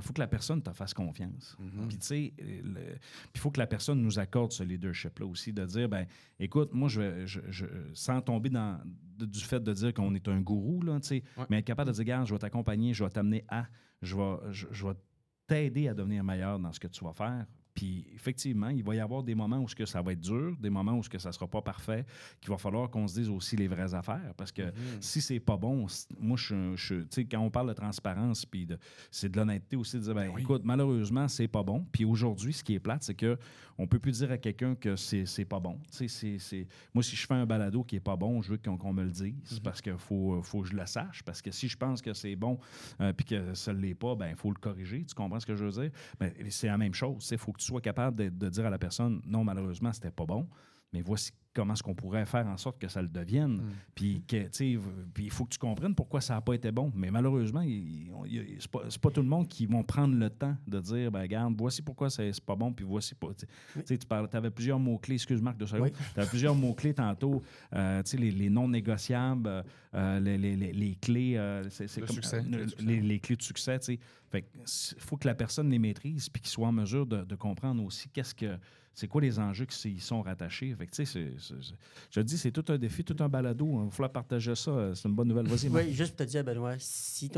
faut 0.00 0.12
que 0.12 0.20
la 0.20 0.26
personne 0.26 0.60
te 0.62 0.72
fasse 0.72 0.92
confiance. 0.94 1.56
Mhm. 1.58 1.88
Puis, 1.88 1.98
tu 1.98 2.06
sais, 2.06 2.34
il 2.38 3.40
faut 3.40 3.50
que 3.50 3.58
la 3.60 3.66
personne 3.66 4.00
nous 4.02 4.18
accorde 4.18 4.52
ce 4.52 4.62
leadership-là 4.62 5.26
aussi, 5.26 5.52
de 5.52 5.64
dire, 5.64 5.88
ben, 5.88 6.06
écoute, 6.40 6.70
moi, 6.74 6.88
je 6.88 7.00
vais, 7.00 7.26
je, 7.26 7.40
je- 7.50 7.66
sans 7.94 8.20
tomber 8.20 8.50
dans 8.50 8.80
de- 9.16 9.26
du 9.26 9.40
fait 9.40 9.60
de 9.62 9.72
dire 9.72 9.94
qu'on 9.94 10.14
est 10.14 10.26
un 10.28 10.40
gourou, 10.40 10.82
là, 10.82 10.98
Ouais. 11.10 11.22
mais 11.48 11.58
être 11.58 11.64
capable 11.64 11.90
de 11.90 11.94
dire, 11.94 12.00
regarde, 12.02 12.26
je 12.26 12.32
vais 12.34 12.38
t'accompagner, 12.38 12.92
je 12.94 13.04
vais 13.04 13.10
t'amener 13.10 13.44
à, 13.48 13.66
je 14.00 14.16
vais, 14.16 14.36
je 14.50 14.86
vais 14.86 14.94
t'aider 15.46 15.88
à 15.88 15.94
devenir 15.94 16.24
meilleur 16.24 16.58
dans 16.58 16.72
ce 16.72 16.80
que 16.80 16.88
tu 16.88 17.04
vas 17.04 17.12
faire. 17.12 17.46
Puis 17.74 18.06
effectivement, 18.14 18.68
il 18.68 18.82
va 18.84 18.94
y 18.94 19.00
avoir 19.00 19.22
des 19.22 19.34
moments 19.34 19.58
où 19.58 19.68
ce 19.68 19.74
que 19.74 19.86
ça 19.86 20.02
va 20.02 20.12
être 20.12 20.20
dur, 20.20 20.56
des 20.60 20.70
moments 20.70 20.92
où 20.94 21.02
ce 21.02 21.08
que 21.08 21.18
ça 21.18 21.32
sera 21.32 21.46
pas 21.46 21.62
parfait, 21.62 22.04
qu'il 22.40 22.50
va 22.50 22.58
falloir 22.58 22.90
qu'on 22.90 23.08
se 23.08 23.14
dise 23.20 23.28
aussi 23.30 23.56
les 23.56 23.68
vraies 23.68 23.94
affaires. 23.94 24.34
Parce 24.36 24.52
que 24.52 24.62
si 25.00 25.20
c'est 25.20 25.40
pas 25.40 25.56
bon, 25.56 25.86
moi, 26.20 26.36
je, 26.36 26.76
je- 26.76 27.22
quand 27.22 27.40
on 27.40 27.50
parle 27.50 27.68
de 27.68 27.74
transparence, 27.74 28.44
puis 28.44 28.66
de, 28.66 28.78
c'est 29.10 29.30
de 29.30 29.36
l'honnêteté 29.36 29.76
aussi 29.76 29.96
de 29.96 30.02
dire, 30.02 30.14
ben, 30.14 30.30
oui. 30.34 30.42
écoute, 30.42 30.62
malheureusement, 30.64 31.28
c'est 31.28 31.48
pas 31.48 31.62
bon. 31.62 31.86
Puis 31.92 32.04
aujourd'hui, 32.04 32.52
ce 32.52 32.62
qui 32.62 32.74
est 32.74 32.80
plate, 32.80 33.02
c'est 33.04 33.14
que 33.14 33.38
on 33.78 33.86
peut 33.86 33.98
plus 33.98 34.18
dire 34.18 34.30
à 34.30 34.38
quelqu'un 34.38 34.74
que 34.74 34.96
c'est, 34.96 35.24
c'est 35.24 35.46
pas 35.46 35.58
bon. 35.58 35.80
Moi, 36.94 37.02
si 37.02 37.16
je 37.16 37.26
fais 37.26 37.34
un 37.34 37.46
balado 37.46 37.82
qui 37.84 37.96
est 37.96 38.00
pas 38.00 38.16
bon, 38.16 38.42
je 38.42 38.50
veux 38.50 38.58
qu'on, 38.58 38.92
me 38.92 39.02
le 39.02 39.10
dise 39.10 39.60
parce 39.60 39.80
qu'il 39.80 39.96
faut, 39.96 40.42
faut 40.42 40.60
que 40.62 40.68
je 40.68 40.74
le 40.76 40.84
sache. 40.86 41.22
Parce 41.22 41.40
que 41.40 41.50
si 41.50 41.68
je 41.68 41.76
pense 41.76 42.02
que 42.02 42.12
c'est 42.12 42.36
bon, 42.36 42.58
euh, 43.00 43.12
puis 43.12 43.24
que 43.24 43.54
ça 43.54 43.72
ne 43.72 43.80
l'est 43.80 43.94
pas, 43.94 44.14
ben 44.14 44.28
il 44.28 44.36
faut 44.36 44.50
le 44.50 44.58
corriger. 44.60 45.04
Tu 45.04 45.14
comprends 45.14 45.40
ce 45.40 45.46
que 45.46 45.56
je 45.56 45.64
veux 45.64 45.82
dire? 45.82 45.90
Ben, 46.20 46.32
c'est 46.50 46.66
la 46.66 46.76
même 46.78 46.94
chose. 46.94 47.26
Il 47.32 47.38
faut 47.38 47.52
que 47.52 47.61
tu 47.62 47.68
sois 47.68 47.80
capable 47.80 48.16
de, 48.16 48.28
de 48.28 48.48
dire 48.48 48.66
à 48.66 48.70
la 48.70 48.78
personne 48.78 49.20
non, 49.26 49.44
malheureusement, 49.44 49.92
c'était 49.92 50.10
pas 50.10 50.26
bon, 50.26 50.46
mais 50.92 51.00
voici 51.02 51.32
comment 51.54 51.74
est-ce 51.74 51.82
qu'on 51.82 51.94
pourrait 51.94 52.24
faire 52.24 52.46
en 52.46 52.56
sorte 52.56 52.78
que 52.78 52.88
ça 52.88 53.02
le 53.02 53.08
devienne. 53.08 53.60
V- 54.78 54.80
puis 55.12 55.24
il 55.24 55.30
faut 55.30 55.44
que 55.44 55.50
tu 55.50 55.58
comprennes 55.58 55.94
pourquoi 55.94 56.22
ça 56.22 56.32
n'a 56.34 56.40
pas 56.40 56.54
été 56.54 56.72
bon. 56.72 56.90
Mais 56.94 57.10
malheureusement, 57.10 57.60
il- 57.60 58.06
il- 58.06 58.10
il- 58.26 58.56
c'est 58.58 58.70
pas, 58.70 58.80
pas 59.02 59.10
tout 59.10 59.20
le 59.20 59.28
monde 59.28 59.46
qui 59.48 59.66
vont 59.66 59.82
prendre 59.82 60.14
le 60.16 60.30
temps 60.30 60.56
de 60.66 60.80
dire, 60.80 61.10
ben 61.12 61.20
regarde, 61.20 61.54
voici 61.58 61.82
pourquoi 61.82 62.08
c'est 62.08 62.32
pas 62.40 62.56
bon, 62.56 62.72
puis 62.72 62.86
voici 62.86 63.14
pas. 63.14 63.28
Tu 63.34 63.46
sais, 63.84 63.98
tu 63.98 64.06
parles, 64.06 64.30
avais 64.32 64.50
plusieurs 64.50 64.78
mots-clés, 64.78 65.16
excuse 65.16 65.42
Marc 65.42 65.58
de 65.58 65.66
seconde. 65.66 65.82
Oui. 65.84 65.92
Tu 66.14 66.20
avais 66.20 66.28
plusieurs 66.28 66.54
mots-clés 66.54 66.94
tantôt, 66.94 67.42
euh, 67.74 68.02
tu 68.02 68.10
sais, 68.12 68.16
les, 68.16 68.30
les 68.30 68.48
non 68.48 68.66
négociables, 68.68 69.62
euh, 69.94 70.20
les, 70.20 70.38
les- 70.38 70.56
les- 70.56 70.72
clés, 70.96 71.36
euh, 71.36 71.68
c'est 71.68 71.84
Le 72.00 72.06
succès, 72.14 72.42
les, 72.80 73.18
clés 73.20 73.36
de 73.36 73.42
succès, 73.42 73.78
c'est- 73.82 73.98
faut 74.98 75.18
que 75.18 75.28
la 75.28 75.34
personne 75.34 75.68
les 75.68 75.78
maîtrise 75.78 76.30
puis 76.30 76.40
qu'il 76.40 76.50
soit 76.50 76.68
en 76.68 76.72
mesure 76.72 77.04
de, 77.06 77.24
de 77.24 77.34
comprendre 77.34 77.84
aussi 77.84 78.08
qu'est-ce 78.08 78.34
que 78.34 78.56
c'est 78.94 79.08
quoi 79.08 79.20
les 79.22 79.38
enjeux 79.38 79.64
qui 79.66 79.76
s'y 79.76 80.00
sont 80.00 80.22
rattachés? 80.22 80.74
Fait 80.74 80.86
que, 80.86 80.92
tu 80.92 81.04
sais, 81.04 81.04
c'est- 81.04 81.38
c'est- 81.38 81.62
c'est- 81.62 81.74
je 82.10 82.20
te 82.20 82.24
dis, 82.26 82.36
c'est 82.38 82.50
tout 82.52 82.64
un 82.72 82.78
défi, 82.78 83.04
tout 83.04 83.16
un 83.22 83.28
balado. 83.28 83.66
Il 83.80 83.84
va 83.86 83.90
falloir 83.90 84.12
partager 84.12 84.54
ça. 84.54 84.94
C'est 84.94 85.08
une 85.08 85.14
bonne 85.14 85.28
nouvelle. 85.28 85.46
Vas-y. 85.48 85.68
Oui, 85.68 85.92
juste 85.94 86.16
pour 86.16 86.24
te 86.26 86.30
dire, 86.30 86.44
Benoît, 86.44 86.74
si 86.78 87.30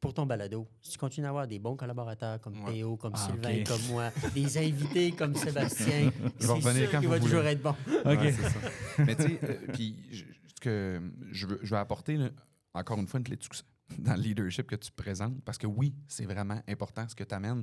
pour 0.00 0.12
ton 0.14 0.26
balado, 0.26 0.66
si 0.80 0.90
tu 0.92 0.98
continues 0.98 1.26
à 1.26 1.30
avoir 1.30 1.46
des 1.46 1.60
bons 1.60 1.76
collaborateurs 1.76 2.40
comme 2.40 2.64
Ouais. 2.64 2.72
Théo, 2.72 2.96
comme 2.96 3.12
Ah, 3.14 3.18
Sylvain, 3.30 3.62
comme 3.64 3.82
moi, 3.88 4.10
des 4.34 4.58
invités 4.58 5.12
comme 5.12 5.34
Sébastien, 5.36 6.10
Je 6.40 6.46
vais 6.48 6.52
revenir 6.52 6.82
sûr 6.82 6.90
quand 6.90 7.00
qu'il 7.00 7.08
va 7.08 7.20
toujours 7.20 7.44
être 7.44 7.62
bon. 7.62 7.70
OK. 7.70 8.04
Ouais, 8.04 8.32
c'est 8.32 8.42
ça. 8.42 8.58
Mais 9.06 9.14
tu 9.16 9.22
sais, 9.22 9.38
euh, 9.44 9.66
puis 9.72 9.96
je- 10.10 10.24
ce 10.24 10.60
que 10.60 11.00
je 11.30 11.46
veux, 11.46 11.60
je 11.62 11.70
veux 11.70 11.76
apporter, 11.80 12.16
là, 12.16 12.30
encore 12.74 12.98
une 12.98 13.06
fois, 13.06 13.18
une 13.18 13.24
clé 13.24 13.36
de 13.36 13.42
succès 13.44 13.62
dans 13.98 14.14
le 14.16 14.22
leadership 14.22 14.66
que 14.66 14.74
tu 14.76 14.90
présentes, 14.90 15.40
parce 15.44 15.58
que 15.58 15.68
oui, 15.68 15.94
c'est 16.08 16.24
vraiment 16.26 16.60
important 16.66 17.06
ce 17.08 17.14
que 17.14 17.22
tu 17.24 17.34
amènes 17.34 17.62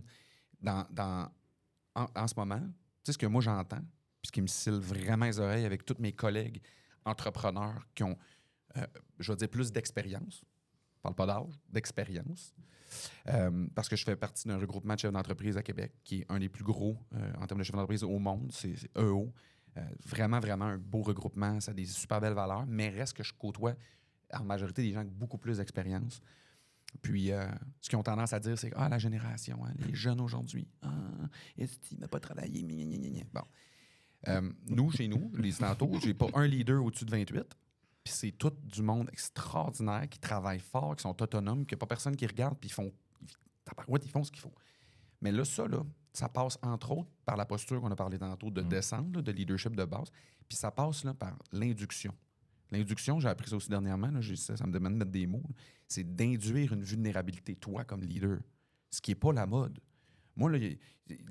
dans, 0.61 0.85
dans- 0.91 1.29
en, 1.95 2.05
en 2.15 2.27
ce 2.27 2.35
moment. 2.37 2.61
Sais, 3.09 3.13
ce 3.13 3.17
que 3.17 3.25
moi 3.25 3.41
j'entends, 3.41 3.81
puis 4.21 4.27
ce 4.27 4.31
qui 4.31 4.39
me 4.39 4.45
scille 4.45 4.79
vraiment 4.79 5.25
les 5.25 5.39
oreilles 5.39 5.65
avec 5.65 5.83
tous 5.83 5.95
mes 5.97 6.11
collègues 6.11 6.61
entrepreneurs 7.05 7.87
qui 7.95 8.03
ont, 8.03 8.15
euh, 8.77 8.85
je 9.17 9.31
vais 9.31 9.35
dire, 9.35 9.49
plus 9.49 9.71
d'expérience. 9.71 10.43
Je 10.97 11.01
parle 11.01 11.15
pas 11.15 11.25
d'âge, 11.25 11.59
d'expérience. 11.67 12.53
Euh, 13.29 13.67
parce 13.73 13.89
que 13.89 13.95
je 13.95 14.03
fais 14.03 14.15
partie 14.15 14.47
d'un 14.47 14.59
regroupement 14.59 14.93
de 14.93 14.99
chefs 14.99 15.11
d'entreprise 15.11 15.57
à 15.57 15.63
Québec, 15.63 15.91
qui 16.03 16.19
est 16.19 16.25
un 16.29 16.37
des 16.37 16.49
plus 16.49 16.63
gros 16.63 16.97
euh, 17.15 17.33
en 17.39 17.47
termes 17.47 17.61
de 17.61 17.63
chefs 17.63 17.75
d'entreprise 17.75 18.03
au 18.03 18.19
monde. 18.19 18.51
C'est 18.51 18.75
EO. 18.95 19.33
Euh, 19.77 19.81
vraiment, 20.05 20.39
vraiment 20.39 20.65
un 20.65 20.77
beau 20.77 21.01
regroupement. 21.01 21.59
Ça 21.61 21.71
a 21.71 21.73
des 21.73 21.85
super 21.85 22.21
belles 22.21 22.33
valeurs, 22.33 22.67
mais 22.67 22.89
reste 22.89 23.17
que 23.17 23.23
je 23.23 23.33
côtoie 23.33 23.73
en 24.31 24.43
majorité 24.43 24.83
des 24.83 24.91
gens 24.91 24.99
avec 24.99 25.13
beaucoup 25.13 25.39
plus 25.39 25.57
d'expérience. 25.57 26.21
Puis, 27.01 27.31
euh, 27.31 27.45
ce 27.81 27.89
qu'ils 27.89 27.97
ont 27.97 28.03
tendance 28.03 28.33
à 28.33 28.39
dire, 28.39 28.57
c'est 28.57 28.71
Ah, 28.75 28.89
la 28.89 28.97
génération, 28.97 29.63
hein, 29.65 29.73
les 29.77 29.93
jeunes 29.93 30.21
aujourd'hui, 30.21 30.67
ah, 30.81 30.89
est-ce 31.57 31.77
qu'il 31.79 31.99
n'a 31.99 32.07
pas 32.07 32.19
travaillé? 32.19 32.63
Gna, 32.63 32.83
gna, 32.83 32.97
gna, 32.97 33.09
gna. 33.09 33.23
Bon. 33.33 33.43
Euh, 34.27 34.51
nous, 34.67 34.91
chez 34.91 35.07
nous, 35.07 35.31
dit 35.37 35.53
tantôt, 35.53 35.91
j'ai 36.03 36.13
pas 36.13 36.27
un 36.33 36.45
leader 36.45 36.83
au-dessus 36.83 37.05
de 37.05 37.11
28. 37.11 37.55
Puis 38.03 38.13
c'est 38.13 38.31
tout 38.31 38.51
du 38.63 38.81
monde 38.81 39.09
extraordinaire 39.11 40.07
qui 40.09 40.19
travaille 40.19 40.59
fort, 40.59 40.95
qui 40.95 41.03
sont 41.03 41.21
autonomes, 41.21 41.65
qu'il 41.65 41.75
n'y 41.75 41.79
a 41.79 41.81
pas 41.81 41.87
personne 41.87 42.15
qui 42.15 42.25
regarde, 42.25 42.57
puis 42.57 42.69
ils 42.69 42.73
font, 42.73 42.91
ils, 43.21 43.27
tabarouette, 43.63 44.05
ils 44.05 44.11
font 44.11 44.23
ce 44.23 44.31
qu'il 44.31 44.41
faut. 44.41 44.53
Mais 45.21 45.31
là, 45.31 45.45
ça, 45.45 45.67
là, 45.67 45.83
ça 46.13 46.27
passe 46.29 46.57
entre 46.61 46.91
autres 46.91 47.09
par 47.25 47.37
la 47.37 47.45
posture 47.45 47.81
qu'on 47.81 47.91
a 47.91 47.95
parlé 47.95 48.17
tantôt 48.17 48.49
de 48.49 48.61
descendre, 48.61 49.17
là, 49.17 49.21
de 49.21 49.31
leadership 49.31 49.75
de 49.75 49.85
base, 49.85 50.11
puis 50.47 50.57
ça 50.57 50.71
passe 50.71 51.03
là, 51.03 51.13
par 51.13 51.37
l'induction. 51.51 52.13
L'induction, 52.71 53.19
j'ai 53.19 53.27
appris 53.29 53.49
ça 53.49 53.55
aussi 53.55 53.69
dernièrement, 53.69 54.11
là, 54.11 54.19
ça, 54.35 54.55
ça 54.55 54.65
me 54.67 54.71
demande 54.71 54.93
de 54.93 54.97
mettre 54.99 55.11
des 55.11 55.25
mots, 55.25 55.43
c'est 55.87 56.03
d'induire 56.15 56.73
une 56.73 56.83
vulnérabilité, 56.83 57.55
toi, 57.55 57.83
comme 57.83 58.01
leader, 58.01 58.39
ce 58.91 59.01
qui 59.01 59.11
n'est 59.11 59.15
pas 59.15 59.33
la 59.33 59.45
mode. 59.47 59.79
Moi, 60.35 60.51
là, 60.51 60.57
il- 60.59 60.77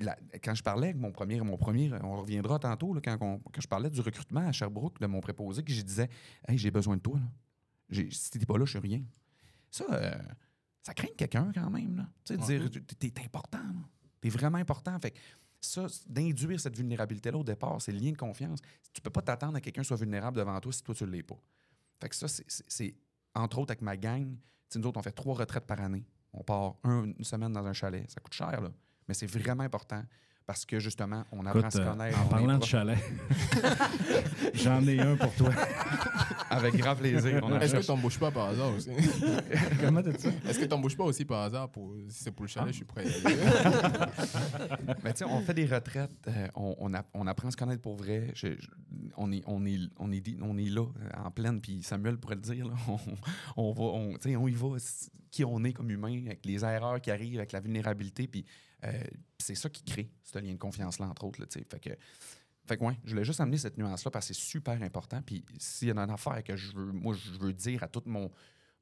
la- 0.01 0.19
quand 0.43 0.55
je 0.55 0.63
parlais 0.63 0.89
avec 0.89 0.97
mon 1.01 1.13
premier, 1.13 1.41
mon 1.41 1.57
premier, 1.57 1.93
on 2.03 2.21
reviendra 2.21 2.59
tantôt, 2.59 2.93
là, 2.93 3.01
quand, 3.03 3.17
on- 3.21 3.39
quand 3.39 3.61
je 3.61 3.69
parlais 3.69 3.89
du 3.89 4.01
recrutement 4.01 4.47
à 4.47 4.53
Sherbrooke 4.53 5.01
de 5.01 5.07
mon 5.07 5.21
préposé, 5.21 5.63
que 5.63 5.73
je 5.73 5.81
disais 5.83 6.09
Hey, 6.47 6.59
j'ai 6.59 6.71
besoin 6.73 6.97
de 6.97 7.03
toi. 7.03 7.21
Si 7.91 8.31
t'es 8.31 8.45
pas 8.45 8.59
là, 8.59 8.65
je 8.67 8.71
suis 8.71 8.79
rien. 8.81 9.03
Ça, 9.71 9.85
euh, 9.93 10.11
ça 10.83 10.93
craint 10.93 11.09
quelqu'un 11.17 11.51
quand 11.55 11.71
même. 11.71 12.07
Tu 12.25 12.35
sais, 12.35 12.41
Ouais. 12.41 12.69
dire 12.69 12.83
t'es 12.99 13.13
important. 13.25 13.63
T'es 14.21 14.29
vraiment 14.29 14.59
important. 14.59 14.99
Fait 15.01 15.13
que 15.13 15.19
ça, 15.61 15.87
d'induire 16.07 16.59
cette 16.61 16.77
vulnérabilité-là 16.77 17.39
au 17.39 17.45
départ, 17.45 17.81
c'est 17.81 17.93
le 17.93 17.99
lien 17.99 18.13
de 18.13 18.17
confiance. 18.17 18.61
Tu 18.93 19.01
peux 19.01 19.11
pas 19.11 19.23
t'attendre 19.23 19.57
à 19.57 19.61
que 19.61 19.65
quelqu'un 19.65 19.83
soit 19.83 19.97
vulnérable 19.97 20.37
devant 20.39 20.59
toi 20.61 20.73
si 20.73 20.83
toi, 20.83 20.95
tu 20.95 21.05
ne 21.05 21.11
l'es 21.11 21.23
pas. 21.23 21.39
Fait 22.01 22.09
que 22.09 22.15
ça, 22.15 22.27
c'est- 22.29 22.95
entre 23.35 23.59
autres 23.59 23.73
avec 23.73 23.83
ma 23.83 23.97
gang. 23.97 24.37
nous 24.77 24.87
autres, 24.87 24.99
on 24.99 25.03
fait 25.03 25.13
trois 25.13 25.35
retraites 25.35 25.67
par 25.67 25.81
année. 25.81 26.05
On 26.33 26.43
part 26.45 26.77
un- 26.85 27.05
une 27.17 27.25
semaine 27.25 27.53
dans 27.53 27.67
un 27.67 27.73
chalet. 27.73 28.05
Ça 28.11 28.21
coûte 28.21 28.35
cher, 28.35 28.61
là. 28.61 28.71
Mais 29.09 29.15
c'est 29.15 29.27
vraiment 29.27 29.63
important 29.63 30.03
parce 30.47 30.65
que 30.67 30.79
justement, 30.79 31.25
on 31.33 31.45
apprend 31.47 31.61
à 31.61 31.69
Écoute, 31.69 31.73
se 31.73 31.79
euh, 31.81 31.91
connaître. 31.91 32.21
en 32.21 32.27
parlant 32.27 32.59
de 32.59 32.65
chalet, 32.65 32.99
j'en 34.55 34.87
ai 34.87 35.01
un 35.01 35.17
pour 35.17 35.35
toi. 35.35 35.51
Avec 36.51 36.77
grand 36.77 36.95
plaisir. 36.97 37.37
Est-ce 37.37 37.61
que 37.61 37.67
cherche. 37.69 37.87
t'embauches 37.87 38.19
pas 38.19 38.31
par 38.31 38.47
hasard 38.49 38.75
aussi? 38.75 38.91
Comment 39.81 40.03
t'as 40.03 40.13
dit 40.13 40.23
ça? 40.23 40.31
Est-ce 40.49 40.59
que 40.59 40.65
t'embauches 40.65 40.97
pas 40.97 41.05
aussi 41.05 41.25
par 41.25 41.43
hasard 41.43 41.71
pour 41.71 41.95
si 42.09 42.23
c'est 42.25 42.31
pour 42.31 42.45
le 42.45 42.51
Ah. 42.51 42.61
chalet, 42.61 42.73
je 42.73 42.77
suis 42.77 42.85
prêt. 42.85 43.05
à 43.05 43.09
y 43.09 43.27
aller? 43.27 43.37
Mais 45.05 45.13
tu 45.13 45.19
sais, 45.19 45.25
on 45.25 45.41
fait 45.41 45.55
des 45.55 45.67
retraites, 45.67 46.11
euh, 46.29 46.49
on, 46.55 46.75
on, 46.79 46.95
app- 46.95 47.09
on 47.15 47.27
apprend 47.27 47.49
à 47.49 47.51
se 47.51 47.57
connaître 47.57 47.83
pour 47.83 47.97
vrai. 47.97 48.31
Je- 48.35 48.55
je- 48.59 48.69
on, 49.17 49.31
est, 49.33 49.43
on, 49.47 49.65
est, 49.67 49.79
on, 49.99 50.11
est, 50.13 50.21
dit- 50.21 50.39
on 50.41 50.57
est 50.59 50.69
là, 50.71 50.83
euh, 50.87 51.23
en 51.25 51.31
pleine, 51.31 51.61
puis 51.61 51.83
Samuel 51.83 52.17
pourrait 52.19 52.37
le 52.37 52.41
dire. 52.43 52.67
là, 52.67 52.75
on, 52.89 52.99
on 53.57 53.73
va, 53.73 53.83
on, 53.85 54.13
tu 54.15 54.31
sais, 54.31 54.37
on 54.37 54.49
y 54.49 54.53
va, 54.55 54.69
qui 55.31 55.45
on 55.45 55.63
est 55.65 55.73
comme 55.73 55.91
humain, 55.91 56.23
avec 56.27 56.45
les 56.47 56.65
erreurs 56.65 57.01
qui 57.01 57.11
arrivent, 57.11 57.39
avec 57.39 57.53
la 57.53 57.61
vulnérabilité. 57.61 58.27
Puis 58.27 58.45
euh, 58.85 58.93
c'est 59.39 59.55
ça 59.55 59.69
qui 59.69 59.83
crée 59.85 60.11
ce 60.23 60.39
lien 60.39 60.53
de 60.53 60.59
confiance-là, 60.59 61.07
entre 61.07 61.25
autres. 61.25 61.41
Là, 61.41 61.47
tu 61.47 61.59
fait 61.71 61.81
que, 61.81 61.91
fait 62.69 62.77
que, 62.77 62.85
ouais, 62.85 62.99
je 63.05 63.11
voulais 63.11 63.25
juste 63.25 63.41
amener 63.41 63.57
cette 63.59 63.79
nuance-là 63.79 64.11
parce 64.11 64.29
que 64.29 64.35
c'est 64.35 64.41
super 64.41 64.81
important. 64.83 65.21
Puis 65.23 65.45
s'il 65.59 65.89
y 65.89 65.91
a 65.91 65.95
une 65.95 66.11
affaire 66.11 66.43
que 66.45 66.55
je 66.57 66.73
veux, 66.73 66.93
moi, 66.93 67.15
je 67.15 67.31
veux 67.39 67.53
dire 67.53 67.83
à 67.83 67.89
tous 67.89 68.03
mon, 68.07 68.31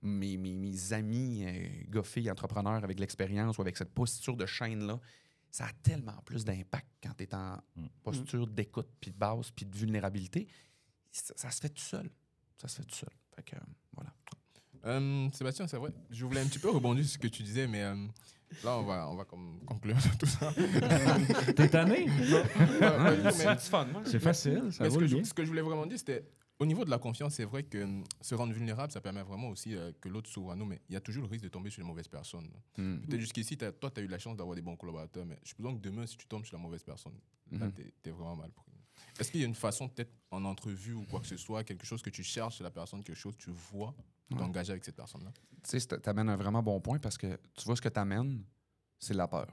mes, 0.03 0.37
mes, 0.37 0.55
mes 0.55 0.93
amis, 0.93 1.45
euh, 1.47 2.03
filles, 2.03 2.31
entrepreneurs 2.31 2.83
avec 2.85 2.99
l'expérience 3.01 3.57
ou 3.59 3.63
avec 3.63 3.77
cette 3.77 3.95
posture 3.95 4.37
de 4.37 4.45
chaîne-là, 4.47 5.01
ça 5.51 5.67
a 5.67 5.73
tellement 5.83 6.21
plus 6.25 6.45
d'impact 6.45 6.87
quand 7.03 7.15
tu 7.17 7.25
es 7.25 7.35
en 7.35 7.57
Mm. 7.77 7.87
posture 8.03 8.47
d'écoute, 8.47 8.89
puis 9.01 9.11
de 9.11 9.17
base, 9.17 9.51
puis 9.53 9.65
de 9.65 9.75
vulnérabilité. 9.77 10.47
Ça, 11.13 11.33
ça 11.37 11.51
se 11.51 11.61
fait 11.61 11.69
tout 11.71 11.83
seul. 11.83 12.11
Ça 12.61 12.69
se 12.69 12.77
fait 12.77 12.85
tout 12.85 12.95
seul. 12.97 13.11
Fait 13.35 13.43
que, 13.43 13.57
euh, 13.57 13.61
voilà. 13.95 14.13
Euh, 14.85 15.31
Sébastien, 15.33 15.67
c'est 15.67 15.79
vrai. 15.79 15.93
Je 16.11 16.25
voulais 16.27 16.41
un 16.41 16.47
petit 16.47 16.59
peu 16.59 16.71
rebondir 16.71 17.05
sur 17.05 17.15
ce 17.15 17.19
que 17.19 17.29
tu 17.29 17.43
disais, 17.43 17.67
mais 17.67 17.83
euh, 17.83 18.07
là, 18.65 18.79
on 18.79 18.83
va, 18.85 19.09
on 19.11 19.17
va 19.17 19.25
comme 19.25 19.61
conclure 19.67 19.97
tout 20.19 20.27
ça. 20.27 20.53
T'es 21.55 21.69
tanné? 21.69 22.07
Mais- 22.07 23.57
fun. 23.59 23.87
C'est 24.05 24.19
facile, 24.21 24.73
ça 24.73 24.85
Mais 24.85 24.91
ce, 24.91 24.99
que 24.99 25.07
je, 25.07 25.23
ce 25.23 25.35
que 25.35 25.43
je 25.45 25.49
voulais 25.49 25.63
vraiment 25.63 25.87
dire, 25.87 25.99
c'était 25.99 26.25
au 26.59 26.65
niveau 26.67 26.85
de 26.85 26.91
la 26.91 26.99
confiance, 26.99 27.35
c'est 27.35 27.45
vrai 27.45 27.65
que 27.65 27.83
hum, 27.83 28.05
se 28.21 28.35
rendre 28.35 28.53
vulnérable, 28.53 28.91
ça 28.93 29.01
permet 29.01 29.23
vraiment 29.23 29.49
aussi 29.49 29.75
euh, 29.77 29.93
que 30.01 30.09
l'autre 30.09 30.31
s'ouvre 30.31 30.53
à 30.53 30.57
nous, 30.57 30.65
mais 30.65 30.81
il 30.89 30.95
y 30.95 30.97
a 30.97 31.01
toujours 31.01 31.25
le 31.25 31.29
risque 31.29 31.45
de 31.45 31.49
tomber 31.51 31.71
sur 31.71 31.83
les 31.83 31.87
mauvaises 31.89 32.09
personnes. 32.09 32.49
Mm. 32.79 32.99
Peut-être 33.01 33.21
jusqu'ici, 33.21 33.57
toi, 33.59 33.91
tu 33.91 34.01
as 34.01 34.03
eu 34.03 34.07
la 34.09 34.19
chance 34.19 34.37
d'avoir 34.37 34.57
des 34.57 34.63
bons 34.63 34.77
collaborateurs, 34.77 35.27
mais 35.27 35.39
je 35.43 35.49
suppose 35.51 35.75
que 35.75 35.81
demain, 35.81 36.07
si 36.07 36.17
tu 36.17 36.27
tombes 36.27 36.45
sur 36.45 36.57
la 36.57 36.63
mauvaise 36.63 36.83
personne, 36.83 37.15
là, 37.53 37.67
Mhm. 37.67 37.73
t'es 37.73 38.11
es 38.11 38.13
vraiment 38.13 38.37
mal 38.37 38.51
pris. 38.53 38.65
Est-ce 39.21 39.31
qu'il 39.31 39.41
y 39.41 39.45
a 39.45 39.47
une 39.47 39.55
façon, 39.55 39.89
peut-être 39.89 40.13
en 40.31 40.45
entrevue 40.47 40.95
ou 40.95 41.03
quoi 41.11 41.21
que 41.21 41.27
ce 41.27 41.37
soit, 41.37 41.63
quelque 41.65 41.87
chose 41.87 42.03
que 42.03 42.11
tu 42.11 42.23
cherches 42.23 42.57
chez 42.59 42.65
la 42.65 42.71
personne, 42.71 43.03
quelque 43.05 43.17
chose 43.19 43.35
que 43.37 43.43
tu 43.45 43.51
vois. 43.51 43.95
D'engager 44.31 44.73
avec 44.73 44.85
cette 44.85 44.97
personne-là 44.97 45.33
Tu 45.63 45.79
sais, 45.81 45.87
tu 46.01 46.09
amènes 46.09 46.29
un 46.29 46.37
vraiment 46.37 46.63
bon 46.63 46.81
point 46.81 46.99
parce 46.99 47.17
que 47.19 47.39
tu 47.55 47.65
vois 47.65 47.77
ce 47.77 47.81
que 47.83 47.89
tu 47.89 48.01
amènes, 48.01 48.45
c'est 48.99 49.15
la 49.15 49.29
peur. 49.29 49.47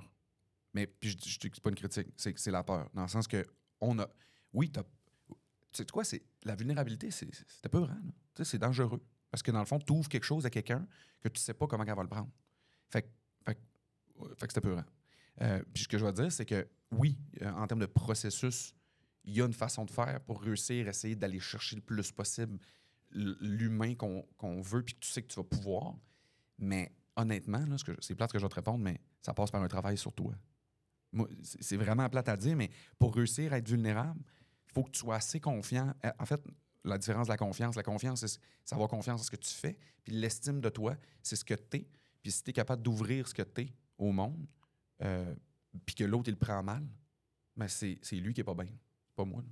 Mais 0.74 0.88
puis 0.88 1.10
je, 1.12 1.18
je 1.30 1.40
dis 1.40 1.50
que 1.50 1.56
c'est 1.56 1.62
pas 1.64 1.70
une 1.70 1.76
critique, 1.76 2.08
c'est 2.18 2.38
c'est 2.40 2.52
la 2.52 2.64
peur. 2.64 2.90
Dans 2.94 3.04
le 3.04 3.08
sens 3.08 3.28
que 3.28 3.46
on 3.80 4.00
a. 4.00 4.08
Oui, 4.54 4.72
t'as- 4.72 4.84
tu 4.84 5.38
sais 5.74 5.86
quoi, 5.86 6.04
c'est 6.04 6.24
la 6.44 6.56
vulnérabilité, 6.56 7.10
c'est 7.12 7.30
peurant. 7.70 7.88
là. 7.88 8.00
Tu 8.36 8.44
sais, 8.44 8.52
c'est 8.52 8.58
dangereux. 8.60 9.04
Parce 9.32 9.42
que 9.44 9.52
dans 9.52 9.60
le 9.60 9.66
fond, 9.66 9.80
tu 9.80 9.92
ouvres 9.92 10.08
quelque 10.10 10.24
chose 10.26 10.46
à 10.46 10.50
quelqu'un 10.50 10.88
que 11.22 11.30
tu 11.30 11.40
sais 11.42 11.54
pas 11.56 11.66
comment 11.68 11.84
elle 11.84 11.96
va 11.96 12.04
le 12.04 12.10
prendre. 12.10 12.30
Fait, 12.90 13.02
que- 13.02 13.08
fait, 13.46 13.60
fait 14.38 14.48
que 14.48 14.54
c'est 14.54 14.62
peurant. 14.62 14.86
Euh, 15.42 15.64
puis 15.74 15.84
ce 15.84 15.88
que 15.88 15.98
je 15.98 16.06
vais 16.06 16.14
dire, 16.14 16.32
c'est 16.32 16.46
que 16.46 16.68
oui, 16.92 17.18
euh, 17.42 17.52
en 17.52 17.66
termes 17.66 17.80
de 17.82 17.88
processus, 17.88 18.76
il 19.24 19.34
y 19.36 19.42
a 19.42 19.46
une 19.46 19.54
façon 19.54 19.86
de 19.86 19.90
faire 19.92 20.22
pour 20.22 20.42
réussir, 20.42 20.88
essayer 20.88 21.16
d'aller 21.16 21.40
chercher 21.40 21.76
le 21.76 21.82
plus 21.82 22.12
possible 22.12 22.60
l'humain 23.14 23.96
qu'on 23.96 24.62
veut, 24.62 24.84
puis 24.84 24.96
que 24.96 25.00
tu 25.00 25.10
sais 25.10 25.22
que 25.22 25.28
tu 25.28 25.36
vas 25.36 25.44
pouvoir. 25.44 25.96
Mais 26.58 26.92
honnêtement, 27.16 27.66
c'est 28.00 28.16
plate 28.16 28.32
que 28.32 28.40
je 28.40 28.44
vais 28.44 28.50
te 28.50 28.56
répondre, 28.56 28.80
mais 28.80 29.00
ça 29.22 29.34
passe 29.34 29.52
par 29.52 29.62
un 29.62 29.68
travail 29.68 29.98
sur 29.98 30.14
toi. 30.14 30.34
C'est 31.44 31.78
vraiment 31.78 32.10
plate 32.10 32.30
à 32.30 32.38
dire, 32.38 32.56
mais 32.56 32.72
pour 32.98 33.16
réussir 33.16 33.54
à 33.54 33.58
être 33.58 33.70
vulnérable, 33.70 34.20
il 34.68 34.74
faut 34.74 34.84
que 34.84 34.92
tu 34.92 35.00
sois 35.00 35.16
assez 35.16 35.40
confiant. 35.40 35.94
Euh, 36.06 36.12
En 36.18 36.26
fait, 36.26 36.42
la 36.84 36.98
différence 36.98 37.28
de 37.28 37.32
la 37.32 37.38
confiance, 37.38 37.76
la 37.76 37.84
confiance, 37.84 38.26
c'est 38.26 38.40
c'est 38.66 38.76
avoir 38.76 38.90
confiance 38.90 39.22
en 39.22 39.24
ce 39.24 39.32
que 39.32 39.36
tu 39.36 39.52
fais, 39.52 39.78
puis 40.04 40.14
l'estime 40.14 40.60
de 40.62 40.70
toi, 40.70 40.96
c'est 41.22 41.36
ce 41.36 41.46
que 41.46 41.54
tu 41.54 41.78
es. 41.78 41.88
Puis 42.22 42.32
si 42.32 42.44
tu 42.44 42.50
es 42.50 42.54
capable 42.54 42.82
d'ouvrir 42.82 43.28
ce 43.28 43.34
que 43.34 43.42
tu 43.42 43.62
es 43.62 43.76
au 43.98 44.12
monde, 44.12 44.48
euh, 45.02 45.36
puis 45.86 45.96
que 45.96 46.04
l'autre, 46.04 46.30
il 46.30 46.32
le 46.32 46.40
prend 46.40 46.64
mal, 46.64 46.88
mais 47.56 47.68
c'est 47.68 48.00
c'est 48.02 48.16
lui 48.16 48.34
qui 48.34 48.42
est 48.42 48.46
pas 48.46 48.54
bien, 48.56 48.72
pas 49.16 49.26
moi. 49.26 49.44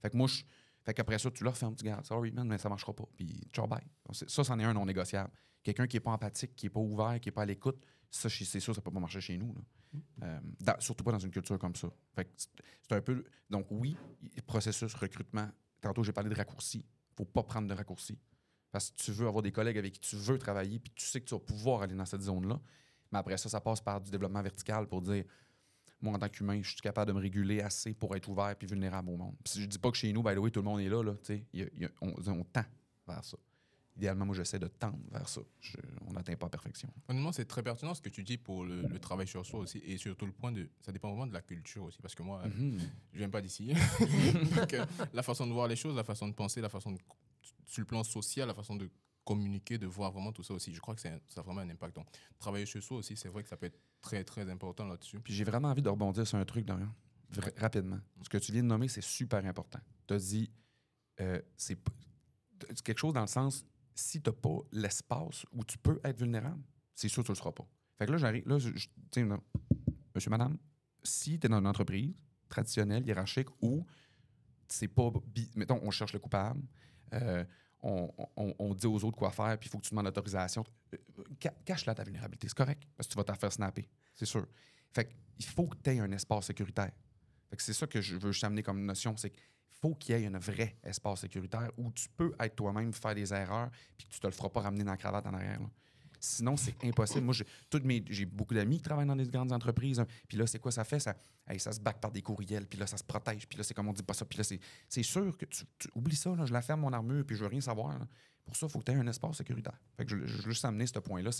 Fait 0.00 0.10
que 0.10 0.16
moi, 0.16 0.26
je, 0.28 0.44
fait 0.84 0.94
qu'après 0.94 1.18
ça, 1.18 1.30
tu 1.30 1.44
leur 1.44 1.56
fermes, 1.56 1.74
tu 1.74 1.84
gardes, 1.84 2.04
sorry 2.04 2.30
man, 2.32 2.46
mais 2.48 2.58
ça 2.58 2.68
marchera 2.68 2.92
pas. 2.94 3.04
Puis 3.16 3.48
ciao, 3.52 3.66
bye. 3.66 3.80
Ça, 4.12 4.44
c'en 4.44 4.58
est 4.58 4.64
un 4.64 4.72
non 4.72 4.86
négociable. 4.86 5.30
Quelqu'un 5.62 5.86
qui 5.86 5.98
est 5.98 6.00
pas 6.00 6.12
empathique, 6.12 6.56
qui 6.56 6.66
est 6.66 6.70
pas 6.70 6.80
ouvert, 6.80 7.20
qui 7.20 7.28
est 7.28 7.32
pas 7.32 7.42
à 7.42 7.46
l'écoute, 7.46 7.84
ça, 8.10 8.28
c'est 8.28 8.60
sûr, 8.60 8.74
ça 8.74 8.80
peut 8.80 8.90
pas 8.90 8.98
marcher 9.00 9.20
chez 9.20 9.36
nous. 9.38 9.54
là. 9.54 9.60
Euh, 10.22 10.40
dans- 10.60 10.80
surtout 10.80 11.04
pas 11.04 11.12
dans 11.12 11.18
une 11.18 11.30
culture 11.30 11.58
comme 11.58 11.74
ça. 11.76 11.88
Fait 12.14 12.24
que 12.24 12.30
c'est 12.36 12.94
un 12.94 13.00
peu. 13.00 13.24
Donc, 13.50 13.66
oui, 13.70 13.96
processus, 14.46 14.94
recrutement. 14.94 15.48
Tantôt, 15.80 16.02
j'ai 16.04 16.12
parlé 16.12 16.30
de 16.30 16.34
raccourcis. 16.34 16.84
faut 17.16 17.24
pas 17.24 17.42
prendre 17.42 17.68
de 17.68 17.74
raccourcis. 17.74 18.18
Parce 18.72 18.90
que 18.90 18.96
tu 18.96 19.12
veux 19.12 19.26
avoir 19.26 19.42
des 19.42 19.52
collègues 19.52 19.76
avec 19.78 19.92
qui 19.94 20.00
tu 20.00 20.16
veux 20.16 20.38
travailler, 20.38 20.78
puis 20.78 20.92
tu 20.94 21.04
sais 21.04 21.20
que 21.20 21.26
tu 21.26 21.34
vas 21.34 21.40
pouvoir 21.40 21.82
aller 21.82 21.94
dans 21.94 22.06
cette 22.06 22.22
zone-là. 22.22 22.58
Mais 23.12 23.18
après 23.18 23.36
ça, 23.36 23.48
ça 23.48 23.60
passe 23.60 23.80
par 23.80 24.00
du 24.00 24.10
développement 24.10 24.40
vertical 24.42 24.86
pour 24.86 25.02
dire 25.02 25.24
moi, 26.02 26.14
en 26.14 26.18
tant 26.18 26.28
qu'humain, 26.28 26.60
je 26.62 26.70
suis 26.70 26.80
capable 26.80 27.08
de 27.12 27.16
me 27.16 27.20
réguler 27.20 27.60
assez 27.60 27.92
pour 27.94 28.14
être 28.16 28.28
ouvert 28.28 28.54
et 28.60 28.66
vulnérable 28.66 29.10
au 29.10 29.16
monde. 29.16 29.34
Puis 29.44 29.60
je 29.62 29.66
dis 29.66 29.78
pas 29.78 29.90
que 29.90 29.96
chez 29.96 30.12
nous, 30.12 30.22
by 30.22 30.34
the 30.34 30.38
way, 30.38 30.50
tout 30.50 30.60
le 30.60 30.64
monde 30.64 30.80
est 30.80 30.88
là. 30.88 31.02
là 31.02 31.14
y 31.52 31.62
a- 31.62 31.66
il 31.74 31.80
y 31.82 31.84
a- 31.84 31.90
on, 32.00 32.14
on 32.26 32.44
tend 32.44 32.64
vers 33.06 33.24
ça. 33.24 33.36
Idéalement, 33.96 34.24
moi, 34.24 34.34
j'essaie 34.34 34.58
de 34.58 34.68
tendre 34.68 34.96
vers 35.10 35.28
ça. 35.28 35.42
Je- 35.60 35.76
on 36.06 36.12
n'atteint 36.12 36.34
pas 36.36 36.46
la 36.46 36.50
perfection. 36.50 36.88
Honnêtement, 37.08 37.32
c'est 37.32 37.44
très 37.44 37.62
pertinent 37.62 37.92
ce 37.92 38.00
que 38.00 38.08
tu 38.08 38.22
dis 38.22 38.38
pour 38.38 38.64
le, 38.64 38.82
le 38.82 38.98
travail 38.98 39.26
sur 39.26 39.44
soi 39.44 39.60
aussi, 39.60 39.78
et 39.84 39.98
surtout 39.98 40.24
le 40.26 40.32
point 40.32 40.52
de. 40.52 40.68
Ça 40.80 40.90
dépend 40.92 41.08
vraiment 41.10 41.26
de 41.26 41.34
la 41.34 41.42
culture 41.42 41.82
aussi, 41.84 42.00
parce 42.00 42.14
que 42.14 42.22
moi, 42.22 42.42
Mhm. 42.46 42.78
je 43.12 43.18
viens 43.18 43.28
pas 43.28 43.42
d'ici. 43.42 43.74
Donc, 44.56 44.74
euh, 44.74 44.86
la 45.12 45.22
façon 45.22 45.46
de 45.46 45.52
voir 45.52 45.68
les 45.68 45.76
choses, 45.76 45.94
la 45.96 46.04
façon 46.04 46.28
de 46.28 46.32
penser, 46.34 46.60
la 46.60 46.68
façon 46.68 46.92
de. 46.92 46.98
Sur 47.66 47.80
le 47.82 47.86
plan 47.86 48.02
social, 48.04 48.48
la 48.48 48.54
façon 48.54 48.74
de 48.76 48.88
communiquer, 49.24 49.76
de 49.76 49.86
voir 49.86 50.10
vraiment 50.12 50.32
tout 50.32 50.42
ça 50.42 50.54
aussi. 50.54 50.72
Je 50.74 50.80
crois 50.80 50.94
que 50.94 51.00
ça 51.02 51.10
a 51.36 51.42
vraiment 51.42 51.60
un 51.60 51.68
impact. 51.70 51.94
Donc, 51.94 52.06
travailler 52.38 52.66
sur 52.66 52.82
soi 52.82 52.96
aussi, 52.98 53.16
c'est 53.16 53.28
vrai 53.28 53.42
que 53.42 53.48
ça 53.48 53.56
peut 53.56 53.66
être 53.66 53.78
très, 54.00 54.24
très 54.24 54.48
important 54.50 54.84
là-dessus. 54.86 55.20
Puis 55.20 55.32
j'ai 55.34 55.44
vraiment 55.44 55.68
envie 55.68 55.82
de 55.82 55.88
rebondir 55.88 56.26
sur 56.26 56.38
un 56.38 56.44
truc, 56.44 56.64
Dorian, 56.64 56.92
vra- 57.32 57.58
rapidement. 57.60 58.00
Ce 58.22 58.28
que 58.28 58.38
tu 58.38 58.52
viens 58.52 58.62
de 58.62 58.68
nommer, 58.68 58.88
c'est 58.88 59.02
super 59.02 59.44
important. 59.44 59.80
Tu 60.06 60.14
as 60.14 60.18
dit, 60.18 60.50
euh, 61.20 61.40
c'est 61.56 61.78
quelque 62.84 62.98
chose 62.98 63.14
dans 63.14 63.20
le 63.22 63.26
sens, 63.26 63.64
si 63.94 64.20
tu 64.22 64.30
n'as 64.30 64.36
pas 64.36 64.58
l'espace 64.72 65.44
où 65.52 65.64
tu 65.64 65.78
peux 65.78 66.00
être 66.04 66.18
vulnérable, 66.18 66.62
c'est 66.94 67.08
sûr 67.08 67.22
que 67.22 67.26
tu 67.26 67.32
ne 67.32 67.36
le 67.36 67.38
seras 67.38 67.52
pas. 67.52 67.66
Fait 67.98 68.06
que 68.06 68.12
là, 68.12 68.18
j'arrive, 68.18 68.48
là, 68.48 68.58
je, 68.58 68.70
je- 68.74 68.88
monsieur, 70.14 70.30
madame, 70.30 70.56
si 71.02 71.38
tu 71.38 71.46
es 71.46 71.48
dans 71.50 71.58
une 71.58 71.66
entreprise 71.66 72.14
traditionnelle, 72.48 73.06
hiérarchique, 73.06 73.48
où 73.60 73.86
c'est 74.68 74.88
pas, 74.88 75.10
mettons, 75.56 75.80
on 75.82 75.90
cherche 75.90 76.12
le 76.12 76.18
coupable, 76.18 76.62
euh, 77.14 77.44
on, 77.82 78.74
dit 78.74 78.86
aux 78.86 79.02
autres 79.04 79.16
quoi 79.16 79.30
faire, 79.30 79.58
puis 79.58 79.68
il 79.68 79.70
faut 79.70 79.78
que 79.78 79.84
tu 79.84 79.90
demandes 79.90 80.04
l'autorisation. 80.06 80.64
Euh, 80.94 80.98
ca- 81.42 81.54
Cache-la 81.64 81.94
ta 81.94 82.04
vulnérabilité, 82.04 82.48
c'est 82.48 82.56
correct, 82.56 82.82
parce 82.96 83.06
que 83.08 83.12
tu 83.12 83.16
vas 83.18 83.24
te 83.24 83.38
faire 83.38 83.52
snapper, 83.52 83.88
c'est 84.14 84.26
sûr. 84.26 84.46
Fait 84.92 85.08
qu'il 85.36 85.46
faut 85.46 85.66
que 85.66 85.76
tu 85.82 85.90
aies 85.90 86.00
un 86.00 86.10
espace 86.12 86.46
sécuritaire. 86.46 86.92
Fait 87.48 87.56
que 87.56 87.62
c'est 87.62 87.72
ça 87.72 87.86
que 87.86 88.00
je 88.00 88.16
veux 88.16 88.32
juste 88.32 88.44
amener 88.44 88.62
comme 88.62 88.84
notion, 88.84 89.16
c'est 89.16 89.30
qu'il 89.30 89.42
faut 89.80 89.94
qu'il 89.94 90.16
y 90.18 90.22
ait 90.22 90.26
un 90.26 90.38
vrai 90.38 90.76
espace 90.84 91.20
sécuritaire 91.20 91.70
où 91.76 91.90
tu 91.92 92.08
peux 92.10 92.32
être 92.38 92.54
toi-même, 92.56 92.92
faire 92.92 93.14
des 93.14 93.32
erreurs, 93.32 93.70
puis 93.96 94.06
que 94.06 94.12
tu 94.12 94.20
te 94.20 94.26
le 94.26 94.32
feras 94.32 94.50
pas 94.50 94.60
ramener 94.60 94.84
dans 94.84 94.90
la 94.92 94.96
cravate 94.96 95.26
en 95.26 95.34
arrière. 95.34 95.58
Sinon, 96.20 96.56
c'est 96.56 96.74
impossible. 96.84 97.22
Moi, 97.24 97.34
j'ai 98.10 98.26
beaucoup 98.26 98.54
d'amis 98.54 98.76
qui 98.76 98.82
travaillent 98.82 99.06
dans 99.06 99.16
des 99.16 99.26
grandes 99.26 99.52
entreprises. 99.52 99.98
hein. 99.98 100.06
Puis 100.28 100.36
là, 100.36 100.46
c'est 100.46 100.58
quoi 100.58 100.70
ça 100.70 100.84
fait? 100.84 101.00
Ça, 101.00 101.16
hey, 101.48 101.58
ça 101.58 101.72
se 101.72 101.80
back 101.80 101.98
par 102.00 102.12
des 102.12 102.20
courriels, 102.20 102.66
puis 102.66 102.78
là, 102.78 102.86
ça 102.86 102.98
se 102.98 103.04
protège, 103.04 103.48
puis 103.48 103.56
là, 103.56 103.64
c'est 103.64 103.72
comme 103.74 103.88
on 103.88 103.92
dit 103.92 104.02
pas 104.02 104.12
ça. 104.14 104.26
Puis 104.26 104.38
là, 104.38 104.44
c'est 104.88 105.02
sûr 105.02 105.36
que 105.36 105.46
tu, 105.46 105.64
tu 105.78 105.88
oublies 105.94 106.16
ça. 106.16 106.34
Là, 106.36 106.44
je 106.44 106.52
la 106.52 106.60
ferme, 106.62 106.80
mon 106.80 106.92
armure, 106.92 107.24
puis 107.24 107.36
je 107.36 107.42
veux 107.42 107.48
rien 107.48 107.60
savoir. 107.60 107.98
là. 107.98 108.06
Pour 108.44 108.56
ça, 108.56 108.66
il 108.66 108.72
faut 108.72 108.80
que 108.80 108.84
tu 108.84 108.92
aies 108.92 108.96
un 108.96 109.06
espace 109.06 109.36
sécuritaire. 109.38 109.78
Fait 109.96 110.04
que 110.04 110.10
je, 110.10 110.26
je 110.26 110.42
veux 110.42 110.50
juste 110.50 110.64
amener 110.64 110.86
ce 110.86 110.98
point-là. 110.98 111.30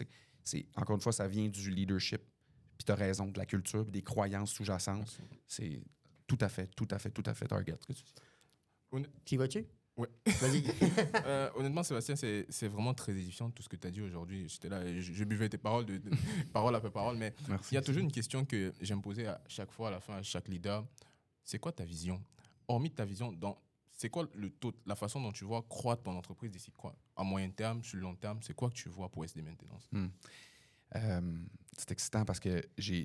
C'est, 0.45 0.67
encore 0.77 0.97
une 0.97 1.03
fois, 1.03 1.13
ça 1.13 1.29
vient 1.29 1.49
du 1.49 1.71
leadership. 1.71 2.23
Puis 2.79 2.85
tu 2.87 2.93
as 2.93 2.95
raison, 2.95 3.27
de 3.27 3.39
la 3.39 3.45
culture, 3.47 3.83
puis 3.85 3.93
des 3.93 4.03
croyances 4.03 4.53
sous-jacentes. 4.53 5.21
C'est 5.47 5.83
tout 6.27 6.39
à 6.41 6.49
fait, 6.49 6.69
tout 6.69 6.89
à 6.91 6.99
fait, 6.99 7.11
tout 7.11 7.23
à 7.27 7.35
fait 7.35 7.47
target. 7.47 7.77
y 9.31 9.37
vas-tu? 9.37 9.67
Ouais. 10.01 10.09
Vas-y. 10.41 10.65
Euh, 11.27 11.51
honnêtement, 11.55 11.83
Sébastien, 11.83 12.15
c'est 12.17 12.69
vraiment 12.69 12.95
très 12.95 13.13
édifiant 13.13 13.51
tout 13.51 13.63
ce 13.63 13.69
que 13.69 13.77
tu 13.77 13.87
as 13.87 13.91
dit 13.91 14.01
aujourd'hui. 14.01 14.49
J'étais 14.49 14.69
là 14.69 14.83
et 14.85 15.01
je, 15.01 15.13
je 15.13 15.25
buvais 15.25 15.49
tes 15.49 15.59
paroles, 15.59 15.85
de, 15.87 15.99
de- 15.99 16.11
parole 16.53 16.75
après 16.75 16.91
parole. 16.91 17.17
Mais 17.17 17.35
il 17.71 17.75
y 17.75 17.77
a 17.79 17.83
toujours 17.83 18.03
une 18.03 18.11
question 18.13 18.45
que 18.45 18.73
j'aime 18.81 19.03
poser 19.03 19.27
à 19.27 19.41
chaque 19.49 19.71
fois, 19.71 19.89
à 19.89 19.91
la 19.91 20.01
fin, 20.01 20.15
à 20.17 20.23
chaque 20.23 20.49
leader. 20.49 20.85
C'est 21.45 21.59
quoi 21.59 21.73
ta 21.73 21.85
vision? 21.85 22.23
Hormis 22.69 22.91
ta 22.91 23.05
vision, 23.05 23.33
dans 23.33 23.61
c'est 23.93 24.09
quoi 24.09 24.27
le 24.35 24.49
taux, 24.51 24.73
la 24.87 24.95
façon 24.95 25.21
dont 25.21 25.33
tu 25.33 25.45
vois 25.45 25.63
croître 25.69 26.03
ton 26.05 26.17
entreprise 26.17 26.51
d'ici 26.51 26.73
quoi? 26.73 26.97
À 27.17 27.23
moyen 27.23 27.51
terme, 27.51 27.83
sur 27.85 27.97
le 27.97 28.03
long 28.03 28.15
terme, 28.15 28.39
c'est 28.43 28.55
quoi 28.55 28.71
que 28.71 28.75
tu 28.75 28.89
vois 28.89 29.11
pour 29.11 29.25
SD 29.25 29.43
Maintenance? 29.43 29.91
Euh, 30.97 31.21
c'est 31.77 31.91
excitant 31.93 32.25
parce 32.25 32.41
que 32.41 32.63
j'ai 32.79 33.05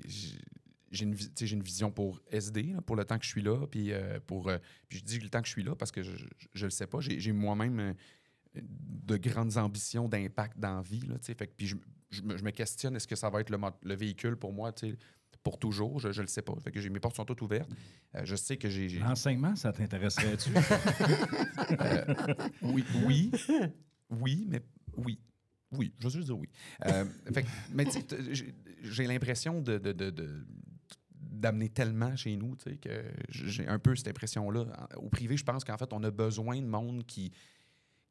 j'ai- 0.90 1.04
une, 1.04 1.16
une 1.40 1.62
vision 1.62 1.90
pour 1.90 2.20
SD, 2.30 2.62
là, 2.74 2.80
pour 2.80 2.96
le 2.96 3.04
temps 3.04 3.18
que 3.18 3.24
je 3.24 3.30
suis 3.30 3.42
là. 3.42 3.66
Puis, 3.66 3.92
euh, 3.92 4.18
pour, 4.26 4.48
euh, 4.48 4.58
puis 4.88 4.98
je 4.98 5.04
dis 5.04 5.18
le 5.18 5.28
temps 5.28 5.40
que 5.40 5.46
je 5.46 5.52
suis 5.52 5.62
là 5.64 5.74
parce 5.74 5.92
que 5.92 6.02
je 6.02 6.12
ne 6.12 6.64
le 6.64 6.70
sais 6.70 6.86
pas. 6.86 6.98
J'ai 7.00 7.32
moi-même 7.32 7.80
euh, 7.80 7.92
de 8.54 9.16
grandes 9.16 9.56
ambitions 9.58 10.08
d'impact 10.08 10.58
dans 10.58 10.76
la 10.76 10.82
vie. 10.82 11.00
Là, 11.00 11.16
fait 11.20 11.34
que, 11.34 11.52
puis 11.56 11.66
je, 11.66 11.76
je 12.10 12.22
me, 12.22 12.36
je 12.36 12.44
me 12.44 12.50
questionne, 12.50 12.96
est-ce 12.96 13.06
que 13.08 13.16
ça 13.16 13.28
va 13.30 13.40
être 13.40 13.50
le, 13.50 13.58
le 13.82 13.94
véhicule 13.94 14.36
pour 14.36 14.52
moi 14.52 14.72
pour 15.42 15.58
toujours? 15.58 16.00
Je 16.00 16.08
ne 16.08 16.20
le 16.22 16.26
sais 16.26 16.42
pas. 16.42 16.54
Fait 16.62 16.72
que 16.72 16.80
j'ai- 16.80 16.90
mes 16.90 17.00
portes 17.00 17.16
sont 17.16 17.24
toutes 17.24 17.42
ouvertes. 17.42 17.70
Euh, 18.14 18.20
je 18.24 18.36
sais 18.36 18.56
que 18.56 18.68
j'ai... 18.68 18.88
L'enseignement, 18.98 19.54
ça 19.56 19.72
t'intéresserait-tu? 19.72 20.50
Oui, 22.62 22.84
oui, 23.04 23.30
oui, 24.10 24.46
mais 24.48 24.60
oui. 24.96 25.18
Oui, 25.72 25.92
je 25.98 26.04
veux 26.04 26.10
juste 26.10 26.26
dire 26.26 26.38
oui. 26.38 26.48
Euh, 26.86 27.04
fait 27.34 27.44
mais 27.72 27.84
tu 27.86 27.90
sais, 27.92 28.04
j'ai- 28.30 28.54
j'ai 28.82 29.06
l'impression 29.06 29.60
de, 29.60 29.78
de- 29.78 29.92
de- 29.92 30.10
de- 30.10 30.46
d'amener 31.40 31.68
tellement 31.68 32.16
chez 32.16 32.36
nous, 32.36 32.56
tu 32.56 32.70
sais, 32.70 32.76
que 32.76 33.04
j'ai 33.28 33.66
un 33.66 33.78
peu 33.78 33.94
cette 33.94 34.08
impression-là. 34.08 34.88
Au 34.96 35.08
privé, 35.08 35.36
je 35.36 35.44
pense 35.44 35.64
qu'en 35.64 35.76
fait, 35.76 35.92
on 35.92 36.02
a 36.02 36.10
besoin 36.10 36.60
de 36.60 36.66
monde 36.66 37.04
qui, 37.06 37.32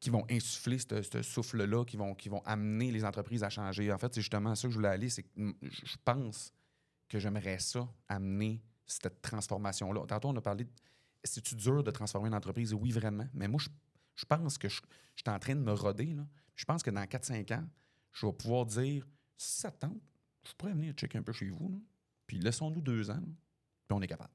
qui 0.00 0.10
vont 0.10 0.24
insuffler 0.30 0.78
ce 0.78 1.22
souffle-là, 1.22 1.84
qui 1.84 1.96
vont, 1.96 2.14
qui 2.14 2.28
vont 2.28 2.42
amener 2.44 2.90
les 2.90 3.04
entreprises 3.04 3.42
à 3.42 3.50
changer. 3.50 3.92
En 3.92 3.98
fait, 3.98 4.14
c'est 4.14 4.20
justement 4.20 4.54
ça 4.54 4.68
que 4.68 4.72
je 4.72 4.76
voulais 4.76 4.88
aller, 4.88 5.08
c'est 5.08 5.22
que 5.22 5.28
je 5.62 5.96
pense 6.04 6.52
que 7.08 7.18
j'aimerais 7.18 7.58
ça, 7.58 7.88
amener 8.08 8.62
cette 8.86 9.20
transformation-là. 9.22 10.06
Tantôt, 10.06 10.28
on 10.28 10.36
a 10.36 10.40
parlé 10.40 10.64
de 10.64 10.70
c'est-tu 11.24 11.56
dur 11.56 11.82
de 11.82 11.90
transformer 11.90 12.28
une 12.28 12.34
entreprise? 12.34 12.72
Oui, 12.72 12.90
vraiment. 12.90 13.26
Mais 13.34 13.48
moi, 13.48 13.60
je, 13.60 13.68
je 14.14 14.24
pense 14.24 14.58
que 14.58 14.68
je, 14.68 14.80
je 15.14 15.22
suis 15.22 15.30
en 15.30 15.38
train 15.38 15.54
de 15.54 15.60
me 15.60 15.72
roder. 15.72 16.14
Là. 16.14 16.26
Je 16.54 16.64
pense 16.64 16.82
que 16.82 16.90
dans 16.90 17.02
4-5 17.02 17.54
ans, 17.54 17.68
je 18.12 18.26
vais 18.26 18.32
pouvoir 18.32 18.64
dire 18.64 19.06
si 19.36 19.60
ça 19.60 19.70
te 19.70 19.80
tente, 19.80 20.00
je 20.46 20.52
pourrais 20.54 20.72
venir 20.72 20.94
checker 20.94 21.18
un 21.18 21.22
peu 21.22 21.32
chez 21.32 21.50
vous. 21.50 21.68
là. 21.70 21.78
Puis 22.26 22.38
laissons-nous 22.38 22.80
deux 22.80 23.10
ans, 23.10 23.20
puis 23.20 23.92
on 23.96 24.00
est 24.02 24.06
capable. 24.06 24.30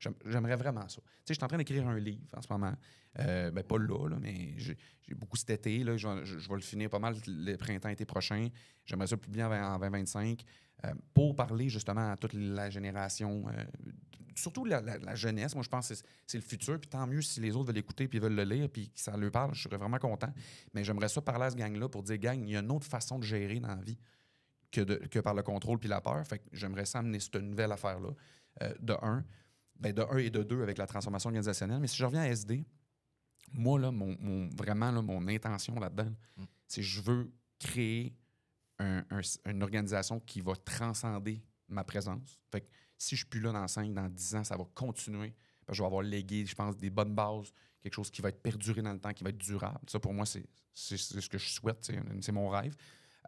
J'aime- 0.00 0.14
J'aimerais 0.26 0.56
vraiment 0.56 0.86
ça. 0.88 1.00
Tu 1.00 1.08
sais, 1.08 1.10
je 1.28 1.34
suis 1.34 1.44
en 1.44 1.48
train 1.48 1.56
d'écrire 1.56 1.86
un 1.86 1.98
livre 1.98 2.22
en 2.36 2.42
ce 2.42 2.48
moment. 2.50 2.74
Euh, 3.20 3.50
ben, 3.50 3.62
pas 3.62 3.78
là, 3.78 4.08
là, 4.08 4.16
mais 4.20 4.54
j'ai 4.58 4.76
beaucoup 5.14 5.36
cet 5.36 5.50
été. 5.50 5.84
Là, 5.84 5.96
je, 5.96 6.08
vais- 6.08 6.54
le 6.56 6.60
finir 6.60 6.90
pas 6.90 6.98
mal 6.98 7.14
le 7.26 7.56
printemps-été 7.56 8.04
prochain. 8.04 8.48
J'aimerais 8.84 9.06
ça 9.06 9.16
publier 9.16 9.44
en 9.44 9.48
20 9.50 9.74
en 9.74 9.78
2025 9.78 10.44
euh, 10.84 10.92
pour 11.14 11.36
parler 11.36 11.68
justement 11.68 12.10
à 12.12 12.16
toute 12.16 12.32
la 12.34 12.68
génération, 12.70 13.46
euh, 13.48 13.64
surtout 14.34 14.64
la, 14.64 14.80
la- 14.80 15.14
jeunesse. 15.14 15.54
Moi, 15.54 15.62
je 15.62 15.68
pense 15.68 15.88
que 15.88 15.94
c'est- 15.94 16.04
c'est 16.26 16.38
le 16.38 16.42
futur. 16.44 16.78
Puis 16.80 16.90
tant 16.90 17.06
mieux 17.06 17.22
si 17.22 17.40
les 17.40 17.54
autres 17.54 17.66
veulent 17.68 17.76
l'écouter 17.76 18.08
puis 18.08 18.18
veulent 18.18 18.34
le 18.34 18.42
lire 18.44 18.68
puis 18.68 18.90
que 18.90 18.98
ça 19.00 19.16
leur 19.16 19.30
parle. 19.30 19.54
Je 19.54 19.62
serais 19.62 19.76
vraiment 19.76 19.98
content. 19.98 20.32
Mais 20.74 20.82
j'aimerais 20.84 21.08
ça 21.08 21.22
parler 21.22 21.44
à 21.44 21.50
ce 21.50 21.56
gang-là 21.56 21.88
pour 21.88 22.02
dire, 22.02 22.18
gang, 22.18 22.42
il 22.42 22.50
y 22.50 22.56
a 22.56 22.60
une 22.60 22.70
autre 22.72 22.86
façon 22.86 23.18
de 23.20 23.24
gérer 23.24 23.60
dans 23.60 23.68
la 23.68 23.80
vie 23.82 23.96
que, 24.74 24.80
de- 24.82 24.96
que 24.96 25.18
par 25.20 25.34
le 25.34 25.42
contrôle 25.42 25.78
puis 25.78 25.88
la 25.88 26.00
peur. 26.00 26.26
Fait 26.26 26.38
que 26.38 26.44
j'aimerais 26.52 26.84
ça 26.84 26.98
amener 26.98 27.20
cette 27.20 27.36
nouvelle 27.36 27.72
affaire-là. 27.72 28.10
euh, 28.62 28.72
de 28.80 28.92
un, 29.02 29.24
ben 29.80 29.92
de 29.92 30.02
un 30.02 30.18
et 30.18 30.30
de 30.30 30.42
deux 30.44 30.62
avec 30.62 30.78
la 30.78 30.86
transformation 30.86 31.28
organisationnelle. 31.28 31.80
Mais 31.80 31.88
si 31.88 31.96
je 31.96 32.04
reviens 32.04 32.20
à 32.22 32.28
SD, 32.28 32.64
moi, 33.52 33.78
là, 33.80 33.90
mon, 33.90 34.16
mon- 34.20 34.48
vraiment, 34.50 34.90
là, 34.92 35.02
mon 35.02 35.26
intention 35.28 35.74
là-dedans, 35.80 36.10
Mm. 36.36 36.44
c'est 36.68 36.80
que 36.80 36.86
je 36.86 37.00
veux 37.00 37.32
créer 37.58 38.14
un- 38.78 39.04
un- 39.10 39.50
une 39.50 39.62
organisation 39.62 40.20
qui 40.20 40.40
va 40.40 40.54
transcender 40.56 41.42
ma 41.68 41.82
présence. 41.84 42.38
Fait 42.52 42.60
que 42.60 42.66
si 42.98 43.16
je 43.16 43.20
suis 43.22 43.28
plus 43.28 43.40
là 43.40 43.50
dans 43.52 43.66
5, 43.68 43.92
dans 43.92 44.08
10 44.08 44.34
ans, 44.36 44.44
ça 44.44 44.56
va 44.56 44.64
continuer. 44.74 45.34
Parce 45.66 45.74
que 45.76 45.78
je 45.78 45.82
vais 45.82 45.86
avoir 45.86 46.02
légué, 46.02 46.44
je 46.46 46.54
pense, 46.54 46.76
des 46.76 46.90
bonnes 46.90 47.14
bases, 47.14 47.52
quelque 47.82 47.94
chose 47.94 48.10
qui 48.10 48.22
va 48.22 48.28
être 48.28 48.40
perduré 48.42 48.82
dans 48.82 48.92
le 48.92 49.00
temps, 49.00 49.12
qui 49.12 49.24
va 49.24 49.30
être 49.30 49.38
durable. 49.38 49.80
Ça, 49.88 49.98
pour 49.98 50.12
moi, 50.14 50.26
c'est 50.26 50.44
ce 50.74 51.28
que 51.28 51.38
je 51.38 51.48
souhaite. 51.50 51.78
c'est- 51.84 51.98
C'est 52.20 52.32
mon 52.32 52.48
rêve. 52.48 52.76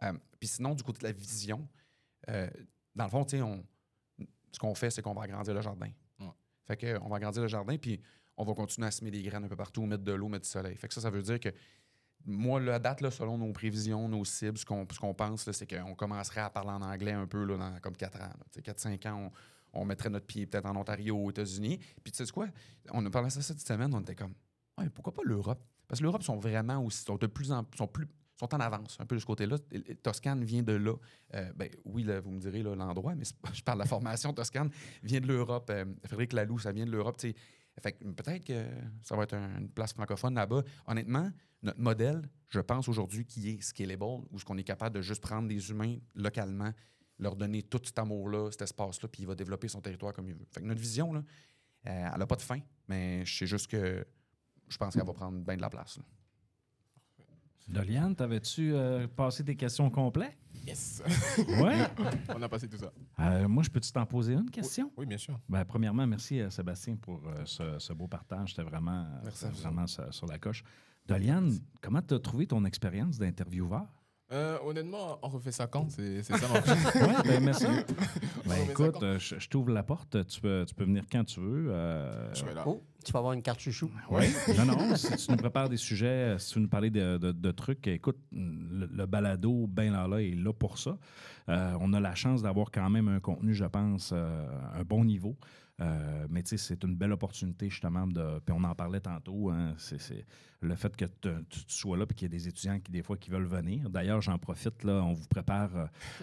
Euh, 0.02 0.12
Puis 0.38 0.48
sinon, 0.48 0.74
du 0.74 0.82
côté 0.82 0.98
de 1.00 1.04
la 1.04 1.12
vision, 1.12 1.66
euh, 2.28 2.48
dans 2.94 3.04
le 3.04 3.10
fond, 3.10 3.24
tu 3.24 3.36
sais, 3.36 3.42
on- 3.42 3.64
ce 4.52 4.58
qu'on 4.58 4.74
fait, 4.74 4.90
c'est 4.90 5.02
qu'on 5.02 5.14
va 5.14 5.22
agrandir 5.22 5.54
le 5.54 5.60
jardin. 5.60 5.90
Ouais. 6.20 6.26
Fait 6.66 6.76
que, 6.76 6.98
on 7.02 7.08
va 7.08 7.16
agrandir 7.16 7.42
le 7.42 7.48
jardin, 7.48 7.76
puis 7.78 8.00
on 8.36 8.44
va 8.44 8.54
continuer 8.54 8.86
à 8.86 8.90
semer 8.90 9.10
des 9.10 9.22
graines 9.22 9.44
un 9.44 9.48
peu 9.48 9.56
partout, 9.56 9.84
mettre 9.86 10.04
de 10.04 10.12
l'eau, 10.12 10.28
mettre 10.28 10.44
du 10.44 10.50
soleil. 10.50 10.76
Fait 10.76 10.88
que 10.88 10.94
ça, 10.94 11.00
ça 11.00 11.10
veut 11.10 11.22
dire 11.22 11.40
que 11.40 11.48
moi, 12.24 12.60
à 12.72 12.78
date, 12.78 13.00
là, 13.02 13.10
selon 13.10 13.38
nos 13.38 13.52
prévisions, 13.52 14.08
nos 14.08 14.24
cibles, 14.24 14.58
ce 14.58 14.64
qu'on 14.66 14.86
ce 14.90 15.12
pense, 15.12 15.50
c'est 15.52 15.66
qu'on 15.66 15.94
commencerait 15.94 16.40
à 16.40 16.50
parler 16.50 16.70
en 16.70 16.82
anglais 16.82 17.12
un 17.12 17.26
peu 17.26 17.44
là, 17.44 17.56
dans 17.56 17.80
comme 17.80 17.96
4 17.96 18.20
ans. 18.20 18.30
4-5 18.62 19.06
ans, 19.06 19.30
on, 19.72 19.80
on 19.80 19.84
mettrait 19.84 20.10
notre 20.10 20.26
pied 20.26 20.46
peut-être 20.46 20.66
en 20.66 20.74
Ontario, 20.76 21.16
aux 21.16 21.30
États-Unis. 21.30 21.78
Puis 22.02 22.12
tu 22.12 22.24
sais 22.24 22.32
quoi? 22.32 22.48
On 22.90 23.04
a 23.06 23.10
parlé 23.10 23.28
de 23.28 23.32
ça 23.32 23.42
cette 23.42 23.60
semaine, 23.60 23.94
on 23.94 24.00
était 24.00 24.14
comme, 24.16 24.34
ouais, 24.78 24.88
pourquoi 24.90 25.14
pas 25.14 25.22
l'Europe? 25.24 25.62
Parce 25.86 26.00
que 26.00 26.04
l'Europe 26.04 26.22
sont 26.24 26.36
vraiment 26.38 26.82
aussi, 26.84 27.02
sont 27.04 27.16
de 27.16 27.26
plus 27.28 27.52
en 27.52 27.64
sont 27.76 27.86
plus 27.86 28.08
sont 28.38 28.54
en 28.54 28.60
avance 28.60 28.96
un 29.00 29.06
peu 29.06 29.14
de 29.16 29.20
ce 29.20 29.26
côté-là. 29.26 29.56
Toscane 30.02 30.44
vient 30.44 30.62
de 30.62 30.72
là. 30.72 30.94
Euh, 31.34 31.52
ben, 31.54 31.70
oui, 31.84 32.06
vous 32.22 32.30
me 32.30 32.38
direz 32.40 32.62
l'endroit, 32.62 33.14
mais 33.14 33.24
je 33.52 33.62
parle 33.62 33.78
de 33.78 33.84
la 33.84 33.88
formation 33.88 34.32
Toscane 34.32 34.70
vient 35.02 35.20
de 35.20 35.26
l'Europe. 35.26 35.68
Euh, 35.70 35.84
Frédéric 36.04 36.32
Laloux, 36.34 36.58
ça 36.58 36.72
vient 36.72 36.86
de 36.86 36.90
l'Europe. 36.90 37.16
peut-être 37.20 38.44
que 38.44 38.64
ça 39.02 39.16
va 39.16 39.22
être 39.24 39.34
un- 39.34 39.58
une 39.58 39.68
place 39.70 39.92
francophone 39.92 40.34
là-bas. 40.34 40.62
Honnêtement, 40.86 41.30
notre 41.62 41.80
modèle, 41.80 42.28
je 42.48 42.60
pense 42.60 42.88
aujourd'hui, 42.88 43.24
qui 43.24 43.50
est 43.50 43.60
scalable, 43.62 44.02
où 44.30 44.38
ce 44.38 44.44
qu'on 44.44 44.56
est 44.58 44.64
capable 44.64 44.96
de 44.96 45.02
juste 45.02 45.22
prendre 45.22 45.48
des 45.48 45.70
humains 45.70 45.96
localement, 46.14 46.72
leur 47.18 47.34
donner 47.36 47.62
tout 47.62 47.80
cet 47.82 47.98
amour-là, 47.98 48.50
cet 48.50 48.62
espace-là, 48.62 49.08
puis 49.08 49.22
il 49.22 49.26
va 49.26 49.34
développer 49.34 49.68
son 49.68 49.80
territoire 49.80 50.12
comme 50.12 50.28
il 50.28 50.34
veut. 50.34 50.46
Fait 50.52 50.60
que 50.60 50.66
notre 50.66 50.80
vision, 50.80 51.14
euh, 51.14 51.20
elle 51.84 52.18
n'a 52.18 52.26
pas 52.26 52.36
de 52.36 52.42
fin, 52.42 52.60
mais 52.88 53.24
je 53.24 53.38
sais 53.38 53.46
juste 53.46 53.68
que 53.68 54.06
je 54.68 54.76
pense 54.76 54.94
qu'elle 54.94 55.06
va 55.06 55.14
prendre 55.14 55.38
bien 55.40 55.56
de 55.56 55.62
la 55.62 55.70
place. 55.70 55.98
Doliane, 57.68 58.14
t'avais-tu 58.14 58.72
euh, 58.74 59.06
passé 59.08 59.44
tes 59.44 59.56
questions 59.56 59.90
complètes? 59.90 60.36
Yes 60.66 61.02
Oui. 61.38 61.72
On 62.34 62.42
a 62.42 62.48
passé 62.48 62.68
tout 62.68 62.76
ça. 62.76 62.92
Euh, 63.20 63.48
moi, 63.48 63.62
je 63.62 63.70
peux-tu 63.70 63.90
t'en 63.92 64.06
poser 64.06 64.34
une 64.34 64.50
question? 64.50 64.90
Oui, 64.96 65.06
bien 65.06 65.18
sûr. 65.18 65.38
Ben, 65.48 65.64
premièrement, 65.64 66.06
merci 66.06 66.40
à 66.40 66.50
Sébastien 66.50 66.96
pour 66.96 67.20
euh, 67.26 67.42
ce, 67.44 67.78
ce 67.78 67.92
beau 67.92 68.06
partage. 68.08 68.50
C'était 68.50 68.68
vraiment, 68.68 69.02
euh, 69.02 69.20
Merci 69.24 69.46
vraiment 69.46 69.86
sur, 69.86 70.12
sur 70.12 70.26
la 70.26 70.38
coche. 70.38 70.62
Doliane, 71.06 71.52
comment 71.80 72.02
tu 72.02 72.14
as 72.14 72.18
trouvé 72.20 72.46
ton 72.46 72.64
expérience 72.64 73.18
d'intervieweur? 73.18 73.86
Euh, 74.32 74.58
honnêtement, 74.64 75.20
on 75.22 75.28
refait 75.28 75.52
ça 75.52 75.68
quand? 75.68 75.88
C'est 75.88 76.20
ça 76.24 76.34
ma 76.48 76.60
Oui, 77.06 77.14
ben, 77.24 77.44
merci. 77.44 77.66
On 77.66 78.48
Ben, 78.48 78.56
ça 78.56 78.70
écoute, 78.72 79.02
euh, 79.02 79.18
je, 79.20 79.38
je 79.38 79.48
t'ouvre 79.48 79.70
la 79.70 79.84
porte. 79.84 80.26
Tu 80.26 80.40
peux, 80.40 80.64
tu 80.66 80.74
peux 80.74 80.84
venir 80.84 81.04
quand 81.10 81.22
tu 81.24 81.38
veux. 81.40 81.66
euh, 81.70 82.32
Je 82.34 82.40
serai 82.40 82.54
là. 82.54 82.64
Oh, 82.66 82.82
tu 83.06 83.12
vas 83.12 83.20
avoir 83.20 83.32
une 83.34 83.42
carte 83.42 83.60
chouchou. 83.60 83.90
Oui. 84.10 84.24
non, 84.58 84.64
non. 84.66 84.96
Si 84.96 85.16
tu 85.16 85.30
nous 85.30 85.36
prépares 85.36 85.68
des 85.68 85.76
sujets, 85.76 86.06
euh, 86.34 86.38
si 86.38 86.52
tu 86.54 86.60
nous 86.60 86.68
parler 86.68 86.90
de, 86.90 87.16
de- 87.18 87.32
de 87.32 87.50
trucs, 87.52 87.86
écoute, 87.86 88.18
le, 88.32 88.86
le 88.86 89.06
balado, 89.06 89.66
ben 89.68 89.92
là, 89.92 90.06
là, 90.08 90.20
est 90.20 90.34
là 90.34 90.52
pour 90.52 90.78
ça. 90.78 90.98
Euh, 91.48 91.76
on 91.80 91.92
a 91.92 92.00
la 92.00 92.14
chance 92.14 92.42
d'avoir 92.42 92.70
quand 92.70 92.90
même 92.90 93.08
un 93.08 93.20
contenu, 93.20 93.54
je 93.54 93.64
pense, 93.64 94.10
euh, 94.12 94.46
un 94.74 94.82
bon 94.82 95.04
niveau. 95.04 95.36
Euh, 95.78 96.26
mais 96.30 96.42
tu 96.42 96.50
sais, 96.50 96.56
c'est 96.56 96.84
une 96.84 96.96
belle 96.96 97.12
opportunité 97.12 97.68
justement 97.68 98.06
de. 98.06 98.40
Puis 98.44 98.54
on 98.58 98.64
en 98.64 98.74
parlait 98.74 99.00
tantôt. 99.00 99.50
hein, 99.50 99.74
c'est, 99.76 100.24
le 100.62 100.74
fait 100.74 100.96
que 100.96 101.04
tu 101.04 101.28
sois 101.68 101.98
là 101.98 102.06
et 102.10 102.14
qu'il 102.14 102.22
y 102.22 102.34
ait 102.34 102.38
des 102.38 102.48
étudiants 102.48 102.80
qui 102.80 102.90
des 102.90 103.02
fois 103.02 103.18
qui 103.18 103.28
veulent 103.30 103.44
venir. 103.46 103.90
D'ailleurs, 103.90 104.22
j'en 104.22 104.38
profite 104.38 104.84
là, 104.84 105.02
on 105.04 105.12
vous 105.12 105.26
prépare 105.28 105.70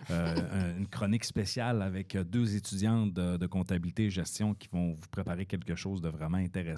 euh, 0.09 0.35
un- 0.51 0.77
une 0.79 0.87
chronique 0.87 1.23
spéciale 1.23 1.83
avec 1.83 2.17
deux 2.17 2.55
étudiantes 2.55 3.13
de, 3.13 3.37
de 3.37 3.45
comptabilité 3.45 4.05
et 4.05 4.09
gestion 4.09 4.55
qui 4.55 4.67
vont 4.71 4.93
vous 4.93 5.07
préparer 5.11 5.45
quelque 5.45 5.75
chose 5.75 6.01
de 6.01 6.09
vraiment 6.09 6.39
intéressant. 6.39 6.72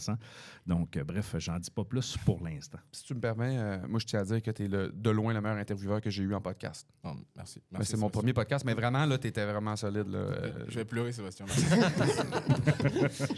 Donc, 0.66 0.98
euh, 0.98 1.04
bref, 1.04 1.36
j'en 1.40 1.58
dis 1.60 1.72
pas 1.72 1.84
plus 1.84 2.18
pour 2.26 2.44
l'instant. 2.44 2.80
Si 2.92 3.04
tu 3.04 3.14
me 3.14 3.20
permets, 3.20 3.58
euh, 3.58 3.78
moi, 3.88 4.00
je 4.00 4.06
tiens 4.06 4.22
à 4.22 4.24
dire 4.24 4.42
que 4.42 4.52
tu 4.52 4.64
es 4.66 4.68
de 4.68 5.10
loin 5.10 5.34
le 5.34 5.42
meilleur 5.42 5.58
intervieweur 5.58 6.02
que 6.02 6.10
j'ai 6.10 6.24
eu 6.24 6.34
en 6.34 6.42
podcast. 6.42 6.88
Non, 7.04 7.16
merci. 7.36 7.62
Merci, 7.72 7.92
c'est 7.92 7.98
mon 7.98 8.10
premier 8.10 8.34
podcast, 8.34 8.66
mais 8.66 8.74
vraiment, 8.74 9.06
là, 9.06 9.18
tu 9.18 9.28
étais 9.28 9.46
vraiment 9.46 9.76
solide. 9.76 10.08
Là, 10.08 10.18
euh, 10.18 10.66
Je 10.68 10.76
vais 10.76 10.86
pleurer, 10.86 11.12
Sébastien. 11.12 11.46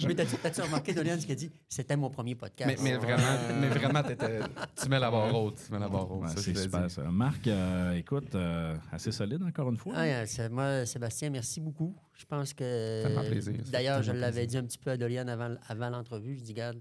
Mais 0.08 0.16
t'as-tu 0.16 0.36
t'as-tu 0.38 0.62
remarqué, 0.62 0.94
Dolian, 0.94 1.16
ce 1.20 1.22
qu'il 1.26 1.32
a 1.32 1.36
dit? 1.36 1.52
C'était 1.68 1.96
mon 1.96 2.10
premier 2.10 2.36
podcast. 2.36 2.82
mais, 2.82 2.92
mais 2.92 2.98
vraiment, 2.98 3.38
mais 3.60 3.68
vraiment 3.70 4.04
t'étais- 4.04 4.40
tu 4.82 4.90
mets 4.90 5.00
la 5.00 5.12
barre 5.12 5.34
haute. 5.36 5.62
Tu 5.66 5.72
mets 5.74 5.80
la 5.80 5.90
barre 5.90 6.12
haute. 6.12 6.22
Ouais, 6.24 6.28
ça, 6.30 6.36
je 6.38 6.42
c'est 6.42 6.56
super 6.64 6.90
ça. 6.92 7.04
Marc, 7.04 7.48
euh, 7.48 7.94
écoute, 7.94 8.34
euh, 8.36 8.76
assez 8.92 9.12
solide 9.12 9.44
encore 9.44 9.70
une 9.70 9.78
fois. 9.78 9.94
Ah, 9.96 10.26
c'est- 10.26 10.50
moi, 10.50 10.86
Sébastien, 10.86 11.30
merci 11.30 11.60
beaucoup. 11.60 11.96
Je 12.18 12.26
pense 12.26 12.54
que. 12.54 13.04
Plaisir, 13.30 13.54
ça 13.58 13.64
fait 13.64 13.72
D'ailleurs, 13.72 14.02
je 14.04 14.12
l'avais 14.12 14.42
plaisir. 14.44 14.48
dit 14.48 14.58
un 14.58 14.68
petit 14.68 14.78
peu 14.80 14.92
à 14.92 14.98
Dolian 14.98 15.28
avant, 15.28 15.56
avant 15.68 15.90
l'entrevue. 15.90 16.36
Je 16.38 16.42
dis, 16.44 16.54
garde, 16.54 16.80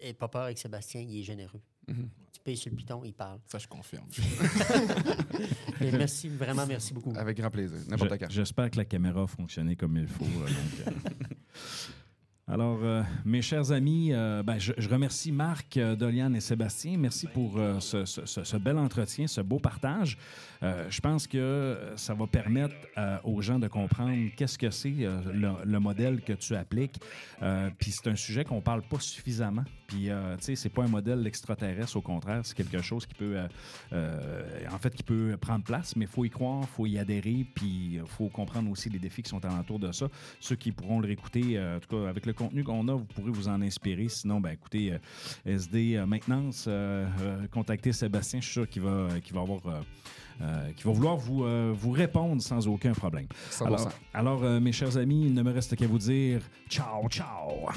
et 0.00 0.14
pas 0.14 0.28
peur 0.28 0.42
avec 0.42 0.58
Sébastien, 0.58 1.00
il 1.02 1.20
est 1.20 1.22
généreux. 1.22 1.60
Mhm. 1.86 2.08
Tu 2.32 2.40
payes 2.40 2.56
sur 2.56 2.70
le 2.70 2.76
piton, 2.76 3.02
il 3.04 3.12
parle. 3.12 3.40
Ça, 3.46 3.58
je 3.58 3.66
confirme. 3.68 4.06
Mais 5.80 5.90
merci, 5.92 6.28
vraiment, 6.28 6.66
merci 6.66 6.94
beaucoup. 6.94 7.12
Avec 7.16 7.36
grand 7.38 7.50
plaisir. 7.50 7.78
N'importe 7.88 8.12
Je- 8.12 8.16
quand. 8.16 8.30
J'espère 8.30 8.70
que 8.70 8.76
la 8.76 8.84
caméra 8.84 9.22
a 9.22 9.26
fonctionné 9.26 9.76
comme 9.76 9.96
il 9.96 10.06
faut. 10.08 10.24
donc, 10.24 10.86
euh. 10.86 10.90
Alors, 12.52 12.80
euh, 12.82 13.04
mes 13.24 13.42
chers 13.42 13.70
amis, 13.70 14.12
euh, 14.12 14.42
ben, 14.42 14.58
je, 14.58 14.72
remercie 14.88 15.30
Marc, 15.30 15.76
euh, 15.76 15.94
Doliane 15.94 16.34
et 16.34 16.40
Sébastien. 16.40 16.96
Merci 16.98 17.28
pour 17.28 17.60
ce, 17.78 18.56
bel 18.56 18.76
entretien, 18.76 19.28
ce 19.28 19.40
beau 19.40 19.60
partage. 19.60 20.18
Je 20.62 21.00
pense 21.00 21.26
que 21.26 21.78
ça 21.96 22.12
va 22.12 22.26
permettre 22.26 22.74
aux 23.24 23.40
gens 23.40 23.58
de 23.58 23.68
comprendre 23.68 24.30
qu'est-ce 24.36 24.58
que 24.58 24.70
c'est 24.70 24.90
le, 24.90 25.52
le 25.64 25.80
modèle 25.80 26.20
que 26.20 26.32
tu 26.32 26.54
appliques. 26.54 27.00
Puis 27.78 27.92
c'est 27.92 28.08
un 28.08 28.16
sujet 28.16 28.44
qu'on 28.44 28.60
parle 28.60 28.82
pas 28.82 29.00
suffisamment. 29.00 29.64
Puis, 29.86 30.08
tu 30.08 30.10
sais, 30.40 30.56
c'est 30.56 30.68
pas 30.68 30.82
un 30.82 30.88
modèle 30.88 31.26
extraterrestre, 31.26 31.96
au 31.96 32.02
contraire, 32.02 32.40
c'est 32.44 32.56
quelque 32.56 32.82
chose 32.82 33.06
qui 33.06 33.14
peut, 33.14 33.38
en 33.92 34.78
fait, 34.78 34.94
qui 34.94 35.02
peut 35.02 35.36
prendre 35.40 35.64
place, 35.64 35.96
mais 35.96 36.04
il 36.04 36.10
faut 36.10 36.24
y 36.24 36.30
croire, 36.30 36.68
faut 36.68 36.86
y 36.86 36.98
adhérer, 36.98 37.46
puis 37.54 37.94
il 37.94 38.06
faut 38.06 38.28
comprendre 38.28 38.70
aussi 38.70 38.90
les 38.90 38.98
défis 38.98 39.22
qui 39.22 39.30
sont 39.30 39.44
alentour 39.44 39.78
de 39.78 39.92
ça. 39.92 40.08
Ceux 40.40 40.56
qui 40.56 40.72
pourront 40.72 41.00
le 41.00 41.06
réécouter, 41.06 41.58
en 41.58 41.80
tout 41.80 41.96
cas, 41.96 42.08
avec 42.08 42.26
le 42.26 42.34
contenu 42.40 42.64
qu'on 42.64 42.88
a, 42.88 42.94
vous 42.94 43.04
pourrez 43.04 43.30
vous 43.30 43.48
en 43.48 43.60
inspirer. 43.62 44.08
Sinon, 44.08 44.40
ben 44.40 44.50
écoutez, 44.52 44.92
euh, 44.92 44.98
SD 45.56 45.96
euh, 45.96 46.06
Maintenance, 46.06 46.64
euh, 46.68 47.06
contactez 47.52 47.92
Sébastien, 47.92 48.40
je 48.40 48.46
suis 48.46 48.52
sûr 48.54 48.68
qu'il 48.68 48.82
va, 48.82 49.08
qu'il 49.22 49.34
va 49.34 49.42
avoir... 49.42 49.60
euh, 49.66 50.70
qui 50.74 50.84
va 50.84 50.92
vouloir 50.92 51.16
vous, 51.18 51.44
euh, 51.44 51.70
vous 51.76 51.90
répondre 51.90 52.40
sans 52.40 52.66
aucun 52.66 52.92
problème. 52.92 53.26
100%. 53.50 53.66
Alors, 53.66 53.92
alors 54.14 54.42
euh, 54.42 54.58
mes 54.58 54.72
chers 54.72 54.96
amis, 54.96 55.26
il 55.26 55.34
ne 55.34 55.42
me 55.42 55.52
reste 55.52 55.76
qu'à 55.76 55.86
vous 55.86 55.98
dire 55.98 56.40
ciao, 56.68 57.06
ciao. 57.10 57.68